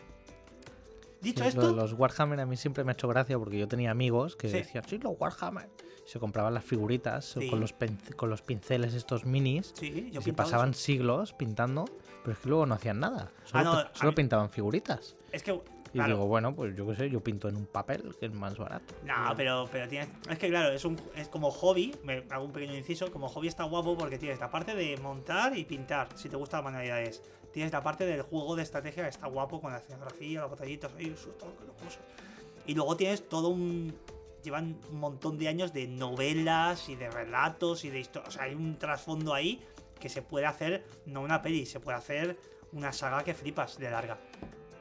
Dicho 1.22 1.42
Sí, 1.44 1.48
esto, 1.50 1.60
Lo 1.62 1.68
de 1.68 1.74
los 1.76 1.92
Warhammer 1.94 2.40
a 2.40 2.46
mí 2.46 2.56
siempre 2.56 2.82
me 2.84 2.90
ha 2.90 2.94
hecho 2.94 3.06
gracia 3.08 3.38
porque 3.38 3.58
yo 3.58 3.68
tenía 3.68 3.90
amigos 3.92 4.34
que 4.36 4.48
Sí. 4.48 4.54
decían, 4.58 4.84
sí, 4.88 4.98
los 4.98 5.14
Warhammer. 5.18 5.70
Se 6.04 6.18
compraban 6.18 6.52
las 6.52 6.64
figuritas 6.64 7.24
Sí. 7.24 7.48
con, 7.48 7.60
los 7.60 7.74
con 8.16 8.28
los 8.28 8.42
pinceles 8.42 8.92
estos 8.94 9.24
minis 9.24 9.72
sí, 9.76 10.10
yo 10.12 10.20
y 10.20 10.22
se 10.24 10.32
pasaban 10.32 10.70
eso. 10.70 10.80
siglos 10.80 11.32
pintando, 11.32 11.84
pero 12.22 12.32
es 12.32 12.38
que 12.40 12.48
luego 12.48 12.66
no 12.66 12.74
hacían 12.74 12.98
nada. 12.98 13.30
Solo, 13.44 13.64
no, 13.64 13.72
pe- 13.72 13.78
a 13.88 13.94
solo 13.94 14.10
mí- 14.10 14.16
pintaban 14.16 14.50
figuritas. 14.50 15.16
Es 15.30 15.44
que, 15.44 15.52
Y 15.52 15.98
claro, 15.98 16.14
digo, 16.14 16.26
bueno, 16.26 16.54
pues 16.56 16.74
yo 16.74 16.86
qué 16.88 16.96
sé, 16.96 17.10
yo 17.10 17.20
pinto 17.20 17.48
en 17.48 17.54
un 17.56 17.66
papel, 17.66 18.16
que 18.18 18.26
es 18.26 18.32
más 18.32 18.56
barato. 18.58 18.94
No, 19.04 19.12
pero, 19.36 19.68
pero 19.70 19.86
tienes. 19.88 20.08
Es 20.28 20.38
que 20.38 20.48
claro, 20.48 20.70
es 20.72 20.84
un 20.86 20.98
es 21.14 21.28
como 21.28 21.50
hobby, 21.50 21.94
me 22.02 22.24
hago 22.30 22.46
un 22.46 22.52
pequeño 22.52 22.74
inciso, 22.74 23.12
como 23.12 23.28
hobby 23.28 23.46
está 23.48 23.64
guapo 23.64 23.96
porque 23.96 24.18
tienes 24.18 24.40
la 24.40 24.50
parte 24.50 24.74
de 24.74 24.96
montar 24.96 25.56
y 25.56 25.64
pintar, 25.64 26.08
si 26.16 26.28
te 26.30 26.36
gustan 26.36 26.58
las 26.58 26.64
manualidades. 26.64 27.22
Tienes 27.52 27.72
la 27.72 27.82
parte 27.82 28.06
del 28.06 28.22
juego 28.22 28.56
de 28.56 28.62
estrategia 28.62 29.02
que 29.02 29.08
está 29.10 29.26
guapo 29.26 29.60
con 29.60 29.72
la 29.72 29.78
escenografía, 29.78 30.40
los 30.40 30.50
batallitos, 30.50 30.90
eso, 30.98 31.28
todo 31.30 31.50
lo 31.66 31.74
Y 32.66 32.74
luego 32.74 32.96
tienes 32.96 33.28
todo 33.28 33.48
un. 33.48 33.94
Llevan 34.42 34.76
un 34.90 34.98
montón 34.98 35.38
de 35.38 35.46
años 35.48 35.72
de 35.72 35.86
novelas 35.86 36.88
y 36.88 36.96
de 36.96 37.08
relatos 37.10 37.84
y 37.84 37.90
de 37.90 38.00
historias. 38.00 38.28
O 38.28 38.32
sea, 38.32 38.44
hay 38.44 38.54
un 38.54 38.76
trasfondo 38.76 39.34
ahí 39.34 39.62
que 40.00 40.08
se 40.08 40.20
puede 40.22 40.46
hacer, 40.46 40.84
no 41.06 41.20
una 41.20 41.42
peli, 41.42 41.64
se 41.64 41.78
puede 41.78 41.96
hacer 41.98 42.36
una 42.72 42.92
saga 42.92 43.22
que 43.22 43.34
flipas 43.34 43.78
de 43.78 43.88
larga. 43.90 44.18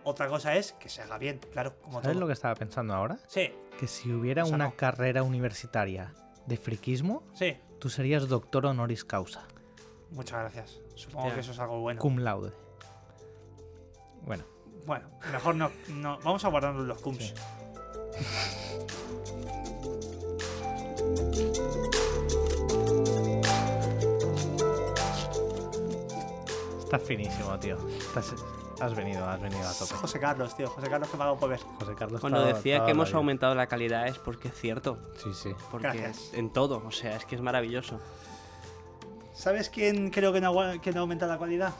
Otra 0.03 0.27
cosa 0.27 0.55
es 0.55 0.71
que 0.73 0.89
se 0.89 1.03
haga 1.03 1.19
bien, 1.19 1.39
claro, 1.51 1.75
como 1.81 2.01
¿Sabes 2.01 2.13
todo. 2.15 2.21
lo 2.21 2.25
que 2.27 2.33
estaba 2.33 2.55
pensando 2.55 2.95
ahora? 2.95 3.19
Sí, 3.27 3.51
Que 3.77 3.85
si 3.85 4.11
hubiera 4.11 4.41
O 4.43 4.47
sea, 4.47 4.55
una 4.55 4.69
no. 4.69 4.75
carrera 4.75 5.21
universitaria 5.21 6.11
de 6.47 6.57
friquismo, 6.57 7.21
sí. 7.35 7.55
tú 7.77 7.89
serías 7.89 8.27
doctor 8.27 8.65
honoris 8.65 9.05
causa, 9.05 9.45
Muchas 10.09 10.39
gracias. 10.39 10.81
Supongo 10.95 11.19
Hostia. 11.27 11.33
que 11.35 11.39
eso 11.41 11.51
es 11.51 11.59
algo 11.59 11.79
bueno. 11.81 12.01
cum 12.01 12.17
laude. 12.17 12.51
Bueno, 14.25 14.43
Bueno, 14.85 15.09
mejor 15.31 15.55
no, 15.55 15.71
no. 15.89 16.17
Vamos 16.23 16.43
a 16.45 16.49
guardarnos 16.49 16.85
los 16.87 17.01
cums. 17.01 17.23
Sí. 17.23 17.33
está 26.79 26.99
finísimo, 26.99 27.57
tío. 27.59 27.77
Estás- 27.97 28.35
has 28.79 28.95
venido, 28.95 29.23
has 29.29 29.39
venido 29.41 29.67
a 29.67 29.73
tope. 29.73 29.93
José 29.93 30.19
Carlos, 30.19 30.55
tío. 30.57 30.67
José 30.67 30.89
Carlos 30.89 31.09
que 31.09 31.17
me 31.17 31.23
hago 31.23 31.37
por 31.37 31.49
ver. 31.49 31.59
José 31.79 31.93
Carlos. 31.95 32.19
Cuando 32.19 32.39
estaba- 32.39 32.57
decía 32.57 32.73
estaba 32.75 32.85
que 32.87 32.91
hemos 32.91 33.13
aumentado 33.13 33.55
la 33.55 33.67
calidad 33.67 34.07
es 34.07 34.17
porque 34.17 34.47
es 34.49 34.55
cierto. 34.55 34.97
Sí, 35.23 35.33
sí. 35.33 35.51
Porque 35.71 35.87
Gracias. 35.87 36.33
en 36.33 36.51
todo, 36.51 36.83
o 36.85 36.91
sea, 36.91 37.15
es 37.15 37.25
que 37.25 37.35
es 37.35 37.41
maravilloso. 37.41 37.99
¿Sabes 39.33 39.69
quién 39.69 40.09
creo 40.09 40.33
que 40.33 40.41
no, 40.41 40.53
que 40.81 40.91
no 40.91 41.01
aumenta 41.01 41.27
la 41.27 41.37
calidad? 41.39 41.73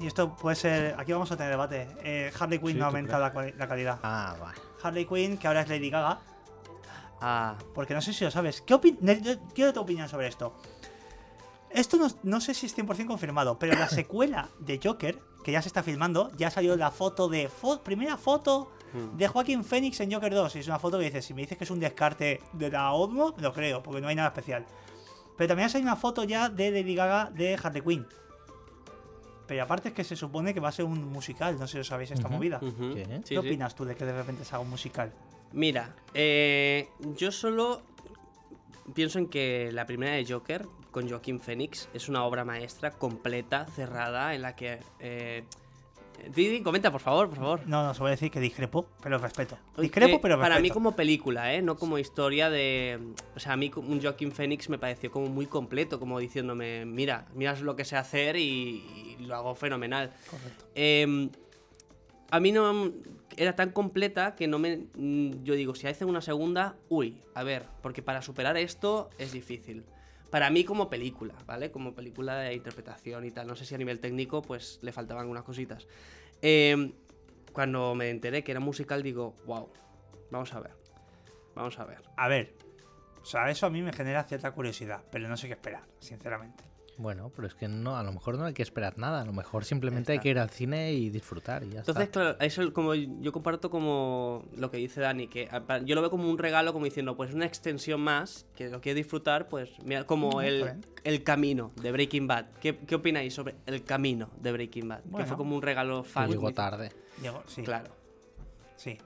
Y 0.00 0.06
esto 0.06 0.34
puede 0.36 0.56
ser. 0.56 0.94
Aquí 0.98 1.12
vamos 1.12 1.30
a 1.32 1.36
tener 1.36 1.50
debate. 1.50 1.88
Eh, 2.02 2.32
Harley 2.38 2.58
Quinn 2.58 2.68
Sí, 2.68 2.74
no 2.74 2.80
¿tú 2.80 2.86
aumenta 2.86 3.18
la, 3.18 3.32
calidad. 3.68 3.98
Ah, 4.02 4.36
vale. 4.40 4.58
Harley 4.82 5.06
Quinn, 5.06 5.38
que 5.38 5.46
ahora 5.48 5.62
es 5.62 5.68
Lady 5.68 5.90
Gaga. 5.90 6.20
Ah, 7.20 7.56
Porque 7.74 7.94
no 7.94 8.00
sé 8.00 8.12
si 8.12 8.24
lo 8.24 8.30
sabes. 8.30 8.62
¿Qué 8.62 8.78
quiero 9.54 9.72
tu 9.72 9.80
opinión 9.80 10.08
sobre 10.08 10.28
esto. 10.28 10.54
Esto 11.70 11.96
no, 11.96 12.06
no 12.22 12.40
sé 12.40 12.54
si 12.54 12.66
es 12.66 12.78
100% 12.78 13.06
confirmado, 13.06 13.58
pero 13.58 13.74
la 13.74 13.88
secuela 13.90 14.48
de 14.60 14.80
Joker, 14.82 15.18
que 15.44 15.52
ya 15.52 15.60
se 15.60 15.68
está 15.68 15.82
filmando, 15.82 16.30
ya 16.36 16.50
salió 16.50 16.76
la 16.76 16.90
foto 16.90 17.28
de. 17.28 17.50
fo- 17.50 17.80
primera 17.82 18.16
foto 18.16 18.70
mm. 18.92 19.16
de 19.16 19.28
Joaquín 19.28 19.64
Phoenix 19.64 20.00
en 20.00 20.12
Joker 20.12 20.32
2. 20.32 20.56
Y 20.56 20.58
es 20.60 20.68
una 20.68 20.78
foto 20.78 20.98
que 20.98 21.06
dices: 21.06 21.24
si 21.24 21.34
me 21.34 21.42
dices 21.42 21.58
que 21.58 21.64
es 21.64 21.70
un 21.70 21.80
descarte 21.80 22.40
de 22.52 22.70
la 22.70 22.92
Osmo, 22.92 23.34
lo 23.38 23.52
creo, 23.52 23.82
porque 23.82 24.00
no 24.00 24.08
hay 24.08 24.14
nada 24.14 24.28
especial. 24.28 24.64
Pero 25.36 25.48
también 25.48 25.68
hay 25.72 25.82
una 25.82 25.96
foto 25.96 26.24
ya 26.24 26.48
de 26.48 26.70
Lady 26.70 26.94
Gaga 26.94 27.30
de 27.32 27.58
Harley 27.62 27.82
Quinn. 27.82 28.06
Pero 29.48 29.62
aparte 29.62 29.88
es 29.88 29.94
que 29.94 30.04
se 30.04 30.14
supone 30.14 30.52
que 30.52 30.60
va 30.60 30.68
a 30.68 30.72
ser 30.72 30.84
un 30.84 31.10
musical, 31.10 31.58
no 31.58 31.66
sé 31.66 31.72
si 31.72 31.78
os 31.78 31.86
sabéis 31.86 32.10
esta 32.10 32.28
Ujú. 32.28 32.36
movida. 32.36 32.60
¿Qué? 32.60 32.68
Sí, 32.70 33.02
¿Qué 33.20 33.22
sí. 33.24 33.36
opinas 33.36 33.74
tú 33.74 33.86
de 33.86 33.96
que 33.96 34.04
de 34.04 34.12
repente 34.12 34.44
se 34.44 34.54
haga 34.54 34.62
un 34.62 34.68
musical? 34.70 35.10
Mira, 35.52 35.96
eh, 36.12 36.90
yo 37.16 37.32
solo 37.32 37.82
pienso 38.94 39.18
en 39.18 39.28
que 39.28 39.70
la 39.72 39.86
primera 39.86 40.12
de 40.12 40.26
Joker 40.26 40.66
con 40.90 41.08
Joaquín 41.08 41.40
Phoenix 41.40 41.88
es 41.94 42.10
una 42.10 42.24
obra 42.24 42.44
maestra 42.44 42.90
completa, 42.90 43.64
cerrada, 43.66 44.34
en 44.34 44.42
la 44.42 44.54
que... 44.54 44.80
Eh, 45.00 45.44
Didi, 46.34 46.62
comenta, 46.62 46.90
por 46.90 47.00
favor, 47.00 47.28
por 47.28 47.38
favor. 47.38 47.60
No, 47.66 47.84
no, 47.84 47.94
se 47.94 48.00
voy 48.00 48.08
a 48.08 48.10
decir 48.12 48.30
que 48.30 48.40
discrepo, 48.40 48.86
pero 49.02 49.18
respeto. 49.18 49.58
Que 49.76 49.82
Discrepo, 49.82 50.20
pero 50.20 50.36
respeto. 50.36 50.50
Para 50.50 50.60
mí 50.60 50.70
como 50.70 50.94
película, 50.94 51.54
¿eh? 51.54 51.62
No 51.62 51.76
como 51.76 51.98
historia 51.98 52.50
de... 52.50 52.98
O 53.34 53.40
sea, 53.40 53.52
a 53.52 53.56
mí 53.56 53.70
un 53.76 54.00
Joaquin 54.02 54.32
Phoenix 54.32 54.68
me 54.68 54.78
pareció 54.78 55.10
como 55.10 55.26
muy 55.28 55.46
completo, 55.46 55.98
como 55.98 56.18
diciéndome, 56.18 56.84
mira, 56.84 57.26
mira 57.34 57.54
lo 57.60 57.76
que 57.76 57.84
sé 57.84 57.96
hacer 57.96 58.36
y, 58.36 59.16
y 59.18 59.24
lo 59.24 59.34
hago 59.36 59.54
fenomenal. 59.54 60.12
Correcto. 60.30 60.64
Eh, 60.74 61.30
a 62.30 62.40
mí 62.40 62.52
no 62.52 62.92
era 63.36 63.54
tan 63.54 63.70
completa 63.70 64.34
que 64.34 64.46
no 64.46 64.58
me. 64.58 64.86
Yo 65.44 65.54
digo, 65.54 65.74
si 65.74 65.86
hacen 65.86 66.08
una 66.08 66.20
segunda, 66.20 66.76
uy, 66.88 67.16
a 67.34 67.42
ver, 67.42 67.64
porque 67.82 68.02
para 68.02 68.22
superar 68.22 68.56
esto 68.56 69.10
es 69.18 69.32
difícil. 69.32 69.84
Para 70.30 70.50
mí 70.50 70.64
como 70.64 70.90
película, 70.90 71.34
¿vale? 71.46 71.70
Como 71.70 71.94
película 71.94 72.36
de 72.38 72.54
interpretación 72.54 73.24
y 73.24 73.30
tal. 73.30 73.46
No 73.46 73.56
sé 73.56 73.64
si 73.64 73.74
a 73.74 73.78
nivel 73.78 74.00
técnico, 74.00 74.42
pues 74.42 74.78
le 74.82 74.92
faltaban 74.92 75.22
algunas 75.22 75.44
cositas. 75.44 75.86
Eh, 76.42 76.92
cuando 77.52 77.94
me 77.94 78.10
enteré 78.10 78.44
que 78.44 78.52
era 78.52 78.60
musical, 78.60 79.02
digo, 79.02 79.34
wow, 79.46 79.70
vamos 80.30 80.52
a 80.52 80.60
ver. 80.60 80.72
Vamos 81.54 81.78
a 81.78 81.84
ver. 81.84 82.02
A 82.16 82.28
ver, 82.28 82.54
o 83.22 83.24
sea, 83.24 83.50
eso 83.50 83.66
a 83.66 83.70
mí 83.70 83.82
me 83.82 83.92
genera 83.92 84.24
cierta 84.24 84.52
curiosidad, 84.52 85.02
pero 85.10 85.28
no 85.28 85.36
sé 85.36 85.48
qué 85.48 85.54
esperar, 85.54 85.82
sinceramente. 85.98 86.64
Bueno, 87.00 87.30
pero 87.34 87.46
es 87.46 87.54
que 87.54 87.68
no, 87.68 87.96
a 87.96 88.02
lo 88.02 88.12
mejor 88.12 88.36
no 88.36 88.44
hay 88.44 88.52
que 88.54 88.62
esperar 88.62 88.98
nada. 88.98 89.22
A 89.22 89.24
lo 89.24 89.32
mejor 89.32 89.64
simplemente 89.64 90.10
hay 90.12 90.18
que 90.18 90.30
ir 90.30 90.38
al 90.40 90.50
cine 90.50 90.92
y 90.92 91.10
disfrutar 91.10 91.62
y 91.62 91.70
ya 91.70 91.78
Entonces, 91.78 92.02
está. 92.06 92.20
claro, 92.20 92.36
eso 92.40 92.72
como 92.72 92.92
yo 92.94 93.30
comparto 93.32 93.70
como 93.70 94.44
lo 94.56 94.68
que 94.72 94.78
dice 94.78 95.00
Dani, 95.00 95.28
que 95.28 95.48
a- 95.50 95.60
pa- 95.64 95.78
yo 95.78 95.94
lo 95.94 96.00
veo 96.00 96.10
como 96.10 96.28
un 96.28 96.38
regalo, 96.38 96.72
como 96.72 96.86
diciendo, 96.86 97.16
pues 97.16 97.32
una 97.32 97.46
extensión 97.46 98.00
más, 98.00 98.46
que 98.56 98.68
lo 98.68 98.80
quiero 98.80 98.96
disfrutar, 98.96 99.48
pues 99.48 99.70
mira, 99.84 100.04
como 100.04 100.42
el, 100.42 100.80
el 101.04 101.22
camino 101.22 101.70
de 101.80 101.92
Breaking 101.92 102.26
Bad. 102.26 102.46
¿Qué, 102.60 102.76
qué 102.78 102.96
opináis 102.96 103.32
sobre 103.32 103.54
el 103.66 103.84
camino 103.84 104.30
de 104.40 104.50
Breaking 104.50 104.88
Bad? 104.88 105.02
Que 105.16 105.24
fue 105.24 105.36
como 105.36 105.54
un 105.54 105.62
regalo 105.62 106.02
fan. 106.02 106.28
llegó 106.28 106.52
tarde. 106.52 106.90
Llegó, 107.22 107.44
sí, 107.46 107.62
Claro, 107.62 107.94
sí. 108.76 108.98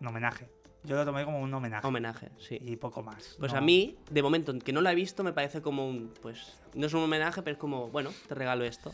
Un 0.00 0.06
homenaje. 0.06 0.48
Yo 0.84 0.96
lo 0.96 1.04
tomé 1.04 1.24
como 1.24 1.40
un 1.40 1.52
homenaje. 1.54 1.86
homenaje, 1.86 2.30
sí. 2.38 2.58
Y 2.60 2.76
poco 2.76 3.02
más. 3.02 3.36
Pues 3.38 3.52
No- 3.52 3.58
a 3.58 3.60
mí, 3.60 3.96
de 4.10 4.22
momento, 4.22 4.52
que 4.58 4.72
no 4.72 4.80
la 4.80 4.92
he 4.92 4.94
visto, 4.96 5.22
me 5.22 5.32
parece 5.32 5.62
como 5.62 5.88
un, 5.88 6.12
pues, 6.20 6.58
no 6.74 6.86
es 6.86 6.92
un 6.94 7.02
homenaje, 7.04 7.42
pero 7.42 7.54
es 7.54 7.60
como, 7.60 7.88
bueno, 7.88 8.10
te 8.28 8.34
regalo 8.34 8.64
esto. 8.64 8.92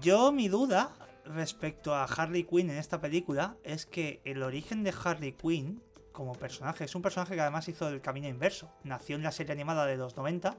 Yo, 0.00 0.30
mi 0.32 0.48
duda 0.48 0.94
respecto 1.24 1.94
a 1.94 2.04
Harley 2.04 2.44
Quinn 2.44 2.70
en 2.70 2.76
esta 2.78 3.00
película 3.00 3.56
es 3.64 3.86
que 3.86 4.20
el 4.24 4.42
origen 4.42 4.84
de 4.84 4.94
Harley 5.04 5.32
Quinn 5.32 5.82
como 6.12 6.32
personaje 6.34 6.84
es 6.84 6.94
un 6.94 7.02
personaje 7.02 7.34
que 7.34 7.40
además 7.40 7.66
hizo 7.68 7.88
el 7.88 8.00
camino 8.00 8.28
inverso. 8.28 8.70
Nació 8.84 9.16
en 9.16 9.22
la 9.24 9.32
serie 9.32 9.52
animada 9.52 9.86
de 9.86 9.96
los 9.96 10.16
90 10.16 10.56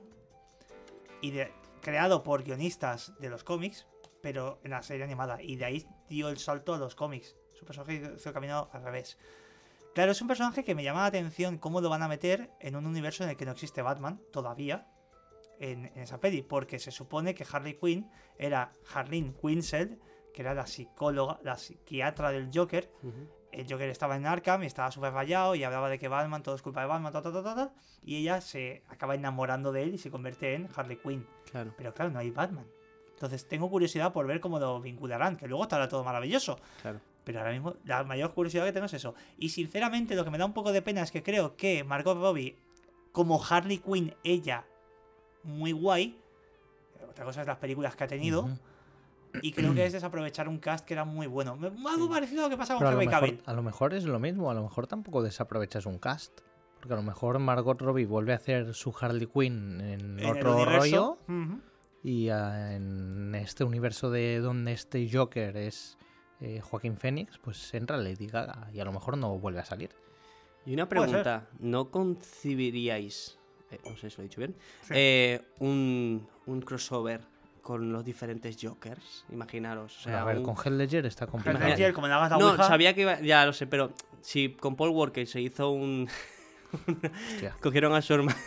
y 1.22 1.32
de- 1.32 1.54
creado 1.82 2.24
por 2.24 2.44
guionistas 2.44 3.14
de 3.20 3.30
los 3.30 3.44
cómics, 3.44 3.86
pero 4.22 4.60
en 4.64 4.72
la 4.72 4.82
serie 4.82 5.04
animada. 5.06 5.42
Y 5.42 5.56
de 5.56 5.66
ahí 5.66 5.86
dio 6.10 6.30
el 6.30 6.38
salto 6.40 6.74
a 6.74 6.78
los 6.78 6.96
cómics. 6.96 7.36
Su 7.58 7.64
personaje 7.64 8.14
hizo 8.18 8.30
el 8.30 8.34
camino 8.34 8.70
al 8.74 8.84
revés. 8.84 9.18
Claro, 9.96 10.12
es 10.12 10.22
un 10.22 10.28
personaje 10.28 10.66
que 10.66 10.76
me 10.76 10.84
llama 10.84 11.00
la 11.00 11.06
atención 11.06 11.58
cómo 11.58 11.80
lo 11.80 11.90
van 11.90 12.04
a 12.04 12.10
meter 12.10 12.52
en 12.60 12.76
un 12.76 12.86
universo 12.86 13.24
en 13.24 13.30
el 13.30 13.38
que 13.38 13.46
no 13.46 13.54
existe 13.54 13.82
Batman 13.82 14.20
todavía 14.34 14.90
en, 15.58 15.86
en 15.86 16.00
esa 16.00 16.20
peli, 16.20 16.42
porque 16.42 16.80
se 16.80 16.92
supone 16.92 17.34
que 17.34 17.46
Harley 17.50 17.80
Quinn 17.80 18.12
era 18.38 18.74
Harleen 18.94 19.34
Quinzel, 19.42 19.98
que 20.34 20.42
era 20.42 20.54
la 20.54 20.68
psicóloga, 20.68 21.40
la 21.44 21.58
psiquiatra 21.58 22.32
del 22.32 22.50
Joker. 22.54 22.92
El 23.54 23.72
Joker 23.72 23.88
estaba 23.88 24.18
en 24.18 24.26
Arkham 24.26 24.64
y 24.64 24.66
estaba 24.66 24.92
súper 24.92 25.14
rayado 25.14 25.56
y 25.56 25.64
hablaba 25.64 25.88
de 25.88 25.98
que 25.98 26.10
Batman, 26.10 26.44
todo 26.44 26.56
es 26.56 26.62
culpa 26.62 26.82
de 26.82 26.88
Batman, 26.88 27.14
ta, 27.14 27.22
ta, 27.22 27.32
ta, 27.32 27.74
y 28.04 28.18
ella 28.18 28.42
se 28.42 28.84
acaba 28.90 29.16
enamorando 29.16 29.72
de 29.72 29.84
él 29.84 29.94
y 29.94 29.98
se 29.98 30.12
convierte 30.12 30.56
en 30.56 30.68
Harley 30.76 30.98
Quinn. 30.98 31.26
Claro. 31.50 31.74
Pero 31.78 31.94
claro, 31.94 32.12
no 32.12 32.20
hay 32.20 32.32
Batman. 32.32 32.68
Entonces 33.12 33.48
tengo 33.48 33.70
curiosidad 33.70 34.12
por 34.12 34.28
ver 34.28 34.42
cómo 34.42 34.60
lo 34.60 34.82
vincularán, 34.82 35.38
que 35.38 35.48
luego 35.48 35.64
estará 35.64 35.88
todo 35.88 36.04
maravilloso. 36.04 36.60
Claro. 36.82 37.00
Pero 37.26 37.40
ahora 37.40 37.52
mismo 37.52 37.76
la 37.84 38.04
mayor 38.04 38.34
curiosidad 38.34 38.66
que 38.66 38.72
tengo 38.72 38.86
es 38.86 38.94
eso. 38.94 39.16
Y 39.38 39.50
sinceramente 39.50 40.16
lo 40.16 40.24
que 40.24 40.30
me 40.32 40.38
da 40.38 40.46
un 40.46 40.54
poco 40.54 40.72
de 40.72 40.82
pena 40.82 41.02
es 41.02 41.12
que 41.12 41.24
creo 41.24 41.58
que 41.58 41.84
Margot 41.84 42.18
Robbie, 42.18 42.56
como 43.12 43.44
Harley 43.44 43.80
Quinn, 43.80 44.14
ella, 44.24 44.66
muy 45.44 45.72
guay. 45.72 46.18
Otra 47.10 47.26
cosa 47.26 47.42
es 47.42 47.48
las 47.48 47.58
películas 47.58 47.96
que 47.96 48.04
ha 48.04 48.08
tenido. 48.08 48.48
Y 49.42 49.52
creo 49.52 49.74
que 49.74 49.86
es 49.86 49.94
desaprovechar 49.94 50.48
un 50.48 50.60
cast 50.60 50.86
que 50.86 50.94
era 50.94 51.04
muy 51.04 51.28
bueno. 51.28 51.58
Algo 51.90 52.10
parecido 52.10 52.42
a 52.42 52.44
lo 52.46 52.50
que 52.52 52.58
pasa 52.58 52.76
con 52.76 52.88
Henry 52.88 53.08
Cavill. 53.08 53.42
a 53.46 53.54
lo 53.54 53.64
mejor 53.64 53.94
es 53.94 54.06
lo 54.06 54.20
mismo, 54.20 54.52
a 54.52 54.54
lo 54.54 54.64
mejor 54.64 54.88
tampoco 54.88 55.24
desaprovechas 55.24 55.86
un 55.86 55.98
cast. 55.98 56.42
Porque 56.80 56.94
a 56.94 56.98
lo 56.98 57.04
mejor 57.04 57.40
Margot 57.40 57.82
Robbie 57.82 58.06
vuelve 58.06 58.34
a 58.34 58.36
hacer 58.36 58.76
su 58.76 58.94
Harley 59.00 59.26
Quinn 59.26 59.82
en, 59.82 60.24
otro 60.24 60.64
rollo 60.66 61.18
y 62.04 62.30
ah, 62.30 62.76
en 62.76 63.34
este 63.34 63.64
universo 63.64 64.12
de 64.12 64.40
donde 64.40 64.74
este 64.74 65.10
Joker 65.12 65.58
es 65.58 65.98
eh, 66.42 66.60
Joaquín 66.62 66.98
Phoenix, 66.98 67.38
pues 67.38 67.74
entra 67.74 67.98
Lady 67.98 68.28
Gaga 68.28 68.70
y 68.74 68.80
a 68.80 68.86
lo 68.86 68.92
mejor 68.92 69.18
no 69.18 69.38
vuelve 69.40 69.60
a 69.60 69.66
salir. 69.66 69.90
Y 70.66 70.74
una 70.74 70.90
pregunta, 70.90 71.48
¿no 71.60 71.92
concibiríais, 71.92 73.38
eh, 73.72 73.80
no 73.86 73.96
sé 73.98 74.10
si 74.10 74.18
lo 74.18 74.24
he 74.24 74.28
dicho 74.28 74.40
bien, 74.42 74.56
Sí. 74.82 74.94
eh, 74.96 75.42
un, 75.60 76.28
un 76.46 76.62
crossover 76.62 77.22
con 77.62 77.92
los 77.92 78.04
diferentes 78.06 78.58
Jokers, 78.62 79.26
imaginaros. 79.32 79.98
O 80.00 80.04
Bueno, 80.04 80.18
sea, 80.18 80.22
a 80.22 80.26
ver, 80.26 80.38
un- 80.38 80.44
con 80.44 80.56
Heath 80.56 80.74
Ledger 80.78 81.06
está 81.06 81.26
Heath 81.26 81.32
complicado. 81.32 81.68
Ledger, 81.68 81.94
como 81.94 82.08
le 82.08 82.14
hagas 82.14 82.32
la 82.32 82.38
No, 82.38 82.50
ouija, 82.52 82.64
sabía 82.64 82.94
que 82.94 83.02
iba, 83.02 83.20
ya 83.22 83.46
lo 83.46 83.54
sé, 83.54 83.66
pero 83.68 83.92
si 84.22 84.54
con 84.56 84.76
Paul 84.76 84.90
Walker 84.92 85.26
se 85.28 85.42
hizo 85.42 85.72
un... 85.72 86.08
Hostia. 87.34 87.56
Cogieron 87.62 87.94
a 87.94 88.02
su 88.02 88.14
hermano... 88.14 88.38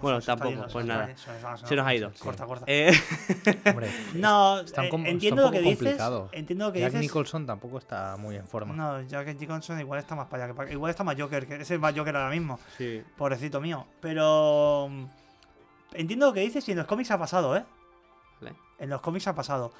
Bueno, 0.00 0.22
tampoco, 0.22 0.66
pues 0.72 0.86
nada. 0.86 1.14
se 1.16 1.30
nos 1.30 1.44
va, 1.44 1.56
Se 1.58 1.76
nos 1.76 1.86
ha 1.86 1.94
ido. 1.94 2.10
Corta, 2.18 2.46
corta. 2.46 2.64
Eh, 2.66 2.90
Hombre, 3.66 3.90
No, 4.14 4.60
está, 4.60 4.86
eh, 4.86 4.90
entiendo 5.04 5.42
lo 5.42 5.50
que 5.50 5.60
dices. 5.60 5.76
complicado. 5.78 6.30
Entiendo 6.32 6.66
lo 6.66 6.72
que 6.72 6.80
Jack 6.80 6.92
dices. 6.92 7.02
Nicholson 7.02 7.44
tampoco 7.44 7.76
está 7.76 8.16
muy 8.16 8.36
en 8.36 8.46
forma. 8.46 8.74
No, 8.74 9.02
Jack 9.02 9.38
Nicholson 9.38 9.78
igual 9.80 10.00
está 10.00 10.14
más 10.14 10.28
para 10.28 10.44
allá 10.44 10.52
que 10.52 10.56
para 10.56 10.72
Igual 10.72 10.88
está 10.90 11.04
más 11.04 11.20
Joker, 11.20 11.46
que 11.46 11.56
ese 11.56 11.74
es 11.74 11.80
más 11.80 11.94
Joker 11.94 12.16
ahora 12.16 12.30
mismo. 12.30 12.58
sí. 12.78 13.02
Pobrecito 13.18 13.60
mío. 13.60 13.86
Pero. 14.00 14.88
mm, 14.90 15.04
Entiendo 15.92 16.26
lo 16.26 16.32
que 16.32 16.40
dices 16.40 16.66
y 16.68 16.72
en 16.72 16.78
los 16.78 16.86
cómics 16.86 17.10
ha 17.10 17.18
pasado, 17.18 17.54
¿eh? 17.54 17.64
Vale. 18.40 18.56
En 18.78 18.88
los 18.88 19.02
cómics 19.02 19.26
ha 19.28 19.34
pasado. 19.34 19.72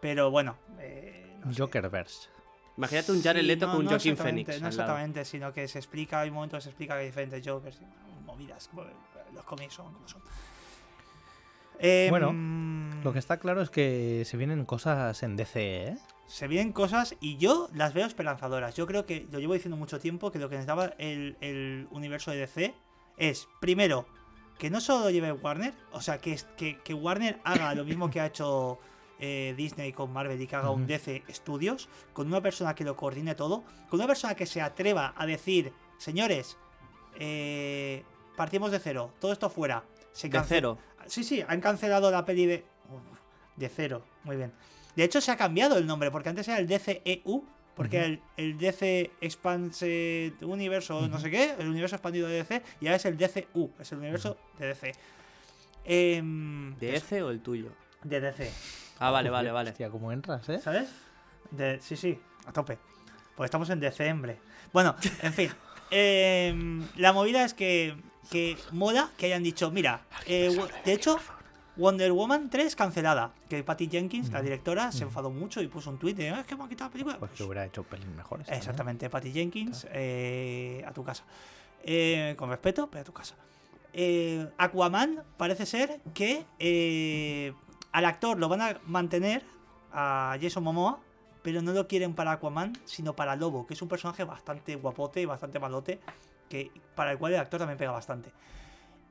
Pero 0.00 0.32
bueno. 0.32 0.56
eh, 0.80 1.36
no 1.44 1.52
sé. 1.52 1.60
Jokerverse. 1.62 2.28
Imagínate 2.76 3.12
un 3.12 3.22
Jared 3.22 3.40
Sí, 3.42 3.46
Leto 3.46 3.66
no, 3.66 3.72
con 3.72 3.78
un 3.80 3.84
no 3.86 3.90
Joaquin 3.90 4.16
Phoenix. 4.16 4.60
No 4.60 4.68
exactamente, 4.68 5.24
sino 5.24 5.52
que 5.52 5.68
se 5.68 5.78
explica, 5.78 6.20
hay 6.20 6.30
momentos 6.30 6.58
que 6.58 6.62
se 6.62 6.68
explica 6.70 6.94
que 6.94 7.00
hay 7.00 7.06
diferentes 7.06 7.46
Jokers 7.46 7.78
y 7.80 8.24
movidas. 8.24 8.70
Los 9.34 9.44
cómics 9.44 9.74
son 9.74 9.92
como 9.92 10.08
son. 10.08 10.22
Eh, 11.78 12.06
Bueno, 12.10 12.32
Lo 13.02 13.12
que 13.12 13.18
está 13.18 13.38
claro 13.38 13.62
es 13.62 13.70
que 13.70 14.24
se 14.24 14.36
vienen 14.36 14.64
cosas 14.64 15.22
en 15.22 15.36
DC, 15.36 15.88
¿eh? 15.88 15.96
Se 16.26 16.46
vienen 16.48 16.72
cosas 16.72 17.14
y 17.20 17.36
yo 17.36 17.68
las 17.74 17.92
veo 17.92 18.06
esperanzadoras. 18.06 18.74
Yo 18.74 18.86
creo 18.86 19.04
que, 19.04 19.26
lo 19.30 19.38
llevo 19.38 19.54
diciendo 19.54 19.76
mucho 19.76 19.98
tiempo, 19.98 20.30
que 20.30 20.38
lo 20.38 20.48
que 20.48 20.54
necesitaba 20.54 20.86
el, 20.98 21.36
el 21.40 21.88
universo 21.90 22.30
de 22.30 22.38
DC 22.38 22.74
es, 23.18 23.48
primero, 23.60 24.06
que 24.58 24.70
no 24.70 24.80
solo 24.80 25.04
lo 25.04 25.10
lleve 25.10 25.32
Warner, 25.32 25.74
o 25.90 26.00
sea, 26.00 26.18
que, 26.18 26.32
es- 26.32 26.44
que, 26.56 26.78
que 26.80 26.94
Warner 26.94 27.38
haga 27.44 27.74
lo 27.74 27.84
mismo 27.84 28.08
que 28.08 28.20
ha 28.20 28.26
hecho 28.26 28.78
eh, 29.24 29.54
Disney 29.56 29.92
con 29.92 30.12
Marvel 30.12 30.40
y 30.40 30.48
que 30.48 30.56
haga 30.56 30.70
un. 30.70 30.84
DC 30.84 31.22
Studios, 31.30 31.88
con 32.12 32.26
una 32.26 32.40
persona 32.40 32.74
que 32.74 32.82
lo 32.82 32.96
coordine 32.96 33.36
todo, 33.36 33.62
con 33.88 34.00
una 34.00 34.08
persona 34.08 34.34
que 34.34 34.46
se 34.46 34.60
atreva 34.60 35.14
a 35.16 35.24
decir, 35.26 35.72
señores, 35.96 36.58
eh, 37.20 38.02
partimos 38.36 38.72
de 38.72 38.80
cero, 38.80 39.12
todo 39.20 39.32
esto 39.32 39.48
fuera. 39.48 39.84
Se 40.10 40.28
De 40.28 40.42
cero. 40.44 40.76
Sí, 41.06 41.22
sí, 41.22 41.40
han 41.46 41.60
cancelado 41.60 42.10
la 42.10 42.24
peli 42.24 42.46
de. 42.46 42.64
De 43.54 43.68
cero, 43.68 44.02
muy 44.24 44.34
bien. 44.34 44.52
De 44.96 45.04
hecho, 45.04 45.20
se 45.20 45.30
ha 45.30 45.36
cambiado 45.36 45.78
el 45.78 45.86
nombre, 45.86 46.10
porque 46.10 46.28
antes 46.28 46.48
era 46.48 46.58
el 46.58 46.66
DCEU, 46.66 47.44
porque 47.76 48.04
el, 48.04 48.20
el 48.36 48.58
DC 48.58 49.12
Expanse 49.20 50.34
Universo, 50.40 51.06
no 51.06 51.20
sé 51.20 51.30
qué, 51.30 51.54
el 51.60 51.68
universo 51.68 51.94
expandido 51.94 52.26
de 52.26 52.38
DC, 52.38 52.60
y 52.80 52.86
ahora 52.86 52.96
es 52.96 53.04
el 53.04 53.16
DCU, 53.16 53.70
es 53.78 53.92
el 53.92 53.98
universo 53.98 54.36
de 54.58 54.66
DC. 54.66 54.92
Em, 55.84 56.76
¿De 56.78 56.96
eso, 56.96 57.06
ese 57.06 57.22
o 57.22 57.30
el 57.30 57.40
tuyo? 57.40 57.70
de 58.04 58.20
DC, 58.20 58.50
Ah, 59.02 59.10
vale, 59.10 59.30
vale, 59.30 59.50
vale. 59.50 59.70
Hostia, 59.70 59.90
¿cómo 59.90 60.12
entras, 60.12 60.48
eh? 60.48 60.58
¿sabes? 60.60 60.88
De, 61.50 61.80
sí, 61.80 61.96
sí, 61.96 62.18
a 62.46 62.52
tope. 62.52 62.78
Pues 63.36 63.48
estamos 63.48 63.68
en 63.70 63.80
diciembre. 63.80 64.38
Bueno, 64.72 64.94
en 65.22 65.32
fin. 65.32 65.50
em, 65.90 66.86
la 66.96 67.12
movida 67.12 67.44
es 67.44 67.52
que, 67.54 67.96
que 68.30 68.56
mola 68.70 69.10
que 69.16 69.26
hayan 69.26 69.42
dicho, 69.42 69.70
mira, 69.70 70.02
eh, 70.26 70.56
de 70.84 70.92
hecho, 70.92 71.18
Wonder 71.76 72.12
Woman 72.12 72.48
3 72.50 72.76
cancelada. 72.76 73.32
Que 73.48 73.64
Patty 73.64 73.88
Jenkins, 73.88 74.30
la 74.30 74.40
directora, 74.40 74.92
se 74.92 75.04
enfadó 75.04 75.30
mucho 75.30 75.60
y 75.62 75.68
puso 75.68 75.90
un 75.90 75.98
tuit 75.98 76.16
de, 76.16 76.30
"Ah, 76.30 76.40
es 76.40 76.46
que 76.46 76.54
me 76.56 76.62
han 76.62 76.68
quitado 76.68 76.88
la 76.88 76.92
película. 76.92 77.18
Pues 77.18 77.30
que 77.32 77.38
Pues, 77.38 77.46
hubiera 77.48 77.64
hecho 77.66 77.82
pelis 77.82 78.06
mejores. 78.06 78.46
también. 78.46 78.58
exactamente, 78.60 79.10
Patty 79.10 79.32
Jenkins, 79.32 79.86
eh, 79.92 80.84
a 80.86 80.92
tu 80.92 81.02
casa. 81.02 81.24
Eh, 81.82 82.34
con 82.38 82.48
respeto, 82.50 82.88
pero 82.90 83.00
a 83.02 83.04
tu 83.04 83.12
casa. 83.12 83.34
Eh, 83.94 84.48
Aquaman 84.56 85.22
parece 85.36 85.66
ser 85.66 86.00
que 86.14 86.46
eh, 86.58 87.52
al 87.92 88.04
actor 88.04 88.38
lo 88.38 88.48
van 88.48 88.62
a 88.62 88.80
mantener, 88.86 89.44
a 89.92 90.36
Jason 90.40 90.64
Momoa, 90.64 91.00
pero 91.42 91.60
no 91.60 91.72
lo 91.72 91.86
quieren 91.86 92.14
para 92.14 92.32
Aquaman, 92.32 92.72
sino 92.84 93.14
para 93.14 93.36
Lobo, 93.36 93.66
que 93.66 93.74
es 93.74 93.82
un 93.82 93.88
personaje 93.88 94.24
bastante 94.24 94.76
guapote 94.76 95.20
y 95.20 95.26
bastante 95.26 95.58
malote, 95.58 96.00
que, 96.48 96.70
para 96.94 97.12
el 97.12 97.18
cual 97.18 97.34
el 97.34 97.40
actor 97.40 97.58
también 97.58 97.78
pega 97.78 97.90
bastante. 97.90 98.32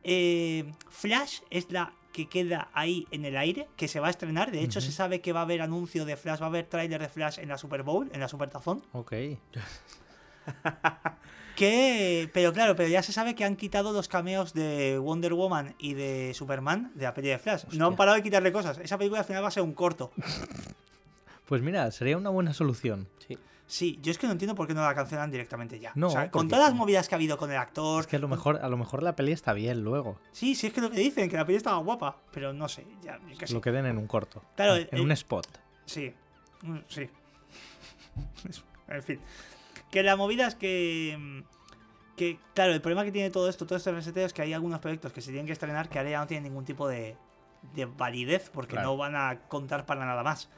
Eh, 0.04 0.72
Flash 0.90 1.42
es 1.50 1.72
la 1.72 1.94
que 2.14 2.28
queda 2.28 2.70
ahí 2.74 3.08
en 3.12 3.26
el 3.26 3.38
aire, 3.38 3.68
que 3.76 3.88
se 3.88 4.00
va 4.00 4.08
a 4.08 4.10
estrenar. 4.10 4.52
De 4.52 4.62
hecho, 4.62 4.82
se 4.82 4.92
sabe 4.92 5.22
que 5.22 5.34
va 5.34 5.42
a 5.42 5.44
haber 5.44 5.62
anuncio 5.62 6.06
de 6.06 6.18
Flash, 6.18 6.42
va 6.42 6.46
a 6.46 6.50
haber 6.50 6.66
tráiler 6.66 7.00
de 7.00 7.10
Flash 7.10 7.40
en 7.40 7.48
la 7.48 7.58
Super 7.58 7.84
Bowl, 7.84 8.10
en 8.14 8.20
la 8.20 8.28
Super 8.28 8.50
Tazón. 8.50 8.84
Ok. 8.92 9.14
Que, 11.56 12.30
pero 12.34 12.54
claro, 12.54 12.76
pero 12.76 12.90
ya 12.90 13.04
se 13.04 13.12
sabe 13.14 13.36
que 13.36 13.44
han 13.44 13.56
quitado 13.56 13.92
los 13.94 14.08
cameos 14.08 14.54
de 14.54 14.98
Wonder 15.00 15.34
Woman 15.34 15.76
y 15.78 15.94
de 15.94 16.34
Superman 16.34 16.92
de 16.96 17.04
la 17.04 17.14
peli 17.14 17.30
de 17.30 17.38
Flash. 17.40 17.66
No 17.74 17.88
han 17.88 17.96
parado 17.96 18.16
de 18.18 18.24
quitarle 18.24 18.52
cosas. 18.52 18.78
Esa 18.80 18.98
película 18.98 19.20
al 19.22 19.26
final 19.26 19.44
va 19.44 19.48
a 19.50 19.52
ser 19.52 19.64
un 19.64 19.74
corto. 19.74 20.12
Pues 21.46 21.62
mira, 21.62 21.92
sería 21.92 22.16
una 22.18 22.30
buena 22.30 22.54
solución. 22.54 23.10
Sí. 23.28 23.38
Sí, 23.68 24.00
yo 24.02 24.12
es 24.12 24.18
que 24.18 24.26
no 24.26 24.32
entiendo 24.32 24.56
por 24.56 24.68
qué 24.68 24.74
no 24.74 24.82
la 24.84 24.96
cancelan 24.96 25.30
directamente 25.32 25.82
ya. 25.82 25.92
No, 25.96 26.08
o 26.08 26.12
sea, 26.12 26.32
con 26.32 26.48
todas 26.48 26.64
las 26.70 26.74
movidas 26.74 27.10
que 27.10 27.16
ha 27.16 27.18
habido 27.18 27.38
con 27.38 27.52
el 27.52 27.58
actor. 27.58 28.00
Es 28.00 28.08
que 28.08 28.16
a 28.16 28.20
lo 28.20 28.30
mejor, 28.30 28.60
a 28.62 28.70
lo 28.70 28.78
mejor 28.78 29.04
la 29.04 29.18
peli 29.18 29.34
está 29.34 29.52
bien 29.52 29.82
luego. 29.84 30.18
Sí, 30.32 30.56
sí, 30.56 30.68
es 30.68 30.74
que 30.74 30.80
lo 30.80 30.90
que 30.90 30.98
dicen, 31.00 31.30
que 31.30 31.36
la 31.36 31.46
peli 31.46 31.58
estaba 31.58 31.78
guapa. 31.80 32.18
Pero 32.32 32.54
no 32.54 32.70
sé, 32.70 32.86
ya, 33.04 33.20
sé. 33.46 33.54
Lo 33.54 33.60
queden 33.60 33.86
en 33.86 33.98
un 33.98 34.08
corto. 34.08 34.42
Claro, 34.56 34.76
en, 34.78 34.84
en 34.84 34.88
el- 34.92 35.02
un 35.02 35.12
spot. 35.12 35.46
Sí, 35.86 36.14
mm, 36.62 36.78
sí. 36.88 37.10
en 38.88 39.04
fin. 39.04 39.20
Que 39.92 40.04
la 40.04 40.16
movida 40.16 40.48
es 40.48 40.56
que. 40.56 41.44
Que, 42.16 42.38
claro, 42.54 42.74
el 42.74 42.82
problema 42.82 43.04
que 43.04 43.12
tiene 43.12 43.32
todo 43.32 43.50
esto, 43.50 43.66
todo 43.66 43.78
este 43.78 43.92
reseteo, 43.92 44.26
es 44.26 44.34
que 44.34 44.42
hay 44.44 44.54
algunos 44.54 44.80
proyectos 44.80 45.12
que 45.12 45.22
se 45.22 45.32
tienen 45.32 45.48
que 45.48 45.54
estrenar 45.54 45.90
que 45.90 45.98
ahora 45.98 46.12
ya 46.12 46.20
no 46.20 46.28
tienen 46.28 46.44
ningún 46.44 46.66
tipo 46.66 46.88
de, 46.88 47.16
de 47.74 47.86
validez 47.86 48.52
porque 48.54 48.74
Claro. 48.74 48.90
no 48.90 48.98
van 48.98 49.16
a 49.16 49.40
contar 49.48 49.86
para 49.86 50.06
nada 50.06 50.22
más. 50.22 50.50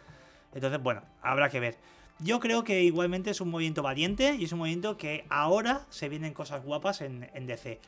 Entonces, 0.54 0.82
bueno, 0.82 1.04
habrá 1.22 1.50
que 1.50 1.60
ver. 1.60 1.78
Yo 2.20 2.40
creo 2.40 2.64
que 2.64 2.84
igualmente 2.84 3.30
es 3.32 3.40
un 3.42 3.50
movimiento 3.50 3.82
valiente 3.82 4.36
y 4.36 4.44
es 4.44 4.52
un 4.52 4.60
movimiento 4.60 4.98
que 4.98 5.26
ahora 5.30 5.86
se 5.90 6.10
vienen 6.10 6.34
cosas 6.34 6.64
guapas 6.64 7.02
en, 7.02 7.30
en 7.34 7.48
DC. 7.48 7.80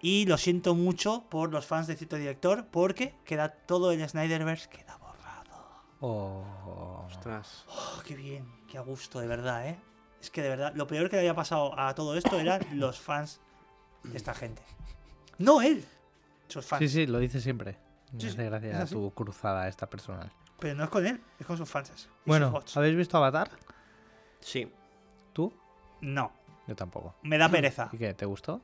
Y 0.00 0.26
lo 0.26 0.38
siento 0.38 0.74
mucho 0.74 1.24
por 1.28 1.50
los 1.52 1.66
fans 1.66 1.86
de 1.86 1.96
cierto 1.96 2.16
director 2.16 2.66
porque 2.70 3.14
queda 3.24 3.48
todo 3.50 3.92
el 3.92 4.08
Snyderverse 4.08 4.68
queda 4.70 4.96
borrado. 4.98 5.82
Oh. 6.00 7.04
Ostras. 7.06 7.64
Oh, 7.68 8.02
qué 8.06 8.14
bien, 8.14 8.46
qué 8.68 8.78
a 8.78 8.82
gusto, 8.82 9.20
de 9.20 9.26
verdad, 9.26 9.68
¿eh? 9.68 9.76
Es 10.20 10.30
que 10.30 10.42
de 10.42 10.48
verdad, 10.50 10.72
lo 10.74 10.86
peor 10.86 11.08
que 11.08 11.16
le 11.16 11.20
había 11.20 11.34
pasado 11.34 11.78
a 11.78 11.94
todo 11.94 12.16
esto 12.16 12.38
eran 12.38 12.60
los 12.78 12.98
fans 13.00 13.40
de 14.04 14.16
esta 14.16 14.34
gente. 14.34 14.62
No 15.38 15.62
él, 15.62 15.84
sus 16.48 16.64
fans. 16.66 16.80
Sí, 16.80 16.88
sí, 16.88 17.06
lo 17.06 17.18
dice 17.18 17.40
siempre. 17.40 17.78
Sí, 18.18 18.26
hace 18.26 18.30
sí, 18.36 18.42
es 18.42 18.50
gracia 18.50 18.82
así. 18.82 18.94
tu 18.94 19.10
cruzada 19.14 19.68
esta 19.68 19.88
personal. 19.88 20.30
Pero 20.58 20.74
no 20.74 20.84
es 20.84 20.90
con 20.90 21.06
él, 21.06 21.20
es 21.38 21.46
con 21.46 21.56
sus 21.56 21.68
fans. 21.68 21.88
sus 21.94 22.08
Bueno, 22.26 22.50
bots. 22.50 22.76
¿habéis 22.76 22.96
visto 22.96 23.16
Avatar? 23.16 23.50
Sí. 24.40 24.70
¿Tú? 25.32 25.52
No, 26.02 26.32
Yo 26.66 26.74
tampoco. 26.76 27.14
me 27.22 27.38
da 27.38 27.48
pereza. 27.50 27.88
¿Y 27.92 27.98
qué? 27.98 28.12
¿Te 28.14 28.26
gustó? 28.26 28.60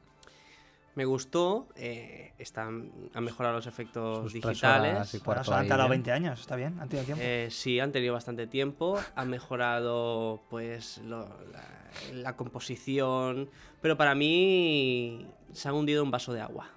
Me 0.96 1.04
gustó. 1.04 1.68
eh, 1.76 2.32
están, 2.38 2.90
han 3.14 3.22
mejorado 3.24 3.54
los 3.54 3.66
efectos 3.66 4.24
Sus 4.24 4.32
digitales. 4.32 5.14
y 5.14 5.18
Bueno, 5.18 5.40
han 5.42 5.68
tardado 5.68 5.88
bien. 5.88 6.02
20 6.02 6.12
años, 6.12 6.40
está 6.40 6.56
bien, 6.56 6.78
han 6.80 6.88
tenido 6.88 7.04
tiempo. 7.06 7.22
Eh, 7.24 7.48
sí, 7.50 7.78
han 7.80 7.92
tenido 7.92 8.12
bastante 8.14 8.46
tiempo. 8.48 8.98
Han 9.14 9.30
mejorado, 9.30 10.42
pues, 10.50 10.98
lo- 11.04 11.28
la, 11.52 11.62
la 12.12 12.36
composición. 12.36 13.48
Pero 13.80 13.96
para 13.96 14.14
mí 14.14 15.26
se 15.52 15.68
han 15.68 15.74
hundido 15.74 16.00
en 16.02 16.06
un 16.06 16.10
vaso 16.10 16.32
de 16.32 16.40
agua. 16.40 16.70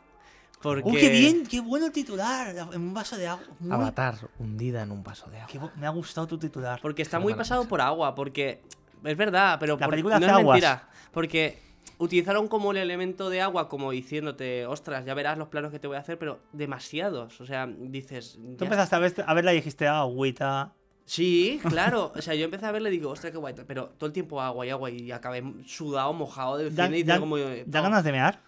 Porque... 0.62 0.84
¡Oh, 0.90 0.92
qué 0.94 1.10
bien! 1.10 1.46
¡Qué 1.48 1.62
bueno 1.62 1.90
titular! 1.90 2.54
En 2.74 2.82
un 2.82 2.94
vaso 2.94 3.16
de 3.18 3.28
agua. 3.28 3.46
Muy- 3.60 3.72
Avatar 3.74 4.16
hundida 4.40 4.84
en 4.84 4.92
un 4.92 5.02
vaso 5.04 5.30
de 5.30 5.38
agua. 5.40 5.48
qué 5.50 5.80
me 5.80 5.88
ha 5.88 5.92
gustado 5.92 6.28
tu 6.28 6.38
titular. 6.38 6.80
Porque 6.82 7.02
está 7.02 7.20
muy 7.20 7.34
pasado 7.34 7.66
por 7.70 7.80
agua, 7.80 8.14
porque 8.16 8.62
es 9.04 9.16
verdad, 9.18 9.58
pero 9.60 9.78
La 9.78 9.86
por- 9.86 9.92
película 9.92 10.20
no 10.20 10.26
hace 10.26 10.34
es 10.36 10.40
aguas. 10.40 10.56
mentira. 10.56 10.90
Porque 11.14 11.69
utilizaron 12.00 12.48
como 12.48 12.72
el 12.72 12.78
elemento 12.78 13.30
de 13.30 13.42
agua, 13.42 13.70
como 13.70 13.92
diciéndote, 13.92 14.66
ostras, 14.66 15.06
ya 15.06 15.14
verás 15.14 15.38
los 15.38 15.50
planos 15.50 15.72
que 15.72 15.78
te 15.80 15.88
voy 15.88 15.98
a 15.98 16.00
hacer, 16.00 16.18
pero 16.18 16.40
demasiados. 16.52 17.40
O 17.40 17.46
sea, 17.46 17.68
dices. 17.68 18.40
Tú 18.58 18.64
empezaste 18.64 18.96
a, 18.96 19.00
ver, 19.00 19.14
a 19.26 19.34
verla 19.36 19.54
y 19.54 19.58
dijiste, 19.58 19.88
ah, 19.88 20.00
agüita. 20.00 20.74
Sí, 21.06 21.60
claro. 21.68 22.12
O 22.16 22.22
sea, 22.22 22.36
yo 22.36 22.46
empecé 22.46 22.66
a 22.66 22.72
verle 22.72 22.90
y 22.90 22.94
digo, 22.94 23.10
ostras, 23.10 23.32
qué 23.32 23.38
guay. 23.38 23.54
Pero 23.68 23.90
todo 23.98 24.08
el 24.08 24.14
tiempo 24.14 24.42
agua 24.42 24.66
y 24.66 24.70
agua 24.70 24.90
y 24.92 25.12
acabé 25.12 25.44
sudado, 25.66 26.14
mojado 26.14 26.58
del 26.58 26.76
Da, 26.76 26.86
cine 26.86 27.00
y 27.00 27.04
da- 27.04 27.16
tengo 27.16 27.26
como. 27.26 27.38
eh, 27.38 27.64
¿da 27.68 27.82
ganas 27.82 28.04
de 28.04 28.12
mear? 28.12 28.40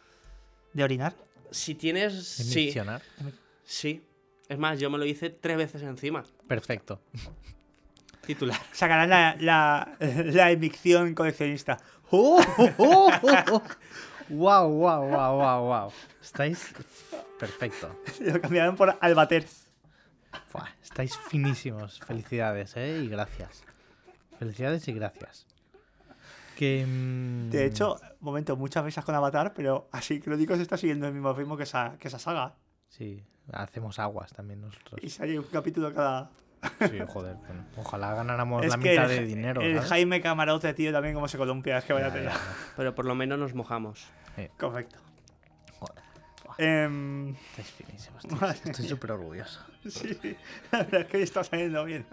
¿De 0.73 0.83
orinar? 0.83 1.13
Si 1.51 1.75
tienes. 1.75 2.13
De 2.37 2.43
Sí, 2.43 2.73
sí. 3.63 4.03
Es 4.47 4.57
más, 4.57 4.79
yo 4.79 4.89
me 4.89 4.97
lo 4.97 5.05
hice 5.05 5.29
tres 5.29 5.57
veces 5.57 5.81
encima. 5.81 6.23
Perfecto. 6.47 7.01
Titular. 8.25 8.59
Sacarán 8.71 9.09
la, 9.09 9.35
la, 9.39 9.97
la 9.99 10.51
emicción 10.51 11.15
coleccionista. 11.15 11.79
¡Oh! 12.11 12.41
¡Wow, 14.29 14.69
wow, 14.69 15.09
wow, 15.09 15.35
wow, 15.37 15.63
wow! 15.65 15.91
Estáis 16.21 16.73
perfecto. 17.39 17.95
Lo 18.19 18.39
cambiarán 18.39 18.75
por 18.75 18.97
Albater. 19.01 19.45
Buah, 20.53 20.67
estáis 20.81 21.17
finísimos. 21.17 21.99
Felicidades, 21.99 22.77
¿eh? 22.77 23.01
Y 23.03 23.07
gracias. 23.09 23.63
Felicidades 24.39 24.87
y 24.87 24.93
gracias. 24.93 25.45
Que. 26.55 26.85
mm, 26.85 27.49
De 27.49 27.65
hecho, 27.65 27.99
momento, 28.19 28.55
muchas 28.55 28.83
veces 28.83 29.03
con 29.03 29.15
Avatar, 29.15 29.53
pero 29.53 29.89
así 29.91 30.19
Crónicos 30.19 30.59
está 30.59 30.77
siguiendo 30.77 31.07
el 31.07 31.13
mismo 31.13 31.33
ritmo 31.33 31.57
que 31.57 31.63
esa, 31.63 31.97
que 31.99 32.07
esa 32.07 32.19
saga. 32.19 32.55
Sí, 32.87 33.23
hacemos 33.51 33.99
aguas 33.99 34.31
también 34.33 34.61
nosotros. 34.61 34.99
Y 35.03 35.09
sale 35.09 35.37
un 35.39 35.45
capítulo 35.45 35.93
cada. 35.93 36.29
Sí, 36.79 36.99
joder. 37.07 37.35
bueno, 37.37 37.65
ojalá 37.77 38.13
ganáramos 38.13 38.63
es 38.63 38.69
la 38.71 38.77
mitad 38.77 39.11
el, 39.11 39.19
de 39.19 39.25
dinero. 39.25 39.61
el 39.61 39.75
¿sabes? 39.75 39.89
Jaime 39.89 40.21
Camarote, 40.21 40.73
tío, 40.73 40.91
también 40.91 41.13
como 41.15 41.27
se 41.27 41.37
columpia. 41.37 41.77
Es 41.79 41.85
que 41.85 41.93
vaya 41.93 42.07
Ya, 42.09 42.13
tela. 42.13 42.33
Pero 42.77 42.93
por 42.95 43.05
lo 43.05 43.15
menos 43.15 43.39
nos 43.39 43.53
mojamos. 43.55 44.07
Correcto. 44.57 44.97
Joder, 45.79 46.03
Em, 46.57 47.29
estáis 47.57 47.71
finísimos. 47.71 48.23
Estoy 48.65 48.87
súper 48.87 49.11
orgulloso. 49.13 49.61
sí, 49.89 50.19
la 50.71 50.79
verdad 50.83 51.01
es 51.01 51.07
que 51.07 51.21
está 51.23 51.43
saliendo 51.43 51.83
bien. 51.85 52.05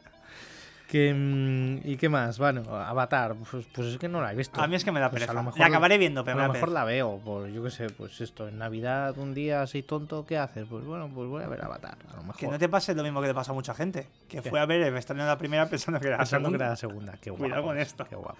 Que, 0.89 1.12
mm, 1.12 1.80
¿Y 1.86 1.97
qué 1.99 2.09
más? 2.09 2.39
Bueno, 2.39 2.62
Avatar, 2.74 3.36
pues, 3.51 3.66
pues 3.74 3.89
es 3.89 3.99
que 3.99 4.09
no 4.09 4.22
la 4.22 4.32
he 4.32 4.34
visto. 4.34 4.59
A 4.61 4.66
mí 4.66 4.74
es 4.74 4.84
que 4.84 4.91
me 4.91 5.01
da 5.01 5.11
Pues 5.11 5.22
a 5.22 5.26
pereza. 5.26 5.32
lo 5.34 5.43
mejor- 5.45 5.61
la 5.61 5.66
acabaré 5.66 5.99
viendo, 5.99 6.22
A 6.22 6.24
pero 6.24 6.36
me 6.36 6.43
lo 6.43 6.49
da 6.49 6.53
mejor 6.55 6.68
pereza. 6.70 6.80
la 6.80 6.84
veo, 6.86 7.20
pues 7.22 7.53
yo 7.53 7.62
qué 7.62 7.70
sé, 7.70 7.91
pues 7.91 8.18
esto, 8.22 8.49
en 8.49 8.57
Navidad 8.59 9.18
un 9.18 9.34
día 9.34 9.61
así 9.61 9.82
tonto, 9.82 10.24
¿qué 10.24 10.39
haces? 10.39 10.66
Pues 10.68 10.86
bueno, 10.86 11.11
pues 11.14 11.28
voy 11.28 11.43
a 11.45 11.47
ver 11.47 11.62
Avatar, 11.62 11.99
a 12.11 12.16
lo 12.16 12.22
mejor. 12.22 12.36
Que 12.41 12.49
no 12.49 12.59
te 12.59 12.70
pase 12.70 12.95
lo 12.95 13.03
mismo 13.03 13.20
que 13.20 13.26
le 13.26 13.34
pasa 13.34 13.51
a 13.53 13.55
mucha 13.55 13.74
gente. 13.74 14.09
Que 14.28 14.41
¿Qué? 14.41 14.49
fue 14.49 14.61
a 14.61 14.64
ver 14.66 14.80
el 14.80 14.97
estreno 14.97 15.24
de 15.24 15.28
la 15.28 15.36
primera 15.36 15.68
pensando 15.68 16.01
que 16.01 16.07
era 16.07 16.16
la 16.16 16.22
Pensando 16.22 16.49
que 16.49 16.53
segunda. 16.53 16.64
era 16.64 16.70
la 16.72 16.76
segunda, 16.76 17.12
qué 17.20 17.30
guapo. 17.30 17.45
Cuidado 17.45 17.62
con 17.64 17.78
esto. 17.78 18.05
Qué 18.09 18.16
guapo. 18.16 18.39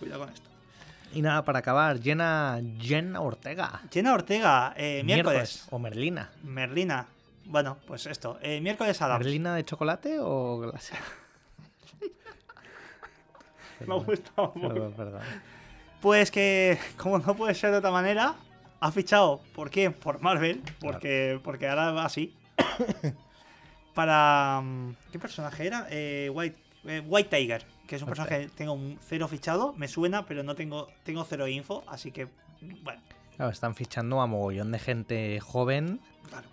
Cuidado 0.00 0.20
con 0.24 0.32
esto. 0.34 0.50
Y 1.12 1.22
nada, 1.22 1.44
para 1.44 1.60
acabar, 1.60 2.00
Jenna, 2.02 2.60
Jenna 2.80 3.20
Ortega. 3.20 3.82
Jenna 3.92 4.14
Ortega, 4.14 4.74
eh, 4.76 5.02
miércoles. 5.04 5.64
O 5.70 5.78
Merlina. 5.78 6.28
Merlina. 6.42 7.06
Bueno, 7.44 7.76
pues 7.86 8.06
esto. 8.06 8.36
eh, 8.42 8.60
miércoles 8.60 9.00
Adams. 9.00 9.24
¿Merlina 9.24 9.54
de 9.54 9.64
chocolate 9.64 10.16
o 10.18 10.58
glaseada? 10.58 11.04
Me 13.86 13.94
ha 13.94 13.98
gustado 13.98 14.52
mucho. 14.54 14.68
Perdón, 14.68 14.92
perdón. 14.94 15.22
Pues 16.00 16.30
que, 16.30 16.78
como 16.96 17.18
no 17.18 17.34
puede 17.34 17.54
ser 17.54 17.70
de 17.72 17.78
otra 17.78 17.90
manera, 17.90 18.34
ha 18.80 18.92
fichado. 18.92 19.40
¿Por 19.54 19.70
qué? 19.70 19.90
Por 19.90 20.20
Marvel. 20.20 20.62
Porque, 20.80 21.40
porque 21.42 21.68
ahora 21.68 21.92
va 21.92 22.04
así. 22.04 22.34
Para. 23.94 24.60
mm, 24.62 24.96
¿Qué 25.12 25.18
personaje 25.18 25.66
era? 25.66 25.86
Eh, 25.90 26.30
White, 26.32 26.58
eh, 26.84 27.02
White 27.06 27.36
Tiger. 27.36 27.66
Que 27.86 27.96
es 27.96 28.02
un 28.02 28.08
personaje 28.08 28.42
que 28.42 28.48
tengo 28.48 28.72
un 28.72 28.98
cero 29.02 29.28
fichado. 29.28 29.72
Me 29.74 29.88
suena, 29.88 30.24
pero 30.26 30.42
no 30.42 30.54
tengo, 30.54 30.88
tengo 31.02 31.24
cero 31.24 31.46
info. 31.48 31.84
Así 31.86 32.12
que, 32.12 32.28
bueno, 32.82 33.00
Claro, 33.36 33.50
están 33.50 33.74
fichando 33.74 34.20
a 34.20 34.26
mogollón 34.26 34.70
de 34.70 34.78
gente 34.78 35.40
joven 35.40 36.00
claro. 36.28 36.46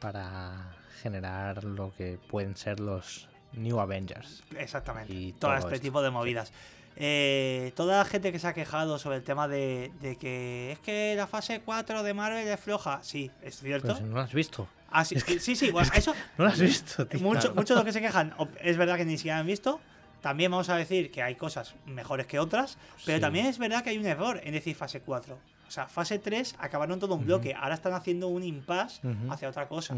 para 0.00 0.74
generar 1.02 1.64
lo 1.64 1.92
que 1.94 2.18
pueden 2.28 2.56
ser 2.56 2.80
los 2.80 3.28
New 3.56 3.78
Avengers. 3.80 4.42
Exactamente. 4.58 5.12
Y 5.12 5.32
todo, 5.32 5.50
todo 5.50 5.58
este 5.58 5.74
esto, 5.76 5.82
tipo 5.82 6.02
de 6.02 6.10
movidas. 6.10 6.52
Eh, 6.96 7.72
toda 7.74 7.98
la 7.98 8.04
gente 8.04 8.30
que 8.30 8.38
se 8.38 8.46
ha 8.46 8.52
quejado 8.54 8.98
sobre 8.98 9.16
el 9.16 9.24
tema 9.24 9.48
de, 9.48 9.90
de 10.00 10.16
que 10.16 10.72
es 10.72 10.78
que 10.78 11.14
la 11.16 11.26
fase 11.26 11.60
4 11.64 12.02
de 12.02 12.14
Marvel 12.14 12.46
es 12.46 12.60
floja. 12.60 13.00
Sí, 13.02 13.30
es 13.42 13.58
cierto. 13.58 13.88
Pero 13.88 13.98
si 13.98 14.04
no 14.04 14.14
lo 14.14 14.20
has 14.20 14.32
visto. 14.32 14.68
Ah, 14.90 15.04
sí, 15.04 15.16
sí, 15.40 15.56
sí, 15.56 15.70
bueno, 15.72 15.90
eso. 15.94 16.14
No 16.38 16.44
lo 16.44 16.50
has 16.50 16.60
visto, 16.60 17.04
tío. 17.06 17.18
Mucho- 17.20 17.52
Muchos 17.54 17.70
de 17.70 17.74
los 17.76 17.84
que 17.84 17.92
se 17.92 18.00
quejan, 18.00 18.32
es 18.60 18.76
verdad 18.76 18.96
que 18.96 19.04
ni 19.04 19.16
siquiera 19.16 19.38
han 19.40 19.46
visto. 19.46 19.80
También 20.20 20.50
vamos 20.52 20.68
a 20.70 20.76
decir 20.76 21.10
que 21.10 21.20
hay 21.22 21.34
cosas 21.34 21.74
mejores 21.84 22.26
que 22.26 22.38
otras, 22.38 22.78
pero 23.04 23.18
Sí. 23.18 23.20
también 23.20 23.46
es 23.46 23.58
verdad 23.58 23.82
que 23.82 23.90
hay 23.90 23.98
un 23.98 24.06
error 24.06 24.40
en 24.44 24.52
decir 24.52 24.74
fase 24.76 25.00
4. 25.00 25.36
O 25.66 25.70
sea, 25.70 25.86
fase 25.88 26.18
3 26.20 26.54
acabaron 26.60 27.00
todo 27.00 27.14
un 27.16 27.24
bloque, 27.26 27.54
ahora 27.54 27.74
están 27.74 27.92
haciendo 27.94 28.28
un 28.28 28.42
impasse 28.44 29.00
hacia 29.30 29.48
otra 29.48 29.66
cosa. 29.68 29.96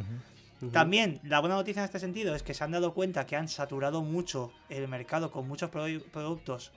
También, 0.72 1.20
la 1.22 1.40
buena 1.40 1.56
noticia 1.56 1.80
en 1.80 1.84
este 1.84 1.98
sentido 2.00 2.34
es 2.34 2.42
que 2.42 2.54
se 2.54 2.64
han 2.64 2.70
dado 2.70 2.94
cuenta 2.94 3.26
que 3.26 3.36
han 3.36 3.48
saturado 3.48 4.02
mucho 4.02 4.52
el 4.70 4.88
mercado 4.88 5.30
con 5.30 5.46
muchos 5.46 5.70
produ- 5.70 6.02
productos, 6.10 6.72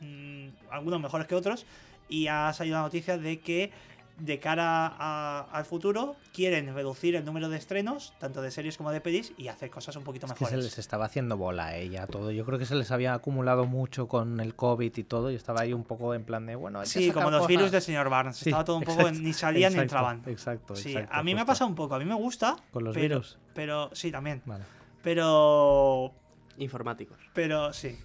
mm, 0.00 0.48
algunos 0.70 1.00
mejores 1.00 1.26
que 1.26 1.34
otros, 1.34 1.66
y 2.08 2.26
ha 2.28 2.52
salido 2.52 2.76
la 2.76 2.82
noticia 2.82 3.18
de 3.18 3.40
que 3.40 3.70
de 4.18 4.38
cara 4.38 4.86
a- 4.86 5.48
al 5.50 5.64
futuro 5.64 6.16
quieren 6.32 6.74
reducir 6.74 7.16
el 7.16 7.24
número 7.24 7.48
de 7.48 7.56
estrenos, 7.58 8.12
tanto 8.18 8.40
de 8.42 8.50
series 8.50 8.76
como 8.76 8.90
de 8.92 9.00
pelis, 9.00 9.32
y 9.36 9.48
hacer 9.48 9.70
cosas 9.70 9.96
un 9.96 10.04
poquito 10.04 10.26
Es 10.26 10.32
que 10.32 10.44
mejores. 10.44 10.64
se 10.64 10.70
les 10.70 10.78
estaba 10.78 11.06
haciendo 11.06 11.36
bola 11.36 11.66
a 11.66 11.76
ella 11.76 12.06
todo. 12.06 12.30
Yo 12.30 12.44
creo 12.44 12.58
que 12.58 12.66
se 12.66 12.74
les 12.74 12.90
había 12.90 13.14
acumulado 13.14 13.64
mucho 13.66 14.06
con 14.08 14.38
el 14.40 14.54
COVID 14.54 14.96
y 14.96 15.04
todo. 15.04 15.30
Y 15.30 15.34
estaba 15.34 15.62
ahí 15.62 15.72
un 15.72 15.84
poco 15.84 16.14
en 16.14 16.24
plan 16.24 16.46
de, 16.46 16.54
bueno, 16.54 16.78
hay 16.80 16.84
que 16.84 16.90
Sí, 16.90 17.10
como 17.10 17.30
los 17.30 17.40
cosas. 17.40 17.48
virus 17.48 17.70
del 17.72 17.82
señor 17.82 18.08
Barnes. 18.10 18.36
Sí, 18.36 18.50
Estaba 18.50 18.64
todo 18.64 18.76
un 18.76 18.84
poco, 18.84 19.00
exacto, 19.00 19.20
ni 19.20 19.32
salían 19.32 19.72
ni 19.74 19.80
entraban. 19.80 20.22
Exacto, 20.26 20.76
Sí, 20.76 20.92
exacto, 20.92 21.14
a 21.16 21.22
mí 21.22 21.34
me 21.34 21.40
ha 21.40 21.44
pasado 21.46 21.68
un 21.68 21.74
poco, 21.74 21.94
a 21.94 21.98
mí 21.98 22.04
me 22.04 22.14
gusta. 22.14 22.56
¿Con 22.70 22.84
los 22.84 22.94
pero- 22.94 23.02
virus? 23.16 23.38
Pero, 23.54 23.90
sí, 23.92 24.10
también. 24.12 24.42
Vale. 24.46 24.64
Pero 25.02 26.12
Informáticos. 26.58 27.18
Pero 27.32 27.72
sí. 27.72 27.98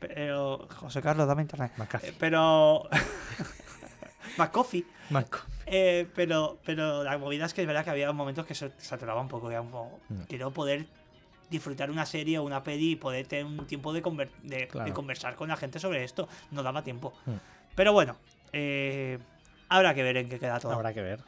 Pero. 0.00 0.68
José 0.76 1.00
Carlos, 1.00 1.26
dame 1.26 1.42
internet. 1.42 1.72
McAfee. 1.78 2.12
Marco. 5.10 5.38
Eh, 5.66 6.06
pero, 6.14 6.58
pero 6.64 7.02
la 7.04 7.16
movida 7.18 7.46
es 7.46 7.54
que 7.54 7.60
es 7.62 7.66
verdad 7.66 7.84
que 7.84 7.90
había 7.90 8.10
momentos 8.12 8.46
que 8.46 8.54
se 8.54 8.70
saturaba 8.78 9.20
un 9.20 9.28
poco. 9.28 9.50
Era 9.50 9.60
un 9.60 9.70
poco- 9.70 9.98
Mm. 10.08 10.22
Quiero 10.28 10.50
poder 10.52 10.86
disfrutar 11.50 11.90
una 11.90 12.06
serie 12.06 12.38
o 12.38 12.42
una 12.42 12.62
peli 12.62 12.92
y 12.92 12.96
poder 12.96 13.26
tener 13.26 13.44
un 13.44 13.66
tiempo 13.66 13.92
de, 13.92 14.02
conver- 14.02 14.30
de, 14.42 14.56
de 14.58 14.68
Claro. 14.68 14.94
conversar 14.94 15.36
con 15.36 15.48
la 15.48 15.56
gente 15.56 15.78
sobre 15.78 16.02
esto. 16.04 16.28
No 16.50 16.62
daba 16.62 16.82
tiempo. 16.82 17.12
Mm. 17.26 17.32
Pero 17.74 17.92
bueno, 17.92 18.16
eh, 18.52 19.18
habrá 19.68 19.94
que 19.94 20.02
ver 20.02 20.16
en 20.16 20.28
qué 20.28 20.38
queda 20.38 20.58
todo. 20.58 20.72
Habrá 20.72 20.92
que 20.92 21.02
ver. 21.02 21.20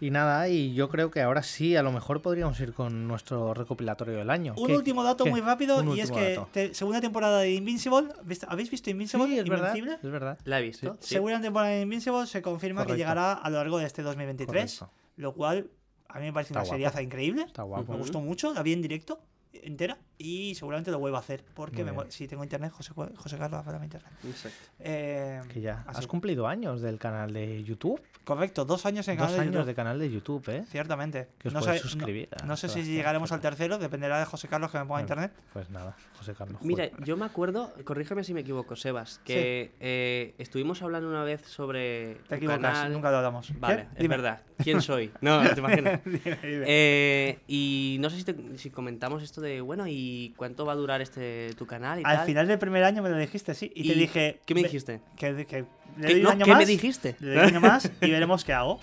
Y 0.00 0.10
nada, 0.10 0.48
y 0.48 0.74
yo 0.74 0.88
creo 0.88 1.10
que 1.10 1.20
ahora 1.22 1.42
sí, 1.42 1.74
a 1.74 1.82
lo 1.82 1.90
mejor 1.90 2.22
podríamos 2.22 2.58
ir 2.60 2.72
con 2.72 3.08
nuestro 3.08 3.52
recopilatorio 3.52 4.16
del 4.16 4.30
año. 4.30 4.54
Un 4.56 4.68
¿Qué- 4.68 4.76
último 4.76 5.02
dato 5.02 5.24
qué? 5.24 5.30
muy 5.30 5.40
rápido 5.40 5.78
Un 5.80 5.96
y 5.96 6.00
es 6.00 6.10
que 6.12 6.40
te- 6.52 6.72
segunda 6.72 7.00
temporada 7.00 7.40
de 7.40 7.52
Invincible. 7.54 8.08
¿viste- 8.24 8.46
¿Habéis 8.48 8.70
visto 8.70 8.90
Invincible? 8.90 9.26
Sí, 9.26 9.38
es 9.38 9.48
verdad, 9.48 9.74
Invencible. 9.74 9.98
es 10.02 10.10
verdad. 10.12 10.38
La 10.44 10.60
he 10.60 10.62
visto. 10.62 10.96
sí. 11.00 11.14
Segunda 11.14 11.40
temporada 11.40 11.72
de 11.72 11.80
Invincible 11.82 12.26
se 12.26 12.40
confirma 12.42 12.82
Correcto. 12.82 12.94
que 12.94 12.98
llegará 12.98 13.32
a 13.32 13.50
lo 13.50 13.56
largo 13.56 13.78
de 13.78 13.86
este 13.86 14.02
2023, 14.02 14.78
Correcto. 14.78 14.96
lo 15.16 15.34
cual 15.34 15.68
a 16.08 16.18
mí 16.20 16.26
me 16.26 16.32
parece 16.32 16.52
Está 16.52 16.60
una 16.60 16.64
guapo. 16.66 16.74
seriaza 16.74 17.02
increíble. 17.02 17.42
Está 17.42 17.64
guapo. 17.64 17.92
Me 17.92 17.98
gustó 17.98 18.20
mucho, 18.20 18.54
la 18.54 18.62
vi 18.62 18.72
en 18.74 18.82
directo 18.82 19.20
entera 19.52 19.98
y 20.18 20.54
seguramente 20.54 20.90
lo 20.90 20.98
vuelvo 20.98 21.16
a 21.16 21.20
hacer 21.20 21.44
porque 21.54 21.84
me 21.84 21.92
si 22.10 22.26
tengo 22.26 22.42
internet, 22.42 22.72
José, 22.72 22.92
José 23.16 23.38
Carlos, 23.38 23.64
dame 23.64 23.84
internet. 23.84 24.10
Exacto. 24.24 24.58
Eh, 24.80 25.40
Que 25.52 25.60
ya. 25.60 25.84
así. 25.86 26.00
¿Has 26.00 26.06
cumplido 26.06 26.46
años 26.48 26.80
del 26.80 26.98
canal 26.98 27.32
de 27.32 27.62
YouTube? 27.62 28.00
Correcto, 28.24 28.64
dos 28.64 28.84
años 28.84 29.06
en 29.08 29.16
Dos 29.16 29.26
canal 29.26 29.36
de 29.36 29.42
años 29.42 29.54
YouTube. 29.54 29.66
de 29.66 29.74
canal 29.74 29.98
de 29.98 30.10
YouTube, 30.10 30.48
¿eh? 30.50 30.64
Ciertamente. 30.68 31.28
Que 31.38 31.48
os 31.48 31.54
no, 31.54 31.60
podéis 31.60 31.82
no- 31.84 31.90
suscribir 31.90 32.28
no 32.44 32.56
sé 32.56 32.68
si 32.68 32.82
llegaremos 32.82 33.32
al 33.32 33.40
tercero, 33.40 33.78
dependerá 33.78 34.18
de 34.18 34.24
José 34.26 34.48
Carlos 34.48 34.70
que 34.70 34.78
me 34.78 34.84
ponga 34.84 35.00
Bueno, 35.00 35.04
internet. 35.04 35.32
Pues 35.52 35.70
nada, 35.70 35.96
José 36.18 36.34
Carlos. 36.34 36.60
Mira, 36.62 36.90
yo 37.04 37.16
me 37.16 37.24
acuerdo, 37.24 37.72
corrígeme 37.84 38.24
si 38.24 38.34
me 38.34 38.40
equivoco, 38.40 38.76
Sebas, 38.76 39.20
que 39.24 39.72
eh, 39.80 40.34
estuvimos 40.38 40.82
hablando 40.82 41.08
una 41.08 41.22
vez 41.24 41.42
sobre 41.46 42.16
Te 42.28 42.36
equivocas, 42.36 42.60
canal. 42.60 42.92
nunca 42.92 43.10
lo 43.10 43.16
hablamos. 43.18 43.52
Vale, 43.58 43.76
¿Qué? 43.76 43.82
es 43.82 43.98
Dime. 43.98 44.16
verdad. 44.16 44.42
¿Quién 44.62 44.82
soy? 44.82 45.10
No, 45.20 45.42
no 45.42 45.50
te 45.50 45.60
imaginas. 45.60 46.00
Dime, 46.04 46.38
dime. 46.42 46.64
Eh, 46.66 47.38
y 47.48 47.96
no 48.00 48.10
sé 48.10 48.16
si, 48.18 48.24
te- 48.24 48.58
si 48.58 48.70
comentamos 48.70 49.22
esto 49.22 49.40
de, 49.40 49.60
bueno, 49.60 49.86
¿y 49.86 50.07
cuánto 50.36 50.64
va 50.66 50.72
a 50.72 50.76
durar 50.76 51.00
este 51.00 51.52
tu 51.54 51.66
canal 51.66 52.00
y 52.00 52.02
Al 52.04 52.16
tal? 52.18 52.26
final 52.26 52.46
del 52.48 52.58
primer 52.58 52.84
año 52.84 53.02
me 53.02 53.08
lo 53.10 53.16
dijiste, 53.16 53.54
sí. 53.54 53.70
Y, 53.74 53.88
te 53.88 53.94
¿Y 53.94 53.98
dije. 54.00 54.40
¿Qué 54.46 54.54
me 54.54 54.62
dijiste? 54.62 55.00
Que, 55.16 55.46
que 55.46 55.64
le 55.96 56.06
¿Qué, 56.06 56.12
doy 56.14 56.14
un 56.16 56.22
no, 56.22 56.30
año 56.30 56.44
¿qué 56.44 56.50
más. 56.52 56.58
me 56.60 56.66
dijiste? 56.66 57.16
Le 57.20 57.28
doy 57.34 57.38
un 57.38 57.44
año 57.44 57.60
más 57.60 57.90
y 58.00 58.10
veremos 58.10 58.44
qué 58.44 58.52
hago. 58.52 58.80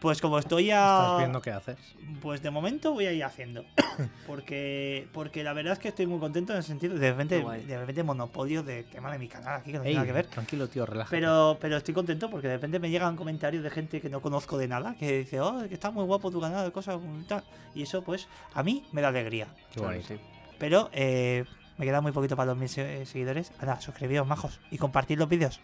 Pues 0.00 0.20
como 0.20 0.38
estoy 0.38 0.68
Estás 0.68 1.12
a. 1.12 1.16
viendo 1.18 1.40
qué 1.40 1.50
haces. 1.50 1.78
Pues 2.20 2.42
de 2.42 2.50
momento 2.50 2.92
voy 2.92 3.06
a 3.06 3.12
ir 3.12 3.24
haciendo. 3.24 3.64
Porque, 4.26 5.06
porque 5.12 5.44
la 5.44 5.52
verdad 5.52 5.74
es 5.74 5.78
que 5.78 5.88
estoy 5.88 6.06
muy 6.06 6.18
contento 6.18 6.52
en 6.52 6.58
el 6.58 6.64
sentido 6.64 6.98
de 6.98 7.10
repente, 7.12 7.42
de 7.42 7.78
repente 7.78 8.02
monopolio 8.02 8.62
de 8.62 8.82
tema 8.82 9.10
de 9.12 9.18
mi 9.18 9.28
canal 9.28 9.60
aquí 9.60 9.70
que 9.72 9.78
no 9.78 9.84
Ey, 9.84 9.90
tiene 9.90 9.94
nada 9.94 10.06
que 10.06 10.12
ver. 10.12 10.26
tranquilo, 10.26 10.68
tío, 10.68 10.84
relájate. 10.84 11.16
Pero, 11.16 11.56
pero 11.60 11.76
estoy 11.76 11.94
contento 11.94 12.28
porque 12.28 12.48
de 12.48 12.54
repente 12.54 12.78
me 12.80 12.90
llegan 12.90 13.16
comentarios 13.16 13.62
de 13.62 13.70
gente 13.70 14.00
que 14.00 14.08
no 14.10 14.20
conozco 14.20 14.58
de 14.58 14.66
nada, 14.68 14.96
que 14.98 15.18
dice, 15.20 15.40
oh, 15.40 15.62
que 15.68 15.74
está 15.74 15.90
muy 15.92 16.04
guapo 16.04 16.30
tu 16.30 16.40
canal, 16.40 16.72
cosas 16.72 16.98
y 17.20 17.24
tal. 17.24 17.44
Y 17.74 17.82
eso, 17.82 18.02
pues, 18.02 18.26
a 18.52 18.62
mí 18.64 18.84
me 18.92 19.00
da 19.00 19.08
alegría. 19.08 19.46
Qué 19.72 19.78
Claro, 19.80 20.02
sí. 20.02 20.16
Pero 20.58 20.88
eh, 20.92 21.44
me 21.78 21.84
queda 21.84 22.00
muy 22.00 22.12
poquito 22.12 22.36
para 22.36 22.46
los 22.52 22.56
mil 22.58 22.68
se- 22.68 23.06
seguidores. 23.06 23.52
Anda, 23.58 23.80
suscribíos, 23.80 24.26
majos. 24.26 24.60
Y 24.70 24.78
compartid 24.78 25.18
los 25.18 25.28
vídeos. 25.28 25.60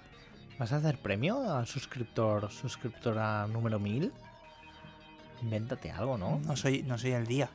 ¿Vas 0.58 0.72
a 0.72 0.76
hacer 0.76 0.98
premio 0.98 1.54
al 1.56 1.66
suscriptor, 1.66 2.50
suscriptora 2.50 3.46
número 3.46 3.78
1000? 3.78 4.12
Invéntate 5.42 5.90
algo, 5.90 6.18
¿no? 6.18 6.38
No 6.44 6.56
soy, 6.56 6.82
no 6.82 6.98
soy 6.98 7.12
el 7.12 7.26
día. 7.26 7.48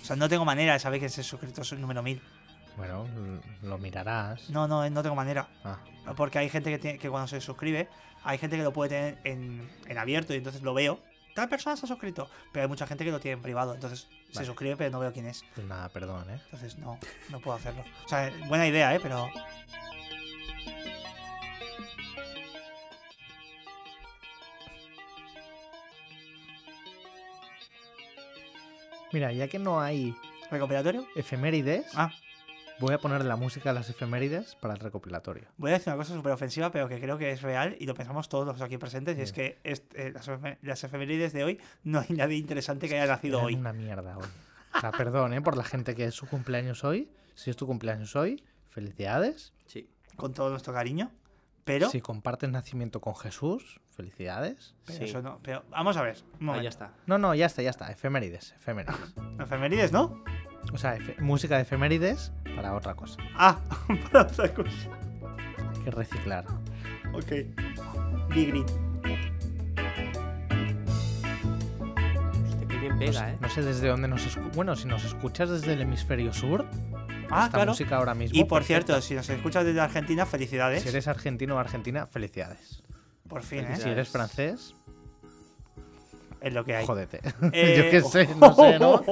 O 0.00 0.04
sea, 0.04 0.16
no 0.16 0.28
tengo 0.28 0.44
manera 0.46 0.72
de 0.72 0.78
saber 0.78 1.00
que 1.00 1.06
ese 1.06 1.22
suscriptor 1.22 1.64
es 1.64 1.72
el 1.72 1.80
número 1.80 2.02
1000. 2.02 2.22
Bueno, 2.78 3.06
lo 3.62 3.76
mirarás. 3.78 4.48
No, 4.50 4.66
no, 4.68 4.88
no 4.88 5.02
tengo 5.02 5.14
manera. 5.16 5.48
Ah, 5.64 5.78
Porque 6.16 6.38
hay 6.38 6.48
gente 6.48 6.70
que, 6.70 6.78
tiene, 6.78 6.98
que 6.98 7.10
cuando 7.10 7.26
se 7.28 7.40
suscribe, 7.40 7.88
hay 8.24 8.38
gente 8.38 8.56
que 8.56 8.62
lo 8.62 8.72
puede 8.72 8.90
tener 8.90 9.18
en, 9.24 9.68
en 9.86 9.98
abierto 9.98 10.32
y 10.32 10.36
entonces 10.36 10.62
lo 10.62 10.72
veo. 10.72 11.00
Tal 11.38 11.48
persona 11.48 11.76
se 11.76 11.84
ha 11.86 11.88
suscrito. 11.88 12.28
Pero 12.52 12.64
hay 12.64 12.68
mucha 12.68 12.84
gente 12.84 13.04
que 13.04 13.12
lo 13.12 13.20
tiene 13.20 13.34
en 13.34 13.42
privado. 13.42 13.72
Entonces 13.72 14.08
se 14.32 14.44
suscribe, 14.44 14.76
pero 14.76 14.90
no 14.90 14.98
veo 14.98 15.12
quién 15.12 15.26
es. 15.26 15.44
pues 15.54 15.64
nada, 15.68 15.88
perdón, 15.88 16.28
¿eh? 16.30 16.40
Entonces 16.46 16.76
no, 16.78 16.98
no 17.28 17.38
puedo 17.38 17.56
hacerlo. 17.56 17.84
O 18.04 18.08
sea, 18.08 18.32
buena 18.48 18.66
idea, 18.66 18.92
¿eh? 18.92 18.98
Pero. 19.00 19.30
Mira, 29.12 29.32
ya 29.32 29.48
que 29.48 29.58
no 29.58 29.80
hay 29.80 30.14
¿Recopilatorio? 30.50 31.06
efemérides, 31.16 31.86
Ah, 31.94 32.10
Voy 32.80 32.94
a 32.94 32.98
poner 32.98 33.24
la 33.24 33.34
música 33.36 33.70
de 33.70 33.74
las 33.74 33.90
efemérides 33.90 34.54
para 34.56 34.74
el 34.74 34.80
recopilatorio. 34.80 35.48
Voy 35.56 35.70
a 35.70 35.74
decir 35.74 35.88
una 35.92 35.96
cosa 35.96 36.14
súper 36.14 36.32
ofensiva, 36.32 36.70
pero 36.70 36.88
que 36.88 37.00
creo 37.00 37.18
que 37.18 37.32
es 37.32 37.42
real 37.42 37.76
y 37.80 37.86
lo 37.86 37.94
pensamos 37.94 38.28
todos 38.28 38.46
los 38.46 38.60
aquí 38.62 38.78
presentes, 38.78 39.18
y 39.18 39.22
es 39.22 39.32
que 39.32 39.58
est- 39.64 39.92
eh, 39.96 40.12
las, 40.12 40.30
las 40.62 40.84
efemérides 40.84 41.32
de 41.32 41.42
hoy 41.44 41.60
no 41.82 41.98
hay 42.00 42.06
nadie 42.10 42.36
interesante 42.36 42.88
que 42.88 42.94
haya 43.00 43.10
nacido 43.12 43.38
Eran 43.38 43.46
hoy. 43.46 43.54
una 43.56 43.72
mierda 43.72 44.16
hoy. 44.18 44.26
O 44.76 44.80
sea, 44.80 44.92
perdón, 44.92 45.32
¿eh? 45.32 45.40
Por 45.42 45.56
la 45.56 45.64
gente 45.64 45.94
que 45.96 46.04
es 46.04 46.14
su 46.14 46.26
cumpleaños 46.28 46.84
hoy. 46.84 47.10
Si 47.34 47.50
es 47.50 47.56
tu 47.56 47.66
cumpleaños 47.66 48.14
hoy, 48.16 48.44
felicidades. 48.68 49.52
Sí. 49.66 49.88
Con 50.16 50.32
todo 50.32 50.50
nuestro 50.50 50.72
cariño. 50.72 51.10
Pero, 51.64 51.90
Si 51.90 52.00
compartes 52.00 52.48
nacimiento 52.50 53.00
con 53.00 53.14
Jesús, 53.14 53.80
felicidades. 53.90 54.74
pero 54.86 54.98
Sí. 55.00 55.04
eso 55.04 55.20
no. 55.20 55.38
Pero 55.42 55.64
vamos 55.68 55.96
a 55.98 56.02
ver. 56.02 56.16
Un 56.40 56.46
momento. 56.46 56.62
ya 56.62 56.68
está. 56.70 56.92
No, 57.06 57.18
no, 57.18 57.34
ya 57.34 57.44
está, 57.46 57.60
ya 57.62 57.70
está. 57.70 57.90
Efemérides, 57.92 58.52
efemérides. 58.52 58.96
Efemérides, 59.40 59.92
¿no? 59.92 60.22
O 60.72 60.78
sea, 60.78 60.98
música 61.18 61.56
de 61.56 61.62
efemérides 61.62 62.30
para 62.56 62.74
otra 62.74 62.94
cosa. 62.94 63.16
Ah, 63.34 63.58
para 64.12 64.22
otra 64.22 64.52
cosa. 64.52 64.70
Hay 65.76 65.84
que 65.84 65.90
reciclar. 65.90 66.44
Ok. 67.12 67.30
Big 68.34 68.48
Green. 68.48 68.66
Hostia, 72.46 72.68
qué 72.68 72.78
bien 72.78 72.92
No 72.92 72.98
pega, 72.98 73.12
sé, 73.12 73.30
¿eh? 73.30 73.38
no 73.40 73.48
sé 73.48 73.62
desde 73.62 73.88
dónde 73.88 74.08
nos 74.08 74.24
escuchas. 74.26 74.54
Bueno, 74.56 74.76
si 74.76 74.86
nos 74.86 75.04
escuchas 75.04 75.50
desde 75.50 75.72
el 75.74 75.80
hemisferio 75.82 76.32
sur, 76.32 76.66
Ah, 77.30 77.44
esta 77.44 77.58
claro. 77.58 77.72
música 77.72 77.96
ahora 77.96 78.14
mismo. 78.14 78.38
Y 78.38 78.44
por 78.44 78.60
perfecta. 78.60 78.84
cierto, 78.86 79.02
si 79.06 79.14
nos 79.14 79.28
escuchas 79.28 79.62
desde 79.66 79.80
Argentina, 79.80 80.24
felicidades. 80.24 80.82
si 80.82 80.88
eres 80.88 81.08
argentino 81.08 81.56
o 81.56 81.58
argentina, 81.58 82.06
felicidades. 82.06 82.82
Por 83.28 83.42
fin, 83.42 83.66
Y 83.68 83.72
¿eh? 83.72 83.76
si 83.76 83.88
eres 83.90 84.08
francés, 84.08 84.74
Es 86.40 86.52
lo 86.54 86.64
que 86.64 86.76
hay. 86.76 86.86
jódete. 86.86 87.20
Eh, 87.52 87.74
Yo 87.76 87.90
qué 87.90 88.00
sé, 88.02 88.28
no 88.36 88.54
sé, 88.54 88.78
¿no? 88.78 89.02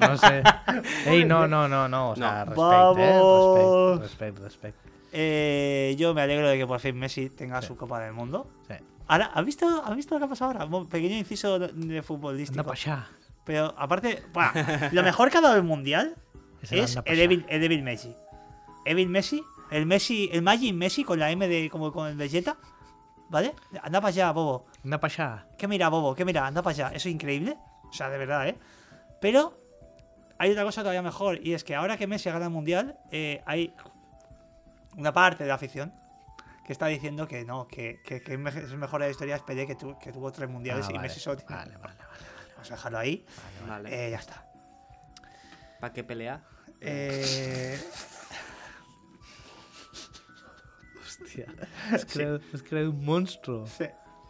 No 0.00 0.18
sé. 0.18 0.42
Ey, 1.06 1.24
no, 1.24 1.46
no, 1.48 1.66
no, 1.68 1.88
no. 1.88 2.10
O 2.10 2.16
sea, 2.16 2.44
No. 2.44 2.94
respect. 2.94 2.98
¿eh? 3.00 3.98
Respect, 4.00 4.38
respect, 4.38 4.38
respect. 4.38 4.76
Eh, 5.12 5.94
yo 5.98 6.12
me 6.14 6.22
alegro 6.22 6.48
de 6.48 6.58
que 6.58 6.66
por 6.66 6.80
fin 6.80 6.96
Messi 6.98 7.30
tenga 7.30 7.60
Sí. 7.62 7.68
su 7.68 7.76
Copa 7.76 8.00
del 8.00 8.12
Mundo. 8.12 8.48
Sí. 8.68 8.74
Ahora, 9.06 9.30
¿has 9.34 9.44
visto, 9.44 9.82
¿has 9.84 9.94
visto 9.96 10.14
lo 10.14 10.18
que 10.18 10.24
ha 10.24 10.28
pasado 10.28 10.50
ahora? 10.52 10.64
Un 10.64 10.88
pequeño 10.88 11.16
inciso 11.16 11.58
de, 11.58 11.66
Anda 11.66 12.02
futbolístico. 12.02 12.70
allá. 12.70 13.06
Pero 13.44 13.74
aparte, 13.78 14.22
bueno, 14.32 14.50
lo 14.92 15.02
mejor 15.02 15.30
que 15.30 15.38
ha 15.38 15.40
dado 15.42 15.56
el 15.56 15.62
mundial 15.62 16.16
es 16.62 16.98
el. 17.04 17.20
Evil, 17.20 17.44
el 17.48 17.62
Evil 17.62 17.82
Messi. 17.82 18.14
Evil 18.86 19.08
Messi, 19.08 19.42
el 19.70 19.86
Messi, 19.86 20.28
el 20.32 20.42
Magic 20.42 20.74
Messi 20.74 21.04
con 21.04 21.18
la 21.18 21.30
M 21.30 21.46
de 21.48 21.70
como 21.70 21.92
con 21.92 22.08
el 22.08 22.16
Vegeta. 22.16 22.56
¿Vale? 23.30 23.54
Anda 23.82 24.00
para 24.00 24.08
allá, 24.08 24.32
Bobo. 24.32 24.66
Anda 24.84 25.00
para 25.00 25.12
allá. 25.12 25.46
¿Qué 25.58 25.66
mira, 25.66 25.88
Bobo? 25.88 26.14
¿Qué 26.14 26.24
mira? 26.24 26.46
Anda 26.46 26.62
para 26.62 26.72
allá. 26.72 26.86
Eso 26.88 27.08
es 27.08 27.14
increíble. 27.14 27.56
O 27.88 27.92
sea, 27.92 28.08
de 28.10 28.18
verdad, 28.18 28.48
¿eh? 28.48 28.58
Pero 29.20 29.58
hay 30.38 30.50
otra 30.50 30.64
cosa 30.64 30.82
todavía 30.82 31.02
mejor. 31.02 31.38
Y 31.44 31.54
es 31.54 31.64
que 31.64 31.74
ahora 31.74 31.96
que 31.96 32.06
Messi 32.06 32.28
ha 32.28 32.32
ganado 32.32 32.48
el 32.50 32.54
mundial, 32.54 32.98
eh, 33.10 33.42
hay 33.46 33.74
una 34.96 35.12
parte 35.12 35.44
de 35.44 35.48
la 35.48 35.54
afición 35.54 35.92
que 36.66 36.72
está 36.72 36.86
diciendo 36.86 37.26
que 37.28 37.44
no, 37.44 37.66
que, 37.66 38.00
que, 38.04 38.22
que 38.22 38.34
es 38.34 38.38
mejor 38.74 39.00
la 39.00 39.08
historia 39.10 39.36
es 39.36 39.42
Pelé 39.42 39.66
que, 39.66 39.74
tu- 39.74 39.98
que 39.98 40.12
tuvo 40.12 40.30
tres 40.32 40.48
mundiales 40.48 40.86
Ah, 40.86 40.90
y 40.90 40.94
vale, 40.96 41.08
Messi 41.08 41.20
solo 41.20 41.36
tiene- 41.36 41.54
vale, 41.56 41.76
vale, 41.76 41.98
vale. 41.98 42.24
Vamos 42.54 42.70
a 42.70 42.74
dejarlo 42.74 42.98
ahí. 42.98 43.26
Vale. 43.68 44.06
Eh, 44.06 44.10
ya 44.10 44.18
está. 44.18 44.46
¿Para 45.80 45.92
qué 45.92 46.04
pelea? 46.04 46.40
Eh, 46.80 47.78
Hostia. 51.22 51.46
Has 51.92 52.04
creado, 52.04 52.40
has 52.52 52.62
creado 52.62 52.90
un 52.90 53.04
monstruo. 53.04 53.66
sí, 53.66 53.84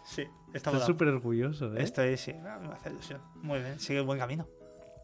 sí. 0.05 0.23
Está 0.53 0.71
Estás 0.71 0.87
súper 0.87 1.09
orgulloso, 1.09 1.75
¿eh? 1.75 1.83
Estoy, 1.83 2.17
sí, 2.17 2.33
me 2.33 2.49
hace 2.49 2.91
ilusión. 2.91 3.21
Muy 3.43 3.59
bien, 3.59 3.81
sigue 3.81 3.99
el 3.99 4.05
buen 4.05 4.21
camino. 4.21 4.47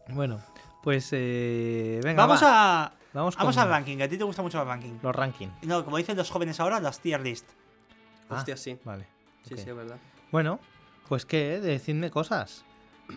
Bueno, 0.07 0.41
pues 0.81 1.09
eh, 1.11 1.99
venga, 2.03 2.25
Vamos 2.25 2.41
va. 2.41 2.85
a. 2.85 2.93
Vamos, 3.13 3.35
Vamos 3.35 3.57
al 3.57 3.67
ranking, 3.67 3.97
que 3.97 4.03
a 4.03 4.07
ti 4.09 4.17
te 4.17 4.23
gusta 4.23 4.41
mucho 4.41 4.61
el 4.61 4.67
ranking. 4.67 4.93
Los 5.03 5.13
rankings. 5.13 5.51
No, 5.63 5.83
como 5.83 5.97
dicen 5.97 6.15
los 6.15 6.29
jóvenes 6.31 6.61
ahora, 6.61 6.79
las 6.79 7.01
tier 7.01 7.19
list. 7.19 7.49
Ah, 8.29 8.35
Hostia, 8.35 8.55
sí. 8.55 8.79
Vale. 8.85 9.05
Sí, 9.43 9.57
sí, 9.57 9.69
es 9.69 9.75
verdad. 9.75 9.97
Bueno, 10.31 10.61
pues 11.09 11.25
qué, 11.25 11.59
decidme 11.59 12.09
cosas. 12.09 12.63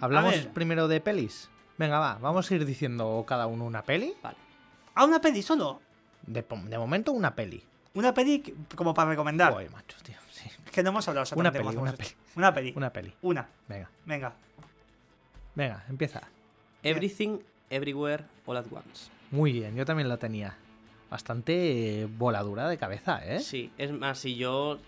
Hablamos 0.01 0.35
primero 0.53 0.89
de 0.89 1.01
pelis. 1.01 1.49
Venga, 1.79 2.01
va, 2.01 2.19
vamos 2.21 2.51
a 2.51 2.55
ir 2.57 2.65
diciendo 2.65 3.25
cada 3.27 3.47
uno 3.47 3.65
una 3.65 3.83
peli. 3.83 4.15
Vale. 4.21 4.37
Ah, 4.97 5.05
una 5.05 5.21
peli 5.21 5.43
solo. 5.43 5.81
De 6.27 6.45
momento, 6.79 7.13
una 7.13 7.37
peli. 7.37 7.63
Una 7.95 8.13
peli 8.13 8.43
como 8.75 8.93
para 8.95 9.11
recomendar. 9.11 9.53
Joder, 9.53 9.71
macho, 9.71 9.97
tío. 10.03 10.17
Sí. 10.31 10.49
Es 10.65 10.71
que 10.73 10.83
no 10.83 10.91
hemos 10.91 11.07
hablado 11.09 11.27
Una 11.37 11.53
peli, 11.53 11.67
una 11.77 11.93
peli. 11.93 12.09
Una 12.37 12.53
peli. 12.55 12.73
Una 12.77 12.91
peli. 12.93 13.15
Una. 13.23 13.49
Venga, 13.69 13.89
Venga. 14.05 14.35
venga, 15.55 15.85
empieza. 15.89 16.23
Everything, 16.83 17.39
Everywhere, 17.71 18.25
All 18.47 18.57
at 18.57 18.67
Once. 18.71 19.11
Muy 19.31 19.53
bien, 19.53 19.75
yo 19.77 19.85
también 19.85 20.09
la 20.09 20.17
tenía. 20.19 20.57
Bastante 21.11 22.09
voladura 22.19 22.69
de 22.69 22.77
cabeza, 22.77 23.21
¿eh? 23.25 23.39
Sí, 23.39 23.71
es 23.79 23.93
más, 23.93 24.19
si 24.19 24.35
yo. 24.35 24.79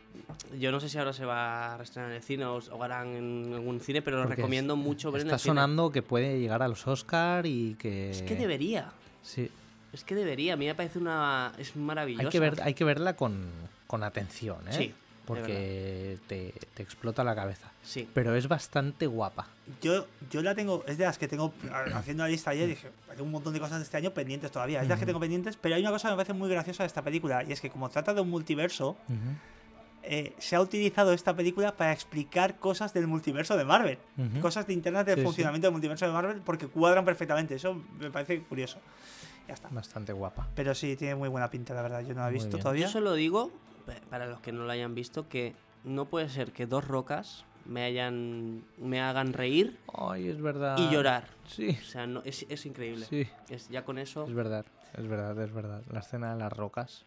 Yo 0.58 0.72
no 0.72 0.80
sé 0.80 0.88
si 0.88 0.98
ahora 0.98 1.12
se 1.12 1.24
va 1.24 1.76
a 1.76 1.82
estrenar 1.82 2.10
en 2.10 2.16
el 2.16 2.22
cine 2.22 2.44
o, 2.46 2.56
o 2.58 2.82
harán 2.82 3.08
en 3.14 3.52
algún 3.54 3.80
cine, 3.80 4.02
pero 4.02 4.16
lo 4.16 4.24
Porque 4.24 4.36
recomiendo 4.36 4.74
es- 4.74 4.80
mucho 4.80 5.12
ver 5.12 5.20
en 5.22 5.28
Está 5.28 5.36
el 5.36 5.40
cine. 5.40 5.50
sonando 5.50 5.92
que 5.92 6.02
puede 6.02 6.40
llegar 6.40 6.62
a 6.62 6.68
los 6.68 6.84
Oscar 6.88 7.46
y 7.46 7.76
que. 7.78 8.10
Es 8.10 8.22
que 8.22 8.34
debería. 8.34 8.90
Sí, 9.22 9.50
Es 9.96 10.04
que 10.04 10.14
debería. 10.14 10.52
A 10.52 10.56
mí 10.56 10.66
me 10.66 10.74
parece 10.74 10.98
una. 10.98 11.52
Es 11.58 11.74
maravillosa. 11.76 12.24
hay 12.28 12.30
que, 12.30 12.40
ver, 12.40 12.60
hay 12.62 12.74
que 12.74 12.84
verla 12.84 13.16
con, 13.16 13.46
con 13.86 14.02
atención, 14.04 14.58
¿eh? 14.68 14.72
Sí, 14.72 14.94
Porque 15.26 16.18
te, 16.28 16.54
te 16.74 16.82
explota 16.82 17.24
la 17.24 17.34
cabeza. 17.34 17.70
Sí. 17.82 18.08
Pero 18.14 18.34
es 18.36 18.46
bastante 18.46 19.06
guapa. 19.06 19.48
Yo, 19.82 20.06
yo 20.30 20.42
la 20.42 20.54
tengo, 20.54 20.84
es 20.86 20.98
de 20.98 21.04
las 21.04 21.18
que 21.18 21.26
tengo, 21.28 21.52
haciendo 21.94 22.22
la 22.24 22.28
lista 22.28 22.50
ayer, 22.50 22.68
dije, 22.68 22.88
hay 23.10 23.20
un 23.20 23.30
montón 23.30 23.52
de 23.52 23.58
cosas 23.60 23.78
de 23.78 23.84
este 23.84 23.96
año 23.96 24.12
pendientes 24.12 24.50
todavía. 24.52 24.78
Es 24.82 24.84
de 24.86 24.90
las 24.90 25.00
que 25.00 25.06
tengo 25.06 25.18
pendientes, 25.20 25.56
pero 25.56 25.74
hay 25.74 25.80
una 25.82 25.90
cosa 25.90 26.08
que 26.08 26.12
me 26.12 26.16
parece 26.16 26.32
muy 26.32 26.48
graciosa 26.48 26.82
de 26.84 26.86
esta 26.88 27.02
película, 27.02 27.42
y 27.42 27.52
es 27.52 27.60
que 27.60 27.70
como 27.70 27.88
trata 27.90 28.14
de 28.14 28.20
un 28.20 28.30
multiverso, 28.30 28.96
eh, 30.04 30.34
se 30.38 30.54
ha 30.54 30.60
utilizado 30.60 31.12
esta 31.12 31.34
película 31.34 31.76
para 31.76 31.92
explicar 31.92 32.56
cosas 32.60 32.94
del 32.94 33.08
multiverso 33.08 33.56
de 33.56 33.64
Marvel. 33.64 33.98
Cosas 34.40 34.66
de 34.68 34.72
internas 34.72 35.04
del 35.06 35.16
Sí, 35.16 35.20
sí. 35.22 35.24
funcionamiento 35.26 35.66
del 35.66 35.72
multiverso 35.72 36.06
de 36.06 36.12
Marvel, 36.12 36.40
porque 36.44 36.68
cuadran 36.68 37.04
perfectamente. 37.04 37.56
Eso 37.56 37.74
me 37.98 38.10
parece 38.10 38.40
curioso. 38.42 38.78
Ya 39.48 39.54
está. 39.54 39.68
Bastante 39.70 40.12
guapa. 40.12 40.48
Pero 40.54 40.74
sí, 40.74 40.96
tiene 40.96 41.14
muy 41.14 41.28
buena 41.28 41.48
pinta, 41.50 41.72
la 41.74 41.82
verdad. 41.82 42.00
Yo 42.00 42.14
no 42.14 42.22
la 42.22 42.28
he 42.30 42.32
visto 42.32 42.48
bien. 42.50 42.62
todavía. 42.62 42.86
Yo 42.86 42.92
solo 42.92 43.14
digo, 43.14 43.50
pa- 43.86 43.94
para 44.10 44.26
los 44.26 44.40
que 44.40 44.52
no 44.52 44.64
lo 44.64 44.72
hayan 44.72 44.94
visto, 44.94 45.28
que 45.28 45.54
no 45.84 46.06
puede 46.06 46.28
ser 46.28 46.52
que 46.52 46.66
dos 46.66 46.86
rocas 46.86 47.44
me 47.64 47.82
hayan. 47.84 48.64
me 48.78 49.00
hagan 49.00 49.32
reír 49.32 49.78
Ay, 49.96 50.28
es 50.28 50.40
verdad. 50.40 50.76
y 50.78 50.88
llorar. 50.90 51.28
Sí, 51.46 51.76
O 51.80 51.84
sea, 51.84 52.06
no, 52.06 52.22
es, 52.24 52.44
es 52.48 52.66
increíble. 52.66 53.06
sí. 53.06 53.26
Es, 53.48 53.68
ya 53.68 53.84
con 53.84 53.98
eso. 53.98 54.24
Es 54.26 54.34
verdad, 54.34 54.64
es 54.96 55.06
verdad, 55.06 55.40
es 55.40 55.52
verdad. 55.52 55.82
La 55.92 56.00
escena 56.00 56.32
de 56.34 56.40
las 56.40 56.52
rocas. 56.52 57.04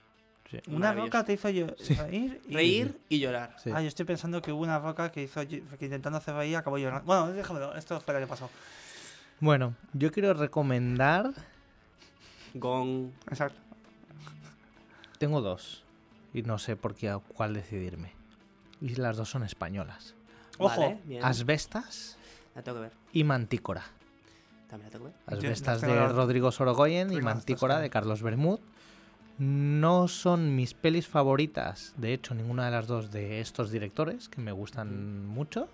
Sí. 0.50 0.58
Una 0.72 0.94
roca 0.94 1.24
te 1.24 1.34
hizo 1.34 1.48
yo 1.50 1.68
reír 2.00 2.42
y... 2.48 2.54
Reír 2.56 3.00
y 3.08 3.20
llorar. 3.20 3.56
sí. 3.64 3.70
Ah, 3.72 3.82
yo 3.84 3.88
estoy 3.88 4.06
pensando 4.06 4.42
que 4.42 4.52
hubo 4.52 4.64
una 4.64 4.80
roca 4.80 5.12
que 5.12 5.22
hizo 5.24 5.46
que 5.48 5.62
intentando 5.86 6.18
hacer 6.18 6.34
reír 6.34 6.56
acabó 6.58 6.78
llorando. 6.80 7.06
Bueno, 7.06 7.32
déjamelo, 7.32 7.76
esto 7.76 8.02
lo 8.08 8.20
que 8.20 8.26
pasó. 8.28 8.50
Bueno, 9.40 9.76
yo 9.94 10.12
quiero 10.12 10.34
recomendar. 10.34 11.34
Gong. 12.54 13.12
Exacto. 13.28 13.60
Tengo 15.18 15.42
dos. 15.42 15.84
Y 16.34 16.44
no 16.44 16.60
sé 16.60 16.76
por 16.76 16.96
qué 16.96 17.10
a 17.10 17.18
cuál 17.20 17.54
decidirme. 17.54 18.14
Y 18.82 18.96
las 18.96 19.18
dos 19.18 19.30
son 19.30 19.44
españolas. 19.44 20.16
Ojo. 20.58 20.80
Vale, 20.82 21.00
bien. 21.06 21.24
Asbestas 21.24 22.18
La 22.56 22.62
tengo 22.62 22.78
que 22.78 22.82
ver. 22.84 22.94
y 23.14 23.24
Mantícora. 23.24 23.84
También 24.70 24.88
la 24.88 24.92
tengo 24.92 25.06
que 25.06 25.12
ver. 25.12 25.38
Asbestas 25.38 25.82
de 25.82 26.08
Rodrigo 26.10 26.52
Sorogoyen 26.52 27.12
y 27.12 27.22
Mantícora 27.22 27.76
de 27.76 27.78
también. 27.78 27.92
Carlos 27.92 28.22
Bermud. 28.22 28.60
No 29.40 30.10
son 30.10 30.56
mis 30.58 30.74
pelis 30.74 31.08
favoritas, 31.08 31.94
de 31.96 32.14
hecho, 32.14 32.36
ninguna 32.36 32.66
de 32.66 32.72
las 32.72 32.88
dos 32.88 33.10
de 33.10 33.40
estos 33.40 33.72
directores, 33.72 34.28
que 34.28 34.42
me 34.42 34.52
gustan 34.52 35.26
mucho. 35.26 35.70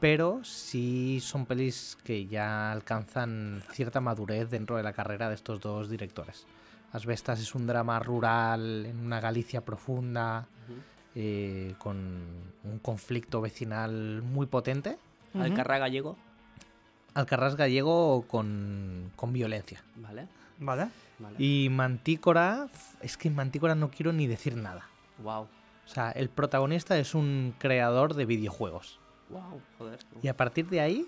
Pero 0.00 0.40
sí 0.44 1.18
son 1.20 1.44
pelis 1.46 1.98
que 2.04 2.26
ya 2.26 2.70
alcanzan 2.70 3.62
cierta 3.72 4.00
madurez 4.00 4.48
dentro 4.48 4.76
de 4.76 4.82
la 4.82 4.92
carrera 4.92 5.28
de 5.28 5.34
estos 5.34 5.60
dos 5.60 5.90
directores. 5.90 6.46
Asbestas 6.92 7.40
es 7.40 7.54
un 7.54 7.66
drama 7.66 7.98
rural 7.98 8.86
en 8.86 8.98
una 9.00 9.20
Galicia 9.20 9.64
profunda, 9.64 10.46
eh, 11.14 11.74
con 11.78 11.96
un 12.64 12.78
conflicto 12.80 13.40
vecinal 13.40 14.22
muy 14.22 14.46
potente. 14.46 14.98
Ujú. 15.34 15.42
Alcarra 15.42 15.78
gallego. 15.78 16.16
Alcarrás 17.14 17.56
gallego 17.56 18.24
con, 18.28 19.10
con 19.16 19.32
violencia. 19.32 19.82
Vale. 19.96 20.28
Vale. 20.60 20.88
Y 21.38 21.68
Mantícora, 21.70 22.68
es 23.00 23.16
que 23.16 23.28
en 23.28 23.34
Mantícora 23.34 23.74
no 23.74 23.90
quiero 23.90 24.12
ni 24.12 24.26
decir 24.26 24.56
nada. 24.56 24.88
Wow. 25.22 25.42
O 25.42 25.88
sea, 25.88 26.10
el 26.12 26.28
protagonista 26.28 26.98
es 26.98 27.14
un 27.14 27.54
creador 27.58 28.14
de 28.14 28.26
videojuegos. 28.26 29.00
Wow. 29.30 29.60
Joder. 29.78 29.98
Y 30.22 30.28
a 30.28 30.36
partir 30.36 30.68
de 30.68 30.80
ahí 30.80 31.06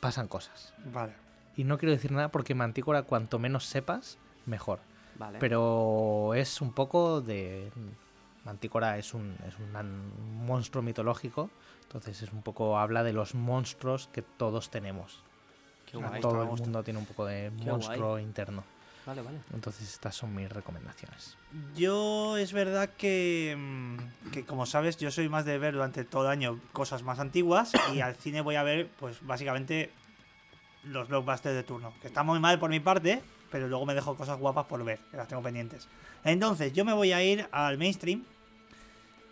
pasan 0.00 0.28
cosas. 0.28 0.74
Vale. 0.92 1.12
Y 1.56 1.64
no 1.64 1.78
quiero 1.78 1.92
decir 1.92 2.12
nada 2.12 2.28
porque 2.28 2.54
Mantícora, 2.54 3.02
cuanto 3.02 3.38
menos 3.38 3.66
sepas, 3.66 4.18
mejor. 4.46 4.80
Vale. 5.16 5.38
Pero 5.38 6.34
es 6.34 6.60
un 6.60 6.72
poco 6.72 7.20
de... 7.20 7.70
Mantícora 8.44 8.96
es 8.96 9.12
un, 9.12 9.36
es 9.46 9.58
un 9.58 10.46
monstruo 10.46 10.82
mitológico. 10.82 11.50
Entonces 11.82 12.22
es 12.22 12.32
un 12.32 12.42
poco... 12.42 12.78
Habla 12.78 13.02
de 13.02 13.12
los 13.12 13.34
monstruos 13.34 14.08
que 14.12 14.22
todos 14.22 14.70
tenemos. 14.70 15.22
Qué 15.86 15.96
guay. 15.96 16.20
Todo 16.20 16.42
el 16.42 16.48
mundo 16.48 16.82
tiene 16.84 17.00
un 17.00 17.06
poco 17.06 17.26
de 17.26 17.50
Qué 17.58 17.64
monstruo 17.64 18.18
interno. 18.18 18.62
Vale, 19.08 19.22
vale. 19.22 19.38
Entonces 19.54 19.90
estas 19.90 20.14
son 20.14 20.34
mis 20.34 20.50
recomendaciones. 20.52 21.34
Yo 21.74 22.36
es 22.36 22.52
verdad 22.52 22.90
que, 22.98 23.56
mm, 23.58 24.30
que, 24.32 24.44
como 24.44 24.66
sabes, 24.66 24.98
yo 24.98 25.10
soy 25.10 25.30
más 25.30 25.46
de 25.46 25.56
ver 25.56 25.72
durante 25.72 26.04
todo 26.04 26.24
el 26.24 26.28
año 26.32 26.60
cosas 26.72 27.02
más 27.02 27.18
antiguas 27.18 27.72
y 27.94 28.00
al 28.00 28.16
cine 28.16 28.42
voy 28.42 28.56
a 28.56 28.62
ver, 28.62 28.90
pues 29.00 29.24
básicamente, 29.26 29.90
los 30.84 31.08
blockbusters 31.08 31.54
de 31.54 31.62
turno. 31.62 31.94
Que 32.02 32.08
está 32.08 32.22
muy 32.22 32.38
mal 32.38 32.58
por 32.58 32.68
mi 32.68 32.80
parte, 32.80 33.22
pero 33.50 33.66
luego 33.66 33.86
me 33.86 33.94
dejo 33.94 34.14
cosas 34.14 34.38
guapas 34.38 34.66
por 34.66 34.84
ver, 34.84 34.98
que 35.10 35.16
las 35.16 35.26
tengo 35.26 35.42
pendientes. 35.42 35.88
Entonces, 36.22 36.74
yo 36.74 36.84
me 36.84 36.92
voy 36.92 37.12
a 37.12 37.24
ir 37.24 37.48
al 37.50 37.78
mainstream 37.78 38.24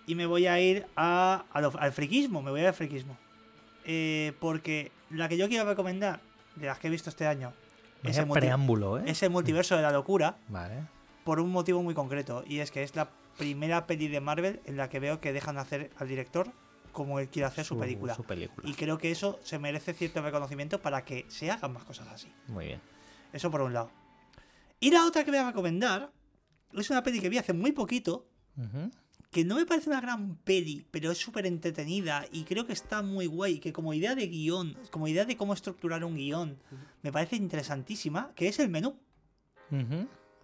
y 0.06 0.14
me 0.14 0.24
voy 0.24 0.46
a 0.46 0.58
ir 0.58 0.86
a, 0.96 1.44
a 1.52 1.60
lo- 1.60 1.78
al 1.78 1.92
friquismo, 1.92 2.40
me 2.40 2.50
voy 2.50 2.60
a 2.60 2.62
ir 2.62 2.68
al 2.68 2.74
friquismo. 2.74 3.18
Eh, 3.84 4.32
porque 4.40 4.90
la 5.10 5.28
que 5.28 5.36
yo 5.36 5.48
quiero 5.50 5.68
recomendar, 5.68 6.20
de 6.54 6.66
las 6.66 6.78
que 6.78 6.86
he 6.86 6.90
visto 6.90 7.10
este 7.10 7.26
año, 7.26 7.52
es 8.10 8.16
Vaya 8.16 8.22
el, 8.22 8.28
multi- 8.28 8.40
preámbulo, 8.40 8.98
¿eh? 8.98 9.04
es 9.06 9.22
el 9.22 9.30
multiverso 9.30 9.76
de 9.76 9.82
la 9.82 9.90
locura 9.92 10.36
Vale. 10.48 10.82
por 11.24 11.40
un 11.40 11.50
motivo 11.50 11.82
muy 11.82 11.94
concreto 11.94 12.44
y 12.46 12.58
es 12.60 12.70
que 12.70 12.82
es 12.82 12.94
la 12.96 13.10
primera 13.38 13.86
peli 13.86 14.08
de 14.08 14.20
Marvel 14.20 14.60
en 14.64 14.76
la 14.76 14.88
que 14.88 14.98
veo 15.00 15.20
que 15.20 15.32
dejan 15.32 15.58
hacer 15.58 15.90
al 15.98 16.08
director 16.08 16.50
como 16.92 17.18
él 17.20 17.28
quiere 17.28 17.46
hacer 17.46 17.64
su, 17.66 17.78
película. 17.78 18.14
Su 18.14 18.24
película. 18.24 18.66
Y 18.68 18.72
creo 18.72 18.96
que 18.96 19.10
eso 19.10 19.38
se 19.42 19.58
merece 19.58 19.92
cierto 19.92 20.22
reconocimiento 20.22 20.80
para 20.80 21.04
que 21.04 21.26
se 21.28 21.50
hagan 21.50 21.72
más 21.74 21.84
cosas 21.84 22.08
así. 22.08 22.32
Muy 22.48 22.66
bien. 22.66 22.80
Eso 23.34 23.50
por 23.50 23.60
un 23.60 23.74
lado. 23.74 23.90
Y 24.80 24.90
la 24.90 25.04
otra 25.04 25.22
que 25.22 25.30
voy 25.30 25.40
a 25.40 25.46
recomendar 25.46 26.10
es 26.72 26.88
una 26.90 27.02
peli 27.02 27.20
que 27.20 27.28
vi 27.28 27.36
hace 27.36 27.52
muy 27.52 27.72
poquito, 27.72 28.26
Ujú. 28.56 28.90
Que 29.30 29.44
no 29.44 29.56
me 29.56 29.66
parece 29.66 29.90
una 29.90 30.00
gran 30.00 30.36
peli, 30.36 30.86
pero 30.90 31.10
es 31.10 31.18
súper 31.18 31.46
entretenida 31.46 32.24
y 32.32 32.44
creo 32.44 32.66
que 32.66 32.72
está 32.72 33.02
muy 33.02 33.26
guay, 33.26 33.58
que 33.58 33.72
como 33.72 33.92
idea 33.92 34.14
de 34.14 34.26
guion, 34.28 34.76
como 34.90 35.08
idea 35.08 35.24
de 35.24 35.36
cómo 35.36 35.52
estructurar 35.52 36.04
un 36.04 36.16
guion, 36.16 36.58
me 37.02 37.12
parece 37.12 37.36
interesantísima, 37.36 38.32
que 38.34 38.48
es 38.48 38.58
el 38.58 38.68
menú. 38.68 38.98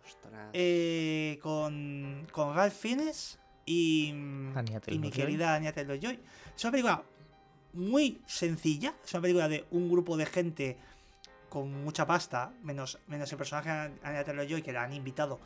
Ostras. 0.05 0.51
Eh, 0.53 1.39
con, 1.43 2.27
con 2.33 2.55
Ralph 2.55 2.75
Fiennes 2.75 3.39
y, 3.65 4.09
y 4.89 4.99
mi 4.99 5.11
querida 5.11 5.55
Anya 5.55 5.73
Taylor-Joy. 5.73 6.19
Es 6.57 6.65
una 6.65 6.73
película 6.73 7.03
muy 7.73 8.21
sencilla, 8.27 8.95
es 9.05 9.15
una 9.15 9.23
película 9.23 9.49
de 9.49 9.65
un 9.71 9.89
grupo 9.89 10.17
de 10.17 10.27
gente 10.27 10.77
con 11.49 11.85
mucha 11.85 12.07
pasta, 12.07 12.53
menos, 12.63 12.99
menos 13.07 13.31
el 13.31 13.39
personaje 13.39 13.71
de 13.71 13.93
Anya 14.03 14.25
Taylor-Joy 14.25 14.63
que 14.63 14.73
la 14.73 14.83
han 14.83 14.93
invitado, 14.93 15.39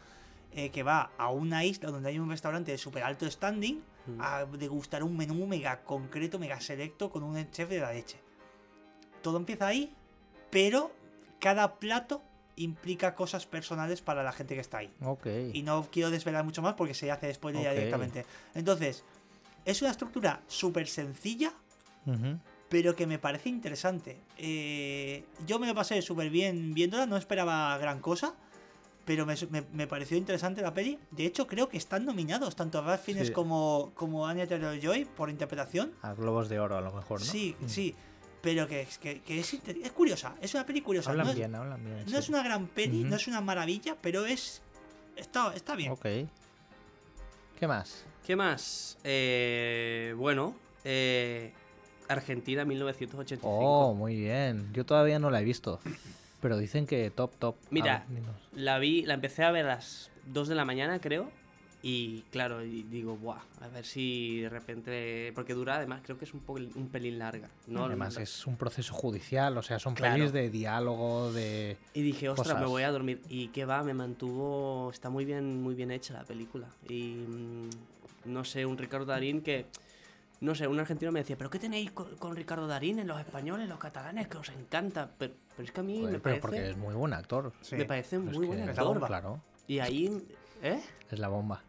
eh, 0.52 0.70
que 0.70 0.82
va 0.82 1.10
a 1.18 1.30
una 1.30 1.64
isla 1.64 1.90
donde 1.90 2.08
hay 2.08 2.18
un 2.18 2.30
restaurante 2.30 2.72
de 2.72 2.78
súper 2.78 3.02
alto 3.02 3.30
standing 3.30 3.82
Mm. 4.06 4.20
a 4.20 4.44
degustar 4.44 5.02
un 5.02 5.16
menú 5.16 5.48
mega 5.48 5.82
concreto, 5.82 6.38
mega 6.38 6.60
selecto 6.60 7.10
con 7.10 7.24
un 7.24 7.50
chef 7.50 7.68
de 7.68 7.80
la 7.80 7.92
leche. 7.92 8.20
Todo 9.20 9.36
empieza 9.38 9.66
ahí, 9.66 9.92
pero 10.48 10.92
cada 11.40 11.74
plato 11.80 12.22
implica 12.54 13.16
cosas 13.16 13.46
personales 13.46 14.02
para 14.02 14.22
la 14.22 14.30
gente 14.30 14.54
que 14.54 14.60
está 14.60 14.78
ahí. 14.78 14.94
Y 15.52 15.62
no 15.64 15.88
quiero 15.90 16.10
desvelar 16.10 16.44
mucho 16.44 16.62
más 16.62 16.74
porque 16.74 16.94
se 16.94 17.10
hace 17.10 17.34
spoiler 17.34 17.64
ya 17.64 17.70
Ok. 17.70 17.76
directamente. 17.78 18.24
Entonces, 18.54 19.04
es 19.64 19.82
una 19.82 19.90
estructura 19.90 20.40
súper 20.46 20.86
sencilla, 20.86 21.52
pero 22.68 22.94
que 22.94 23.08
me 23.08 23.18
parece 23.18 23.48
interesante. 23.48 24.20
Eh, 24.38 25.24
yo 25.46 25.58
me 25.58 25.66
lo 25.66 25.74
pasé 25.74 26.00
súper 26.00 26.30
bien 26.30 26.74
viéndola, 26.74 27.06
no 27.06 27.16
esperaba 27.16 27.76
gran 27.78 27.98
cosa, 28.00 28.36
pero 29.06 29.24
me, 29.24 29.34
me- 29.50 29.64
me 29.72 29.86
pareció 29.86 30.18
interesante 30.18 30.60
la 30.60 30.74
peli. 30.74 30.98
De 31.12 31.24
hecho, 31.24 31.46
creo 31.46 31.68
que 31.70 31.78
están 31.78 32.04
nominados 32.04 32.54
tanto 32.56 32.82
Ralph 32.82 33.00
Fiennes 33.02 33.28
Sí. 33.28 33.32
como, 33.32 33.92
como 33.94 34.26
Anya 34.26 34.46
Taylor-Joy 34.46 35.06
por 35.06 35.30
interpretación. 35.30 35.92
A 36.02 36.12
Globos 36.12 36.48
de 36.50 36.58
Oro 36.60 36.76
a 36.76 36.80
lo 36.82 36.92
mejor, 36.92 37.20
¿no? 37.20 37.24
Sí, 37.26 37.56
Mm. 37.60 37.68
sí, 37.68 37.94
pero 38.42 38.66
que, 38.68 38.82
es- 38.82 38.98
que, 38.98 39.22
que 39.22 39.40
es, 39.40 39.54
es 39.54 39.92
curiosa, 39.92 40.34
es 40.42 40.52
una 40.54 40.66
peli 40.66 40.82
curiosa. 40.82 41.10
Hablan 41.10 41.26
no 41.26 41.30
es, 41.32 41.38
bien, 41.38 41.54
hablan 41.54 41.82
bien. 41.84 42.04
no 42.06 42.18
es 42.18 42.24
sí. 42.26 42.32
una 42.32 42.42
gran 42.42 42.66
peli, 42.66 43.04
no 43.04 43.16
es 43.16 43.26
una 43.28 43.40
maravilla, 43.40 43.96
pero 44.00 44.26
es... 44.26 44.60
Está, 45.16 45.54
está 45.54 45.74
bien. 45.76 45.92
Ok. 45.92 46.04
¿Qué 47.58 47.66
más? 47.66 48.04
¿Qué 48.26 48.36
más? 48.36 48.98
Eh, 49.04 50.14
bueno, 50.18 50.54
eh, 50.84 51.52
Argentina 52.08 52.64
1985. 52.64 53.48
Oh, 53.48 53.94
muy 53.94 54.16
bien. 54.16 54.68
Yo 54.72 54.84
todavía 54.84 55.18
no 55.18 55.30
la 55.30 55.40
he 55.40 55.44
visto. 55.44 55.80
Pero 56.40 56.58
dicen 56.58 56.86
que 56.86 57.10
top, 57.10 57.34
top. 57.38 57.56
Mira. 57.70 58.04
ver. 58.08 58.22
La 58.52 58.78
vi, 58.78 59.02
la 59.02 59.14
empecé 59.14 59.44
a 59.44 59.50
ver 59.50 59.66
a 59.66 59.76
las 59.76 60.10
2 60.26 60.48
de 60.48 60.54
la 60.54 60.64
mañana, 60.64 61.00
creo. 61.00 61.30
Y 61.82 62.22
claro, 62.32 62.64
y 62.64 62.82
digo, 62.82 63.16
buah, 63.16 63.42
a 63.60 63.68
ver 63.68 63.84
si 63.84 64.40
de 64.40 64.48
repente. 64.48 65.30
Porque 65.34 65.54
dura, 65.54 65.76
además, 65.76 66.00
creo 66.02 66.18
que 66.18 66.24
es 66.24 66.34
un, 66.34 66.40
poco, 66.40 66.58
un 66.74 66.88
pelín 66.88 67.18
larga. 67.18 67.48
¿no? 67.68 67.84
Además 67.84 68.16
es 68.16 68.46
un 68.46 68.56
proceso 68.56 68.92
judicial, 68.92 69.56
o 69.56 69.62
sea, 69.62 69.78
son 69.78 69.94
Claro. 69.94 70.14
pelis 70.14 70.32
de 70.32 70.50
diálogo, 70.50 71.32
de... 71.32 71.76
Y 71.94 72.02
dije, 72.02 72.28
ostras, 72.28 72.48
cosas. 72.48 72.60
me 72.62 72.66
voy 72.66 72.82
a 72.82 72.90
dormir. 72.90 73.20
Y 73.28 73.48
qué 73.48 73.64
va, 73.66 73.84
me 73.84 73.94
mantuvo. 73.94 74.90
Está 74.90 75.10
muy 75.10 75.24
bien, 75.24 75.62
muy 75.62 75.74
bien 75.74 75.92
hecha 75.92 76.14
la 76.14 76.24
película. 76.24 76.66
Y 76.88 77.24
mm, 77.28 77.70
no 78.24 78.44
sé, 78.44 78.66
un 78.66 78.76
Ricardo 78.78 79.06
Darín 79.06 79.40
que. 79.42 79.66
No 80.40 80.54
sé, 80.54 80.66
un 80.68 80.78
argentino 80.78 81.10
me 81.12 81.20
decía, 81.20 81.36
¿pero 81.38 81.48
qué 81.48 81.58
tenéis 81.58 81.90
con, 81.92 82.14
con 82.16 82.36
Ricardo 82.36 82.66
Darín 82.66 82.98
en 82.98 83.06
los 83.06 83.18
españoles, 83.18 83.68
los 83.68 83.78
catalanes, 83.78 84.28
que 84.28 84.36
os 84.36 84.48
encanta? 84.50 85.10
Pero, 85.18 85.32
pero 85.56 85.64
es 85.64 85.72
que 85.72 85.80
a 85.80 85.82
mí 85.82 85.98
Joder, 86.00 86.12
me 86.12 86.18
pero 86.20 86.40
parece. 86.40 86.40
porque 86.40 86.70
es 86.70 86.76
muy 86.76 86.94
buen 86.94 87.12
actor. 87.14 87.52
Sí. 87.62 87.76
Me 87.76 87.84
parece 87.86 88.18
muy 88.18 88.46
buen 88.46 88.58
es 88.60 88.66
la 88.66 88.72
actor. 88.72 88.86
bomba. 88.88 89.06
Claro, 89.06 89.40
Y 89.66 89.78
ahí. 89.78 90.26
¿Eh? 90.62 90.80
es 91.10 91.18
la 91.18 91.28
bomba. 91.28 91.62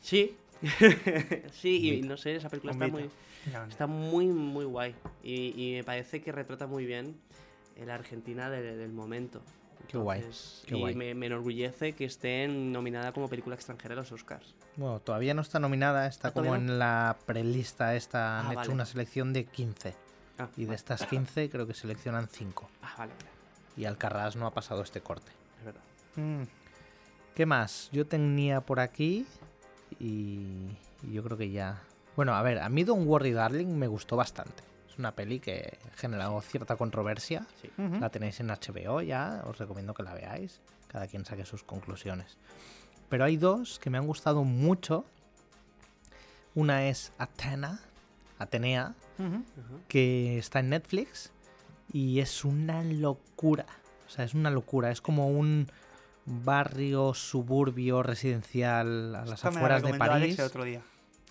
Sí. 0.00 0.36
sí, 1.52 1.94
y 1.98 2.02
no 2.02 2.16
sé, 2.16 2.36
esa 2.36 2.48
película 2.48 2.72
está 2.72 2.86
muy, 2.88 3.10
está 3.68 3.86
muy, 3.86 4.26
muy 4.26 4.64
guay. 4.64 4.94
Y, 5.22 5.52
y 5.56 5.74
me 5.76 5.84
parece 5.84 6.22
que 6.22 6.32
retrata 6.32 6.66
muy 6.66 6.86
bien 6.86 7.16
la 7.84 7.94
Argentina 7.94 8.48
de- 8.48 8.76
del 8.76 8.92
momento. 8.92 9.42
Qué 9.88 9.98
guay, 9.98 10.24
qué 10.66 10.74
y 10.76 10.80
guay. 10.80 10.94
Me, 10.94 11.14
me 11.14 11.26
enorgullece 11.26 11.92
que 11.94 12.04
esté 12.04 12.48
nominada 12.48 13.12
como 13.12 13.28
película 13.28 13.54
extranjera 13.54 13.94
a 13.94 13.96
los 13.98 14.10
Oscars. 14.12 14.54
Bueno, 14.76 14.98
todavía 15.00 15.32
no 15.34 15.42
está 15.42 15.58
nominada, 15.60 16.06
está 16.06 16.28
Ah, 16.28 16.32
como 16.32 16.54
en 16.56 16.78
la 16.78 17.16
prelista 17.26 17.94
esta. 17.94 18.40
Han 18.40 18.46
Ah, 18.46 18.50
hecho 18.50 18.56
vale. 18.60 18.72
una 18.72 18.86
selección 18.86 19.32
de 19.32 19.44
15. 19.44 19.94
Ah, 20.38 20.48
Y 20.56 20.64
de 20.66 20.74
estas 20.74 21.06
15 21.06 21.48
creo 21.50 21.66
que 21.66 21.74
seleccionan 21.74 22.28
5. 22.28 22.68
Ah, 22.82 22.94
vale, 22.98 23.12
vale. 23.14 23.28
Y 23.76 23.84
Alcarrás 23.84 24.36
no 24.36 24.46
ha 24.46 24.52
pasado 24.52 24.82
este 24.82 25.00
corte. 25.00 25.30
Es 25.60 25.64
verdad. 25.64 25.80
Mm. 26.16 26.42
¿Qué 27.34 27.46
más? 27.46 27.88
Yo 27.92 28.06
tenía 28.06 28.60
por 28.62 28.80
aquí 28.80 29.26
y, 30.00 30.40
y 31.02 31.12
yo 31.12 31.22
creo 31.22 31.36
que 31.36 31.50
ya... 31.50 31.82
Bueno, 32.16 32.34
a 32.34 32.42
ver, 32.42 32.58
a 32.60 32.68
mí 32.70 32.82
Don't 32.84 33.06
Worry 33.06 33.32
Darling 33.32 33.66
me 33.76 33.86
gustó 33.86 34.16
bastante. 34.16 34.62
Es 34.96 34.98
una 34.98 35.14
peli 35.14 35.40
que 35.40 35.76
ha 35.92 35.96
generado 35.98 36.40
cierta 36.40 36.76
controversia. 36.76 37.46
Sí. 37.60 37.70
La 38.00 38.08
tenéis 38.08 38.40
en 38.40 38.46
HBO 38.48 39.02
ya, 39.02 39.42
os 39.44 39.58
recomiendo 39.58 39.92
que 39.92 40.02
la 40.02 40.14
veáis. 40.14 40.62
Cada 40.88 41.06
quien 41.06 41.26
saque 41.26 41.44
sus 41.44 41.62
conclusiones. 41.62 42.38
Pero 43.10 43.24
hay 43.24 43.36
dos 43.36 43.78
que 43.78 43.90
me 43.90 43.98
han 43.98 44.06
gustado 44.06 44.42
mucho. 44.42 45.04
Una 46.54 46.88
es 46.88 47.12
Athena, 47.18 47.80
Atenea, 48.38 48.94
que 49.86 50.38
está 50.38 50.60
en 50.60 50.70
Netflix 50.70 51.30
y 51.92 52.20
es 52.20 52.46
una 52.46 52.82
locura. 52.82 53.66
O 54.06 54.10
sea, 54.10 54.24
es 54.24 54.32
una 54.32 54.50
locura. 54.50 54.90
Es 54.90 55.02
como 55.02 55.28
un 55.28 55.70
barrio 56.24 57.12
suburbio 57.12 58.02
residencial 58.02 59.14
a 59.14 59.26
las 59.26 59.44
me 59.44 59.50
afueras 59.50 59.82
de 59.82 59.88
Alex 59.90 59.98
París. 59.98 60.38
el 60.38 60.44
otro 60.46 60.64
día. 60.64 60.80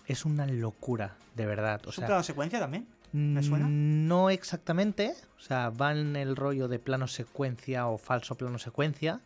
Es 0.06 0.24
una 0.24 0.46
locura, 0.46 1.16
de 1.34 1.46
verdad. 1.46 1.80
O 1.84 1.90
¿Es 1.90 1.98
un 1.98 2.02
sea, 2.02 2.06
plano 2.06 2.22
secuencia 2.22 2.60
también? 2.60 2.86
¿Me 3.16 3.42
suena? 3.42 3.66
no 3.68 4.30
exactamente. 4.30 5.14
O 5.38 5.40
sea, 5.40 5.70
va 5.70 5.92
en 5.92 6.16
el 6.16 6.36
rollo 6.36 6.68
de 6.68 6.78
plano 6.78 7.06
secuencia 7.08 7.86
o 7.88 7.98
falso 7.98 8.34
plano 8.34 8.58
secuencia. 8.58 9.20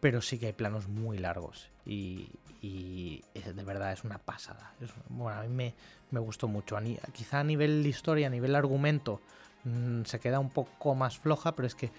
Pero 0.00 0.20
sí 0.20 0.38
que 0.38 0.46
hay 0.46 0.52
planos 0.52 0.88
muy 0.88 1.16
largos. 1.18 1.68
Y, 1.86 2.28
y 2.60 3.22
es- 3.34 3.54
de 3.54 3.62
verdad 3.64 3.92
es 3.92 4.02
una 4.02 4.18
pasada. 4.18 4.72
Es- 4.80 4.90
bueno, 5.08 5.38
a 5.38 5.42
mí 5.44 5.48
me, 5.48 5.74
me 6.10 6.18
gustó 6.20 6.48
mucho. 6.48 6.76
A 6.76 6.80
ni- 6.80 6.98
quizá 7.12 7.38
a 7.40 7.44
nivel 7.44 7.84
de 7.84 7.88
historia, 7.88 8.26
a 8.26 8.30
nivel 8.30 8.56
argumento, 8.56 9.20
mm, 9.64 10.02
se 10.04 10.18
queda 10.18 10.40
un 10.40 10.50
poco 10.50 10.94
más 10.96 11.18
floja, 11.18 11.54
pero 11.54 11.66
es 11.68 11.76
que. 11.76 11.90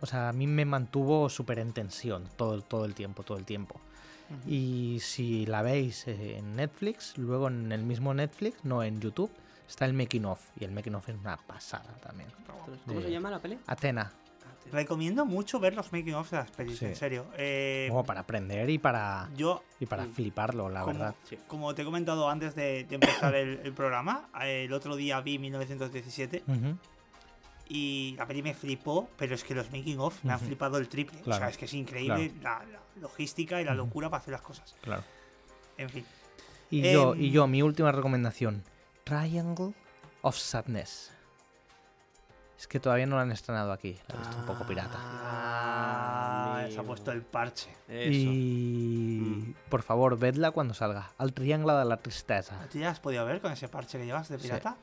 O 0.00 0.06
sea, 0.06 0.28
a 0.28 0.32
mí 0.32 0.46
me 0.46 0.64
mantuvo 0.64 1.28
súper 1.28 1.58
en 1.58 1.72
tensión 1.72 2.28
todo, 2.36 2.54
el- 2.54 2.62
todo 2.64 2.84
el 2.84 2.94
tiempo, 2.94 3.22
todo 3.24 3.38
el 3.38 3.44
tiempo. 3.44 3.80
Y 4.46 4.98
si 5.00 5.44
la 5.46 5.62
veis 5.62 6.06
eh, 6.08 6.38
en 6.38 6.56
Netflix, 6.56 7.18
luego 7.18 7.48
en 7.48 7.70
el 7.72 7.82
mismo 7.82 8.14
Netflix, 8.14 8.64
no 8.64 8.82
en 8.82 8.98
YouTube, 9.00 9.30
está 9.68 9.84
el 9.84 9.94
making 9.94 10.24
of. 10.24 10.40
Y 10.58 10.64
el 10.64 10.72
making 10.72 10.94
of 10.94 11.08
es 11.08 11.16
una 11.16 11.36
pasada 11.36 11.92
también. 12.02 12.28
¿Cómo 12.86 13.00
De- 13.00 13.06
se 13.06 13.10
llama 13.10 13.30
la 13.30 13.38
peli? 13.40 13.58
Atena. 13.66 14.12
Recomiendo 14.70 15.26
mucho 15.26 15.58
ver 15.58 15.74
los 15.74 15.92
making 15.92 16.14
of 16.14 16.30
de 16.30 16.36
las 16.38 16.50
pelis, 16.52 16.78
Sí. 16.78 16.86
en 16.86 16.96
serio. 16.96 17.26
Eh, 17.36 17.86
como 17.90 18.04
para 18.04 18.20
aprender 18.20 18.70
y 18.70 18.78
para, 18.78 19.28
yo, 19.36 19.62
y 19.80 19.86
para 19.86 20.06
fliparlo, 20.06 20.68
la 20.68 20.82
como, 20.82 20.92
verdad. 20.98 21.14
Sí. 21.24 21.36
como 21.48 21.74
te 21.74 21.82
he 21.82 21.84
comentado 21.84 22.28
antes 22.30 22.54
de, 22.54 22.84
de 22.84 22.94
empezar 22.94 23.34
el, 23.34 23.58
el 23.64 23.72
programa, 23.72 24.28
eh, 24.42 24.64
el 24.66 24.72
otro 24.72 24.94
día 24.96 25.20
vi 25.20 25.38
1917 25.38 26.44
Ujú. 26.46 26.76
y 27.68 28.14
la 28.16 28.26
peli 28.26 28.42
me 28.42 28.54
flipó, 28.54 29.08
pero 29.18 29.34
es 29.34 29.42
que 29.44 29.54
los 29.54 29.70
making 29.72 29.98
of 29.98 30.22
me 30.24 30.32
han 30.32 30.40
flipado 30.40 30.78
el 30.78 30.88
triple. 30.88 31.18
O 31.20 31.24
Claro, 31.24 31.40
sea, 31.40 31.48
es 31.50 31.58
que 31.58 31.64
es 31.64 31.74
increíble 31.74 32.32
la, 32.40 32.64
la 32.64 32.80
logística 33.00 33.60
y 33.60 33.64
la 33.64 33.74
locura 33.74 34.10
para 34.10 34.20
hacer 34.20 34.32
las 34.32 34.42
cosas. 34.42 34.74
Claro. 34.80 35.02
En 35.76 35.90
fin. 35.90 36.04
Y 36.70 36.82
yo, 36.92 37.14
Em, 37.14 37.20
y 37.20 37.30
yo, 37.30 37.46
mi 37.48 37.62
última 37.62 37.90
recomendación: 37.92 38.62
Triangle 39.04 39.72
of 40.22 40.36
Sadness. 40.36 41.10
Es 42.58 42.68
que 42.68 42.78
todavía 42.78 43.06
no 43.06 43.16
la 43.16 43.22
han 43.22 43.32
estrenado 43.32 43.72
aquí. 43.72 43.98
La 44.08 44.14
he 44.14 44.18
visto 44.18 44.36
un 44.38 44.46
poco 44.46 44.64
pirata. 44.64 44.96
Ah, 44.96 46.66
se 46.70 46.78
ha 46.78 46.82
puesto 46.84 47.10
el 47.10 47.22
parche. 47.22 47.70
Eso. 47.88 48.30
Y 48.30 49.18
Mm. 49.20 49.54
por 49.68 49.82
favor, 49.82 50.16
vedla 50.16 50.52
cuando 50.52 50.72
salga. 50.72 51.10
Al 51.18 51.32
Triángulo 51.32 51.76
de 51.76 51.84
la 51.84 51.96
Tristeza. 51.96 52.56
¿Tú 52.70 52.78
ya 52.78 52.90
has 52.90 53.00
podido 53.00 53.24
ver 53.26 53.40
con 53.40 53.50
ese 53.50 53.68
parche 53.68 53.98
que 53.98 54.06
llevas 54.06 54.28
de 54.28 54.38
Sí. 54.38 54.44
pirata? 54.44 54.76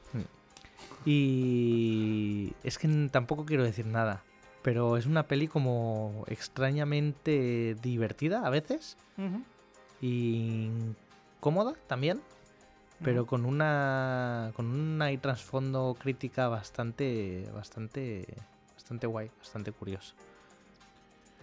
Y 1.05 2.53
es 2.63 2.77
que 2.77 2.87
tampoco 3.11 3.45
quiero 3.45 3.63
decir 3.63 3.85
nada, 3.85 4.23
pero 4.61 4.97
es 4.97 5.05
una 5.05 5.23
peli 5.23 5.47
como 5.47 6.25
extrañamente 6.27 7.75
divertida 7.81 8.45
a 8.45 8.49
veces 8.49 8.97
y 10.01 10.69
cómoda 11.39 11.73
también, 11.87 12.21
pero 13.03 13.25
con 13.25 13.45
una 13.45 14.51
con 14.55 14.67
una 14.67 15.11
y 15.11 15.17
trasfondo 15.17 15.95
crítica 15.99 16.47
bastante 16.47 17.49
bastante 17.53 18.25
bastante 18.75 19.07
guay, 19.07 19.31
bastante 19.37 19.71
curioso. 19.71 20.15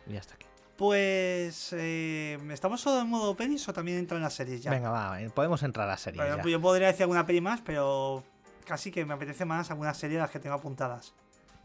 Y 0.06 0.16
hasta 0.16 0.34
aquí. 0.34 0.46
Pues. 0.76 1.72
eh, 1.72 2.38
¿Estamos 2.50 2.80
solo 2.80 3.00
en 3.00 3.08
modo 3.08 3.34
pelis 3.34 3.66
o 3.68 3.72
también 3.72 3.98
entra 3.98 4.16
en 4.16 4.22
las 4.22 4.34
series 4.34 4.62
ya? 4.62 4.70
Venga, 4.70 4.90
va, 4.90 5.18
podemos 5.34 5.62
entrar 5.62 5.86
a 5.88 5.92
la 5.92 5.96
serie. 5.96 6.20
Bueno, 6.20 6.36
ya. 6.36 6.50
yo 6.50 6.60
podría 6.60 6.88
decir 6.88 7.02
alguna 7.02 7.24
peli 7.24 7.40
más, 7.40 7.60
pero 7.62 8.22
casi 8.66 8.90
que 8.90 9.04
me 9.04 9.14
apetece 9.14 9.44
más 9.44 9.70
alguna 9.70 9.94
serie 9.94 10.16
de 10.16 10.22
las 10.22 10.30
que 10.30 10.38
tengo 10.38 10.54
apuntadas. 10.54 11.14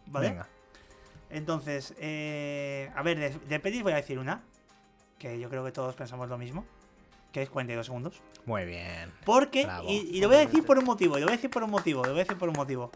¿Vale? 0.08 0.30
Venga. 0.30 0.48
Entonces, 1.30 1.94
eh, 1.98 2.92
a 2.96 3.04
ver, 3.04 3.20
de, 3.20 3.30
de 3.48 3.60
pelis 3.60 3.84
voy 3.84 3.94
a 3.94 3.98
decir 3.98 4.20
una, 4.20 4.44
que 5.18 5.40
yo 5.40 5.50
creo 5.50 5.64
que 5.64 5.72
todos 5.72 5.96
pensamos 5.96 6.28
lo 6.30 6.38
mismo, 6.38 6.66
que 7.32 7.42
es 7.42 7.50
42 7.50 7.86
segundos. 7.86 8.22
Muy 8.46 8.66
bien. 8.66 9.12
Porque, 9.26 9.66
Bravo. 9.66 9.90
y, 9.90 10.10
y 10.12 10.22
lo 10.22 10.28
voy 10.28 10.38
a 10.38 10.40
decir 10.42 10.64
por 10.64 10.78
un 10.78 10.86
motivo, 10.86 11.18
y 11.18 11.22
lo 11.22 11.28
voy 11.28 11.34
a 11.34 11.38
decir 11.38 11.50
por 11.50 11.64
un 11.64 11.72
motivo, 11.72 12.04
lo 12.04 12.12
voy 12.12 12.22
a 12.22 12.24
decir 12.24 12.38
por 12.38 12.50
un 12.50 12.56
motivo. 12.56 12.92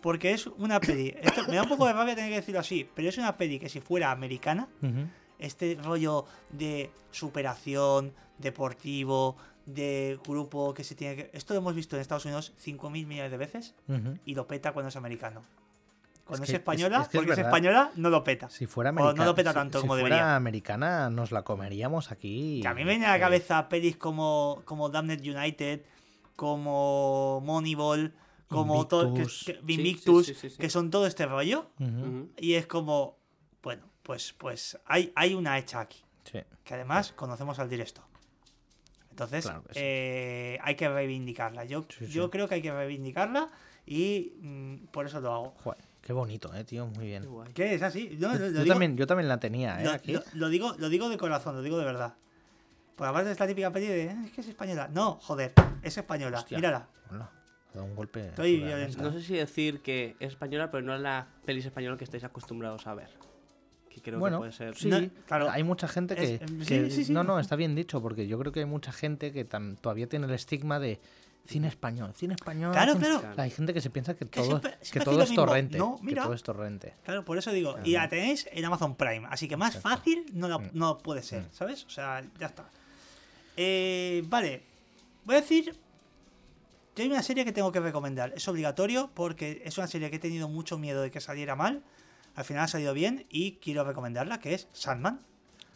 Porque 0.00 0.32
es 0.32 0.46
una 0.46 0.80
peli, 0.80 1.14
esto 1.22 1.42
me 1.48 1.56
da 1.56 1.62
un 1.62 1.68
poco 1.68 1.86
de 1.86 1.92
rabia 1.92 2.14
tener 2.14 2.30
que 2.30 2.36
decirlo 2.36 2.60
así, 2.60 2.88
pero 2.94 3.08
es 3.08 3.18
una 3.18 3.36
peli 3.36 3.58
que 3.58 3.68
si 3.68 3.80
fuera 3.80 4.10
americana, 4.10 4.68
este 5.38 5.78
rollo 5.82 6.24
de 6.50 6.90
superación, 7.10 8.12
deportivo, 8.38 9.36
de 9.66 10.18
grupo 10.26 10.74
que 10.74 10.84
se 10.84 10.94
tiene 10.94 11.16
que... 11.16 11.30
Esto 11.32 11.54
lo 11.54 11.60
hemos 11.60 11.74
visto 11.74 11.96
en 11.96 12.02
Estados 12.02 12.24
Unidos 12.24 12.52
5.000 12.64 13.06
millones 13.06 13.30
de 13.30 13.36
veces 13.36 13.74
y 14.24 14.34
lo 14.34 14.46
peta 14.46 14.72
cuando 14.72 14.88
es 14.88 14.96
americano. 14.96 15.42
Cuando 16.24 16.44
Es 16.44 16.50
que- 16.50 16.56
es- 16.56 16.60
española, 16.60 17.02
es 17.02 17.08
que 17.08 17.16
es 17.18 17.24
porque 17.24 17.32
es, 17.40 17.46
española, 17.46 17.90
no 17.96 18.08
lo 18.10 18.22
peta. 18.24 18.48
Si 18.48 18.66
fuera 18.66 18.90
O 18.90 18.92
americana, 18.92 19.16
no 19.18 19.24
lo 19.24 19.34
peta 19.34 19.52
tanto 19.52 19.78
si, 19.78 19.82
como 19.82 19.94
si 19.94 19.98
debería. 19.98 20.18
fuera 20.18 20.36
americana, 20.36 21.10
nos 21.10 21.32
la 21.32 21.42
comeríamos 21.42 22.10
aquí. 22.12 22.60
Que 22.62 22.68
a 22.68 22.74
mí 22.74 22.84
me 22.84 22.90
viene 22.92 23.06
a 23.06 23.10
la 23.12 23.20
cabeza 23.20 23.68
pelis 23.68 23.96
como, 23.96 24.62
como 24.64 24.88
Damned 24.88 25.20
United, 25.20 25.82
como 26.36 27.40
Moneyball, 27.42 28.14
como 28.48 28.86
todo, 28.86 29.14
que, 29.14 29.20
Invictus. 29.22 29.44
que- 29.46 29.52
Sí, 29.54 29.72
Invictus, 29.72 30.26
sí, 30.26 30.34
sí, 30.34 30.40
sí, 30.40 30.50
sí. 30.50 30.56
que 30.58 30.70
son 30.70 30.90
todo 30.90 31.06
este 31.06 31.26
rollo. 31.26 31.70
Y 32.38 32.54
es 32.54 32.66
como, 32.66 33.18
bueno, 33.62 33.88
pues, 34.02 34.32
pues 34.32 34.78
hay, 34.86 35.12
hay 35.16 35.34
una 35.34 35.58
hecha 35.58 35.80
aquí. 35.80 36.02
sí. 36.24 36.38
Que 36.64 36.74
además 36.74 37.12
conocemos 37.16 37.58
al 37.58 37.68
directo. 37.68 38.02
Entonces, 39.10 39.44
Claro 39.44 39.62
que 39.64 39.74
sí. 39.74 39.80
eh, 39.82 40.58
hay 40.62 40.74
que 40.76 40.88
reivindicarla. 40.88 41.64
Yo, 41.64 41.82
Sí, 41.88 42.06
sí. 42.06 42.12
yo 42.12 42.30
creo 42.30 42.48
que 42.48 42.54
hay 42.54 42.62
que 42.62 42.72
reivindicarla 42.72 43.50
y 43.84 44.32
mm, 44.40 44.86
por 44.92 45.06
eso 45.06 45.20
lo 45.20 45.32
hago. 45.34 45.54
Joder, 45.64 45.82
qué 46.02 46.12
bonito, 46.12 46.52
eh, 46.54 46.64
tío, 46.64 46.86
muy 46.86 47.06
bien. 47.06 47.22
Qué 47.22 47.28
guay. 47.28 47.52
¿Qué 47.54 47.74
es 47.74 47.82
así? 47.82 48.16
No, 48.20 48.32
lo- 48.34 48.38
lo 48.38 48.46
Yo, 48.46 48.62
digo- 48.62 48.66
también, 48.74 48.96
yo 48.96 49.06
también 49.06 49.28
la 49.28 49.38
tenía, 49.40 49.80
eh, 49.80 49.84
lo, 49.84 49.90
aquí. 49.92 50.12
lo- 50.12 50.22
lo 50.34 50.48
digo, 50.48 50.74
lo 50.78 50.88
digo 50.88 51.08
de 51.08 51.16
corazón, 51.16 51.56
lo 51.56 51.62
digo 51.62 51.78
de 51.78 51.84
verdad. 51.84 52.14
Por 52.96 53.06
aparte 53.06 53.26
de 53.26 53.32
esta 53.32 53.46
típica 53.46 53.70
peli 53.72 53.86
de 53.86 54.02
"Eh, 54.04 54.16
es 54.26 54.32
que 54.32 54.40
es 54.42 54.48
española. 54.48 54.88
No, 54.92 55.14
joder, 55.22 55.52
es 55.82 55.96
española. 55.96 56.38
Hostia. 56.38 56.58
Mírala. 56.58 56.88
Hola, 57.10 57.30
dado 57.72 57.86
un 57.86 57.94
golpe. 57.96 58.28
Estoy 58.28 58.58
la 58.58 58.66
violento. 58.66 59.02
No 59.02 59.12
sé 59.12 59.22
si 59.22 59.34
decir 59.34 59.80
que 59.80 60.14
es 60.20 60.30
española, 60.32 60.70
pero 60.70 60.84
no 60.84 60.94
es 60.94 61.00
la 61.00 61.26
pelis 61.46 61.64
española 61.64 61.96
que 61.96 62.04
estáis 62.04 62.22
acostumbrados 62.24 62.86
a 62.86 62.94
ver. 62.94 63.08
Que 63.88 64.00
creo 64.00 64.18
bueno, 64.18 64.36
que 64.38 64.40
puede 64.40 64.52
ser. 64.52 64.74
sí, 64.74 64.88
No, 64.88 65.00
claro. 65.26 65.50
hay 65.50 65.62
mucha 65.64 65.86
gente 65.88 66.14
que, 66.16 66.34
Es- 66.36 66.40
sí, 66.40 66.64
que- 66.66 66.90
sí, 66.90 67.04
sí. 67.06 67.12
No, 67.12 67.24
no, 67.24 67.38
está 67.38 67.56
bien 67.56 67.74
dicho, 67.74 68.00
porque 68.00 68.26
yo 68.26 68.38
creo 68.38 68.50
que 68.52 68.60
hay 68.60 68.66
mucha 68.66 68.90
gente 68.92 69.32
que 69.32 69.46
tam- 69.48 69.76
todavía 69.78 70.06
tiene 70.08 70.26
el 70.26 70.32
estigma 70.32 70.78
de 70.78 70.98
cine 71.46 71.68
español, 71.68 72.12
cine 72.16 72.34
español. 72.34 72.72
Claro, 72.72 72.94
cine- 72.94 73.18
claro. 73.20 73.34
Hay 73.42 73.50
gente 73.50 73.74
que 73.74 73.80
se 73.80 73.90
piensa 73.90 74.14
que 74.14 74.26
Que 74.26 74.40
todo, 74.40 74.44
siempre- 74.46 74.78
que 74.78 74.84
siempre 74.84 75.04
todo 75.04 75.14
hacéis 75.22 75.30
es 75.30 75.36
torrente. 75.36 75.78
No, 75.78 75.96
que 75.96 76.02
mira. 76.04 76.22
todo 76.24 76.34
es 76.34 76.42
torrente. 76.42 76.94
Claro, 77.04 77.24
por 77.24 77.36
eso 77.38 77.50
digo. 77.52 77.76
Y 77.84 77.92
la 77.92 78.08
tenéis 78.08 78.48
en 78.52 78.64
Amazon 78.64 78.94
Prime. 78.96 79.26
Así 79.30 79.48
que 79.48 79.56
más 79.56 79.74
Exacto. 79.74 79.96
fácil 79.96 80.26
no, 80.32 80.48
la- 80.48 80.58
Mm. 80.58 80.70
no 80.74 80.98
puede 80.98 81.22
ser, 81.22 81.42
Mm. 81.42 81.48
¿sabes? 81.52 81.84
O 81.84 81.90
sea, 81.90 82.22
ya 82.38 82.46
está. 82.46 82.70
Eh, 83.56 84.22
vale. 84.26 84.62
Voy 85.24 85.36
a 85.36 85.40
decir 85.40 85.76
que 86.94 87.02
hay 87.02 87.08
una 87.08 87.22
serie 87.22 87.44
que 87.44 87.52
tengo 87.52 87.72
que 87.72 87.80
recomendar. 87.80 88.32
Es 88.36 88.46
obligatorio 88.48 89.10
porque 89.14 89.62
es 89.64 89.78
una 89.78 89.86
serie 89.86 90.10
que 90.10 90.16
he 90.16 90.20
tenido 90.20 90.48
mucho 90.48 90.78
miedo 90.78 91.02
de 91.02 91.10
que 91.10 91.20
saliera 91.20 91.54
mal. 91.56 91.82
Al 92.34 92.44
final 92.44 92.64
ha 92.64 92.68
salido 92.68 92.94
bien 92.94 93.26
y 93.28 93.52
quiero 93.56 93.84
recomendarla, 93.84 94.40
que 94.40 94.54
es 94.54 94.68
Sandman. 94.72 95.20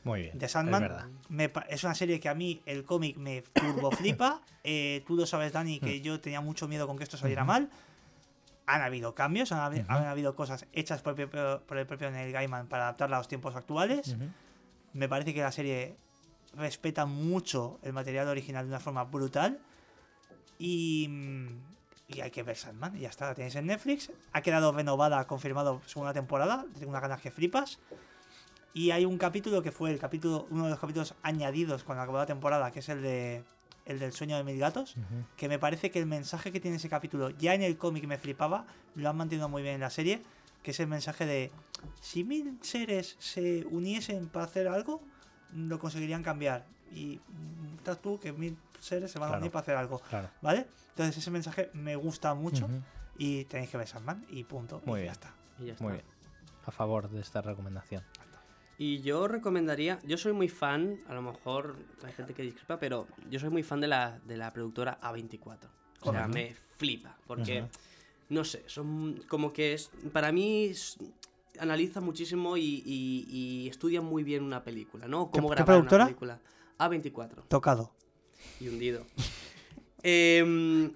Muy 0.07 0.23
bien. 0.23 0.39
de 0.39 0.47
es 0.47 0.53
Sandman. 0.53 0.83
verdad. 0.83 1.07
Me 1.29 1.53
es 1.69 1.83
una 1.83 1.97
serie 1.97 2.21
que 2.21 2.29
a 2.29 2.35
mí 2.35 2.63
el 2.65 2.85
cómic 2.85 3.17
me 3.17 3.43
turbo 3.43 3.91
flipa. 3.91 4.41
Eh, 4.69 5.05
tú 5.07 5.15
lo 5.15 5.27
sabes, 5.27 5.53
Dani, 5.53 5.79
que 5.79 6.01
yo 6.01 6.19
tenía 6.19 6.41
mucho 6.41 6.67
miedo 6.67 6.89
con 6.89 6.99
que 6.99 7.05
esto 7.05 7.17
saliera 7.17 7.43
Ujú. 7.43 7.53
mal. 7.53 7.71
Han 8.67 8.83
habido 8.83 9.15
cambios, 9.15 9.53
han, 9.53 9.87
habido 9.89 10.35
cosas 10.35 10.67
hechas 10.73 11.03
por 11.03 11.13
el, 11.13 11.29
propio, 11.29 11.63
por 11.69 11.79
el 11.79 11.87
propio 11.87 12.11
Neil 12.11 12.33
Gaiman 12.33 12.67
para 12.67 12.83
adaptarla 12.83 13.15
a 13.15 13.21
los 13.21 13.29
tiempos 13.29 13.55
actuales. 13.55 14.17
Me 14.93 15.09
parece 15.09 15.33
que 15.33 15.41
la 15.41 15.53
serie 15.53 15.95
respeta 16.57 17.07
mucho 17.07 17.79
el 17.83 17.93
material 17.93 18.27
original 18.27 18.65
de 18.65 18.71
una 18.71 18.81
forma 18.81 19.05
brutal. 19.05 19.61
Y, 20.59 21.07
mm, 21.09 21.49
y 22.09 22.21
hay 22.23 22.33
que 22.33 22.43
ver 22.43 22.57
Sandman. 22.57 22.99
Ya 22.99 23.09
está, 23.09 23.27
la 23.29 23.35
tenéis 23.37 23.55
en 23.55 23.67
Netflix. 23.67 24.11
Ha 24.33 24.43
quedado 24.43 24.73
renovada, 24.73 25.25
confirmado 25.29 25.81
segunda 25.87 26.13
temporada. 26.13 26.65
Tengo 26.77 26.91
unas 26.91 27.03
ganas 27.03 27.21
que 27.21 27.31
flipas. 27.31 27.79
Y 28.77 28.91
hay 28.91 29.07
un 29.07 29.17
capítulo 29.17 29.63
que 29.63 29.73
fue 29.73 29.91
el 29.91 29.99
capítulo, 29.99 30.47
uno 30.51 30.65
de 30.65 30.71
los 30.71 30.79
capítulos 30.79 31.15
añadidos 31.23 31.87
la 31.89 32.03
acabó 32.03 32.19
la 32.19 32.27
temporada, 32.27 32.71
que 32.73 32.81
es 32.81 32.89
el 32.91 33.01
de 33.01 33.43
el 33.87 33.99
del 33.99 34.13
sueño 34.13 34.37
de 34.37 34.45
mil 34.45 34.59
gatos. 34.59 34.97
Que 35.39 35.49
me 35.49 35.59
parece 35.59 35.91
que 35.91 35.99
el 35.99 36.05
mensaje 36.05 36.53
que 36.53 36.61
tiene 36.61 36.77
ese 36.77 36.91
capítulo, 36.91 37.31
ya 37.31 37.55
en 37.55 37.63
el 37.63 37.79
cómic 37.79 38.07
me 38.07 38.19
flipaba, 38.19 38.67
lo 38.95 39.09
han 39.09 39.17
mantenido 39.17 39.49
muy 39.49 39.63
bien 39.63 39.77
en 39.77 39.81
la 39.81 39.89
serie. 39.89 40.21
Que 40.63 40.73
es 40.73 40.81
el 40.81 40.89
mensaje 40.89 41.25
de 41.25 41.51
si 42.03 42.23
mil 42.23 42.59
seres 42.61 43.17
se 43.19 43.65
uniesen 43.71 44.29
para 44.29 44.45
hacer 44.45 44.69
algo, 44.69 45.01
lo 45.55 45.79
conseguirían 45.79 46.23
cambiar. 46.23 46.67
Y 46.93 47.19
estás 47.79 48.03
tú 48.03 48.21
que 48.21 48.35
mil 48.35 48.59
seres 48.79 49.11
se 49.11 49.19
van 49.19 49.33
a 49.33 49.39
unir 49.39 49.51
para 49.51 49.63
hacer 49.63 49.77
algo. 49.77 50.01
Claro. 50.01 50.29
¿Vale? 50.43 50.67
Entonces 50.91 51.17
ese 51.17 51.31
mensaje 51.31 51.71
me 51.73 51.97
gusta 51.97 52.35
mucho 52.35 52.69
y 53.17 53.47
tenéis 53.47 53.71
que 53.71 53.79
ver 53.79 53.89
Sandman 53.89 54.27
y 54.29 54.45
punto. 54.45 54.83
Muy 54.85 55.01
y 55.01 55.03
bien. 55.05 55.07
ya 55.07 55.13
está. 55.13 55.35
Y 55.61 55.65
ya 55.65 55.73
está. 55.73 55.85
Muy 55.85 55.95
bien. 55.95 56.05
A 56.67 56.71
favor 56.73 57.09
de 57.09 57.23
esta 57.23 57.41
recomendación. 57.41 58.03
Y 58.79 59.01
yo 59.01 59.27
recomendaría, 59.27 59.99
yo 60.05 60.19
soy 60.19 60.33
muy 60.35 60.49
fan, 60.49 61.01
a 61.09 61.15
lo 61.15 61.23
mejor 61.23 61.77
hay 62.05 62.13
gente 62.13 62.35
que 62.35 62.43
discrepa, 62.43 62.79
pero 62.79 63.07
yo 63.31 63.41
soy 63.41 63.49
muy 63.49 63.63
fan 63.63 63.81
de 63.81 63.87
la, 63.89 64.19
de 64.27 64.37
la 64.37 64.53
productora 64.53 65.01
A24. 65.01 65.57
O 66.03 66.13
sea, 66.13 66.29
me 66.29 66.55
flipa, 66.77 67.17
porque, 67.27 67.65
no 68.29 68.45
sé, 68.45 68.63
son 68.67 69.23
como 69.29 69.53
que 69.53 69.73
es, 69.73 69.91
para 70.13 70.31
mí 70.31 70.67
es- 70.67 70.99
analiza 71.59 72.03
muchísimo 72.03 72.59
y, 72.59 72.83
y- 72.85 73.27
y 73.31 73.69
estudia 73.69 74.03
muy 74.03 74.23
bien 74.25 74.43
una 74.43 74.63
película, 74.63 75.09
¿no? 75.09 75.31
Cómo 75.31 75.49
qué 75.49 75.55
grabar 75.55 75.67
productora? 75.77 76.05
una 76.05 76.07
película. 76.09 76.41
A24 76.79 77.49
Tocado. 77.49 77.93
y 78.61 78.69
hundido. 78.69 79.07
Em, 80.03 80.93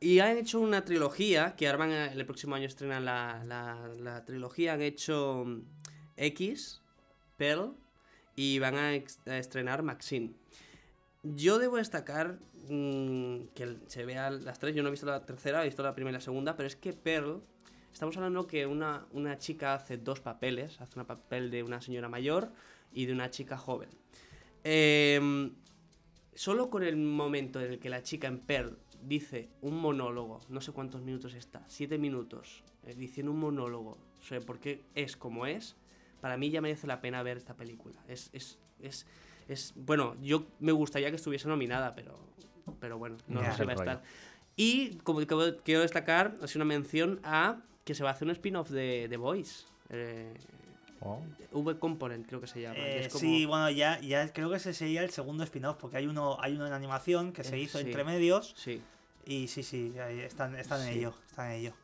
y 0.00 0.18
han 0.20 0.38
hecho 0.38 0.58
una 0.60 0.84
trilogía, 0.84 1.54
que 1.54 1.66
ahora 1.68 1.78
van 1.78 1.90
a- 1.92 2.06
el 2.12 2.24
próximo 2.26 2.54
año 2.54 2.66
estrenan 2.66 3.04
la, 3.04 3.44
la- 3.44 3.88
la 3.98 4.24
trilogía, 4.24 4.72
han 4.72 4.80
hecho 4.82 5.44
mm, 5.46 5.60
X, 6.16 6.79
Pearl, 7.40 7.74
y 8.36 8.58
van 8.58 8.74
a, 8.74 8.94
estrenar 8.94 9.82
Maxine. 9.82 10.34
Yo 11.22 11.58
debo 11.58 11.78
destacar 11.78 12.38
mm, 12.68 13.48
que 13.54 13.78
se 13.86 14.04
vean 14.04 14.44
las 14.44 14.58
tres, 14.58 14.74
yo 14.74 14.82
no 14.82 14.88
he 14.88 14.90
visto 14.90 15.06
la 15.06 15.24
tercera, 15.24 15.62
he 15.62 15.64
visto 15.64 15.82
la 15.82 15.94
primera 15.94 16.16
y 16.16 16.18
la 16.18 16.20
segunda, 16.20 16.54
pero 16.54 16.66
es 16.66 16.76
que 16.76 16.92
Pearl, 16.92 17.42
estamos 17.90 18.14
hablando 18.18 18.46
que 18.46 18.66
una, 18.66 19.06
una 19.12 19.38
chica 19.38 19.72
hace 19.72 19.96
dos 19.96 20.20
papeles, 20.20 20.82
hace 20.82 21.00
un 21.00 21.06
papel 21.06 21.50
de 21.50 21.62
una 21.62 21.80
señora 21.80 22.10
mayor 22.10 22.52
y 22.92 23.06
de 23.06 23.14
una 23.14 23.30
chica 23.30 23.56
joven. 23.56 23.88
Em, 24.62 25.54
solo 26.34 26.68
con 26.68 26.82
el 26.82 26.96
momento 26.96 27.58
en 27.58 27.72
el 27.72 27.78
que 27.78 27.88
la 27.88 28.02
chica 28.02 28.28
en 28.28 28.40
Pearl 28.40 28.76
dice 29.02 29.48
un 29.62 29.76
monólogo, 29.78 30.40
no 30.50 30.60
sé 30.60 30.72
cuántos 30.72 31.00
minutos 31.00 31.32
está, 31.32 31.64
siete 31.68 31.96
minutos, 31.96 32.62
eh, 32.84 32.94
diciendo 32.94 33.32
un 33.32 33.40
monólogo 33.40 33.96
sobre 34.20 34.42
por 34.42 34.58
qué 34.58 34.82
es 34.94 35.16
como 35.16 35.46
es, 35.46 35.76
para 36.20 36.36
mí 36.36 36.50
ya 36.50 36.60
merece 36.60 36.86
la 36.86 37.00
pena 37.00 37.22
ver 37.22 37.36
esta 37.36 37.54
película. 37.54 38.00
Es, 38.08 38.30
es, 38.32 38.58
es, 38.80 39.06
es 39.48 39.72
bueno, 39.76 40.16
yo 40.22 40.46
me 40.60 40.72
gustaría 40.72 41.10
que 41.10 41.16
estuviese 41.16 41.48
nominada, 41.48 41.94
pero, 41.94 42.18
pero 42.80 42.98
bueno, 42.98 43.16
no 43.28 43.40
Ya. 43.42 43.52
sé 43.52 43.58
si 43.58 43.64
va 43.64 43.72
a 43.72 43.74
Es 43.74 43.80
el 43.80 43.86
rollo. 43.86 43.98
estar. 43.98 44.02
Y 44.56 44.96
como 44.98 45.20
que- 45.20 45.56
quiero 45.64 45.80
destacar, 45.80 46.36
así 46.42 46.58
una 46.58 46.64
mención 46.66 47.20
a 47.24 47.60
que 47.84 47.94
se 47.94 48.02
va 48.04 48.10
a 48.10 48.12
hacer 48.12 48.26
un 48.28 48.32
spin-off 48.32 48.70
de 48.70 49.06
The 49.08 49.16
Voice. 49.16 49.64
Eh, 49.90 50.34
Oh. 51.02 51.22
V 51.52 51.78
Component 51.78 52.26
creo 52.26 52.42
que 52.42 52.46
se 52.46 52.60
llama. 52.60 52.76
y 52.76 52.80
Eh, 52.82 53.00
es 53.06 53.08
como- 53.08 53.20
Sí, 53.20 53.46
bueno, 53.46 53.70
ya, 53.70 53.98
ya 54.00 54.30
creo 54.34 54.50
que 54.50 54.56
ese 54.56 54.74
sería 54.74 55.02
el 55.02 55.08
segundo 55.08 55.42
spin-off, 55.44 55.78
porque 55.80 55.96
hay 55.96 56.06
uno, 56.06 56.36
hay 56.42 56.54
uno 56.54 56.66
en 56.66 56.74
animación 56.74 57.32
que 57.32 57.42
se 57.42 57.56
Eh, 57.56 57.60
hizo 57.60 57.78
sí. 57.78 57.86
entre 57.86 58.04
medios. 58.04 58.52
Sí. 58.54 58.82
Y 59.24 59.48
sí, 59.48 59.62
sí, 59.62 59.94
están, 59.96 60.56
están 60.56 60.82
en 60.82 60.92
Sí. 60.92 60.98
ello. 60.98 61.14
Están 61.26 61.52
en 61.52 61.60
ello. 61.60 61.74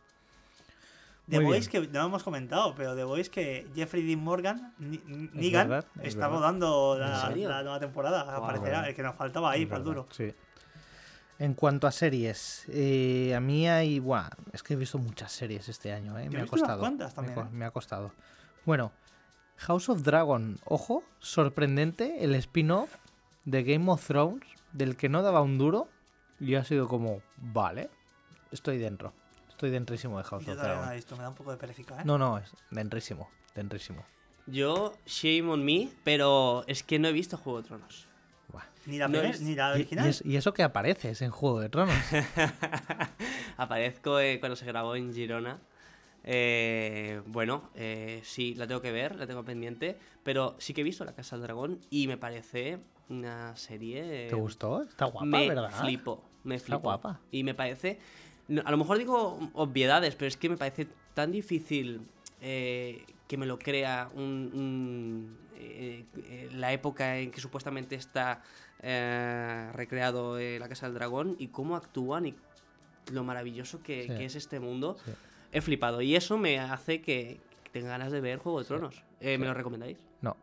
The 1.29 1.41
Voice, 1.41 1.69
que 1.69 1.81
no 1.81 2.01
lo 2.01 2.07
hemos 2.07 2.23
comentado, 2.23 2.75
pero 2.77 2.95
The 2.95 3.03
Voice 3.03 3.31
que 3.31 3.67
Jeffrey 3.75 4.07
Dean 4.07 4.21
Morgan, 4.21 4.75
Negan, 4.79 5.69
verdad, 5.69 5.87
es 6.01 6.09
está 6.09 6.29
verdad. 6.29 6.41
rodando 6.41 6.95
¿En 6.95 7.49
la, 7.49 7.63
nueva 7.63 7.81
temporada. 7.81 8.37
Aparecerá, 8.37 8.89
el 8.89 8.95
que 8.95 9.03
nos 9.03 9.17
faltaba 9.17 9.51
ahí, 9.51 9.63
Es 9.63 9.69
para 9.69 9.79
el 9.79 9.85
duro. 9.85 10.07
Sí. 10.11 10.33
En 11.39 11.55
cuanto 11.55 11.87
a 11.87 11.93
series, 11.93 12.65
eh, 12.69 13.35
a 13.35 13.41
mí 13.41 13.69
hay. 13.69 13.99
Buah, 13.99 14.31
es 14.53 14.63
que 14.63 14.75
he 14.75 14.77
visto 14.77 14.99
muchas 14.99 15.33
series 15.33 15.69
este 15.69 15.93
año, 15.93 16.19
¿eh? 16.19 16.31
Me 16.31 16.41
ha 16.41 16.47
costado. 16.47 16.91
me, 16.91 16.97
también, 16.97 17.39
¿eh? 17.39 17.49
me 17.51 17.65
ha 17.65 17.71
costado. 17.73 18.13
Bueno, 18.65 18.93
House 19.57 19.89
of 19.89 20.03
Dragon, 20.03 20.59
ojo, 20.65 21.03
sorprendente, 21.19 22.25
el 22.25 22.35
spin-off 22.37 22.95
de 23.45 23.65
Game 23.65 23.91
of 23.91 24.07
Thrones, 24.07 24.45
del 24.73 24.97
que 24.97 25.09
no 25.09 25.23
daba 25.23 25.43
un 25.43 25.59
duro, 25.59 25.89
y 26.41 26.55
ha 26.55 26.65
sido 26.65 26.89
como, 26.89 27.21
vale, 27.37 27.91
estoy 28.51 28.79
dentro. 28.79 29.13
Estoy 29.57 29.71
dentrísimo 29.71 30.19
de 30.19 30.25
House 30.25 30.45
Yo 30.45 30.53
of 30.53 30.59
todavía 30.59 30.85
no 30.85 30.93
he 30.93 30.97
visto, 30.97 31.17
me 31.17 31.23
da 31.23 31.31
un 31.31 31.35
poco 31.35 31.51
de 31.51 31.57
perecica, 31.57 31.99
¿eh? 31.99 32.05
No, 32.05 32.19
no, 32.19 32.37
es 32.37 32.53
dentrísimo, 32.71 33.31
dentrísimo. 33.55 34.05
Yo, 34.47 34.93
shame 35.07 35.49
on 35.51 35.65
me, 35.65 35.89
pero 36.05 36.63
es 36.67 36.83
que 36.83 36.99
no 36.99 37.09
he 37.09 37.13
visto 37.13 37.39
Juego 37.39 37.63
de 37.63 37.69
Tronos. 37.69 38.07
Buah. 38.53 38.65
Ni 38.85 38.99
la, 38.99 39.09
No 39.09 39.13
primer- 39.19 39.35
es- 39.35 39.41
ni 39.41 39.55
la 39.55 39.69
Y, 39.69 39.71
y 39.71 39.75
original. 39.77 40.09
es- 40.09 40.23
y 40.27 40.37
eso 40.37 40.53
que 40.53 40.63
apareces 40.63 41.23
en 41.23 41.31
Juego 41.31 41.61
de 41.61 41.71
Tronos. 41.71 41.97
Aparezco 43.57 44.21
eh, 44.21 44.39
cuando 44.41 44.57
se 44.57 44.67
grabó 44.67 44.95
en 44.95 45.15
Girona. 45.15 45.59
Eh, 46.23 47.23
bueno, 47.27 47.71
eh, 47.77 48.21
sí, 48.25 48.55
la 48.57 48.67
tengo 48.67 48.83
que 48.83 48.93
ver, 48.93 49.17
la 49.17 49.27
tengo 49.27 49.43
pendiente, 49.43 49.97
pero 50.23 50.55
sí 50.59 50.75
que 50.75 50.83
he 50.83 50.85
visto 50.85 51.03
La 51.07 51.15
Casa 51.15 51.37
del 51.37 51.45
Dragón 51.45 51.81
y 51.89 52.09
me 52.09 52.19
parece 52.19 52.79
una 53.09 53.57
serie... 53.57 54.27
¿Te 54.29 54.35
gustó? 54.35 54.83
Está 54.83 55.07
guapa, 55.07 55.25
me 55.25 55.49
¿verdad? 55.49 55.71
flipo, 55.81 56.23
me 56.45 56.57
Está 56.57 56.77
guapa. 56.77 57.21
Y 57.31 57.43
me 57.43 57.55
parece... 57.55 57.99
no, 58.49 58.63
a 58.65 58.71
lo 58.71 58.77
mejor 58.77 58.99
digo 58.99 59.39
obviedades, 59.55 60.15
pero 60.17 60.29
es 60.29 60.37
que 60.37 60.49
me 60.49 60.57
parece 60.57 60.87
tan 61.15 61.33
difícil 61.33 62.01
eh, 62.41 63.05
que 63.29 63.37
me 63.37 63.47
lo 63.47 63.59
crea 63.59 64.11
un, 64.15 64.51
un, 64.55 65.39
eh, 65.57 66.05
eh, 66.29 66.49
la 66.53 66.73
época 66.73 67.19
en 67.19 67.31
que 67.31 67.41
supuestamente 67.41 67.95
está 67.97 68.43
eh, 68.83 69.71
recreado 69.73 70.39
eh, 70.39 70.59
la 70.59 70.69
Casa 70.69 70.87
del 70.87 70.95
Dragón 70.95 71.35
y 71.39 71.49
cómo 71.49 71.77
actúan 71.77 72.27
y 72.27 72.35
lo 73.13 73.25
maravilloso 73.25 73.83
que, 73.83 74.03
Sí. 74.03 74.09
que 74.09 74.25
es 74.27 74.35
este 74.35 74.61
mundo. 74.61 74.97
Sí. 75.05 75.13
He 75.53 75.61
flipado 75.61 76.03
y 76.03 76.15
eso 76.17 76.39
me 76.39 76.59
hace 76.59 77.01
que 77.01 77.41
tenga 77.73 77.89
ganas 77.89 78.13
de 78.13 78.21
ver 78.21 78.39
Juego 78.39 78.61
de 78.61 78.67
Tronos. 78.67 79.03
Eh, 79.21 79.39
¿Me 79.39 79.47
lo 79.47 79.55
recomendáis? 79.55 79.99
No, 80.21 80.37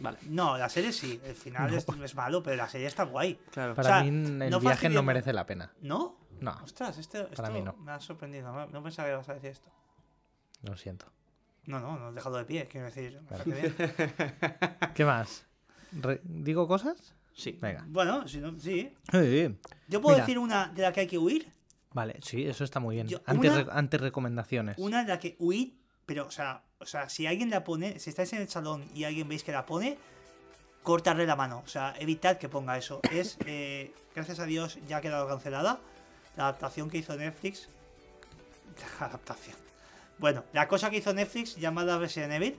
Vale. 0.00 0.18
No, 0.28 0.56
la 0.58 0.68
serie 0.68 0.92
sí. 0.92 1.20
El 1.24 1.34
final 1.34 1.72
es, 1.74 1.86
es 2.04 2.14
malo, 2.14 2.42
pero 2.42 2.56
la 2.56 2.68
serie 2.68 2.86
está 2.86 3.04
guay. 3.04 3.38
Claro. 3.50 3.74
para 3.74 3.88
sea, 3.88 4.02
mí 4.02 4.08
el 4.08 4.50
no 4.50 4.60
viaje 4.60 4.88
no 4.88 5.02
merece 5.02 5.32
la 5.32 5.44
pena. 5.46 5.72
¿No? 5.82 6.16
No, 6.40 6.56
Ostras, 6.62 6.96
este, 6.98 7.22
esto 7.22 7.34
Para 7.36 7.50
mí 7.50 7.60
no. 7.62 7.72
me 7.74 7.92
ha 7.92 8.00
sorprendido. 8.00 8.52
No, 8.68 8.82
pensaba 8.82 9.08
que 9.08 9.14
ibas 9.14 9.28
a 9.28 9.34
decir 9.34 9.50
esto. 9.50 9.70
lo 10.62 10.76
siento. 10.76 11.06
No, 11.66 11.80
no, 11.80 11.98
no 11.98 12.12
dejado 12.12 12.36
de 12.38 12.44
pie, 12.44 12.66
quiero 12.68 12.86
decir. 12.86 13.20
Vale. 13.30 13.44
bien. 13.44 13.76
¿Qué 14.94 15.04
más? 15.04 15.44
¿Digo 16.22 16.66
cosas? 16.66 17.14
Sí. 17.34 17.58
Venga. 17.60 17.84
Bueno, 17.88 18.26
si 18.26 18.38
no, 18.38 18.58
sí. 18.58 18.92
Eh, 19.12 19.54
Yo 19.88 20.00
puedo 20.00 20.16
Mira. 20.16 20.24
decir 20.26 20.38
una 20.38 20.68
de 20.68 20.82
la 20.82 20.92
que 20.92 21.00
hay 21.00 21.06
que 21.06 21.18
huir. 21.18 21.52
Vale, 21.92 22.18
sí, 22.22 22.46
eso 22.46 22.64
está 22.64 22.80
muy 22.80 22.96
bien. 22.96 23.08
Yo- 23.08 23.20
Antes, 23.26 23.50
una- 23.52 23.62
re- 23.64 23.70
antes 23.72 24.00
recomendaciones. 24.00 24.76
Una 24.78 25.02
de 25.02 25.08
la 25.08 25.18
que 25.18 25.36
huid, 25.38 25.72
pero, 26.06 26.26
o 26.26 26.30
sea, 26.30 26.62
o 26.78 26.86
sea, 26.86 27.08
si 27.08 27.26
alguien 27.26 27.50
la 27.50 27.64
pone, 27.64 27.98
si 27.98 28.10
estáis 28.10 28.32
en 28.32 28.40
el 28.42 28.48
salón 28.48 28.84
y 28.94 29.04
alguien 29.04 29.28
veis 29.28 29.42
que 29.44 29.52
la 29.52 29.66
pone, 29.66 29.98
cortarle 30.82 31.26
la 31.26 31.36
mano. 31.36 31.62
O 31.64 31.68
sea, 31.68 31.94
evitad 31.98 32.38
que 32.38 32.48
ponga 32.48 32.76
eso. 32.78 33.00
Es, 33.12 33.36
eh, 33.46 33.92
gracias 34.14 34.38
a 34.40 34.44
Dios, 34.44 34.78
ya 34.88 34.98
ha 34.98 35.00
quedado 35.00 35.28
cancelada. 35.28 35.80
La 36.38 36.44
adaptación 36.44 36.88
que 36.88 36.98
hizo 36.98 37.14
Netflix. 37.16 37.68
adaptación. 39.00 39.56
Bueno, 40.18 40.44
la 40.52 40.66
cosa 40.68 40.88
que 40.88 40.96
hizo 40.98 41.12
Netflix 41.12 41.56
llamada 41.56 41.98
Resident 41.98 42.32
Evil. 42.32 42.56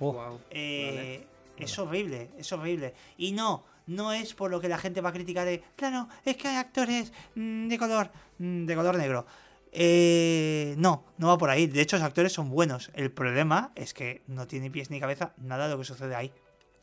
Oh, 0.00 0.12
Guau. 0.12 0.40
Eh, 0.50 1.26
Es 1.56 1.78
horrible, 1.78 2.30
es 2.38 2.52
horrible. 2.52 2.94
Y 3.16 3.32
no, 3.32 3.64
no 3.86 4.12
es 4.12 4.34
por 4.34 4.50
lo 4.50 4.60
que 4.60 4.68
la 4.68 4.78
gente 4.78 5.00
va 5.00 5.10
a 5.10 5.12
criticar 5.12 5.46
de, 5.46 5.62
claro, 5.76 6.08
es 6.24 6.36
que 6.36 6.48
hay 6.48 6.56
actores 6.56 7.12
mm, 7.34 7.68
de 7.68 7.78
color, 7.78 8.10
mm, 8.38 8.64
de 8.66 8.74
color 8.74 8.96
negro. 8.96 9.26
Eh, 9.72 10.74
no, 10.78 11.04
no 11.18 11.28
va 11.28 11.38
por 11.38 11.50
ahí. 11.50 11.66
De 11.66 11.80
hecho, 11.82 11.96
los 11.96 12.04
actores 12.04 12.32
son 12.32 12.50
buenos. 12.50 12.90
El 12.94 13.12
problema 13.12 13.70
es 13.76 13.94
que 13.94 14.22
no 14.26 14.46
tiene 14.48 14.70
pies 14.70 14.90
ni 14.90 14.98
cabeza 14.98 15.34
nada 15.36 15.66
de 15.68 15.74
lo 15.74 15.78
que 15.78 15.84
sucede 15.84 16.14
ahí. 16.16 16.32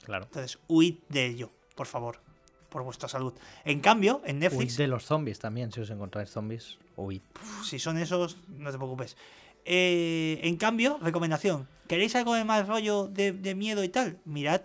claro. 0.04 0.26
Entonces, 0.26 0.60
huid 0.68 1.00
de 1.10 1.26
ello, 1.26 1.52
por 1.76 1.88
favor, 1.88 2.22
por 2.70 2.84
vuestra 2.84 3.07
salud. 3.07 3.34
En 3.65 3.80
cambio, 3.80 4.22
en 4.26 4.38
Huid 4.38 4.43
Netflix, 4.43 4.78
de 4.78 4.88
los 4.88 5.05
zombies 5.05 5.39
también, 5.39 5.72
si 5.72 5.82
os 5.82 5.89
encontráis 5.89 6.30
zombies, 6.30 6.78
huid. 6.95 7.22
si 7.63 7.80
son 7.80 7.97
esos, 7.97 8.38
no 8.47 8.72
te 8.72 8.78
preocupes. 8.78 9.18
Eh, 9.65 10.39
en 10.43 10.55
cambio, 10.57 10.97
recomendación. 11.01 11.68
¿Queréis 11.88 12.15
algo 12.15 12.34
de 12.34 12.43
más 12.43 12.68
rollo 12.68 13.07
de, 13.07 13.32
de 13.32 13.55
miedo 13.55 13.84
y 13.84 13.89
tal? 13.89 14.20
Mirad 14.26 14.61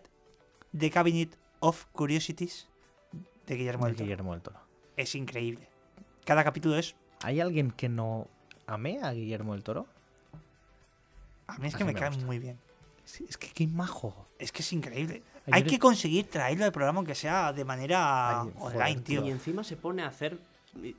The 0.76 0.90
Cabinet 0.90 1.36
of 1.60 1.86
Curiosities 1.92 2.68
de 3.46 3.56
Guillermo 3.56 3.86
del 3.86 3.94
de 3.94 3.98
Toro. 3.98 4.06
Guillermo 4.06 4.32
del 4.32 4.42
Toro. 4.42 4.60
Es 4.96 5.14
increíble. 5.14 5.68
Cada 6.24 6.44
capítulo 6.44 6.76
es... 6.76 6.94
¿Hay 7.22 7.40
alguien 7.40 7.70
que 7.70 7.88
no 7.88 8.28
ame 8.66 9.00
a 9.02 9.12
Guillermo 9.12 9.54
del 9.54 9.62
Toro? 9.62 9.86
A 11.46 11.58
mí 11.58 11.66
es 11.66 11.74
Así 11.74 11.78
que 11.78 11.84
me, 11.84 11.92
me 11.92 12.00
cae 12.00 12.10
muy 12.18 12.38
bien. 12.38 12.58
Sí, 13.04 13.26
es 13.28 13.36
que 13.36 13.48
qué 13.48 13.66
majo. 13.66 14.28
Es 14.38 14.52
que 14.52 14.62
es 14.62 14.72
increíble. 14.72 15.22
Ayer- 15.46 15.54
Hay 15.56 15.62
que 15.64 15.78
conseguir 15.78 16.26
traerlo 16.26 16.64
al 16.64 16.72
programa 16.72 16.98
aunque 16.98 17.14
sea 17.14 17.52
de 17.52 17.64
manera 17.64 18.46
joder, 18.56 18.76
online, 18.76 19.00
tío. 19.02 19.26
Y 19.26 19.30
encima 19.30 19.64
se 19.64 19.76
pone 19.76 20.02
a 20.02 20.06
hacer. 20.08 20.38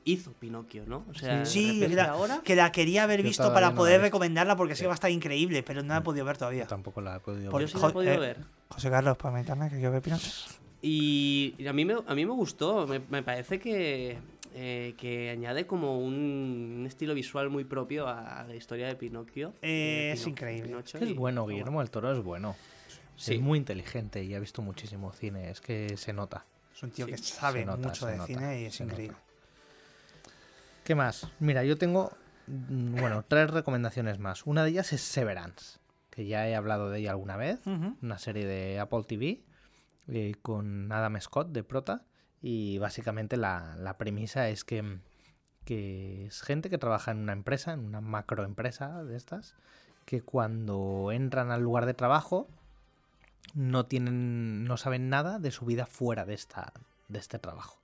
Hizo 0.04 0.30
Pinocchio, 0.34 0.84
¿no? 0.86 1.04
O 1.10 1.14
sea, 1.14 1.44
Sí, 1.44 1.84
la- 1.88 2.04
ahora. 2.10 2.40
Que 2.44 2.54
la 2.54 2.70
quería 2.70 3.02
haber 3.02 3.20
Yo 3.22 3.28
visto 3.28 3.52
para 3.52 3.74
poder 3.74 4.00
recomendarla 4.00 4.54
porque 4.54 4.74
sí 4.74 4.78
Sí. 4.78 4.82
que 4.84 4.86
va 4.88 4.92
a 4.92 4.94
estar 4.94 5.10
increíble, 5.10 5.64
pero 5.64 5.82
no 5.82 5.94
la 5.94 5.98
he 5.98 6.02
podido 6.02 6.24
ver 6.24 6.36
todavía. 6.36 6.62
Yo 6.62 6.68
tampoco 6.68 7.00
la 7.00 7.16
he 7.16 7.20
podido 7.20 7.50
Por- 7.50 7.60
Yo 7.60 7.66
ver. 7.66 7.68
sí 7.70 7.74
la 7.74 7.80
jo- 7.80 7.88
he 7.88 7.92
podido 7.92 8.12
eh, 8.12 8.18
ver. 8.18 8.38
José 8.68 8.90
Carlos, 8.90 9.16
para 9.16 9.34
mentarme 9.34 9.68
que 9.70 9.76
quiero 9.76 9.90
ver 9.90 10.02
Pinocho. 10.02 10.30
Y 10.80 11.54
y 11.58 11.66
a 11.66 11.72
mí 11.72 11.84
me, 11.84 11.94
a 12.06 12.14
mí 12.14 12.24
me 12.26 12.32
gustó. 12.32 12.86
Me, 12.86 13.00
me 13.10 13.22
parece 13.24 13.58
que, 13.58 14.18
eh, 14.54 14.94
que 14.96 15.30
añade 15.30 15.66
como 15.66 15.98
un, 15.98 16.76
un 16.80 16.86
estilo 16.86 17.14
visual 17.14 17.50
muy 17.50 17.64
propio 17.64 18.06
a 18.06 18.44
la 18.46 18.54
historia 18.54 18.86
de 18.86 18.94
Pinocchio. 18.94 19.54
Eh, 19.62 20.08
de 20.08 20.12
es 20.12 20.26
increíble. 20.26 20.68
Pinocho 20.68 20.98
Es 20.98 21.08
y- 21.10 21.14
bueno, 21.14 21.46
Guillermo 21.46 21.80
del 21.80 21.90
Toro 21.90 22.12
es 22.12 22.22
bueno. 22.22 22.54
Sí. 23.16 23.34
Es 23.34 23.40
muy 23.40 23.58
inteligente 23.58 24.22
y 24.24 24.34
ha 24.34 24.40
visto 24.40 24.62
muchísimo 24.62 25.12
cine. 25.12 25.50
Es 25.50 25.60
que 25.60 25.96
se 25.96 26.12
nota. 26.12 26.44
Es 26.74 26.82
un 26.82 26.90
tío 26.90 27.06
Sí, 27.06 27.12
que 27.12 27.18
sabe 27.18 27.64
nota, 27.64 27.86
mucho 27.88 28.06
de 28.06 28.16
nota, 28.16 28.26
cine 28.26 28.60
y 28.62 28.64
es 28.66 28.80
nota. 28.80 28.92
increíble. 28.92 29.16
¿Qué 30.84 30.94
más? 30.94 31.28
Mira, 31.40 31.64
yo 31.64 31.76
tengo, 31.78 32.12
mm, 32.46 32.96
bueno, 33.00 33.24
tres 33.26 33.50
recomendaciones 33.50 34.18
más. 34.18 34.44
Una 34.46 34.64
de 34.64 34.70
ellas 34.70 34.92
es 34.92 35.00
Severance, 35.00 35.78
que 36.10 36.26
ya 36.26 36.46
he 36.48 36.54
hablado 36.54 36.90
de 36.90 36.98
ella 37.00 37.12
alguna 37.12 37.36
vez. 37.36 37.60
Una 38.02 38.18
serie 38.18 38.46
de 38.46 38.78
Apple 38.80 39.04
TV 39.06 39.42
eh, 40.08 40.34
con 40.42 40.90
Adam 40.92 41.18
Scott 41.20 41.48
de 41.52 41.64
prota. 41.64 42.02
Y 42.42 42.76
básicamente 42.78 43.38
la, 43.38 43.74
la 43.78 43.96
premisa 43.96 44.48
es 44.50 44.64
que, 44.64 44.82
mm, 44.82 45.00
que 45.64 46.26
es 46.26 46.42
gente 46.42 46.68
que 46.68 46.76
trabaja 46.76 47.10
en 47.12 47.18
una 47.18 47.32
empresa, 47.32 47.72
en 47.72 47.80
una 47.80 48.02
macroempresa 48.02 49.02
de 49.04 49.16
estas, 49.16 49.54
que 50.04 50.20
cuando 50.20 51.10
entran 51.12 51.50
al 51.50 51.62
lugar 51.62 51.86
de 51.86 51.94
trabajo 51.94 52.48
no 53.52 53.86
tienen, 53.86 54.64
no 54.64 54.76
saben 54.76 55.08
nada 55.10 55.38
de 55.38 55.50
su 55.50 55.64
vida 55.66 55.86
fuera 55.86 56.24
de 56.24 56.34
esta, 56.34 56.72
de 57.08 57.18
este 57.18 57.38
trabajo. 57.38 57.78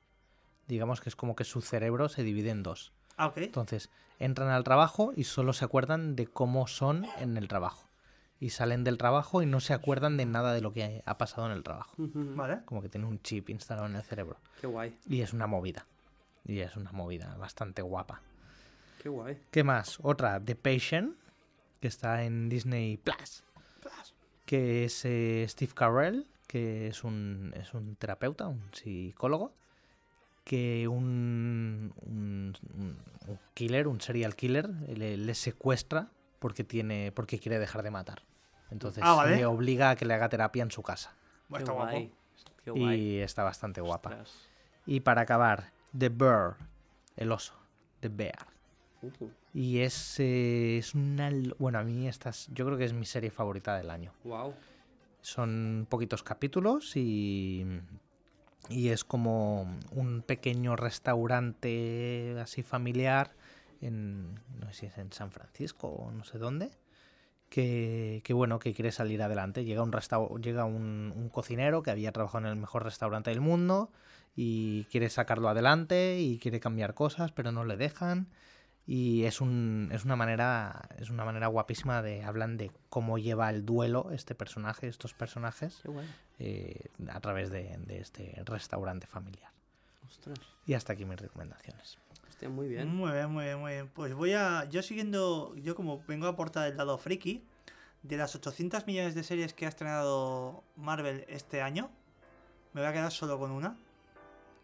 Digamos 0.66 1.00
que 1.00 1.08
es 1.08 1.16
como 1.16 1.36
que 1.36 1.44
su 1.44 1.60
cerebro 1.60 2.08
se 2.08 2.22
divide 2.22 2.50
en 2.50 2.62
dos. 2.62 2.92
Ah. 3.16 3.32
Entonces, 3.36 3.90
entran 4.18 4.48
al 4.48 4.64
trabajo 4.64 5.12
y 5.14 5.24
solo 5.24 5.52
se 5.52 5.64
acuerdan 5.64 6.16
de 6.16 6.26
cómo 6.26 6.66
son 6.66 7.06
en 7.18 7.36
el 7.36 7.48
trabajo. 7.48 7.88
Y 8.38 8.50
salen 8.50 8.84
del 8.84 8.96
trabajo 8.96 9.42
y 9.42 9.46
no 9.46 9.60
se 9.60 9.74
acuerdan 9.74 10.16
de 10.16 10.24
nada 10.24 10.54
de 10.54 10.62
lo 10.62 10.72
que 10.72 11.02
ha 11.04 11.18
pasado 11.18 11.46
en 11.46 11.52
el 11.52 11.62
trabajo. 11.62 11.94
Vale. 11.98 12.60
Como 12.64 12.80
que 12.80 12.88
tienen 12.88 13.10
un 13.10 13.20
chip 13.20 13.50
instalado 13.50 13.86
en 13.86 13.96
el 13.96 14.02
cerebro. 14.02 14.38
Qué 14.60 14.66
guay, 14.66 14.96
Y 15.06 15.20
es 15.20 15.34
una 15.34 15.46
movida. 15.46 15.86
Y 16.46 16.60
es 16.60 16.74
una 16.76 16.90
movida 16.92 17.36
bastante 17.36 17.82
guapa. 17.82 18.22
qué 19.02 19.10
guay. 19.10 19.38
¿Qué 19.50 19.62
más? 19.62 19.98
Otra, 20.02 20.40
The 20.42 20.54
Patient, 20.56 21.16
que 21.80 21.88
está 21.88 22.22
en 22.24 22.48
Disney 22.48 22.96
Plus. 22.96 23.44
Que 24.50 24.84
es 24.84 25.04
eh, 25.04 25.46
Steve 25.48 25.70
Carell, 25.76 26.26
que 26.48 26.88
es 26.88 27.04
un, 27.04 27.54
es 27.56 27.72
un 27.72 27.94
terapeuta, 27.94 28.48
un 28.48 28.60
psicólogo. 28.72 29.54
Que 30.42 30.88
un, 30.88 31.94
un, 32.02 32.56
killer, 33.54 33.86
un 33.86 34.00
serial 34.00 34.34
killer, 34.34 34.68
le, 34.88 35.16
le 35.16 35.34
secuestra 35.36 36.08
porque, 36.40 36.64
tiene, 36.64 37.12
porque 37.12 37.38
quiere 37.38 37.60
dejar 37.60 37.84
de 37.84 37.92
matar. 37.92 38.22
Entonces 38.72 39.04
Ah, 39.06 39.14
vale. 39.14 39.36
le 39.36 39.46
obliga 39.46 39.90
a 39.90 39.94
que 39.96 40.04
le 40.04 40.14
haga 40.14 40.28
terapia 40.28 40.64
en 40.64 40.72
su 40.72 40.82
casa. 40.82 41.14
Bueno, 41.48 41.64
Qué 41.66 41.70
está 41.70 41.72
guapo. 41.72 41.90
guay. 41.92 42.12
Qué 42.64 42.70
guay. 42.72 43.00
Y 43.00 43.18
está 43.20 43.44
bastante 43.44 43.80
guapa. 43.80 44.10
Ostras. 44.10 44.48
Y 44.84 44.98
para 45.00 45.20
acabar, 45.20 45.70
The 45.96 46.08
Bear, 46.08 46.56
el 47.16 47.30
oso. 47.30 47.54
The 48.00 48.08
Bear. 48.08 48.48
Ujú. 49.02 49.30
Y 49.52 49.78
es, 49.80 50.20
eh, 50.20 50.78
es 50.78 50.94
una... 50.94 51.30
Bueno, 51.58 51.78
a 51.78 51.82
mí 51.84 52.06
esta 52.06 52.30
es- 52.30 52.48
yo 52.52 52.64
creo 52.66 52.78
que 52.78 52.84
es 52.84 52.92
mi 52.92 53.04
serie 53.06 53.30
favorita 53.30 53.76
del 53.76 53.90
año. 53.90 54.12
Guau. 54.24 54.54
Son 55.22 55.86
poquitos 55.90 56.22
capítulos 56.22 56.96
y, 56.96 57.66
y 58.68 58.88
es 58.88 59.04
como 59.04 59.62
un 59.92 60.22
pequeño 60.22 60.76
restaurante 60.76 62.36
así 62.40 62.62
familiar 62.62 63.32
en, 63.82 64.34
no 64.58 64.66
sé 64.68 64.72
si 64.72 64.86
es 64.86 64.98
en 64.98 65.12
San 65.12 65.30
Francisco 65.30 65.88
o 65.88 66.10
no 66.12 66.24
sé 66.24 66.38
dónde, 66.38 66.70
que, 67.48 68.22
que 68.24 68.32
bueno, 68.32 68.58
que 68.60 68.72
quiere 68.72 68.92
salir 68.92 69.22
adelante. 69.22 69.64
Llega 69.64 69.82
un, 69.82 69.92
llega 70.40 70.64
un, 70.64 71.12
un 71.14 71.28
cocinero 71.28 71.82
que 71.82 71.90
había 71.90 72.12
trabajado 72.12 72.46
en 72.46 72.52
el 72.52 72.56
mejor 72.58 72.84
restaurante 72.84 73.30
del 73.30 73.40
mundo 73.40 73.90
y 74.36 74.84
quiere 74.84 75.10
sacarlo 75.10 75.48
adelante 75.48 76.18
y 76.20 76.38
quiere 76.38 76.60
cambiar 76.60 76.94
cosas, 76.94 77.32
pero 77.32 77.52
no 77.52 77.64
le 77.64 77.76
dejan. 77.76 78.28
Y 78.92 79.22
es, 79.22 79.40
un, 79.40 79.88
es 79.92 80.04
una 80.04 80.16
manera 80.16 80.88
es 80.98 81.10
una 81.10 81.24
manera 81.24 81.46
guapísima 81.46 82.02
de 82.02 82.24
hablan 82.24 82.56
de 82.56 82.72
cómo 82.88 83.18
lleva 83.18 83.48
el 83.48 83.64
duelo 83.64 84.10
este 84.10 84.34
personaje, 84.34 84.88
estos 84.88 85.14
personajes, 85.14 85.80
eh, 86.40 86.88
a 87.08 87.20
través 87.20 87.50
de, 87.50 87.78
de 87.86 88.00
este 88.00 88.42
restaurante 88.44 89.06
familiar. 89.06 89.52
Ostras. 90.08 90.40
Y 90.66 90.74
hasta 90.74 90.94
aquí 90.94 91.04
mis 91.04 91.20
recomendaciones. 91.20 91.98
Hostia, 92.28 92.48
muy 92.48 92.66
bien. 92.66 92.88
Muy 92.88 93.12
bien, 93.12 93.30
muy 93.30 93.44
bien, 93.44 93.60
muy 93.60 93.72
bien. 93.74 93.88
Pues 93.94 94.12
voy 94.12 94.32
a. 94.32 94.64
Yo 94.64 94.82
siguiendo. 94.82 95.54
Yo, 95.54 95.76
como 95.76 96.02
vengo 96.08 96.26
a 96.26 96.30
aportar 96.30 96.66
el 96.66 96.76
lado 96.76 96.98
friki, 96.98 97.44
de 98.02 98.16
las 98.16 98.34
800 98.34 98.88
millones 98.88 99.14
de 99.14 99.22
series 99.22 99.54
que 99.54 99.66
ha 99.66 99.68
estrenado 99.68 100.64
Marvel 100.74 101.24
este 101.28 101.62
año, 101.62 101.92
me 102.72 102.80
voy 102.80 102.90
a 102.90 102.92
quedar 102.92 103.12
solo 103.12 103.38
con 103.38 103.52
una. 103.52 103.76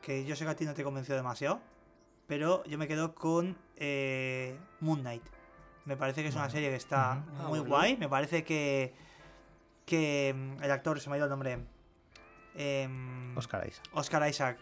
Que 0.02 0.24
yo 0.24 0.34
sé 0.34 0.44
que 0.44 0.50
a 0.50 0.56
ti 0.56 0.64
no 0.64 0.74
te 0.74 0.82
convenció 0.82 1.14
demasiado. 1.14 1.60
Pero 2.26 2.64
yo 2.64 2.78
me 2.78 2.88
quedo 2.88 3.14
con 3.14 3.56
eh, 3.76 4.58
Moon 4.80 5.00
Knight. 5.00 5.22
Me 5.84 5.96
parece 5.96 6.22
que 6.22 6.28
es 6.28 6.34
una 6.34 6.50
serie 6.50 6.70
que 6.70 6.76
está. 6.76 7.12
Ah, 7.12 7.46
muy 7.48 7.60
guay. 7.60 7.96
Me 7.96 8.08
parece 8.08 8.42
que. 8.44 8.94
Que 9.84 10.34
mm, 10.36 10.62
el 10.64 10.70
actor, 10.70 10.98
se 11.00 11.08
me 11.08 11.14
ha 11.14 11.18
ido 11.18 11.26
el 11.26 11.30
nombre. 11.30 11.58
em, 12.56 13.36
Oscar 13.36 13.66
Isaac. 13.68 13.84
Oscar 13.92 14.28
Isaac 14.28 14.58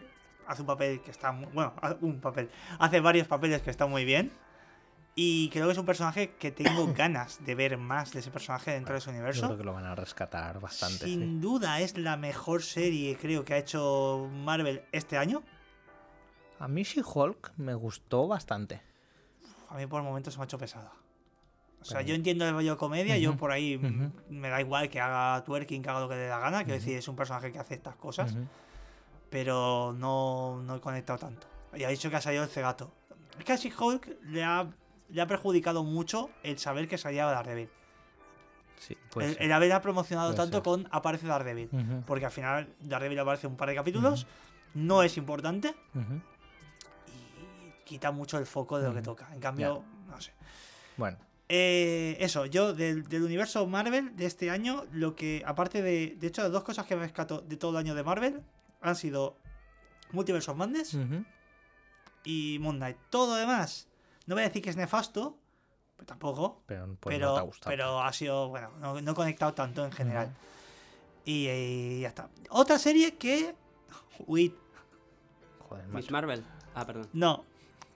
hace 0.47 0.61
un 0.61 0.67
papel 0.67 1.01
que 1.01 1.09
está 1.09 1.31
muy, 1.31 1.47
bueno, 1.53 1.73
hace 1.81 1.97
un 2.01 2.19
papel, 2.21 2.51
hace 2.77 2.99
varios 2.99 3.27
papeles 3.27 3.61
que 3.63 3.71
están 3.71 3.89
muy 3.89 4.05
bien. 4.05 4.31
Y 5.17 5.49
creo 5.49 5.65
que 5.67 5.71
es 5.71 5.77
un 5.77 5.85
personaje 5.85 6.35
que 6.35 6.51
tengo 6.51 6.93
ganas 6.93 7.43
de 7.43 7.55
ver 7.55 7.77
más 7.77 8.11
de 8.11 8.19
ese 8.19 8.29
personaje 8.31 8.71
dentro 8.71 8.93
de 8.93 9.01
su 9.01 9.07
Yo 9.09 9.13
creo 9.13 9.21
universo. 9.23 9.57
que 9.57 9.63
lo 9.63 9.73
van 9.73 9.85
a 9.85 9.95
rescatar 9.95 10.59
bastante. 10.59 11.05
Sin 11.05 11.21
sí. 11.21 11.39
duda 11.39 11.79
es 11.79 11.97
la 11.97 12.17
mejor 12.17 12.61
serie 12.61 13.17
creo 13.19 13.43
que 13.45 13.53
ha 13.53 13.57
hecho 13.57 14.29
Marvel 14.31 14.83
este 14.91 15.17
año. 15.17 15.41
A 16.59 16.67
mí 16.67 16.83
She-Hulk 16.83 17.53
me 17.57 17.73
gustó 17.73 18.27
bastante. 18.27 18.81
A 19.69 19.75
mí 19.75 19.85
por 19.87 20.01
el 20.01 20.07
momento 20.07 20.31
se 20.31 20.37
me 20.37 20.43
ha 20.43 20.45
hecho 20.45 20.57
pesada. 20.57 20.91
O 21.81 21.85
sea, 21.85 21.97
Pero- 21.99 22.09
yo 22.09 22.15
entiendo 22.15 22.47
el 22.47 22.53
rollo 22.53 22.77
comedia, 22.77 23.17
yo 23.17 23.35
por 23.37 23.51
ahí 23.51 23.77
me 24.29 24.49
da 24.49 24.59
igual 24.61 24.89
que 24.89 24.99
haga 24.99 25.43
twerking, 25.43 25.83
que 25.83 25.89
haga 25.89 25.99
lo 25.99 26.09
que 26.09 26.15
le 26.15 26.21
dé 26.21 26.29
la 26.29 26.39
gana. 26.39 26.63
Quiero 26.63 26.77
Ujú. 26.77 26.85
decir, 26.85 26.97
es 26.97 27.07
un 27.07 27.15
personaje 27.15 27.51
que 27.51 27.59
hace 27.59 27.75
estas 27.75 27.95
cosas. 27.95 28.35
Pero 29.29 29.93
no, 29.97 30.61
no 30.63 30.75
he 30.75 30.79
conectado 30.79 31.19
tanto. 31.19 31.47
Y 31.75 31.83
ha 31.83 31.89
dicho 31.89 32.09
que 32.09 32.15
ha 32.15 32.21
salido 32.21 32.43
el 32.43 32.49
cegato. 32.49 32.91
Es 33.37 33.43
que 33.45 33.51
a 33.53 33.55
She-Hulk 33.57 34.21
le 34.23 34.43
ha, 34.43 34.67
le 35.09 35.21
ha 35.21 35.27
perjudicado 35.27 35.83
mucho 35.83 36.29
el 36.43 36.57
saber 36.57 36.87
que 36.87 36.97
salía 36.97 37.25
Daredevil. 37.25 37.69
Sí, 38.77 38.97
puede 39.11 39.31
el, 39.31 39.37
el 39.41 39.51
haberla 39.51 39.81
promocionado 39.81 40.29
Puede 40.29 40.37
tanto 40.37 40.57
ser. 40.57 40.63
con 40.63 40.87
aparece 40.91 41.27
Daredevil. 41.27 41.69
Ujú, 41.71 42.03
Porque 42.05 42.25
al 42.25 42.31
final 42.31 42.73
Daredevil 42.79 43.19
aparece 43.19 43.47
un 43.47 43.57
par 43.57 43.69
de 43.69 43.75
capítulos, 43.75 44.25
no 44.73 45.03
es 45.03 45.17
importante 45.17 45.73
y 45.93 45.99
quita 47.85 48.11
mucho 48.11 48.37
el 48.37 48.45
foco 48.45 48.79
de 48.79 48.87
lo 48.89 48.93
que 48.93 49.01
toca. 49.01 49.29
En 49.33 49.39
cambio, 49.39 49.83
no 50.07 50.19
sé. 50.19 50.33
Bueno, 50.97 51.17
Eh, 51.47 52.17
eso, 52.19 52.45
yo 52.47 52.73
del, 52.73 53.07
del 53.07 53.21
universo 53.23 53.65
Marvel 53.67 54.15
de 54.15 54.25
este 54.25 54.49
año, 54.49 54.83
lo 54.91 55.15
que, 55.15 55.43
aparte 55.45 55.81
de. 55.81 56.15
De 56.19 56.27
hecho, 56.27 56.41
las 56.41 56.51
dos 56.51 56.63
cosas 56.63 56.85
que 56.87 56.95
me 56.95 57.03
rescato 57.03 57.39
de 57.41 57.55
todo 57.55 57.71
el 57.71 57.77
año 57.77 57.93
de 57.95 58.03
Marvel 58.03 58.41
han 58.81 58.95
sido 58.95 59.37
Multiverse 60.11 60.49
of 60.51 60.57
Madness 60.57 60.97
y 62.23 62.57
Moon 62.59 62.77
Knight. 62.77 62.97
Todo 63.09 63.33
lo 63.35 63.39
demás, 63.39 63.87
no 64.25 64.35
voy 64.35 64.43
a 64.43 64.47
decir 64.47 64.61
que 64.63 64.71
es 64.71 64.75
nefasto, 64.75 65.37
pero 65.95 66.07
tampoco. 66.07 66.63
pero 66.65 66.95
pues 66.99 67.15
pero, 67.15 67.27
no 67.29 67.33
te 67.35 67.39
ha 67.39 67.43
gustado. 67.43 67.69
pero 67.69 68.01
ha 68.01 68.11
sido, 68.13 68.49
bueno, 68.49 68.71
no, 68.79 68.99
no 69.01 69.11
he 69.11 69.15
conectado 69.15 69.53
tanto 69.53 69.85
en 69.85 69.91
general. 69.91 70.33
y, 71.25 71.47
y 71.49 71.99
ya 72.01 72.07
está. 72.09 72.29
Otra 72.49 72.79
serie 72.79 73.15
que. 73.17 73.53
Uy, 74.25 74.55
Joder, 75.69 75.85
Miss 75.85 75.93
macho. 75.93 76.11
Marvel. 76.11 76.43
Ah, 76.73 76.85
perdón. 76.85 77.07
no. 77.13 77.45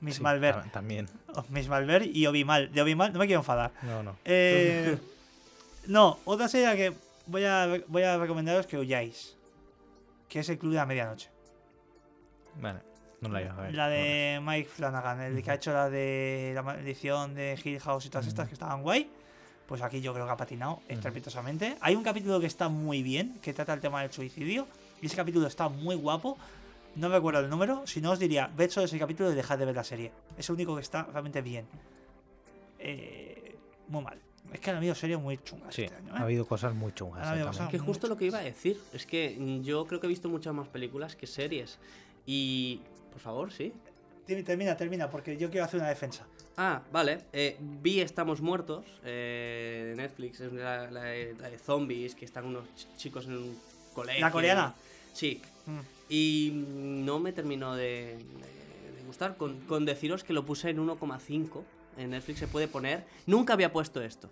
Miss 0.02 0.16
Sí, 0.16 0.22
Malver. 0.22 0.56
ta- 0.56 0.72
También. 0.72 1.08
Miss 1.50 1.68
Malver 1.68 2.04
y 2.06 2.26
Obimal. 2.28 2.72
De 2.72 2.82
Obimal 2.82 3.12
no 3.14 3.20
me 3.20 3.26
quiero 3.28 3.42
enfadar. 3.42 3.72
No, 3.84 4.02
no. 4.04 4.16
Eh, 4.26 4.98
no, 5.88 6.20
otra 6.26 6.48
serie 6.48 6.76
que 6.76 6.96
voy 7.26 7.44
a, 7.46 7.82
voy 7.88 8.04
a 8.04 8.18
recomendaros 8.18 8.66
que 8.68 8.78
huyáis. 8.78 9.36
Que 10.28 10.40
es 10.40 10.50
el 10.50 10.58
Club 10.60 10.72
de 10.72 10.78
la 10.78 10.86
Medianoche. 10.86 11.30
Vale, 12.62 12.80
no 13.22 13.30
la 13.30 13.40
a 13.40 13.62
ver. 13.62 13.74
La 13.76 13.90
de 13.90 14.40
Mike 14.44 14.70
Flanagan, 14.70 15.22
el 15.22 15.42
que 15.44 15.52
ha 15.52 15.56
hecho 15.56 15.72
la 15.74 15.90
de 15.90 16.52
la 16.54 16.62
maldición 16.62 17.34
de 17.36 17.60
Hill 17.64 17.80
House 17.80 18.06
y 18.06 18.10
todas 18.10 18.28
estas 18.28 18.48
que 18.48 18.54
estaban 18.54 18.82
guay. 18.82 19.10
Pues 19.68 19.82
aquí 19.84 20.02
yo 20.02 20.14
creo 20.14 20.26
que 20.26 20.32
ha 20.32 20.38
patinado 20.38 20.82
estrepitosamente. 20.88 21.78
Hay 21.82 21.96
un 21.96 22.04
capítulo 22.04 22.40
que 22.40 22.48
está 22.48 22.70
muy 22.70 23.04
bien, 23.04 23.38
que 23.42 23.54
trata 23.54 23.74
el 23.74 23.80
tema 23.80 24.02
del 24.02 24.12
suicidio. 24.12 24.68
Y 25.02 25.06
ese 25.06 25.16
capítulo 25.16 25.46
está 25.48 25.70
muy 25.70 25.96
guapo. 25.96 26.38
No 26.96 27.08
me 27.10 27.16
acuerdo 27.16 27.40
el 27.42 27.50
número. 27.50 27.86
Si 27.88 28.02
no, 28.02 28.12
os 28.12 28.20
diría, 28.20 28.52
ved 28.56 28.70
solo 28.70 28.86
ese 28.86 29.00
capítulo 29.00 29.32
y 29.32 29.36
dejad 29.36 29.58
de 29.58 29.66
ver 29.66 29.76
la 29.76 29.84
serie. 29.84 30.12
Es 30.38 30.50
el 30.50 30.56
único 30.56 30.76
que 30.76 30.82
está 30.82 31.04
realmente 31.04 31.42
bien. 31.42 31.66
Eh, 32.80 33.56
muy 33.88 34.04
mal. 34.04 34.20
Es 34.54 34.60
que 34.60 34.70
han 34.72 34.78
habido 34.78 34.96
series 34.96 35.20
muy 35.20 35.38
chungas 35.38 35.76
Sí, 35.76 35.84
este 35.84 35.96
año. 35.96 36.14
ha 36.16 36.20
¿eh? 36.20 36.24
habido 36.24 36.48
cosas 36.48 36.74
muy 36.74 36.92
chungas. 36.94 37.26
Ha 37.28 37.46
cosas. 37.46 37.70
Que 37.70 37.78
justo 37.78 38.08
lo 38.08 38.18
que 38.18 38.26
iba 38.26 38.40
a 38.40 38.44
decir. 38.44 38.80
Es 38.94 39.06
que 39.06 39.36
mm, 39.38 39.62
yo 39.62 39.86
creo 39.86 40.00
que 40.00 40.08
he 40.08 40.10
visto 40.10 40.30
muchas 40.30 40.54
más 40.54 40.68
películas 40.68 41.16
que 41.16 41.28
series. 41.28 41.78
Y. 42.26 42.82
Por 43.12 43.20
favor, 43.22 43.52
sí. 43.52 43.74
Termina, 44.26 44.78
Termina, 44.78 45.10
porque 45.10 45.38
yo 45.38 45.50
quiero 45.50 45.66
hacer 45.66 45.80
una 45.80 45.90
defensa. 45.90 46.26
Ah, 46.58 46.82
vale. 46.92 47.22
Eh, 47.34 47.58
vi 47.60 48.00
Estamos 48.02 48.42
Muertos 48.42 48.86
eh, 49.04 49.88
de 49.90 49.96
Netflix. 49.96 50.40
Es 50.40 50.54
la, 50.54 50.90
la 50.92 51.04
de, 51.06 51.36
la 51.40 51.50
de 51.50 51.58
zombies 51.58 52.14
que 52.16 52.26
están 52.26 52.46
unos 52.46 52.66
ch- 52.76 52.96
chicos 52.98 53.26
en 53.26 53.38
un 53.38 53.60
colegio. 53.94 54.22
¿La 54.22 54.32
coreana? 54.32 54.76
Sí. 55.14 55.42
Mm. 55.66 55.80
Y 56.10 56.52
no 56.66 57.20
me 57.20 57.32
terminó 57.32 57.76
de, 57.76 58.18
gustar. 59.06 59.38
Con, 59.38 59.60
con 59.62 59.86
deciros 59.86 60.24
que 60.24 60.34
lo 60.34 60.44
puse 60.46 60.70
en 60.72 60.78
1,5. 60.86 61.62
En 61.98 62.10
Netflix 62.12 62.40
se 62.40 62.48
puede 62.48 62.68
poner. 62.68 63.06
Nunca 63.28 63.54
había 63.54 63.72
puesto 63.72 64.02
esto. 64.02 64.30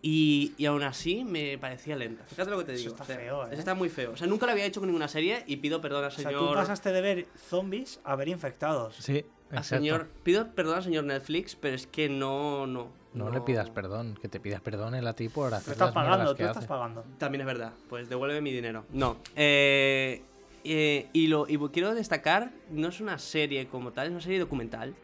Y, 0.00 0.54
y 0.56 0.66
aún 0.66 0.82
así 0.84 1.24
me 1.24 1.58
parecía 1.58 1.96
lenta. 1.96 2.24
Fíjate 2.24 2.50
lo 2.50 2.58
que 2.58 2.64
te 2.64 2.74
Eso 2.74 2.82
digo. 2.82 2.92
está 2.94 3.02
o 3.02 3.06
sea, 3.06 3.16
feo, 3.16 3.44
¿eh? 3.44 3.48
eso 3.50 3.58
está 3.58 3.74
muy 3.74 3.88
feo. 3.88 4.12
O 4.12 4.16
sea, 4.16 4.26
nunca 4.28 4.46
lo 4.46 4.52
había 4.52 4.64
hecho 4.64 4.80
con 4.80 4.88
ninguna 4.88 5.08
serie 5.08 5.42
y 5.46 5.56
pido 5.56 5.80
perdón 5.80 6.04
al 6.04 6.10
O 6.10 6.14
sea, 6.14 6.24
señor. 6.30 6.48
tú 6.50 6.54
pasaste 6.54 6.92
de 6.92 7.00
ver 7.00 7.26
zombies 7.36 8.00
a 8.04 8.14
ver 8.14 8.28
infectados. 8.28 8.94
Sí, 8.96 9.24
exacto. 9.50 9.62
señor 9.64 10.06
pido 10.22 10.46
perdón 10.54 10.76
al 10.76 10.84
señor 10.84 11.04
Netflix, 11.04 11.56
pero 11.56 11.74
es 11.74 11.88
que 11.88 12.08
no. 12.08 12.66
No, 12.68 12.90
No, 13.12 13.30
le 13.30 13.40
pidas 13.40 13.70
perdón, 13.70 14.16
que 14.22 14.28
te 14.28 14.38
pidas 14.38 14.60
perdón 14.60 14.94
él 14.94 15.06
a 15.06 15.14
ti 15.14 15.28
por 15.28 15.50
Tú 15.50 15.56
hacer 15.56 15.72
estás 15.72 15.88
las 15.88 15.94
pagando, 15.94 16.34
tú 16.36 16.42
estás 16.42 16.58
hace. 16.58 16.66
pagando. 16.68 17.04
También 17.18 17.40
es 17.40 17.46
verdad. 17.48 17.72
Pues 17.88 18.08
devuélveme 18.08 18.40
mi 18.40 18.52
dinero. 18.52 18.84
No. 18.92 19.16
Eh, 19.34 20.22
eh, 20.64 21.08
y, 21.12 21.26
lo, 21.28 21.46
y 21.48 21.58
quiero 21.72 21.94
destacar, 21.94 22.52
no 22.70 22.88
es 22.88 23.00
una 23.00 23.18
serie 23.18 23.66
como 23.68 23.92
tal, 23.92 24.06
es 24.06 24.12
una 24.12 24.20
serie 24.20 24.38
documental. 24.38 24.94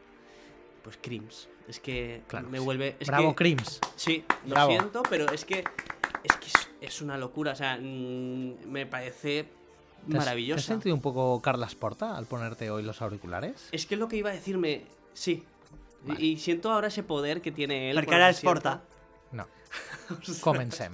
Pues 0.82 0.98
Crims. 1.01 1.48
Es 1.66 1.81
que 1.81 2.22
Claro 2.26 2.48
me 2.51 2.59
vuelve. 2.59 2.97
Es 3.01 3.09
Bravo, 3.09 3.31
que- 3.31 3.36
Crims. 3.36 3.81
Sí, 3.97 4.22
lo 4.44 4.51
Bravo. 4.51 4.70
siento, 4.70 5.02
pero 5.09 5.31
es 5.32 5.44
que. 5.44 5.64
Es 6.22 6.32
que 6.36 6.47
es, 6.47 6.70
es 6.81 7.01
una 7.02 7.16
locura. 7.18 7.52
O 7.52 7.56
sea, 7.56 7.78
mm, 7.81 8.66
me 8.66 8.85
parece 8.86 9.48
¿Te 10.10 10.18
has- 10.18 10.24
¿Te 10.26 10.52
has 10.52 10.64
sentido 10.64 10.94
un 10.94 11.01
poco 11.01 11.40
Carlas 11.40 11.74
Porta 11.74 12.16
al 12.16 12.26
ponerte 12.26 12.70
hoy 12.70 12.82
los 12.82 13.01
auriculares? 13.01 13.68
Es 13.72 13.86
que 13.86 13.94
es 13.94 13.98
lo 14.01 14.09
que 14.09 14.16
iba 14.16 14.31
a 14.31 14.35
decirme. 14.35 14.85
Sí. 15.14 15.43
Y- 16.05 16.09
Vale. 16.09 16.22
Y, 16.22 16.36
siento 16.36 16.70
ahora 16.70 16.89
ese 16.89 17.02
poder 17.02 17.40
que 17.40 17.51
tiene 17.51 17.90
él. 17.90 17.97
Se 18.06 18.28
es 18.28 18.40
Porta. 18.40 18.82
No. 19.32 19.47
Comencem. 20.43 20.93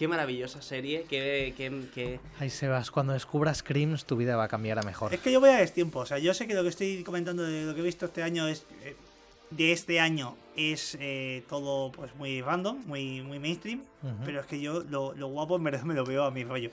Qué 0.00 0.08
maravillosa 0.08 0.62
serie. 0.62 1.04
Qué, 1.10 1.52
qué, 1.58 1.70
qué- 1.94 2.20
Ahí 2.38 2.48
Sebas, 2.48 2.90
cuando 2.90 3.12
descubras 3.12 3.62
Crims 3.62 4.06
tu 4.06 4.16
vida 4.16 4.34
va 4.34 4.44
a 4.44 4.48
cambiar 4.48 4.78
a 4.78 4.82
mejor. 4.82 5.12
Es 5.12 5.20
que 5.20 5.30
yo 5.30 5.40
voy 5.40 5.50
a 5.50 5.58
destiempo. 5.58 5.98
O 5.98 6.06
sea, 6.06 6.18
yo 6.18 6.32
sé 6.32 6.46
que 6.46 6.54
lo 6.54 6.62
que 6.62 6.70
estoy 6.70 7.04
comentando 7.04 7.42
de 7.42 7.66
lo 7.66 7.74
que 7.74 7.80
he 7.80 7.84
visto 7.84 8.06
este 8.06 8.22
año 8.22 8.48
es. 8.48 8.64
eh, 8.82 8.96
de 9.50 9.72
este 9.72 10.00
año 10.00 10.36
es 10.56 10.96
eh, 11.00 11.44
todo 11.50 11.92
pues 11.92 12.14
muy 12.14 12.40
random, 12.40 12.78
muy, 12.86 13.20
muy 13.20 13.38
mainstream. 13.38 13.82
Pero 14.24 14.40
es 14.40 14.46
que 14.46 14.58
yo 14.58 14.84
lo, 14.88 15.12
lo 15.12 15.26
guapo 15.28 15.56
en 15.56 15.64
verdad 15.64 15.82
me 15.82 15.92
lo 15.92 16.06
veo 16.06 16.24
a 16.24 16.30
mi 16.30 16.44
rollo. 16.44 16.70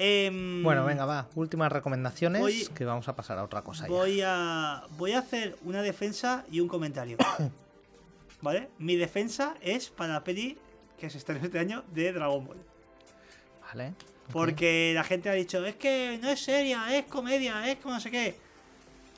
Em, 0.00 0.62
Bueno, 0.64 0.84
venga, 0.84 1.04
va. 1.06 1.28
Últimas 1.36 1.70
recomendaciones 1.70 2.40
Voy- 2.40 2.66
que 2.74 2.84
vamos 2.84 3.06
a 3.06 3.14
pasar 3.14 3.38
a 3.38 3.44
otra 3.44 3.62
cosa 3.62 3.84
ya. 3.86 3.90
Voy 3.92 4.22
a, 4.24 4.82
voy 4.98 5.12
a 5.12 5.20
hacer 5.20 5.56
una 5.62 5.82
defensa 5.82 6.44
y 6.50 6.58
un 6.58 6.66
comentario. 6.66 7.16
¿Vale? 8.42 8.70
Mi 8.78 8.96
defensa 8.96 9.54
es 9.60 9.90
para 9.90 10.14
la 10.14 10.24
peli 10.24 10.56
que 11.00 11.10
se 11.10 11.18
estrenó 11.18 11.44
este 11.44 11.58
año 11.58 11.82
de 11.92 12.12
Dragon 12.12 12.44
Ball. 12.44 12.62
Vale. 13.62 13.94
Porque 14.32 14.92
la 14.94 15.02
gente 15.02 15.28
ha 15.28 15.32
dicho, 15.32 15.64
es 15.64 15.74
que 15.74 16.18
no 16.22 16.30
es 16.30 16.44
seria, 16.44 16.96
es 16.96 17.06
comedia, 17.06 17.68
es 17.68 17.78
como 17.78 17.94
no 17.94 18.00
sé 18.00 18.10
qué. 18.10 18.36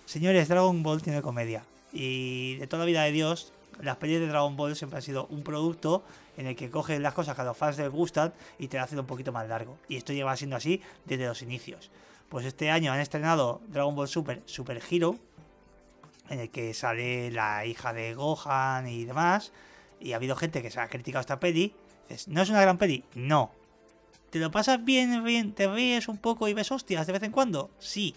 Señores, 0.07 0.49
Dragon 0.49 0.83
Ball 0.83 1.03
tiene 1.03 1.21
comedia. 1.21 1.65
Y 1.93 2.57
de 2.57 2.67
toda 2.67 2.81
la 2.81 2.87
vida 2.87 3.03
de 3.03 3.13
Dios, 3.13 3.53
las 3.81 3.97
pelis 3.97 4.21
de 4.21 4.29
Dragon 4.29 4.57
Ball 4.57 4.77
siempre 4.77 4.97
han 4.97 5.03
sido 5.03 5.27
un 5.27 5.43
producto 5.43 6.05
en 6.37 6.47
el 6.47 6.57
que 6.57 6.71
cogen 6.71 7.03
las 7.03 7.13
cosas 7.15 7.35
que 7.35 7.43
a 7.43 7.45
los 7.45 7.57
fans 7.57 7.77
les 7.77 7.91
gustan 7.91 8.33
y 8.59 8.69
te 8.69 8.79
lo 8.79 8.85
hacen 8.85 8.99
un 8.99 9.07
poquito 9.07 9.33
más 9.33 9.47
largo. 9.49 9.77
Y 9.89 9.97
esto 9.97 10.13
lleva 10.13 10.37
siendo 10.37 10.57
así 10.57 10.81
desde 11.05 11.27
los 11.27 11.43
inicios. 11.43 11.91
Pues 12.29 12.47
este 12.47 12.71
año 12.71 12.93
han 12.93 13.01
estrenado 13.01 13.61
Dragon 13.69 13.95
Ball 13.95 14.09
Super, 14.09 14.43
Super 14.47 14.81
Hero, 14.91 15.17
en 16.31 16.41
el 16.41 16.51
que 16.51 16.73
sale 16.73 17.31
la 17.31 17.67
hija 17.67 17.93
de 17.93 18.15
Gohan 18.15 18.89
y 18.89 19.05
demás. 19.05 19.53
Y 20.03 20.13
ha 20.13 20.17
habido 20.17 20.37
gente 20.37 20.63
que 20.63 20.71
se 20.71 20.81
ha 20.81 20.89
criticado 20.89 21.21
esta 21.21 21.39
peli. 21.41 21.75
Dices, 22.09 22.29
¿no 22.29 22.43
es 22.43 22.51
una 22.51 22.61
gran 22.61 22.79
peli? 22.79 23.05
No. 23.15 23.53
¿Te 24.31 24.39
lo 24.39 24.51
pasas 24.51 24.85
bien, 24.85 25.23
bien? 25.25 25.53
¿Te 25.53 25.69
ríes 25.69 26.09
un 26.09 26.19
poco 26.19 26.49
y 26.49 26.55
ves 26.55 26.73
hostias 26.73 27.07
de 27.07 27.13
vez 27.13 27.23
en 27.23 27.33
cuando? 27.33 27.71
Sí. 27.79 28.15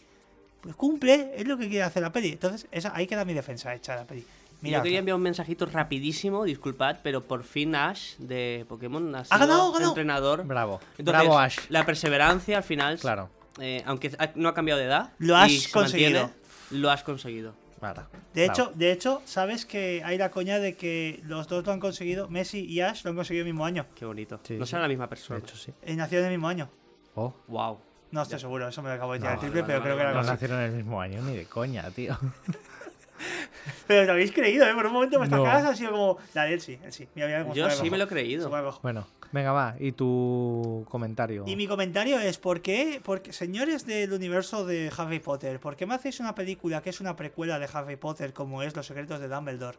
Pues 0.62 0.76
cumple, 0.76 1.34
es 1.36 1.46
lo 1.48 1.58
que 1.58 1.68
quiere 1.70 1.84
hacer 1.84 2.02
la 2.02 2.12
peli. 2.12 2.30
Entonces, 2.30 2.68
esa, 2.72 2.96
ahí 2.96 3.06
queda 3.06 3.26
mi 3.26 3.34
defensa 3.34 3.74
hecha 3.76 3.94
de 3.94 4.00
la 4.00 4.08
peli. 4.08 4.26
Mira, 4.62 4.78
Yo 4.80 4.84
quería 4.84 5.00
enviar 5.00 5.16
un 5.18 5.22
mensajito 5.22 5.66
rapidísimo, 5.68 6.44
disculpad, 6.46 6.98
pero 7.04 7.24
por 7.28 7.44
fin 7.44 7.76
Ash 7.76 8.16
de 8.18 8.66
Pokémon 8.68 9.14
ha 9.14 9.26
sido 9.26 9.38
ganado, 9.38 9.80
entrenador. 9.90 10.46
Bravo. 10.46 10.80
Entonces, 10.98 11.06
Bravo, 11.24 11.38
Ash. 11.38 11.60
La 11.70 11.86
perseverancia 11.86 12.58
al 12.58 12.64
final, 12.64 12.98
Claro. 12.98 13.30
eh, 13.60 13.84
aunque 13.86 14.12
no 14.36 14.50
ha 14.50 14.54
cambiado 14.56 14.80
de 14.80 14.88
edad, 14.88 15.12
Lo 15.20 15.36
has 15.36 15.68
conseguido. 15.68 16.22
mantiene, 16.24 16.82
lo 16.82 16.90
has 16.90 17.04
conseguido. 17.04 17.54
De 17.82 17.82
Bravo. 17.82 18.10
hecho, 18.34 18.72
de 18.76 18.92
hecho, 18.92 19.22
sabes 19.26 19.66
que 19.66 20.02
hay 20.04 20.18
la 20.18 20.32
coña 20.32 20.60
de 20.60 20.76
que 20.76 21.22
los 21.24 21.48
dos 21.48 21.66
lo 21.66 21.72
han 21.74 21.80
conseguido, 21.80 22.28
Messi 22.30 22.66
y 22.66 22.82
Ash 22.82 23.04
lo 23.04 23.12
han 23.12 23.16
conseguido 23.16 23.46
el 23.46 23.52
mismo 23.54 23.66
año. 23.66 23.86
Qué 23.96 24.06
bonito. 24.06 24.40
Sí, 24.44 24.56
no 24.58 24.66
sí. 24.66 24.72
será 24.72 24.84
la 24.84 24.88
misma 24.88 25.06
de 25.06 25.10
persona. 25.10 25.40
hecho 25.40 25.56
sí. 25.56 25.72
Eh, 25.82 25.96
nacieron 25.96 26.26
en 26.28 26.32
el 26.34 26.38
mismo 26.38 26.48
año. 26.48 26.70
Oh, 27.16 27.34
Wow. 27.48 27.80
No 28.12 28.22
estoy 28.22 28.40
seguro, 28.40 28.68
eso 28.68 28.82
me 28.82 28.88
lo 28.90 28.96
acabo 28.96 29.14
de 29.14 29.20
No, 29.20 29.24
tirar 29.26 29.34
el 29.36 29.40
triple, 29.42 29.64
pero 29.64 29.82
creo 29.82 29.96
que 29.98 30.02
era 30.04 30.14
no 30.14 30.24
nacieron 30.24 30.60
en 30.60 30.66
el 30.68 30.72
mismo 30.78 31.02
año 31.02 31.22
ni 31.22 31.36
de 31.36 31.46
coña, 31.46 31.90
tío. 31.92 32.18
Pero 33.88 34.06
lo 34.06 34.12
habéis 34.14 34.32
creído, 34.32 34.66
¿eh? 34.68 34.74
Por 34.74 34.86
un 34.88 34.94
momento 34.94 35.18
vuestras 35.18 35.40
No. 35.40 35.46
caras 35.46 35.66
han 35.66 35.78
sido 35.78 35.92
como. 35.92 36.18
La 36.34 36.44
de 36.44 36.54
él 36.54 36.62
sí, 36.62 36.80
él 36.84 36.92
sí. 36.92 37.08
Mira, 37.16 37.28
mira 37.28 37.54
Yo 37.54 37.70
sí 37.70 37.90
me 37.90 37.98
lo 37.98 38.06
he 38.06 38.08
creído. 38.08 38.50
Bueno, 38.82 39.08
venga, 39.32 39.52
va. 39.52 39.76
¿Y 39.80 39.92
tu 39.94 40.86
comentario? 40.90 41.44
Y 41.48 41.56
mi 41.56 41.68
comentario 41.68 42.20
es: 42.20 42.38
¿por 42.38 42.62
qué, 42.62 43.02
porque, 43.04 43.32
señores 43.34 43.86
del 43.86 44.12
universo 44.14 44.66
de 44.66 44.92
Harry 44.98 45.20
Potter, 45.20 45.60
¿por 45.60 45.76
qué 45.76 45.86
me 45.86 45.96
hacéis 45.96 46.20
una 46.20 46.36
película 46.36 46.82
que 46.82 46.90
es 46.90 47.00
una 47.00 47.16
precuela 47.16 47.60
de 47.60 47.70
Harry 47.72 47.96
Potter 47.96 48.34
como 48.34 48.64
es 48.64 48.76
Los 48.76 48.86
secretos 48.88 49.20
de 49.20 49.28
Dumbledore? 49.28 49.78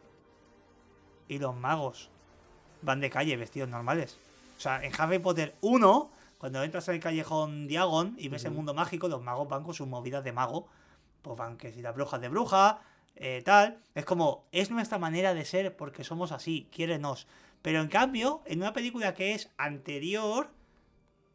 Y 1.27 1.39
los 1.39 1.55
magos 1.55 2.09
van 2.81 2.99
de 3.01 3.09
calle 3.09 3.35
vestidos 3.37 3.69
normales. 3.69 4.17
O 4.57 4.59
sea, 4.59 4.83
en 4.83 4.91
Harry 4.97 5.19
Potter 5.19 5.55
1, 5.61 6.09
cuando 6.37 6.63
entras 6.63 6.87
en 6.87 6.95
el 6.95 7.01
callejón 7.01 7.67
Diagon 7.67 8.15
y 8.17 8.29
ves 8.29 8.45
el 8.45 8.51
mundo 8.51 8.73
mágico, 8.73 9.07
los 9.07 9.21
magos 9.21 9.47
van 9.47 9.63
con 9.63 9.73
sus 9.73 9.87
movidas 9.87 10.23
de 10.23 10.31
mago. 10.31 10.67
Pues 11.21 11.37
van 11.37 11.57
que 11.57 11.71
si 11.73 11.81
las 11.81 11.93
brujas 11.93 12.21
de 12.21 12.29
bruja, 12.29 12.79
eh, 13.19 13.41
tal. 13.43 13.79
Es 13.95 14.05
como, 14.05 14.47
es 14.51 14.71
nuestra 14.71 14.97
manera 14.97 15.33
de 15.33 15.45
ser 15.45 15.75
porque 15.75 16.03
somos 16.03 16.31
así, 16.31 16.67
quiérenos. 16.71 17.27
Pero 17.61 17.81
en 17.81 17.87
cambio, 17.87 18.41
en 18.45 18.59
una 18.59 18.73
película 18.73 19.13
que 19.13 19.33
es 19.33 19.49
anterior, 19.57 20.49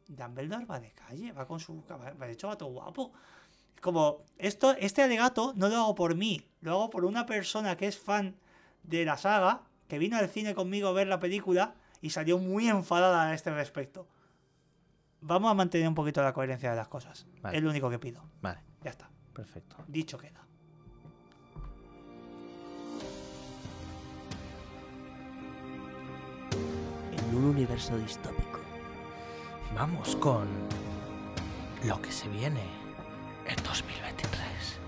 Dumbledore 0.08 0.64
va 0.66 0.80
de 0.80 0.90
calle, 0.92 1.32
va 1.32 1.46
con 1.46 1.60
su 1.60 1.82
va 1.90 2.26
de 2.26 2.32
hecho 2.32 2.48
va 2.48 2.56
todo 2.56 2.70
guapo. 2.70 3.12
Es 3.74 3.80
Como, 3.80 4.22
esto, 4.38 4.76
este 4.78 5.02
alegato 5.02 5.52
no 5.56 5.68
lo 5.68 5.76
hago 5.76 5.94
por 5.94 6.14
mí, 6.14 6.46
lo 6.60 6.72
hago 6.72 6.90
por 6.90 7.04
una 7.04 7.26
persona 7.26 7.76
que 7.76 7.88
es 7.88 7.98
fan 7.98 8.36
de 8.84 9.04
la 9.04 9.16
saga, 9.16 9.62
que 9.88 9.98
vino 9.98 10.16
al 10.16 10.28
cine 10.28 10.54
conmigo 10.54 10.88
a 10.88 10.92
ver 10.92 11.06
la 11.08 11.18
película 11.18 11.74
y 12.00 12.10
salió 12.10 12.38
muy 12.38 12.68
enfadada 12.68 13.28
a 13.28 13.34
este 13.34 13.50
respecto. 13.50 14.06
Vamos 15.20 15.50
a 15.50 15.54
mantener 15.54 15.86
un 15.88 15.94
poquito 15.94 16.22
la 16.22 16.32
coherencia 16.32 16.70
de 16.70 16.76
las 16.76 16.88
cosas. 16.88 17.26
Vale. 17.40 17.56
Es 17.56 17.62
lo 17.62 17.70
único 17.70 17.88
que 17.90 17.98
pido. 17.98 18.24
Vale, 18.40 18.60
Ya 18.82 18.90
está. 18.90 19.08
perfecto. 19.32 19.76
Dicho 19.86 20.18
queda. 20.18 20.44
En 27.32 27.38
un 27.38 27.44
universo 27.46 27.96
distópico. 27.96 28.60
Vamos 29.74 30.14
con 30.16 30.46
lo 31.82 32.00
que 32.02 32.12
se 32.12 32.28
viene 32.28 32.60
en 33.46 33.56
2023. 33.64 34.78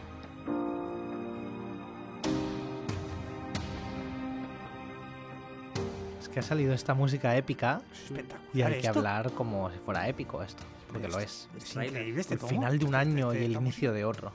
Es 6.21 6.29
que 6.29 6.41
ha 6.41 6.43
salido 6.43 6.73
esta 6.75 6.95
música 6.95 7.37
épica 7.37 7.83
Es 7.93 8.03
espectacular. 8.11 8.51
y 8.55 8.63
hay 8.63 8.73
que 8.81 8.87
esto. 8.87 8.99
hablar 8.99 9.33
como 9.33 9.71
si 9.71 9.79
fuera 9.79 10.09
épico 10.09 10.43
esto, 10.43 10.63
porque 10.91 11.09
lo 11.09 11.19
es. 11.19 11.49
Es 11.57 11.75
increíble 11.77 12.21
este 12.21 12.35
El 12.35 12.41
tomo. 12.41 12.51
final 12.51 12.79
de 12.79 12.85
un 12.85 12.95
Este- 12.95 12.97
año 13.09 13.33
este- 13.33 13.43
y 13.43 13.47
el 13.47 13.53
inicio 13.53 13.93
de 13.93 14.05
otro. 14.05 14.33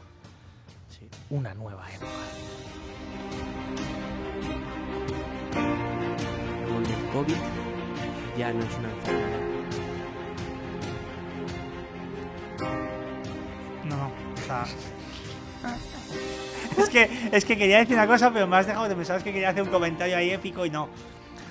Sí. 0.90 1.08
Una 1.30 1.54
nueva 1.54 1.86
época. 1.94 2.12
Donde 6.68 6.94
el 6.94 7.06
COVID 7.12 7.36
ya 8.40 8.54
no 8.54 8.64
es 8.64 8.78
una 8.78 8.90
enfermedad. 8.90 9.40
No. 13.86 14.12
O 14.34 14.38
sea. 14.46 14.66
es, 16.78 16.90
que, 16.90 17.30
es 17.34 17.46
que 17.46 17.58
quería 17.58 17.80
decir 17.80 17.96
una 17.96 18.08
cosa, 18.08 18.32
pero 18.32 18.48
me 18.48 18.56
has 18.58 18.66
dejado 18.68 18.88
de 18.88 18.96
pensar 18.96 19.18
es 19.18 19.24
que 19.24 19.34
quería 19.34 19.50
hacer 19.50 19.64
un 19.64 19.70
comentario 19.70 20.16
ahí 20.18 20.30
épico 20.32 20.66
y 20.66 20.70
no. 20.70 20.88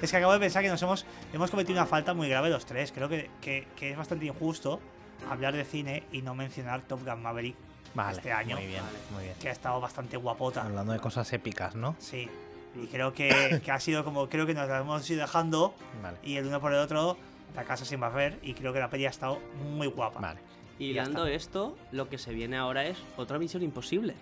Es 0.01 0.11
que 0.11 0.17
acabo 0.17 0.33
de 0.33 0.39
pensar 0.41 0.63
que 0.63 0.69
nos 0.71 0.81
hemos, 0.83 1.05
hemos 1.33 1.51
cometido 1.51 1.79
una 1.79 1.87
falta 1.87 2.15
muy 2.15 2.29
grave 2.29 2.49
los 2.51 2.65
tres. 2.65 2.93
Creo 2.93 3.09
que, 3.09 3.31
que- 3.41 3.67
que 3.77 3.91
es 3.91 3.97
bastante 3.97 4.27
injusto 4.27 4.81
hablar 5.29 5.55
de 5.55 5.65
cine 5.65 6.05
y 6.13 6.23
no 6.23 6.35
mencionar 6.35 6.83
Top 6.83 7.05
Gun 7.05 7.21
Maverick, 7.23 7.57
Vale, 7.95 8.17
Este 8.17 8.31
año. 8.33 8.57
muy 8.57 8.67
bien, 8.67 8.83
Vale. 8.85 8.99
muy 9.13 9.25
bien. 9.25 9.35
que 9.41 9.49
ha 9.49 9.53
estado 9.53 9.81
bastante 9.81 10.17
guapota. 10.17 10.63
Hablando 10.63 10.93
de 10.93 11.01
cosas 11.01 11.31
épicas, 11.33 11.75
¿no? 11.75 11.97
Sí. 11.99 12.29
Y 12.77 12.87
creo 12.87 13.13
que, 13.13 13.61
que 13.65 13.71
ha 13.71 13.81
sido 13.81 14.05
como, 14.05 14.29
creo 14.29 14.47
que 14.47 14.55
nos 14.55 14.69
la 14.69 14.79
hemos 14.81 15.09
ido 15.11 15.21
dejando 15.23 15.75
Vale. 16.03 16.19
y 16.23 16.37
el 16.37 16.47
uno 16.47 16.61
por 16.61 16.73
el 16.73 16.79
otro, 16.79 17.17
la 17.55 17.65
casa 17.65 17.85
sin 17.85 18.01
barrer. 18.01 18.39
Y 18.43 18.55
creo 18.55 18.73
que 18.73 18.79
la 18.81 18.89
peli 18.91 19.07
ha 19.07 19.11
estado 19.11 19.41
muy 19.75 19.87
guapa. 19.89 20.21
Vale. 20.21 20.41
Y 20.79 20.95
dando 20.95 21.27
esto, 21.27 21.77
lo 21.91 22.09
que 22.09 22.19
se 22.19 22.33
viene 22.33 22.57
ahora 22.57 22.87
es 22.87 22.99
otra 23.17 23.39
misión 23.39 23.63
imposible. 23.63 24.15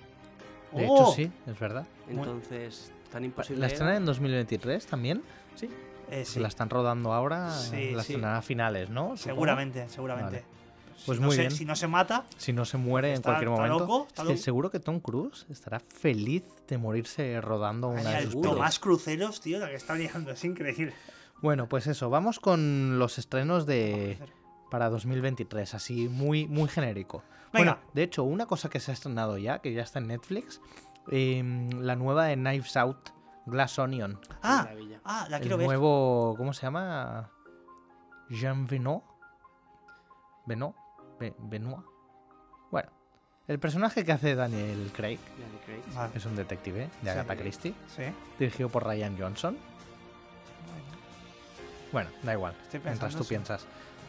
De 0.73 0.87
¡Oh! 0.89 0.95
hecho, 0.95 1.13
sí, 1.13 1.31
es 1.47 1.59
verdad. 1.59 1.87
Entonces, 2.09 2.93
tan 3.13 3.25
imposible. 3.25 3.61
¿La 3.61 3.67
estrenan 3.67 3.97
en 3.97 4.05
2023 4.07 4.87
también? 4.87 5.23
Sí. 5.55 5.69
Eh, 6.11 6.25
sí, 6.25 6.39
la 6.41 6.49
están 6.49 6.71
rodando 6.71 7.13
ahora, 7.13 7.51
Sí, 7.51 7.91
la 7.91 8.03
sí. 8.03 8.13
estrenará 8.13 8.39
a 8.39 8.43
finales, 8.43 8.89
¿no? 8.91 9.17
Supongo. 9.17 9.19
seguramente, 9.37 9.89
seguramente. 9.89 10.37
Vale. 10.37 10.56
Pues 11.05 11.17
si 11.19 11.21
no 11.21 11.27
muy 11.27 11.37
se- 11.37 11.43
bien. 11.43 11.51
Si 11.53 11.65
no 11.65 11.77
se 11.77 11.87
mata, 11.87 12.25
Si 12.39 12.53
no 12.53 12.65
se 12.65 12.79
muere 12.79 13.15
en 13.15 13.23
cualquier 13.23 13.49
está 13.51 13.63
momento. 13.63 13.79
loco, 13.81 14.07
está 14.09 14.25
loco. 14.25 14.37
seguro 14.39 14.71
que 14.71 14.81
Tom 14.81 15.01
Cruise 15.01 15.47
estará 15.51 15.79
feliz 15.81 16.43
de 16.69 16.79
morirse 16.79 17.41
rodando 17.41 17.89
una 17.89 18.01
Ay, 18.11 18.17
de 18.17 18.19
el 18.23 18.33
sus. 18.33 18.43
Tomás 18.43 18.79
Cruceros, 18.79 19.41
tío, 19.41 19.59
la 19.59 19.69
que 19.69 19.75
está 19.77 19.95
liando, 19.95 20.31
es 20.31 20.45
increíble. 20.45 20.95
Bueno, 21.43 21.69
pues 21.69 21.87
eso, 21.87 22.09
vamos 22.09 22.41
con 22.41 22.99
los 22.99 23.19
estrenos 23.19 23.67
de 23.67 24.19
para 24.71 24.89
2023, 24.89 25.75
así 25.75 26.09
muy 26.09 26.47
muy 26.49 26.69
genérico. 26.69 27.23
Venga. 27.53 27.75
Bueno, 27.75 27.79
de 27.95 28.03
hecho, 28.03 28.25
una 28.25 28.47
cosa 28.47 28.69
que 28.71 28.81
se 28.81 28.91
ha 28.91 28.95
estrenado 28.95 29.37
ya, 29.39 29.61
que 29.61 29.73
ya 29.73 29.83
está 29.83 29.99
en 29.99 30.09
Netflix, 30.09 30.61
em, 31.11 31.69
la 31.83 31.95
nueva 31.95 32.25
de 32.25 32.35
Knives 32.37 32.77
Out, 32.77 33.11
Glass 33.47 33.79
Onion. 33.79 34.19
Ah, 34.43 34.67
ah, 35.05 35.27
la 35.31 35.37
el 35.37 35.43
quiero 35.43 35.57
ver. 35.59 35.67
nuevo, 35.67 36.35
¿cómo 36.37 36.53
se 36.53 36.63
llama? 36.63 37.31
Jean 38.31 38.67
Venot. 38.67 39.05
Venot. 40.47 40.75
Be- 41.19 41.35
Benoit. 41.39 41.85
Bueno, 42.71 42.91
el 43.49 43.59
personaje 43.59 44.05
que 44.05 44.13
hace 44.13 44.35
Daniel 44.35 44.91
Craig. 44.95 45.19
Vale, 45.95 46.13
es 46.15 46.25
un 46.27 46.37
detective 46.37 46.81
de 46.81 46.89
Sí. 47.03 47.09
Agatha 47.09 47.37
Christie, 47.37 47.75
sí. 47.95 48.03
dirigido 48.39 48.69
por 48.69 48.85
Ryan 48.87 49.17
Johnson. 49.19 49.57
Bueno, 51.93 52.11
da 52.23 52.33
igual, 52.33 52.55
mientras 52.55 52.83
pensando, 52.83 53.19
tú 53.19 53.25
sí. 53.25 53.29
piensas. 53.31 53.65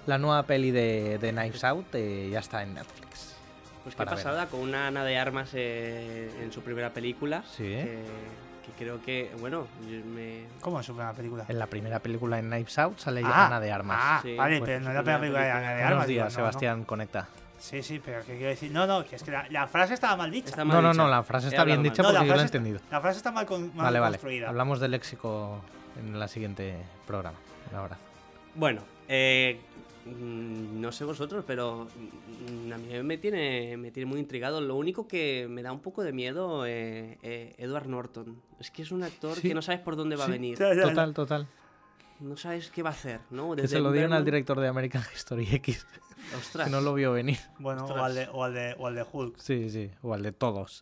La 0.07 0.17
nueva 0.17 0.43
peli 0.43 0.71
de, 0.71 1.17
de 1.19 1.31
Knives 1.31 1.63
Out 1.63 1.93
eh, 1.93 2.29
ya 2.31 2.39
está 2.39 2.63
en 2.63 2.73
Netflix. 2.73 3.35
Pues 3.83 3.95
qué 3.95 4.03
pasada 4.05 4.47
con 4.47 4.61
una 4.61 4.87
Ana 4.87 5.03
de 5.05 5.17
Armas 5.17 5.51
eh, 5.53 6.29
en 6.41 6.51
su 6.51 6.61
primera 6.61 6.91
película. 6.93 7.43
Sí. 7.55 7.63
Que 7.63 8.03
creo 8.77 9.01
que, 9.01 9.31
bueno, 9.39 9.67
yo 9.89 10.05
me. 10.05 10.45
¿Cómo 10.61 10.79
es 10.79 10.85
su 10.85 10.93
primera 10.93 11.13
película? 11.13 11.45
En 11.47 11.59
la 11.59 11.67
primera 11.67 11.99
película 11.99 12.39
en 12.39 12.47
Knives 12.49 12.77
Out 12.79 12.99
sale 12.99 13.21
Ah, 13.25 13.47
Ana 13.47 13.59
de 13.59 13.71
Armas. 13.71 13.97
Ah, 14.01 14.19
Sí, 14.21 14.35
vale, 14.35 14.59
pues 14.59 14.67
pero 14.69 14.79
no 14.81 14.89
es 14.89 14.95
la 14.95 15.01
primera 15.01 15.19
película 15.19 15.43
de. 15.43 15.51
Ana 15.51 15.59
de 15.61 15.73
Buenos 15.75 15.91
Armas. 15.91 16.07
digo, 16.07 16.21
días, 16.23 16.33
no, 16.33 16.39
no. 16.39 16.45
Sebastián, 16.49 16.83
conecta. 16.85 17.27
Sí, 17.59 17.81
sí, 17.81 17.99
pero 18.03 18.19
¿qué 18.23 18.33
quiero 18.35 18.49
decir? 18.49 18.71
No, 18.71 18.85
no, 18.85 19.03
que 19.03 19.15
es 19.15 19.23
que 19.23 19.31
la, 19.31 19.47
la 19.49 19.67
frase 19.67 19.95
estaba 19.95 20.15
mal 20.15 20.29
dicha. 20.29 20.49
Está 20.49 20.63
No, 20.63 20.73
mal 20.75 20.83
no, 20.83 20.89
dicha. 20.91 21.03
no, 21.03 21.09
la 21.09 21.23
frase 21.23 21.47
He 21.47 21.49
está 21.49 21.63
bien 21.63 21.81
dicha. 21.81 22.03
No, 22.03 22.09
porque 22.11 22.27
yo 22.27 22.35
la 22.35 22.41
he 22.41 22.45
entendido. 22.45 22.79
la 22.91 23.01
frase 23.01 23.17
está 23.17 23.31
mal, 23.31 23.45
con, 23.47 23.75
mal 23.75 23.85
Vale, 23.85 23.99
vale. 23.99 24.17
construida. 24.17 24.49
Hablamos 24.49 24.79
del 24.79 24.91
léxico 24.91 25.59
en 25.99 26.19
la 26.19 26.27
siguiente 26.27 26.75
programa. 27.07 27.37
Un 27.71 27.77
abrazo. 27.79 28.01
Bueno, 28.53 28.81
eh, 29.07 29.59
no 30.81 30.91
sé 30.91 31.03
vosotros, 31.05 31.43
pero 31.45 31.87
mm, 32.67 32.71
a 32.73 32.77
mí 32.77 33.03
me 33.03 33.17
tiene, 33.17 33.75
me 33.77 33.91
tiene 33.91 34.05
muy 34.09 34.19
intrigado. 34.19 34.61
Lo 34.61 34.75
único 34.75 35.07
que 35.07 35.47
me 35.49 35.61
da 35.63 35.71
un 35.71 35.79
poco 35.81 36.03
de 36.03 36.13
miedo 36.13 36.65
eh, 36.65 37.17
eh, 37.21 37.55
Edward 37.57 37.87
Norton. 37.87 38.41
Es 38.59 38.71
que 38.71 38.81
es 38.83 38.91
un 38.91 39.03
actor 39.03 39.35
Sí. 39.35 39.47
que 39.49 39.53
no 39.53 39.61
sabes 39.61 39.81
por 39.81 39.95
dónde 39.95 40.15
va 40.15 40.25
a 40.25 40.27
venir. 40.27 40.57
Ya, 40.57 40.69
ya, 40.69 40.75
ya. 40.75 40.89
Total, 40.89 41.13
total. 41.13 41.47
No 42.19 42.35
sabes 42.35 42.71
qué 42.71 42.81
va 42.81 42.89
a 42.89 42.93
hacer, 42.93 43.19
¿no? 43.29 43.55
Que 43.55 43.67
se 43.67 43.79
lo 43.79 43.91
dieron 43.91 44.13
al 44.13 44.25
director 44.25 44.59
de 44.59 44.67
American 44.67 45.03
History 45.13 45.47
X, 45.55 45.85
Ostras. 46.37 46.65
que 46.65 46.71
no 46.71 46.81
lo 46.81 46.93
vio 46.95 47.11
venir. 47.11 47.37
Bueno, 47.59 47.85
o 47.85 48.03
al, 48.03 48.15
de, 48.15 48.27
o, 48.31 48.43
al 48.43 48.53
de, 48.55 48.75
o 48.79 48.87
al 48.87 48.95
de 48.95 49.05
Hulk. 49.11 49.37
Sí, 49.37 49.69
sí, 49.69 49.91
o 50.01 50.13
al 50.13 50.23
de 50.23 50.31
todos. 50.31 50.81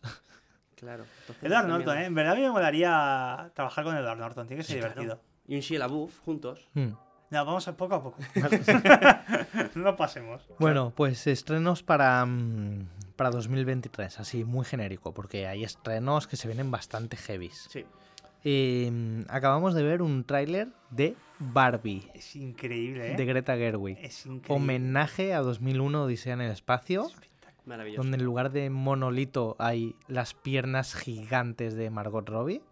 Claro. 0.76 1.04
entonces 1.20 1.42
Edward 1.44 1.68
Norton, 1.68 1.94
miedo. 1.94 2.04
¿eh? 2.04 2.06
En 2.06 2.14
verdad 2.14 2.32
a 2.32 2.36
mí 2.36 2.42
me 2.42 2.50
molaría 2.50 3.50
trabajar 3.54 3.84
con 3.84 3.96
Edward 3.96 4.18
Norton. 4.18 4.46
Tiene 4.46 4.62
que 4.62 4.66
ser 4.66 4.76
Sí, 4.76 4.80
claro. 4.80 4.94
divertido. 5.00 5.22
Y 5.48 5.54
un 5.56 5.60
Shia 5.60 5.78
LaBeouf 5.78 6.18
juntos. 6.20 6.68
Hmm. 6.74 6.88
No, 7.30 7.44
vamos 7.44 7.66
a 7.68 7.76
poco 7.76 7.94
a 7.96 8.02
poco. 8.02 8.18
no 9.74 9.96
pasemos. 9.96 10.42
Bueno, 10.58 10.92
pues 10.94 11.26
estrenos 11.26 11.82
para, 11.82 12.24
mm, 12.24 12.86
para 13.16 13.30
2023, 13.30 14.20
así 14.20 14.44
muy 14.44 14.64
genérico, 14.64 15.12
porque 15.12 15.46
hay 15.46 15.64
estrenos 15.64 16.26
que 16.26 16.36
se 16.36 16.46
vienen 16.48 16.70
bastante 16.70 17.16
heavies. 17.16 17.66
Sí. 17.70 17.84
Eh, 18.44 19.24
acabamos 19.28 19.74
de 19.74 19.82
ver 19.82 20.02
un 20.02 20.22
tráiler 20.22 20.68
de 20.90 21.16
Barbie, 21.40 22.08
Es 22.14 22.36
increíble, 22.36 23.12
¿eh? 23.12 23.16
de 23.16 23.24
Greta 23.24 23.56
Gerwig. 23.56 23.98
Es 24.00 24.24
increíble. 24.24 24.54
Homenaje 24.54 25.34
a 25.34 25.40
2001 25.40 26.04
Odisea 26.04 26.34
en 26.34 26.42
el 26.42 26.52
espacio, 26.52 27.10
Maravilloso. 27.64 28.02
donde 28.02 28.18
en 28.18 28.24
lugar 28.24 28.52
de 28.52 28.70
monolito 28.70 29.56
hay 29.58 29.96
las 30.06 30.34
piernas 30.34 30.94
gigantes 30.94 31.74
de 31.74 31.90
Margot 31.90 32.28
Robbie. 32.28 32.62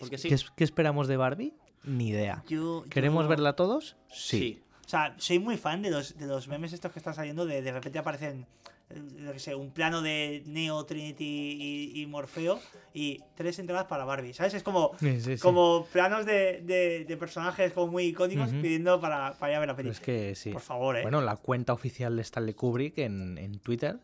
Porque 0.00 0.18
sí. 0.18 0.28
¿Qué, 0.28 0.34
es- 0.34 0.50
qué 0.50 0.64
esperamos 0.64 1.06
de 1.06 1.16
Barbie? 1.16 1.54
Ni 1.84 2.08
idea. 2.08 2.42
Yo- 2.48 2.84
¿Queremos 2.90 3.24
yo- 3.24 3.28
verla 3.28 3.54
todos? 3.56 3.96
Sí. 4.10 4.60
O 4.84 4.88
sea, 4.88 5.14
soy 5.18 5.38
muy 5.38 5.56
fan 5.56 5.82
de 5.82 5.90
los, 5.90 6.16
de 6.18 6.26
los 6.26 6.48
memes 6.48 6.72
estos 6.72 6.92
que 6.92 6.98
están 6.98 7.14
saliendo. 7.14 7.46
De, 7.46 7.62
de 7.62 7.72
repente 7.72 7.98
aparecen, 7.98 8.46
eh, 8.90 9.02
yo 9.24 9.32
qué 9.32 9.38
sé, 9.38 9.54
un 9.54 9.70
plano 9.70 10.02
de 10.02 10.42
Neo, 10.46 10.84
Trinity 10.84 11.24
y, 11.94 12.02
y 12.02 12.06
Morfeo 12.06 12.60
y 12.92 13.22
tres 13.34 13.58
entradas 13.58 13.86
para 13.86 14.04
Barbie. 14.04 14.34
¿Sabes? 14.34 14.52
Es 14.54 14.62
como, 14.62 14.92
Sí, 15.00 15.20
sí, 15.20 15.36
sí. 15.36 15.42
como 15.42 15.86
planos 15.92 16.26
de, 16.26 16.60
de- 16.62 17.04
de 17.06 17.16
personajes 17.16 17.72
como 17.72 17.92
muy 17.92 18.04
icónicos 18.04 18.50
pidiendo 18.50 19.00
para, 19.00 19.32
para 19.38 19.52
ir 19.52 19.56
a 19.56 19.60
ver 19.60 19.68
la 19.68 19.76
película. 19.76 19.94
es 19.98 20.00
que 20.04 20.34
sí. 20.34 20.50
Por 20.50 20.60
favor, 20.60 20.96
¿eh? 20.98 21.02
Bueno, 21.02 21.22
la 21.22 21.36
cuenta 21.36 21.72
oficial 21.72 22.14
de 22.16 22.22
Stanley 22.22 22.54
Kubrick 22.54 22.98
en, 22.98 23.38
en 23.38 23.58
Twitter 23.60 23.98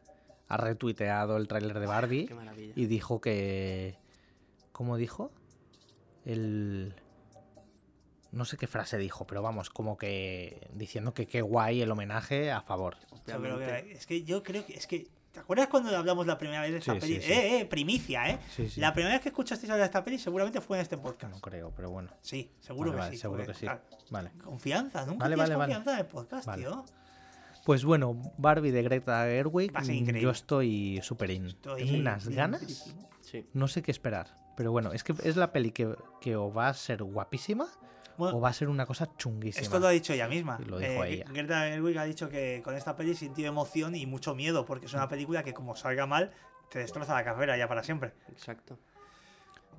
ha 0.49 0.57
retuiteado 0.57 1.37
el 1.37 1.47
tráiler 1.47 1.79
de 1.79 1.87
Barbie 1.87 2.27
Qué 2.27 2.35
maravilla. 2.35 2.73
y 2.75 2.87
dijo 2.87 3.21
que... 3.21 3.97
¿Cómo 4.73 4.97
dijo? 4.97 5.31
El... 6.25 6.95
No 8.33 8.45
sé 8.45 8.57
qué 8.57 8.67
frase 8.67 8.97
dijo, 8.99 9.27
pero 9.27 9.43
vamos, 9.43 9.71
como 9.71 9.97
que 9.97 10.69
diciendo 10.73 11.15
que 11.15 11.27
qué 11.27 11.43
guay 11.43 11.83
el 11.83 11.91
homenaje 11.91 12.51
a 12.53 12.61
favor. 12.63 12.97
Es 13.91 14.07
que 14.07 14.23
yo 14.23 14.43
creo 14.43 14.65
que. 14.65 14.75
Es 14.75 14.87
que, 14.87 15.09
¿Te 15.33 15.39
acuerdas 15.41 15.69
cuando 15.69 15.97
hablamos 15.97 16.27
la 16.27 16.37
primera 16.39 16.61
vez 16.63 16.73
de 16.73 16.79
esta 16.79 16.95
Sí, 16.95 17.01
peli? 17.01 17.15
sí, 17.17 17.23
sí. 17.23 17.33
Eh, 17.33 17.61
eh, 17.61 17.65
primicia, 17.67 18.29
¿eh? 18.31 18.39
Sí, 18.55 18.69
sí. 18.69 18.81
La 18.81 18.93
primera 18.93 19.15
vez 19.15 19.23
que 19.23 19.29
escuchasteis 19.29 19.71
hablar 19.71 19.83
de 19.85 19.87
esta 19.87 20.03
peli 20.05 20.19
seguramente 20.19 20.61
fue 20.61 20.77
en 20.79 20.83
este 20.83 20.97
podcast. 20.99 21.33
no 21.33 21.41
creo, 21.41 21.73
pero 21.75 21.89
bueno. 21.91 22.11
Sí, 22.21 22.51
seguro 22.61 22.91
Vale, 22.91 22.97
que 22.97 23.01
vale, 23.01 23.17
sí. 23.17 23.21
seguro 23.21 23.39
porque, 23.45 23.53
que 23.53 23.59
sí. 23.61 23.65
claro, 23.67 23.81
Vale. 24.11 24.31
Confianza, 24.43 25.07
nunca 25.07 25.25
Vale, 25.25 25.37
tienes 25.37 25.39
vale, 25.39 25.57
vale. 25.57 25.75
confianza 25.75 25.93
en 25.93 25.99
el 26.01 26.07
podcast, 26.07 26.47
Vale. 26.47 26.63
tío. 26.63 26.85
Pues 27.65 27.85
bueno, 27.85 28.21
Barbie 28.39 28.71
de 28.73 28.83
Greta 28.83 29.23
Gerwig, 29.25 29.75
Va 29.75 29.81
a 29.81 29.85
ser 29.85 29.95
increíble. 29.95 30.23
yo 30.23 30.31
estoy 30.31 30.99
súper 31.03 31.31
in. 31.31 31.47
Estoy 31.47 31.85
Tengo 31.85 31.99
unas 32.01 32.27
bien 32.27 32.37
ganas, 32.37 32.93
no 33.53 33.69
sé 33.69 33.83
qué 33.83 33.91
esperar. 33.93 34.35
Pero 34.57 34.73
bueno, 34.73 34.93
es 34.93 35.05
que 35.05 35.15
es 35.23 35.37
la 35.37 35.53
peli 35.53 35.71
que, 35.71 35.95
que 36.21 36.35
o 36.37 36.53
va 36.53 36.69
a 36.69 36.75
ser 36.75 37.03
guapísima 37.05 37.69
Bueno, 38.21 38.39
o 38.39 38.41
va 38.41 38.51
a 38.51 38.53
ser 38.53 38.69
una 38.69 38.87
cosa 38.87 39.09
chunguísima. 39.17 39.63
Esto 39.63 39.79
lo 39.81 39.89
ha 39.89 39.91
dicho 39.91 40.13
ella 40.13 40.29
misma. 40.29 40.59
Lo 40.65 40.79
dijo 40.79 41.05
Eh, 41.05 41.15
ella. 41.15 41.25
Greta 41.33 41.63
Gerwig 41.63 41.99
ha 41.99 42.05
dicho 42.05 42.29
que 42.29 42.61
con 42.65 42.77
esta 42.77 42.95
peli 42.97 43.15
sintió 43.17 43.49
emoción 43.49 43.97
y 43.97 44.07
mucho 44.07 44.35
miedo, 44.35 44.65
porque 44.65 44.87
es 44.87 44.95
una 44.95 45.09
película 45.09 45.43
que 45.43 45.53
como 45.55 45.75
salga 45.75 46.07
mal, 46.07 46.31
te 46.71 46.79
destroza 46.79 47.15
la 47.15 47.25
carrera 47.25 47.57
ya 47.57 47.67
para 47.67 47.83
siempre. 47.83 48.13
Exacto. 48.29 48.79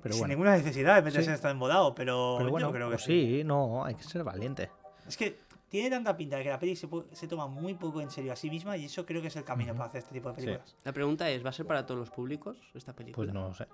Pero 0.02 0.12
Sin 0.14 0.20
bueno, 0.22 0.32
ninguna 0.34 0.56
necesidad 0.56 0.96
de 0.96 1.02
meterse 1.02 1.22
Sí. 1.22 1.28
en 1.28 1.34
esto 1.36 1.48
embodado, 1.48 1.94
pero, 1.94 2.34
pero 2.38 2.50
bueno 2.50 2.66
yo 2.68 2.72
creo 2.72 2.88
que 2.90 2.94
pues 2.96 3.04
sí, 3.04 3.42
no, 3.44 3.84
hay 3.84 3.94
que 3.94 4.02
ser 4.02 4.24
valiente. 4.24 4.68
Es 5.06 5.16
que 5.16 5.38
tiene 5.68 5.88
tanta 5.90 6.16
pinta 6.16 6.36
de 6.36 6.42
que 6.42 6.50
la 6.50 6.58
peli 6.58 6.74
se, 6.76 6.88
se 7.12 7.28
toma 7.28 7.46
muy 7.46 7.74
poco 7.74 8.00
en 8.02 8.10
serio 8.10 8.32
a 8.32 8.36
sí 8.36 8.50
misma 8.50 8.76
y 8.76 8.86
eso 8.86 9.06
creo 9.06 9.22
que 9.22 9.28
es 9.28 9.36
el 9.36 9.44
camino 9.44 9.72
para 9.74 9.86
hacer 9.86 10.00
este 10.00 10.12
tipo 10.12 10.28
de 10.30 10.34
Sí. 10.34 10.40
películas. 10.46 10.76
La 10.84 10.92
pregunta 10.92 11.30
es, 11.30 11.42
¿va 11.44 11.50
a 11.50 11.52
ser 11.52 11.66
para 11.66 11.86
todos 11.86 11.98
los 12.00 12.10
públicos 12.10 12.58
esta 12.74 12.92
película? 12.92 13.32
Pues 13.32 13.32
no 13.32 13.54
sé. 13.54 13.66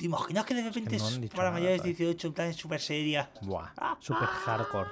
¿Te 0.00 0.06
imaginas 0.06 0.46
que 0.46 0.54
de 0.54 0.62
repente 0.62 0.96
no 0.96 1.08
es 1.08 1.18
para 1.30 1.50
mayores 1.50 1.82
de 1.82 1.90
todavía. 1.92 2.06
18 2.06 2.26
en 2.28 2.32
plan 2.32 2.54
súper 2.54 2.80
seria? 2.80 3.30
Buah, 3.42 3.68
super 4.00 4.26
hardcore. 4.26 4.88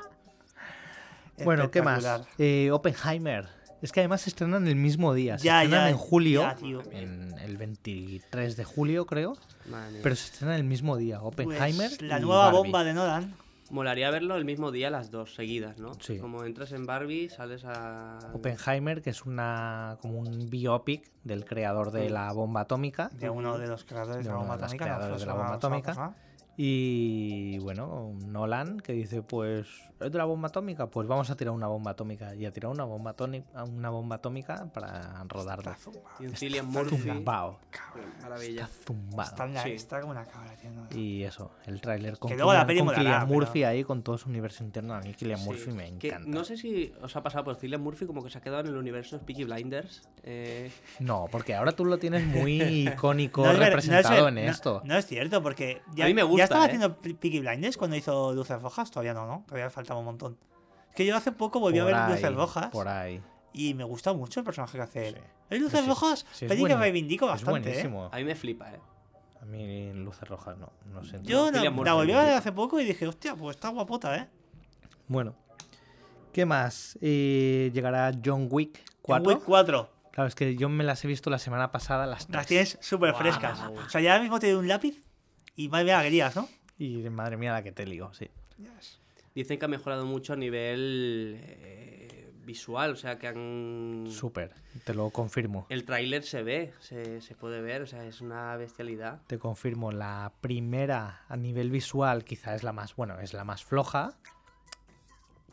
Bueno, 1.45 1.71
¿qué 1.71 1.81
más? 1.81 2.05
Eh, 2.37 2.71
Oppenheimer. 2.71 3.49
Es 3.81 3.91
que 3.91 4.01
además 4.01 4.21
se 4.21 4.29
estrenan 4.31 4.67
el 4.69 4.77
mismo 4.77 5.15
día. 5.15 5.39
Se 5.39 5.45
Ya, 5.47 5.63
estrenan 5.63 5.87
ya, 5.87 5.91
en 5.91 5.97
julio. 5.97 6.41
ya, 6.43 6.57
en 6.99 7.35
el 7.39 7.57
23 7.57 8.57
de 8.57 8.65
julio, 8.65 9.07
creo. 9.07 9.39
Madre. 9.71 10.01
Pero 10.03 10.15
se 10.15 10.27
estrenan 10.27 10.57
el 10.57 10.65
mismo 10.65 10.97
día. 10.99 11.23
Oppenheimer. 11.23 11.89
Pues 11.89 12.03
la 12.03 12.19
y 12.19 12.23
nueva 12.23 12.45
Barbie. 12.47 12.59
bomba 12.59 12.85
de 12.85 12.93
Nolan. 12.93 13.35
Molaría 13.71 14.11
verlo 14.11 14.37
el 14.37 14.45
mismo 14.45 14.71
día 14.73 14.89
las 14.91 15.11
dos 15.11 15.35
seguidas, 15.35 15.79
¿no? 15.79 15.93
Sí. 16.01 16.19
Como 16.19 16.45
entras 16.45 16.73
en 16.73 16.87
Barbie, 16.87 17.29
sales 17.29 17.65
a... 17.67 18.19
Oppenheimer, 18.33 19.03
que 19.03 19.11
es 19.11 19.25
una 19.27 19.99
como 20.01 20.19
un 20.21 20.49
biopic 20.49 21.11
del 21.25 21.45
creador 21.45 21.91
de 21.91 22.09
la 22.09 22.33
bomba 22.33 22.63
atómica. 22.63 23.11
de 23.13 23.29
uno 23.29 23.59
de 23.59 23.67
los 23.67 23.85
creadores 23.85 24.19
De 24.19 24.23
de 24.25 24.29
la 24.31 24.37
bomba 24.37 24.57
de 24.57 24.63
los 24.63 24.73
atómica. 24.73 24.85
no, 24.87 24.95
creadores 24.97 25.21
de 25.21 25.27
la 25.27 25.33
fue 25.33 25.39
bomba 25.43 25.57
una- 25.59 25.67
una 25.69 25.79
atómica. 25.79 26.17
Y 26.61 27.57
bueno, 27.61 28.15
Nolan 28.27 28.81
que 28.81 28.93
dice, 28.93 29.23
pues, 29.23 29.69
¿es 30.01 30.11
de 30.11 30.19
la 30.19 30.25
bomba 30.25 30.49
atómica? 30.49 30.89
Pues 30.89 31.07
vamos 31.07 31.31
a 31.31 31.37
tirar 31.37 31.55
una 31.55 31.69
bomba 31.69 31.93
atómica. 31.93 32.35
Y 32.35 32.47
a 32.47 32.53
tirar 32.53 32.73
una 32.73 32.83
bomba, 32.83 33.15
una 33.65 33.91
bomba 33.91 34.17
atómica 34.17 34.69
para 34.75 35.23
rodarla. 35.29 35.71
Está 35.73 35.85
zumbado. 35.85 36.17
Y 36.19 36.27
un 36.27 36.35
Cillian 36.35 36.67
Está 36.67 36.79
Murphy. 36.83 36.97
Zumbao. 37.09 37.61
Maravilla. 38.23 38.65
Está 38.65 38.85
zumbado. 38.87 39.31
Está, 39.31 39.45
en 39.45 39.55
la- 39.55 39.63
Sí. 39.63 39.71
está 39.71 40.01
como 40.01 40.11
una 40.11 40.25
cabra, 40.25 40.57
tío. 40.57 40.71
no. 40.73 40.89
Y 40.99 41.23
eso, 41.23 41.53
el 41.67 41.81
tráiler 41.81 42.19
con, 42.19 42.29
Cillian, 42.33 42.67
pero- 42.67 43.27
Murphy 43.29 43.63
ahí 43.63 43.85
con 43.85 44.03
todo 44.03 44.19
su 44.19 44.29
universo 44.29 44.65
interno. 44.65 44.95
A 44.95 45.01
mí 45.01 45.15
Cillian 45.15 45.39
Sí. 45.39 45.45
Murphy 45.45 45.71
me 45.71 45.97
Que 46.01 46.09
encanta. 46.09 46.29
no 46.29 46.43
sé 46.43 46.57
si 46.57 46.93
os 47.01 47.15
ha 47.15 47.23
pasado, 47.23 47.45
pero 47.45 47.57
Cillian 47.57 47.81
Murphy 47.81 48.05
como 48.05 48.25
que 48.25 48.31
se 48.31 48.39
ha 48.39 48.41
quedado 48.41 48.63
en 48.63 48.67
el 48.67 48.77
universo 48.77 49.17
de 49.17 49.25
Peaky 49.25 49.45
Blinders. 49.45 50.09
Eh, 50.25 50.73
No, 50.99 51.27
porque 51.31 51.55
ahora 51.55 51.71
tú 51.71 51.85
lo 51.85 51.99
tienes 51.99 52.27
muy 52.27 52.61
icónico 53.01 53.45
No 53.47 53.53
no 53.53 53.59
representado 53.61 54.27
en 54.27 54.35
no- 54.35 54.41
esto. 54.41 54.83
No, 54.85 54.97
es 54.99 55.07
cierto, 55.07 55.41
porque 55.41 55.83
ya, 55.95 56.07
A 56.07 56.09
mí 56.09 56.15
me 56.15 56.23
ya 56.23 56.27
gusta, 56.27 56.48
estaba 56.49 56.65
¿eh? 56.65 56.67
haciendo 56.69 56.97
Pe- 56.97 57.15
Peaky 57.15 57.41
Blinders 57.41 57.77
cuando 57.77 57.97
hizo 57.97 58.33
Luces 58.35 58.61
Rojas. 58.63 58.91
Todavía 58.91 59.15
no, 59.15 59.27
¿no? 59.27 59.45
Todavía 59.47 59.71
faltaba 59.71 59.99
un 60.01 60.07
montón. 60.07 60.39
Es 60.91 60.95
que 60.97 61.07
yo 61.07 61.17
hace 61.17 61.33
poco 61.33 61.61
volví 61.61 61.79
a 61.79 61.85
ver 61.85 61.95
ahí, 61.95 62.13
Luces 62.13 62.35
Rojas 62.35 62.67
Por 62.71 62.89
ahí. 62.89 63.23
y 63.53 63.75
me 63.75 63.85
gusta 63.85 64.13
mucho 64.13 64.41
el 64.41 64.45
personaje 64.45 64.77
que 64.79 64.83
hace 64.83 65.09
él. 65.09 65.15
Sí. 65.15 65.21
¿Es 65.51 65.61
Luces 65.61 65.81
Sí, 65.81 65.87
Rojas? 65.87 66.27
sí, 66.33 66.45
es 66.45 66.49
peli 66.51 66.65
que 66.65 66.75
reivindico 66.77 67.25
Es 67.27 67.31
bastante, 67.33 67.69
¿eh? 67.71 67.73
buenísimo. 67.73 68.09
a 68.13 68.17
mí 68.17 68.25
me 68.25 68.35
flipa, 68.35 68.71
¿eh? 68.73 68.81
A 69.41 69.45
mí 69.45 69.93
luces 69.95 70.29
rojas 70.29 70.59
no, 70.59 70.73
no 70.93 71.05
sé. 71.05 71.19
Yo 71.23 71.51
la, 71.53 71.71
volví 71.71 72.13
a 72.13 72.23
ver 72.25 72.35
hace 72.35 72.51
poco 72.53 72.81
y 72.81 72.85
dije, 72.85 73.07
hostia, 73.07 73.37
pues 73.37 73.57
está 73.57 73.69
guapota, 73.69 74.17
¿eh? 74.17 74.29
Bueno, 75.07 75.37
¿qué 76.33 76.45
más? 76.45 76.99
Eh, 77.01 77.71
llegará 77.73 78.11
John 78.23 78.49
Wick 78.51 78.83
4. 79.03 79.29
Wick 79.33 79.45
4. 79.45 79.91
Claro, 80.11 80.27
es 80.29 80.35
que 80.35 80.57
yo 80.57 80.69
me 80.69 80.83
las 80.83 81.05
he 81.05 81.09
visto 81.09 81.31
la 81.31 81.39
semana 81.39 81.71
pasada 81.71 82.05
las 82.05 82.23
Las 82.29 82.47
tres. 82.47 82.47
tienes 82.49 82.79
súper 82.81 83.15
frescas. 83.15 83.61
O 83.61 83.89
sea, 83.89 84.01
ya 84.01 84.13
ahora 84.13 84.23
mismo 84.23 84.41
te 84.41 84.51
doy 84.51 84.59
un 84.59 84.67
lápiz 84.69 85.01
y 85.59 85.69
más 85.69 85.83
bien 85.83 85.97
alegrías, 85.97 86.37
¿no? 86.37 86.49
Y 86.79 86.99
madre 87.11 87.37
mía 87.37 87.53
la 87.53 87.65
que 87.65 87.73
te 87.73 87.85
lío, 87.85 88.15
sí. 88.15 88.31
Dicen 89.35 89.59
que 89.59 89.65
ha 89.65 89.69
mejorado 89.69 90.07
mucho 90.07 90.33
a 90.33 90.37
nivel 90.37 91.37
eh, 91.43 92.31
visual, 92.45 92.93
o 92.93 92.97
sea 92.97 93.19
que 93.19 93.27
han... 93.27 94.07
Súper, 94.09 94.55
te 94.85 94.95
lo 94.95 95.11
confirmo. 95.11 95.67
El 95.69 95.85
tráiler 95.85 96.23
se 96.23 96.45
ve, 96.45 96.73
se, 96.79 97.21
se 97.21 97.35
puede 97.35 97.61
ver, 97.61 97.83
o 97.83 97.87
sea, 97.89 98.05
es 98.05 98.21
una 98.21 98.57
bestialidad. 98.57 99.21
Te 99.27 99.39
confirmo, 99.39 99.91
la 99.91 100.33
primera 100.41 101.25
a 101.29 101.37
nivel 101.37 101.73
visual 101.73 102.25
quizá 102.25 102.55
es 102.55 102.63
la 102.63 102.73
más, 102.73 102.95
bueno, 102.95 103.19
es 103.19 103.35
la 103.35 103.43
más 103.43 103.65
floja. 103.65 104.17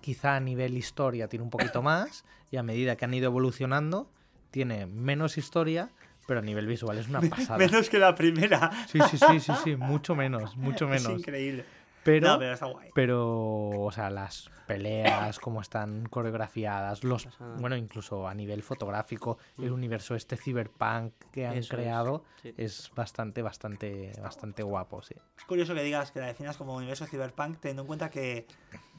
Quizá 0.02 0.36
a 0.36 0.40
nivel 0.40 0.78
historia 0.78 1.28
tiene 1.28 1.42
un 1.42 1.50
poquito 1.50 1.82
más. 1.82 2.26
Y 2.52 2.58
a 2.58 2.64
medida 2.64 2.96
que 2.96 3.06
han 3.06 3.14
ido 3.16 3.26
evolucionando, 3.26 4.12
tiene 4.52 4.86
menos 4.86 5.40
historia, 5.40 5.90
pero 6.26 6.40
a 6.40 6.44
nivel 6.44 6.68
visual 6.68 6.98
es 6.98 7.08
una 7.08 7.22
pasada. 7.22 7.58
Menos 7.58 7.90
que 7.90 8.00
la 8.00 8.16
primera. 8.16 8.72
Sí, 8.88 9.00
sí, 9.10 9.18
sí, 9.18 9.40
sí, 9.40 9.54
sí, 9.64 9.76
mucho 9.76 10.16
menos, 10.16 10.56
mucho 10.58 10.86
Es 10.92 11.04
menos. 11.04 11.20
increíble. 11.20 11.66
Pero, 12.04 12.28
No, 12.34 12.38
pero 12.40 12.54
está 12.54 12.68
guay. 12.68 12.92
pero, 12.94 13.70
o 13.72 13.92
sea, 13.92 14.12
las 14.12 14.52
peleas, 14.68 15.40
cómo 15.40 15.60
están 15.62 16.06
coreografiadas, 16.08 17.04
los, 17.04 17.28
bueno, 17.60 17.76
incluso 17.76 18.28
a 18.28 18.34
nivel 18.36 18.62
fotográfico, 18.62 19.40
el 19.58 19.72
universo 19.72 20.14
este 20.16 20.38
cyberpunk 20.38 21.14
que 21.32 21.48
han 21.48 21.54
Eso 21.54 21.60
es, 21.62 21.70
creado 21.70 22.24
sí. 22.44 22.54
es 22.58 22.92
bastante, 22.96 23.42
bastante, 23.42 24.12
bastante 24.22 24.62
guapo, 24.62 25.02
sí. 25.02 25.16
Es 25.36 25.46
curioso 25.46 25.74
que 25.74 25.82
digas 25.82 26.12
que 26.12 26.20
la 26.20 26.28
definas 26.28 26.58
como 26.58 26.76
universo 26.76 27.08
cyberpunk, 27.08 27.60
teniendo 27.60 27.82
en 27.82 27.88
cuenta 27.88 28.10
que, 28.12 28.46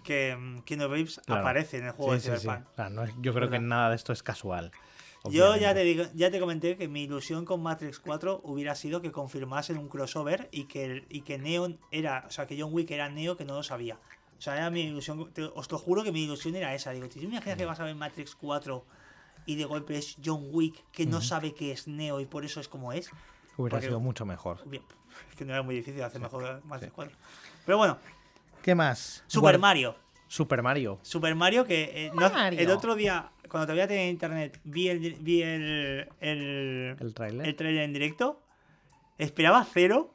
que 0.02 0.34
mm, 0.36 0.60
Keanu 0.62 0.88
Reeves 0.88 1.20
Claro. 1.26 1.42
aparece 1.42 1.78
en 1.78 1.86
el 1.86 1.92
juego 1.92 2.18
Sí, 2.18 2.28
de 2.30 2.36
sí, 2.36 2.42
sí. 2.42 2.48
cyberpunk. 2.48 2.68
O 2.72 2.74
sea, 2.74 2.90
no 2.90 3.04
es- 3.04 3.14
yo 3.20 3.32
creo 3.34 3.48
que 3.50 3.60
nada 3.60 3.90
de 3.90 3.96
esto 3.96 4.12
es 4.12 4.24
casual. 4.24 4.72
Yo 5.30 5.56
ya 5.56 5.74
te, 5.74 5.80
digo, 5.80 6.04
ya 6.14 6.30
te 6.30 6.38
comenté 6.40 6.76
que 6.76 6.88
mi 6.88 7.02
ilusión 7.04 7.44
con 7.44 7.62
Matrix 7.62 7.98
4 8.00 8.40
hubiera 8.44 8.74
sido 8.74 9.00
que 9.02 9.12
confirmasen 9.12 9.78
un 9.78 9.88
crossover 9.88 10.48
y 10.52 10.64
que, 10.64 11.04
y 11.08 11.22
que 11.22 11.38
Neo 11.38 11.76
era, 11.90 12.24
o 12.26 12.30
sea, 12.30 12.46
que 12.46 12.60
John 12.60 12.72
Wick 12.72 12.90
era 12.90 13.08
Neo 13.08 13.36
que 13.36 13.44
no 13.44 13.54
lo 13.54 13.62
sabía. 13.62 13.98
O 14.38 14.40
sea, 14.40 14.56
era 14.56 14.68
mi 14.70 14.82
ilusión, 14.82 15.32
te- 15.32 15.44
os 15.44 15.70
lo 15.70 15.78
juro 15.78 16.04
que 16.04 16.12
mi 16.12 16.24
ilusión 16.24 16.54
era 16.56 16.74
esa. 16.74 16.90
Digo, 16.92 17.08
¿te 17.08 17.18
imaginas 17.20 17.56
que 17.56 17.64
vas 17.64 17.80
a 17.80 17.84
ver 17.84 17.94
Matrix 17.94 18.34
4 18.34 18.84
y 19.46 19.56
de 19.56 19.64
golpe 19.64 19.96
es 19.96 20.16
John 20.24 20.48
Wick 20.50 20.84
que 20.92 21.06
no 21.06 21.20
sabe 21.22 21.54
que 21.54 21.72
es 21.72 21.86
Neo 21.88 22.20
y 22.20 22.26
por 22.26 22.44
eso 22.44 22.60
es 22.60 22.68
como 22.68 22.92
es? 22.92 23.10
Hubiera 23.56 23.76
porque- 23.76 23.86
sido 23.86 24.00
mucho 24.00 24.24
mejor. 24.26 24.58
Es 25.30 25.34
que 25.36 25.46
no 25.46 25.54
era 25.54 25.62
muy 25.62 25.74
difícil 25.74 26.02
hacer 26.02 26.20
mejor 26.20 26.62
Matrix 26.66 26.92
4. 26.92 27.16
Pero 27.64 27.78
bueno, 27.78 27.96
¿Qué 28.62 28.74
más? 28.74 29.24
Super 29.28 29.58
Mario. 29.58 29.96
Super 30.28 30.62
Mario. 30.62 30.98
Super 31.02 31.34
Mario 31.34 31.64
que 31.64 32.06
eh, 32.06 32.10
no- 32.14 32.30
Mario. 32.30 32.58
el 32.60 32.70
otro 32.70 32.94
día, 32.94 33.30
cuando 33.48 33.66
todavía 33.66 33.86
tenía 33.86 34.08
internet, 34.08 34.60
vi 34.64 34.88
el, 34.88 35.14
vi 35.20 35.42
el, 35.42 36.08
el, 36.20 36.96
El 36.98 37.14
tráiler. 37.14 37.46
el 37.46 37.56
trailer 37.56 37.82
en 37.84 37.92
directo. 37.92 38.42
Esperaba 39.18 39.66
cero. 39.72 40.12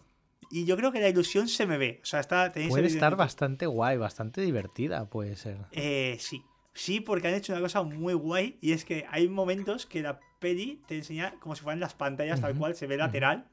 Y 0.53 0.65
yo 0.65 0.75
creo 0.75 0.91
que 0.91 0.99
la 0.99 1.07
ilusión 1.07 1.47
se 1.47 1.65
me 1.65 1.77
ve. 1.77 2.01
O 2.03 2.05
sea, 2.05 2.19
está, 2.19 2.51
tenéis 2.51 2.71
Puede 2.71 2.87
estar 2.87 3.15
bastante 3.15 3.65
guay, 3.67 3.95
bastante 3.97 4.41
divertida, 4.41 5.09
puede 5.09 5.37
ser. 5.37 5.57
Eh, 5.71 6.17
sí. 6.19 6.43
Sí, 6.73 6.99
porque 6.99 7.29
han 7.29 7.33
hecho 7.35 7.53
una 7.53 7.61
cosa 7.61 7.83
muy 7.83 8.13
guay 8.13 8.57
y 8.61 8.73
es 8.73 8.83
que 8.83 9.05
hay 9.09 9.29
momentos 9.29 9.85
que 9.85 10.01
la 10.01 10.19
peli 10.39 10.81
te 10.87 10.95
enseña 10.97 11.35
como 11.39 11.55
si 11.55 11.63
fueran 11.63 11.79
las 11.79 11.93
pantallas, 11.93 12.41
tal 12.41 12.55
cual, 12.55 12.75
se 12.75 12.85
ve 12.87 12.97
lateral. 12.97 13.47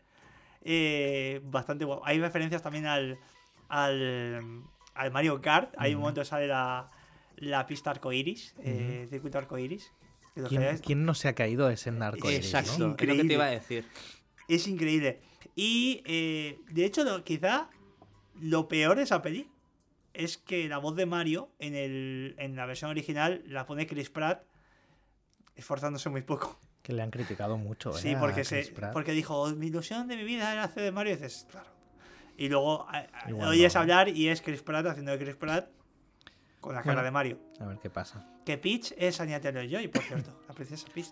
Eh, 0.63 1.41
bastante 1.45 1.85
guay. 1.85 2.01
Hay 2.05 2.19
referencias 2.21 2.63
también 2.63 2.87
al, 2.87 3.19
al, 3.69 4.63
al 4.99 5.11
Mario 5.11 5.41
Kart. 5.41 5.75
Hay 5.79 5.95
un 5.95 6.01
momento 6.01 6.21
que 6.21 6.27
sale 6.27 6.47
la, 6.47 6.91
la 7.37 7.67
pista 7.67 7.91
arcoiris, 7.91 8.55
eh, 8.63 9.07
circuito 9.11 9.39
arcoiris. 9.39 9.91
¿Quién, 10.49 10.79
quién 10.79 11.05
no 11.05 11.15
se 11.15 11.27
ha 11.29 11.35
caído 11.35 11.69
ese 11.71 11.91
narco? 11.91 12.29
Exacto, 12.31 12.73
¿no? 12.79 12.85
es 12.97 13.09
lo 13.09 13.15
que 13.17 13.25
te 13.25 13.33
iba 13.35 13.45
a 13.47 13.51
decir. 13.51 13.85
Es 14.47 14.69
increíble. 14.69 15.21
Y 15.57 16.03
eh, 16.07 16.61
de 16.71 16.85
hecho, 16.85 17.03
lo- 17.03 17.25
quizá 17.25 17.69
lo 18.41 18.69
peor 18.69 18.97
de 18.99 19.03
esa 19.03 19.21
peli 19.21 19.51
es 20.15 20.39
que 20.39 20.69
la 20.69 20.79
voz 20.79 20.95
de 20.95 21.07
Mario 21.07 21.51
en, 21.59 21.75
el, 21.75 22.37
en 22.39 22.55
la 22.55 22.67
versión 22.67 22.91
original 22.91 23.43
la 23.47 23.67
pone 23.67 23.87
Chris 23.89 24.11
Pratt 24.11 24.45
esforzándose 25.57 26.09
muy 26.09 26.23
poco. 26.23 26.59
Que 26.83 26.93
le 26.93 27.03
han 27.03 27.11
criticado 27.11 27.57
mucho, 27.59 27.91
¿eh? 27.91 28.01
Sí, 28.01 28.15
a 28.15 28.21
porque, 28.21 28.43
Chris 28.45 28.67
se, 28.67 28.73
Pratt. 28.73 28.93
porque 28.93 29.13
dijo, 29.13 29.49
mi 29.57 29.67
ilusión 29.67 30.07
de 30.09 30.17
mi 30.17 30.25
vida 30.25 30.53
era 30.53 30.65
hacer 30.65 30.85
de 30.85 30.93
Mario 30.93 31.15
y 31.15 31.17
dices, 31.17 31.47
claro. 31.51 31.69
Y 32.39 32.49
luego 32.49 32.87
Igual 33.29 33.49
oyes 33.49 33.75
no. 33.75 33.81
hablar 33.83 34.09
y 34.09 34.29
es 34.29 34.41
Chris 34.41 34.63
Pratt 34.63 34.87
haciendo 34.87 35.13
de 35.13 35.19
Chris 35.19 35.35
Pratt 35.37 35.69
con 36.61 36.75
la 36.75 36.81
cara 36.83 36.95
Bueno. 36.95 37.05
de 37.05 37.11
Mario. 37.11 37.39
A 37.61 37.67
ver 37.67 37.79
qué 37.79 37.91
pasa. 37.91 38.25
Que 38.47 38.57
Peach 38.57 38.95
es 38.97 39.21
Anya 39.21 39.41
Taylor-Joy, 39.41 39.89
por 39.89 40.03
cierto, 40.03 40.31
la 40.49 40.55
princesa 40.55 40.87
Peach. 40.95 41.09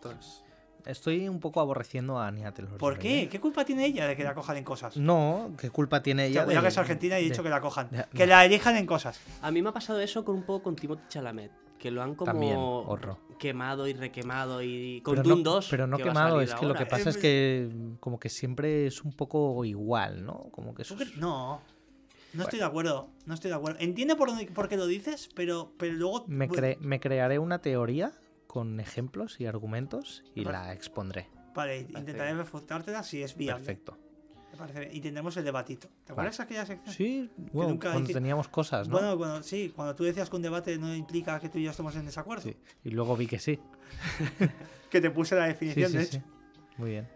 Estoy 0.87 1.29
un 1.29 1.41
poco 1.41 1.61
aborreciendo 1.61 2.17
a 2.19 2.29
Anya 2.29 2.53
Taylor 2.53 2.79
¿Por 2.79 2.97
qué? 2.97 3.23
¿eh? 3.23 3.29
¿Qué 3.29 3.41
culpa 3.41 3.65
tiene 3.65 3.85
ella 3.87 4.07
de 4.07 4.17
que 4.17 4.23
la 4.23 4.35
cojan 4.35 4.57
en 4.57 4.63
cosas? 4.63 4.97
No, 4.97 5.51
¿qué 5.59 5.69
culpa 5.69 6.01
tiene 6.01 6.27
ella? 6.27 6.43
Que, 6.43 6.47
cuidado 6.47 6.63
de- 6.63 6.67
que 6.69 6.73
es 6.73 6.79
argentina 6.79 7.17
y 7.19 7.23
he 7.23 7.25
de- 7.25 7.31
dicho 7.31 7.43
que 7.43 7.49
la 7.49 7.61
cojan. 7.61 7.91
de- 7.91 8.05
Que 8.15 8.27
la 8.27 8.45
elijan 8.45 8.77
en 8.77 8.87
cosas. 8.87 9.21
A 9.43 9.51
mí 9.51 9.63
me 9.63 9.71
ha 9.71 9.73
pasado 9.73 9.99
eso 10.01 10.25
con 10.25 10.37
un 10.37 10.45
poco 10.45 10.63
con 10.63 10.77
Timothy 10.77 11.03
Chalamet, 11.09 11.51
que 11.79 11.91
lo 11.91 12.03
han 12.03 12.15
como 12.15 12.31
También, 12.33 12.59
quemado 13.39 13.87
y 13.87 13.93
requemado 13.95 14.63
y 14.63 15.01
con 15.03 15.15
Pero 15.17 15.29
Doom 15.29 15.43
no, 15.43 15.51
2. 15.53 15.69
pero 15.71 15.87
no 15.87 15.97
que 15.97 16.03
quemado, 16.05 16.41
es 16.41 16.55
que 16.55 16.67
lo 16.67 16.75
que 16.75 16.87
pasa 16.87 17.11
es 17.11 17.17
que 17.19 17.71
como 18.01 18.19
que 18.19 18.29
siempre 18.29 18.87
es 18.87 19.03
un 19.03 19.13
poco 19.13 19.65
igual, 19.65 20.25
¿no? 20.25 20.49
Como 20.53 20.75
que. 20.75 20.85
No. 21.17 21.61
No 22.33 22.43
estoy 22.43 22.59
de 22.59 22.65
acuerdo. 22.67 23.09
No 23.25 23.35
estoy 23.35 23.51
de 23.51 23.57
acuerdo. 23.57 23.79
Entiendo 23.81 24.17
por, 24.17 24.29
dónde- 24.29 24.47
por 24.47 24.69
qué 24.69 24.77
lo 24.77 24.87
dices, 24.87 25.29
pero, 25.35 25.73
pero 25.79 25.95
luego. 25.95 26.25
me, 26.29 26.49
cre- 26.49 26.77
me 26.81 27.01
crearé 27.01 27.39
una 27.39 27.61
teoría 27.63 28.13
con 28.47 28.79
ejemplos 28.81 29.41
y 29.41 29.47
argumentos 29.47 30.23
y 30.35 30.45
Vale. 30.45 30.59
la 30.59 30.73
expondré. 30.73 31.29
Vale, 31.55 31.79
intentaré 31.81 32.35
refutártela 32.35 33.03
si 33.03 33.23
es 33.23 33.35
viable. 33.37 33.65
Perfecto. 33.65 33.97
Me 34.57 34.67
parece 34.67 34.81
bien. 34.81 34.97
Y 34.97 35.01
tendremos 35.01 35.37
el 35.37 35.45
debatito. 35.45 35.89
¿Te 36.05 36.13
acuerdas 36.13 36.41
aquella 36.41 36.65
sección? 36.67 36.95
Sí, 36.95 37.31
bueno, 37.53 37.71
nunca 37.71 37.93
cuando 37.93 38.13
teníamos 38.13 38.49
cosas, 38.49 38.89
¿no? 38.89 38.99
Bueno, 38.99 39.17
cuando, 39.19 39.43
sí, 39.43 39.73
cuando 39.75 39.95
tú 39.95 40.05
decías 40.05 40.29
que 40.31 40.37
un 40.37 40.43
debate 40.43 40.79
no 40.79 40.95
implica 40.95 41.39
que 41.41 41.49
tú 41.49 41.59
y 41.59 41.65
yo 41.65 41.71
estemos 41.71 41.95
en 41.97 42.07
desacuerdo. 42.07 42.43
Sí, 42.43 42.57
Y 42.85 42.91
luego 42.91 43.17
vi 43.17 43.27
que 43.27 43.39
sí. 43.39 43.59
Que 44.91 45.01
te 45.01 45.11
puse 45.11 45.35
la 45.35 45.47
definición, 45.47 45.91
sí, 45.91 45.97
de 45.99 46.05
sí. 46.05 46.17
hecho. 46.17 46.27
Muy 46.79 46.91
bien. 46.91 47.09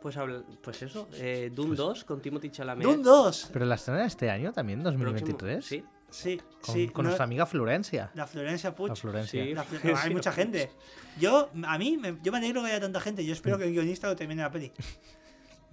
Pues, 0.00 0.16
pues 0.62 0.82
eso, 0.82 1.08
eh, 1.14 1.52
Doom 1.54 1.76
2 1.76 2.02
con 2.04 2.20
Timothy 2.20 2.50
Chalamet. 2.50 2.84
Doom 2.84 3.02
2. 3.02 3.50
Pero 3.52 3.64
la 3.66 3.76
estrena 3.76 4.04
este 4.04 4.28
año 4.30 4.52
también, 4.52 4.82
próximo- 4.82 5.04
2023. 5.04 5.64
Sí, 5.64 5.84
Sí, 6.10 6.40
Con, 6.60 6.74
sí. 6.74 6.88
con 6.88 7.04
no- 7.04 7.08
nuestra 7.10 7.24
amiga 7.24 7.46
Florencia. 7.46 8.10
La 8.14 8.26
Florencia 8.26 8.74
Puch. 8.74 8.88
La 8.88 8.96
Florencia. 8.96 9.44
Sí. 9.44 9.54
La 9.54 9.64
Fl- 9.64 9.96
hay 9.96 10.12
mucha 10.12 10.30
gente. 10.32 10.70
Yo, 11.18 11.48
a 11.64 11.78
mí, 11.78 11.96
me, 11.96 12.18
yo 12.22 12.32
me 12.32 12.38
alegro 12.38 12.62
que 12.62 12.68
haya 12.70 12.80
tanta 12.80 13.00
gente. 13.00 13.24
Yo 13.24 13.32
espero 13.32 13.56
que 13.56 13.64
el 13.64 13.72
guionista 13.72 14.08
lo 14.08 14.16
termine 14.16 14.42
la 14.42 14.50
peli. 14.50 14.72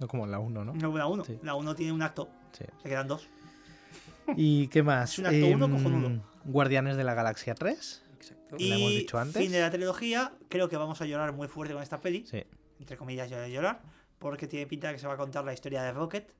No 0.00 0.08
como 0.08 0.26
la 0.26 0.38
1, 0.38 0.64
¿no? 0.64 0.72
No 0.74 0.96
la 0.98 1.06
1. 1.06 1.24
Sí. 1.24 1.38
La 1.42 1.54
1 1.54 1.74
tiene 1.74 1.92
un 1.92 2.02
acto. 2.02 2.28
Sí. 2.52 2.64
Se 2.82 2.88
quedan 2.88 3.06
dos. 3.06 3.28
¿Y 4.36 4.68
qué 4.68 4.82
más? 4.82 5.12
Es 5.12 5.18
un 5.18 5.26
acto 5.26 5.46
uno 5.46 5.64
Em, 5.66 5.72
cojonudo. 5.72 6.22
Guardianes 6.44 6.96
de 6.96 7.04
la 7.04 7.14
Galaxia 7.14 7.54
3. 7.54 8.02
exacto. 8.16 8.56
Y- 8.58 8.68
¿La 8.70 8.76
hemos 8.76 8.90
dicho 8.90 9.18
antes? 9.18 9.42
fin 9.42 9.52
de 9.52 9.60
la 9.60 9.70
trilogía. 9.70 10.32
Creo 10.48 10.68
que 10.68 10.76
vamos 10.76 11.00
a 11.00 11.06
llorar 11.06 11.32
muy 11.32 11.48
fuerte 11.48 11.74
con 11.74 11.82
esta 11.82 12.00
peli. 12.00 12.26
Sí. 12.26 12.42
Entre 12.78 12.96
comillas, 12.96 13.28
llorar, 13.30 13.48
llorar. 13.48 13.80
Porque 14.18 14.46
tiene 14.46 14.66
pinta 14.66 14.88
de 14.88 14.94
que 14.94 14.98
se 15.00 15.06
va 15.06 15.14
a 15.14 15.16
contar 15.16 15.44
la 15.44 15.52
historia 15.52 15.82
de 15.82 15.92
Rocket. 15.92 16.34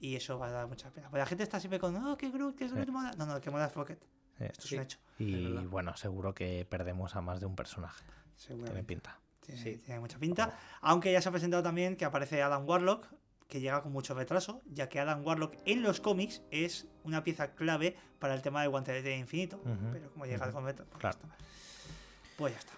Y 0.00 0.16
eso 0.16 0.38
va 0.38 0.48
a 0.48 0.50
dar 0.50 0.66
mucha 0.66 0.90
pena. 0.90 1.08
Porque 1.08 1.20
la 1.20 1.26
gente 1.26 1.44
está 1.44 1.60
siempre 1.60 1.78
con, 1.78 1.94
oh, 1.96 2.16
que 2.16 2.30
Groot, 2.30 2.56
que 2.56 2.66
Groot 2.68 2.86
Sí. 2.86 2.90
mola. 2.90 3.12
No, 3.16 3.26
no, 3.26 3.40
que 3.40 3.50
mola 3.50 3.66
es 3.66 3.74
Rocket. 3.74 4.00
sí. 4.38 4.44
Esto 4.44 4.64
es 4.66 4.72
un 4.72 4.80
hecho. 4.80 4.98
Y 5.18 5.56
Es 5.56 5.70
bueno, 5.70 5.96
seguro 5.96 6.34
que 6.34 6.66
perdemos 6.68 7.14
a 7.14 7.20
más 7.20 7.38
de 7.38 7.46
un 7.46 7.54
personaje. 7.54 8.04
Tiene 8.46 8.82
pinta. 8.82 9.20
Tiene, 9.44 9.60
Sí. 9.62 9.76
tiene 9.84 10.00
mucha 10.00 10.18
pinta. 10.18 10.58
Aunque 10.80 11.12
ya 11.12 11.20
se 11.20 11.28
ha 11.28 11.32
presentado 11.32 11.62
también 11.62 11.96
que 11.96 12.04
aparece 12.04 12.42
Adam 12.42 12.66
Warlock, 12.68 13.06
que 13.48 13.60
llega 13.60 13.82
con 13.82 13.92
mucho 13.92 14.14
retraso, 14.14 14.62
ya 14.72 14.88
que 14.88 14.98
Adam 15.00 15.26
Warlock 15.26 15.54
en 15.66 15.82
los 15.82 16.00
cómics 16.00 16.42
es 16.50 16.86
una 17.04 17.22
pieza 17.24 17.52
clave 17.54 17.96
para 18.18 18.34
el 18.34 18.40
tema 18.42 18.62
del 18.62 18.70
guante 18.70 19.02
de 19.02 19.16
infinito. 19.16 19.60
Pero 19.92 20.10
como 20.12 20.24
llega 20.26 20.44
ujú. 20.46 20.54
con 20.54 20.64
retraso, 20.64 20.88
pues 20.90 21.00
Claro. 21.00 21.18
ya 21.20 21.28
está. 21.28 21.44
Pues 22.38 22.52
ya 22.54 22.58
está. 22.60 22.72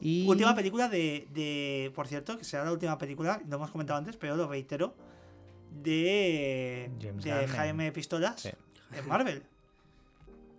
Y... 0.00 0.26
Última 0.28 0.54
película 0.54 0.88
de, 0.88 1.26
de- 1.32 1.92
Por 1.94 2.08
cierto, 2.08 2.36
que 2.38 2.44
será 2.44 2.64
la 2.64 2.72
última 2.72 2.96
película, 2.98 3.40
lo 3.46 3.56
hemos 3.56 3.70
comentado 3.70 3.98
antes, 3.98 4.16
pero 4.16 4.36
lo 4.36 4.48
reitero. 4.48 4.94
De. 5.70 6.90
James 7.00 7.22
de 7.24 7.46
Jaime 7.48 7.92
Pistolas 7.92 8.40
Sí. 8.40 8.50
en 8.92 9.06
Marvel. 9.08 9.42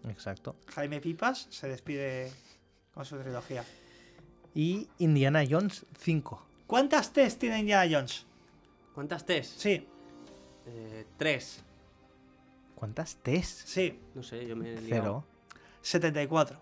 Exacto. 0.07 0.55
Jaime 0.67 1.01
Pipas 1.01 1.47
se 1.49 1.67
despide 1.67 2.31
con 2.93 3.05
su 3.05 3.17
trilogía. 3.17 3.63
Y 4.55 4.87
Indiana 4.99 5.43
Jones 5.49 5.85
5. 5.99 6.45
¿Cuántas 6.67 7.11
test 7.13 7.39
tiene 7.39 7.59
Indiana 7.59 7.87
Jones? 7.91 8.25
¿Cuántas 8.93 9.25
test? 9.25 9.57
Sí, 9.59 9.87
Eh, 10.65 11.05
tres. 11.17 11.63
¿Cuántas 12.75 13.15
T's? 13.17 13.63
sí, 13.65 13.99
No 14.15 14.21
sé, 14.23 14.45
yo 14.47 14.55
me 14.55 14.69
he 14.73 14.81
liado. 14.81 15.23
Cero. 15.49 15.59
74. 15.81 16.61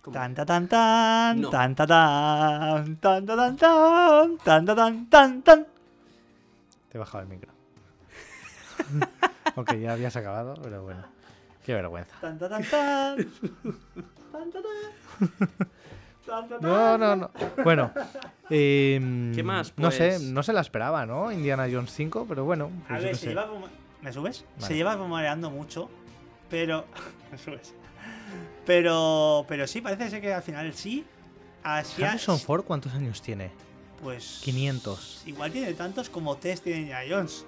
¿Cómo? 0.00 0.14
Tan 0.14 0.34
ta 0.34 0.46
tan 0.46 0.66
tan, 0.68 1.40
No. 1.40 1.50
tan 1.50 1.74
ta 1.74 1.86
tan, 1.86 2.96
tan 2.96 3.26
ta 3.26 3.36
tan 3.36 3.56
tan, 3.56 4.38
tan 4.38 4.64
ta 4.66 4.74
tan 4.74 5.10
tan 5.10 5.42
tan. 5.42 5.66
Te 6.88 6.96
he 6.96 6.98
bajado 6.98 7.22
el 7.24 7.28
micro. 7.28 7.52
Aunque 9.56 9.80
ya 9.80 9.92
habías 9.92 10.16
acabado, 10.16 10.54
pero 10.62 10.82
bueno. 10.82 11.02
Qué 11.64 11.74
vergüenza. 11.74 12.14
Tan 12.20 12.38
ta 12.38 12.48
tan 12.48 12.64
tan. 12.64 13.16
Tan 14.32 14.50
ta 14.50 14.58
tan. 14.62 15.68
No, 16.60 16.98
no, 16.98 17.16
no. 17.16 17.30
Bueno. 17.64 17.90
em, 18.50 19.32
¿Qué 19.34 19.42
más, 19.42 19.72
No 19.76 19.90
sé, 19.90 20.08
pues? 20.10 20.22
no 20.22 20.42
se 20.42 20.52
la 20.52 20.60
esperaba, 20.60 21.04
¿no? 21.06 21.30
Indiana 21.32 21.66
Jones 21.70 21.92
5, 21.92 22.26
pero 22.28 22.44
bueno. 22.44 22.70
A 22.84 22.88
pues 22.88 23.00
yo 23.00 23.06
ver, 23.06 23.16
se 23.16 23.20
sé. 23.22 23.28
lleva 23.30 23.48
¿Me 24.00 24.12
subes? 24.12 24.44
Vale. 24.56 24.66
Se 24.66 24.74
lleva 24.74 24.96
rumoreando 24.96 25.50
mucho, 25.50 25.88
pero. 26.50 26.84
¿Me 27.30 27.38
subes? 27.38 27.74
Pero. 28.66 29.44
Pero 29.48 29.66
sí, 29.66 29.80
parece 29.80 30.10
ser 30.10 30.20
que 30.20 30.32
al 30.32 30.42
final 30.42 30.72
sí. 30.74 31.04
Así 31.62 32.02
ha- 32.02 32.10
Harrison 32.10 32.38
Ford, 32.40 32.64
¿cuántos 32.64 32.92
años 32.94 33.22
tiene? 33.22 33.50
Pues. 34.02 34.40
500. 34.44 35.22
Igual 35.26 35.52
tiene 35.52 35.72
tantos 35.74 36.08
como 36.08 36.36
Test 36.36 36.64
tiene 36.64 36.80
Indiana 36.80 37.04
Jones. 37.08 37.46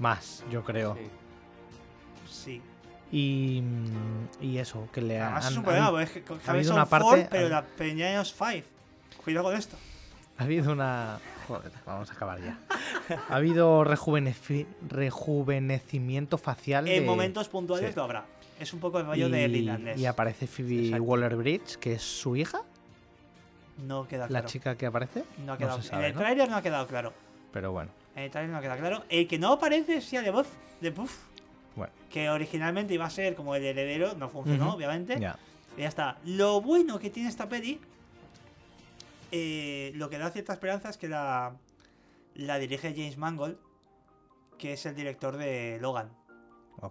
Más, 0.00 0.42
yo 0.50 0.64
creo. 0.64 0.96
Sí. 0.96 2.60
Sí. 2.60 2.62
Y, 3.12 3.62
y 4.40 4.58
eso, 4.58 4.88
que 4.92 5.00
le 5.00 5.20
Además 5.20 5.46
han, 5.46 5.52
es 5.52 5.56
un 5.56 5.58
han- 5.58 5.64
problema, 5.64 5.90
porque 5.90 6.04
es 6.04 6.10
que 6.10 6.22
ha 6.46 6.52
habido 6.52 6.72
una 6.74 6.86
parte- 6.86 7.28
pero 7.30 7.48
la 7.48 7.62
Peña 7.64 8.24
5. 8.24 8.66
Cuidado 9.24 9.46
con 9.46 9.56
esto. 9.56 9.76
ha 10.38 10.42
habido 10.44 10.72
una... 10.72 11.18
Joder, 11.46 11.70
vamos 11.86 12.10
a 12.10 12.14
acabar 12.14 12.40
ya. 12.40 12.58
Ha 13.28 13.36
habido 13.36 13.84
rejuveneci- 13.84 14.66
rejuvenecimiento 14.88 16.38
facial 16.38 16.88
En 16.88 17.00
de- 17.02 17.06
momentos 17.06 17.48
puntuales 17.48 17.90
sí. 17.90 17.96
lo 17.96 18.04
habrá. 18.04 18.24
Es 18.58 18.72
un 18.72 18.80
poco 18.80 18.98
el 19.00 19.06
rollo 19.06 19.28
de 19.28 19.46
y, 19.48 19.56
irlandés. 19.58 19.98
y 19.98 20.06
aparece 20.06 20.46
Phoebe 20.46 20.84
Exacto. 20.86 21.02
Waller-Bridge, 21.04 21.76
que 21.76 21.92
es 21.94 22.02
su 22.02 22.36
hija, 22.36 22.62
No 23.86 24.06
queda 24.08 24.22
la 24.22 24.28
claro. 24.28 24.46
chica 24.48 24.76
que 24.76 24.86
aparece. 24.86 25.24
No 25.44 25.52
ha 25.54 25.58
quedado 25.58 25.82
se 25.82 25.88
sabe, 25.88 26.04
En 26.04 26.08
el 26.10 26.14
¿no? 26.14 26.20
tráiler 26.20 26.48
no 26.48 26.56
ha 26.56 26.62
quedado 26.62 26.86
claro. 26.86 27.12
Pero 27.52 27.72
bueno, 27.72 27.90
En 28.16 28.22
el 28.24 28.30
tráiler 28.30 28.52
no 28.52 28.58
ha 28.58 28.60
quedado 28.62 28.78
claro. 28.80 29.04
El 29.08 29.26
que 29.28 29.38
no 29.38 29.52
aparece 29.52 29.96
es 29.96 30.10
de 30.10 30.30
voz 30.30 30.46
de 30.80 30.92
Puff. 30.92 31.16
Bueno, 31.76 31.92
Que 32.10 32.30
originalmente 32.30 32.94
iba 32.94 33.04
a 33.06 33.10
ser 33.10 33.34
como 33.34 33.54
el 33.54 33.64
heredero. 33.64 34.14
No 34.14 34.28
funcionó, 34.28 34.72
obviamente. 34.74 35.14
Y 35.76 35.80
ya 35.80 35.88
está. 35.88 36.18
Lo 36.24 36.60
bueno 36.60 36.98
que 36.98 37.10
tiene 37.10 37.28
esta 37.28 37.48
peli. 37.48 37.80
eh, 39.32 39.92
lo 39.94 40.08
que 40.10 40.18
da 40.18 40.30
cierta 40.30 40.52
esperanza 40.52 40.88
es 40.90 40.96
que 40.98 41.08
la, 41.08 41.56
la 42.34 42.58
dirige 42.58 42.92
James 42.94 43.16
Mangold. 43.18 43.58
Que 44.58 44.74
es 44.74 44.86
el 44.86 44.94
director 44.94 45.36
de 45.36 45.78
Logan. 45.80 46.12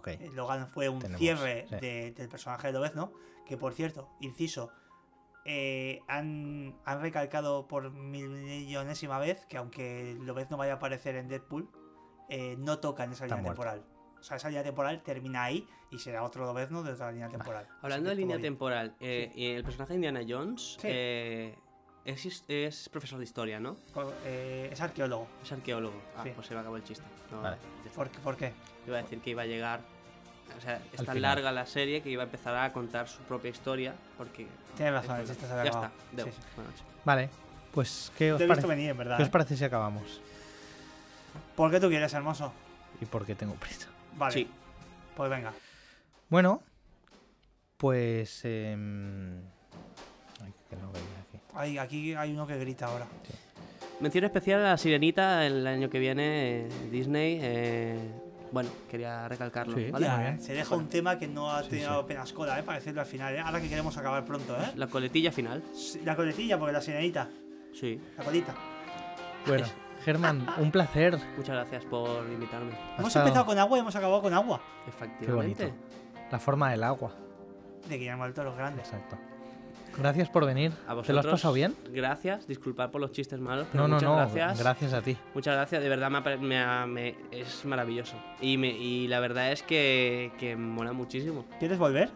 Eh, 0.06 0.30
Logan 0.34 0.68
fue 0.68 0.88
un 0.88 0.98
Tenemos, 0.98 1.18
cierre 1.20 1.66
sí. 1.68 1.76
de- 1.76 2.12
del 2.12 2.28
personaje 2.28 2.66
de 2.66 2.72
Lobezno, 2.74 3.12
que 3.46 3.56
por 3.56 3.72
cierto, 3.74 4.10
inciso, 4.20 4.70
eh, 5.46 6.00
han, 6.08 6.74
han 6.84 7.00
recalcado 7.00 7.66
por 7.68 7.90
mil 7.90 8.28
millonésima 8.28 9.18
vez 9.18 9.44
que 9.46 9.56
aunque 9.56 10.16
Lobezno 10.20 10.56
vaya 10.56 10.72
a 10.74 10.76
aparecer 10.76 11.16
en 11.16 11.28
Deadpool, 11.28 11.68
eh, 12.28 12.56
no 12.58 12.78
toca 12.80 13.04
en 13.04 13.12
esa 13.12 13.24
Está 13.24 13.36
línea 13.36 13.52
muerto. 13.54 13.62
temporal. 13.62 13.93
O 14.24 14.26
sea, 14.26 14.38
esa 14.38 14.48
línea 14.48 14.62
temporal 14.64 15.02
termina 15.02 15.44
ahí 15.44 15.68
y 15.90 15.98
será 15.98 16.22
otro 16.22 16.46
Lobezno 16.46 16.82
de 16.82 16.92
otra 16.92 17.12
línea 17.12 17.28
temporal. 17.28 17.68
Hablando 17.82 18.08
de 18.08 18.14
línea 18.16 18.36
bien. 18.38 18.52
temporal, 18.54 18.94
eh, 18.98 19.30
el 19.36 19.62
personaje 19.62 19.90
de 19.92 19.96
Indiana 19.96 20.20
Jones 20.26 20.78
Sí. 20.80 20.88
eh, 20.90 21.54
es, 22.06 22.88
profesor 22.88 23.18
de 23.18 23.24
historia, 23.24 23.60
¿no? 23.60 23.76
Eh, 24.24 24.70
es 24.72 24.80
arqueólogo. 24.80 25.28
Es 25.42 25.52
arqueólogo. 25.52 26.00
Ah, 26.16 26.22
Sí. 26.22 26.32
pues 26.34 26.46
se 26.46 26.54
me 26.54 26.60
acabó 26.60 26.76
el 26.78 26.84
chiste. 26.84 27.04
No, 27.30 27.42
Vale. 27.42 27.58
¿Por, 27.94 28.08
qué- 28.08 28.18
por 28.20 28.36
qué? 28.38 28.54
Iba 28.86 28.96
a 28.96 29.02
decir 29.02 29.20
que 29.20 29.28
iba 29.30 29.42
a 29.42 29.46
llegar 29.46 29.80
O 30.56 30.60
sea, 30.60 30.76
es 30.92 31.00
Al 31.00 31.06
tan 31.06 31.16
final. 31.16 31.34
larga 31.34 31.52
la 31.52 31.66
serie 31.66 32.00
que 32.02 32.08
iba 32.10 32.22
a 32.22 32.26
empezar 32.26 32.54
a 32.56 32.72
contar 32.72 33.08
su 33.08 33.20
propia 33.24 33.50
historia. 33.50 33.94
Porque. 34.16 34.46
Tienes 34.76 34.94
razón, 34.94 35.16
el 35.16 35.22
es- 35.24 35.30
chiste 35.30 35.46
se 35.46 35.52
había 35.52 35.64
Ya 35.64 35.70
acabado. 35.70 35.92
está. 36.12 36.24
Sí, 36.24 36.30
sí. 36.32 36.82
Vale, 37.04 37.30
pues 37.72 38.12
¿qué 38.16 38.32
os, 38.32 38.38
Te 38.38 38.46
parece, 38.46 38.66
venir, 38.66 38.90
en 38.90 38.96
verdad. 38.98 39.16
¿qué 39.18 39.22
os 39.24 39.28
parece 39.30 39.56
si 39.56 39.64
acabamos? 39.64 40.20
¿Por 41.56 41.70
qué 41.70 41.80
tú 41.80 41.88
quieres, 41.88 42.12
hermoso? 42.14 42.52
¿Y 43.00 43.06
por 43.06 43.24
qué 43.26 43.34
tengo 43.34 43.54
prisa? 43.54 43.88
Vale. 44.16 44.32
Sí. 44.32 44.48
Pues 45.16 45.30
venga. 45.30 45.52
Bueno, 46.28 46.62
pues... 47.76 48.44
em, 48.44 49.40
ay, 50.42 50.52
que 50.68 50.76
no 50.76 50.90
veía 50.92 51.06
aquí. 51.26 51.38
Ay, 51.54 51.78
aquí 51.78 52.14
hay 52.14 52.32
uno 52.32 52.46
que 52.46 52.56
grita 52.58 52.86
ahora. 52.86 53.06
Mención 54.00 54.24
especial 54.24 54.60
a 54.60 54.70
la 54.70 54.76
Sirenita 54.76 55.46
el 55.46 55.66
año 55.66 55.88
que 55.88 55.98
viene, 55.98 56.66
eh, 56.66 56.68
Disney. 56.90 57.38
eh, 57.40 57.98
bueno, 58.50 58.70
quería 58.90 59.26
recalcarlo. 59.28 59.76
Sí. 59.76 59.90
¿vale? 59.90 60.06
Ya, 60.06 60.28
¿eh? 60.30 60.38
Se 60.40 60.52
deja 60.54 60.74
un 60.76 60.88
tema 60.88 61.18
que 61.18 61.26
no 61.26 61.50
ha 61.50 61.62
Sí, 61.64 61.70
tenido 61.70 61.90
sí. 61.90 62.00
apenas 62.04 62.32
cola, 62.32 62.58
¿eh? 62.58 62.62
Para 62.62 62.78
decirlo 62.78 63.00
al 63.00 63.06
final, 63.06 63.34
¿eh? 63.34 63.40
Ahora 63.40 63.60
que 63.60 63.68
queremos 63.68 63.96
acabar 63.96 64.24
pronto, 64.24 64.56
¿eh? 64.56 64.72
La 64.76 64.86
coletilla 64.86 65.32
final. 65.32 65.62
La 66.04 66.14
coletilla, 66.14 66.56
porque 66.58 66.72
la 66.72 66.80
sirenita. 66.80 67.28
Sí. 67.72 68.00
La 68.16 68.24
colita. 68.24 68.54
Bueno, 69.46 69.66
Germán, 70.04 70.46
un 70.58 70.70
placer. 70.70 71.18
Muchas 71.36 71.54
gracias 71.56 71.84
por 71.84 72.26
invitarme. 72.30 72.72
Hemos 72.98 73.08
estado- 73.08 73.26
empezado 73.26 73.46
con 73.46 73.58
agua 73.58 73.78
y 73.78 73.80
hemos 73.80 73.96
acabado 73.96 74.20
con 74.22 74.34
agua. 74.34 74.60
Efectivamente. 74.86 75.72
La 76.30 76.38
forma 76.38 76.70
del 76.70 76.82
agua. 76.82 77.12
De 77.88 77.98
Guillermo 77.98 78.24
del 78.24 78.34
Toro, 78.34 78.54
grande. 78.54 78.80
Exacto. 78.80 79.16
Gracias 79.96 80.28
por 80.28 80.44
venir. 80.44 80.72
A 80.72 80.88
¿Te 80.88 80.94
vosotros, 80.94 81.14
lo 81.14 81.20
has 81.20 81.26
pasado 81.26 81.54
bien? 81.54 81.76
Gracias. 81.90 82.48
Disculpad 82.48 82.90
por 82.90 83.00
los 83.00 83.12
chistes 83.12 83.38
malos, 83.38 83.66
pero 83.70 83.84
No, 83.84 83.88
no, 83.88 83.94
muchas 83.94 84.08
no. 84.10 84.16
gracias. 84.16 84.58
Gracias 84.58 84.92
a 84.92 85.02
ti. 85.02 85.16
Muchas 85.34 85.54
gracias, 85.54 85.82
de 85.82 85.88
verdad 85.88 86.10
me, 86.10 86.36
me 86.38 86.86
me- 86.86 87.16
es 87.30 87.64
maravilloso. 87.64 88.16
Y, 88.40 88.56
me- 88.58 88.76
y 88.76 89.06
la 89.06 89.20
verdad 89.20 89.52
es 89.52 89.62
que, 89.62 90.32
que 90.38 90.56
mola 90.56 90.92
muchísimo. 90.92 91.44
¿Quieres 91.60 91.78
volver? 91.78 92.10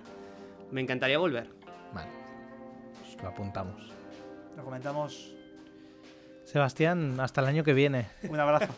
Me 0.73 0.81
encantaría 0.81 1.19
volver. 1.19 1.49
Vale. 1.95 2.09
Pues 3.01 3.23
lo 3.23 3.29
apuntamos. 3.29 3.93
Lo 4.57 4.65
comentamos. 4.65 5.35
Sebastián, 6.53 7.21
hasta 7.21 7.43
el 7.43 7.47
año 7.47 7.63
que 7.63 7.75
viene. 7.75 8.07
Un 8.29 8.41
abrazo. 8.41 8.75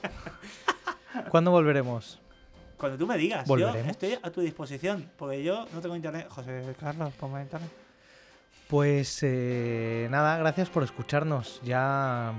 ¿Cuándo 1.28 1.52
volveremos? 1.52 2.18
Cuando 2.76 2.98
tú 2.98 3.06
me 3.06 3.16
digas, 3.16 3.46
yo 3.46 3.48
¿Volveremos? 3.54 3.90
estoy 3.92 4.18
a 4.20 4.30
tu 4.30 4.40
disposición. 4.40 5.08
Porque 5.16 5.44
yo 5.44 5.66
no 5.72 5.80
tengo 5.80 5.94
internet. 5.94 6.26
José 6.30 6.74
Carlos, 6.80 7.12
ponme 7.14 7.42
internet. 7.42 7.70
Pues 8.66 9.20
eh, 9.22 10.08
nada, 10.10 10.36
gracias 10.38 10.68
por 10.68 10.82
escucharnos. 10.82 11.60
Ya, 11.62 12.32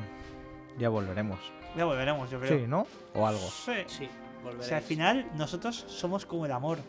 ya 0.77 0.89
volveremos. 0.89 1.39
Ya 1.77 1.85
volveremos, 1.85 2.29
yo 2.29 2.37
creo. 2.41 2.59
Sí, 2.59 2.65
¿no? 2.67 2.85
O 3.13 3.25
algo. 3.25 3.47
Sí. 3.47 3.71
Sí, 3.87 4.09
O 4.41 4.43
volveré. 4.47 4.63
sea, 4.65 4.77
al 4.77 4.83
final, 4.83 5.29
nosotros 5.35 5.85
somos 5.87 6.25
como 6.25 6.45
el 6.45 6.51
amor. 6.51 6.79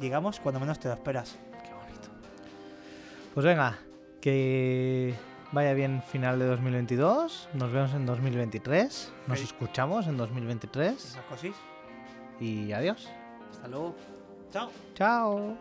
Llegamos 0.00 0.40
cuando 0.40 0.58
menos 0.58 0.80
te 0.80 0.88
lo 0.88 0.94
esperas. 0.94 1.38
Qué 1.62 1.72
bonito. 1.72 2.08
Pues 3.34 3.46
venga, 3.46 3.78
que 4.20 5.14
vaya 5.54 5.72
bien 5.72 6.02
final 6.02 6.38
de 6.38 6.46
2022. 6.46 7.48
Nos 7.54 7.72
vemos 7.72 7.94
en 7.94 8.04
2023. 8.04 9.12
Nos 9.28 9.40
escuchamos 9.40 10.06
en 10.08 10.16
2023. 10.16 10.92
Esas 10.92 11.24
cosis. 11.24 11.54
Y 12.40 12.72
adiós. 12.72 13.08
Hasta 13.50 13.68
luego. 13.68 13.94
Chao. 14.50 14.70
Chao. 14.94 15.56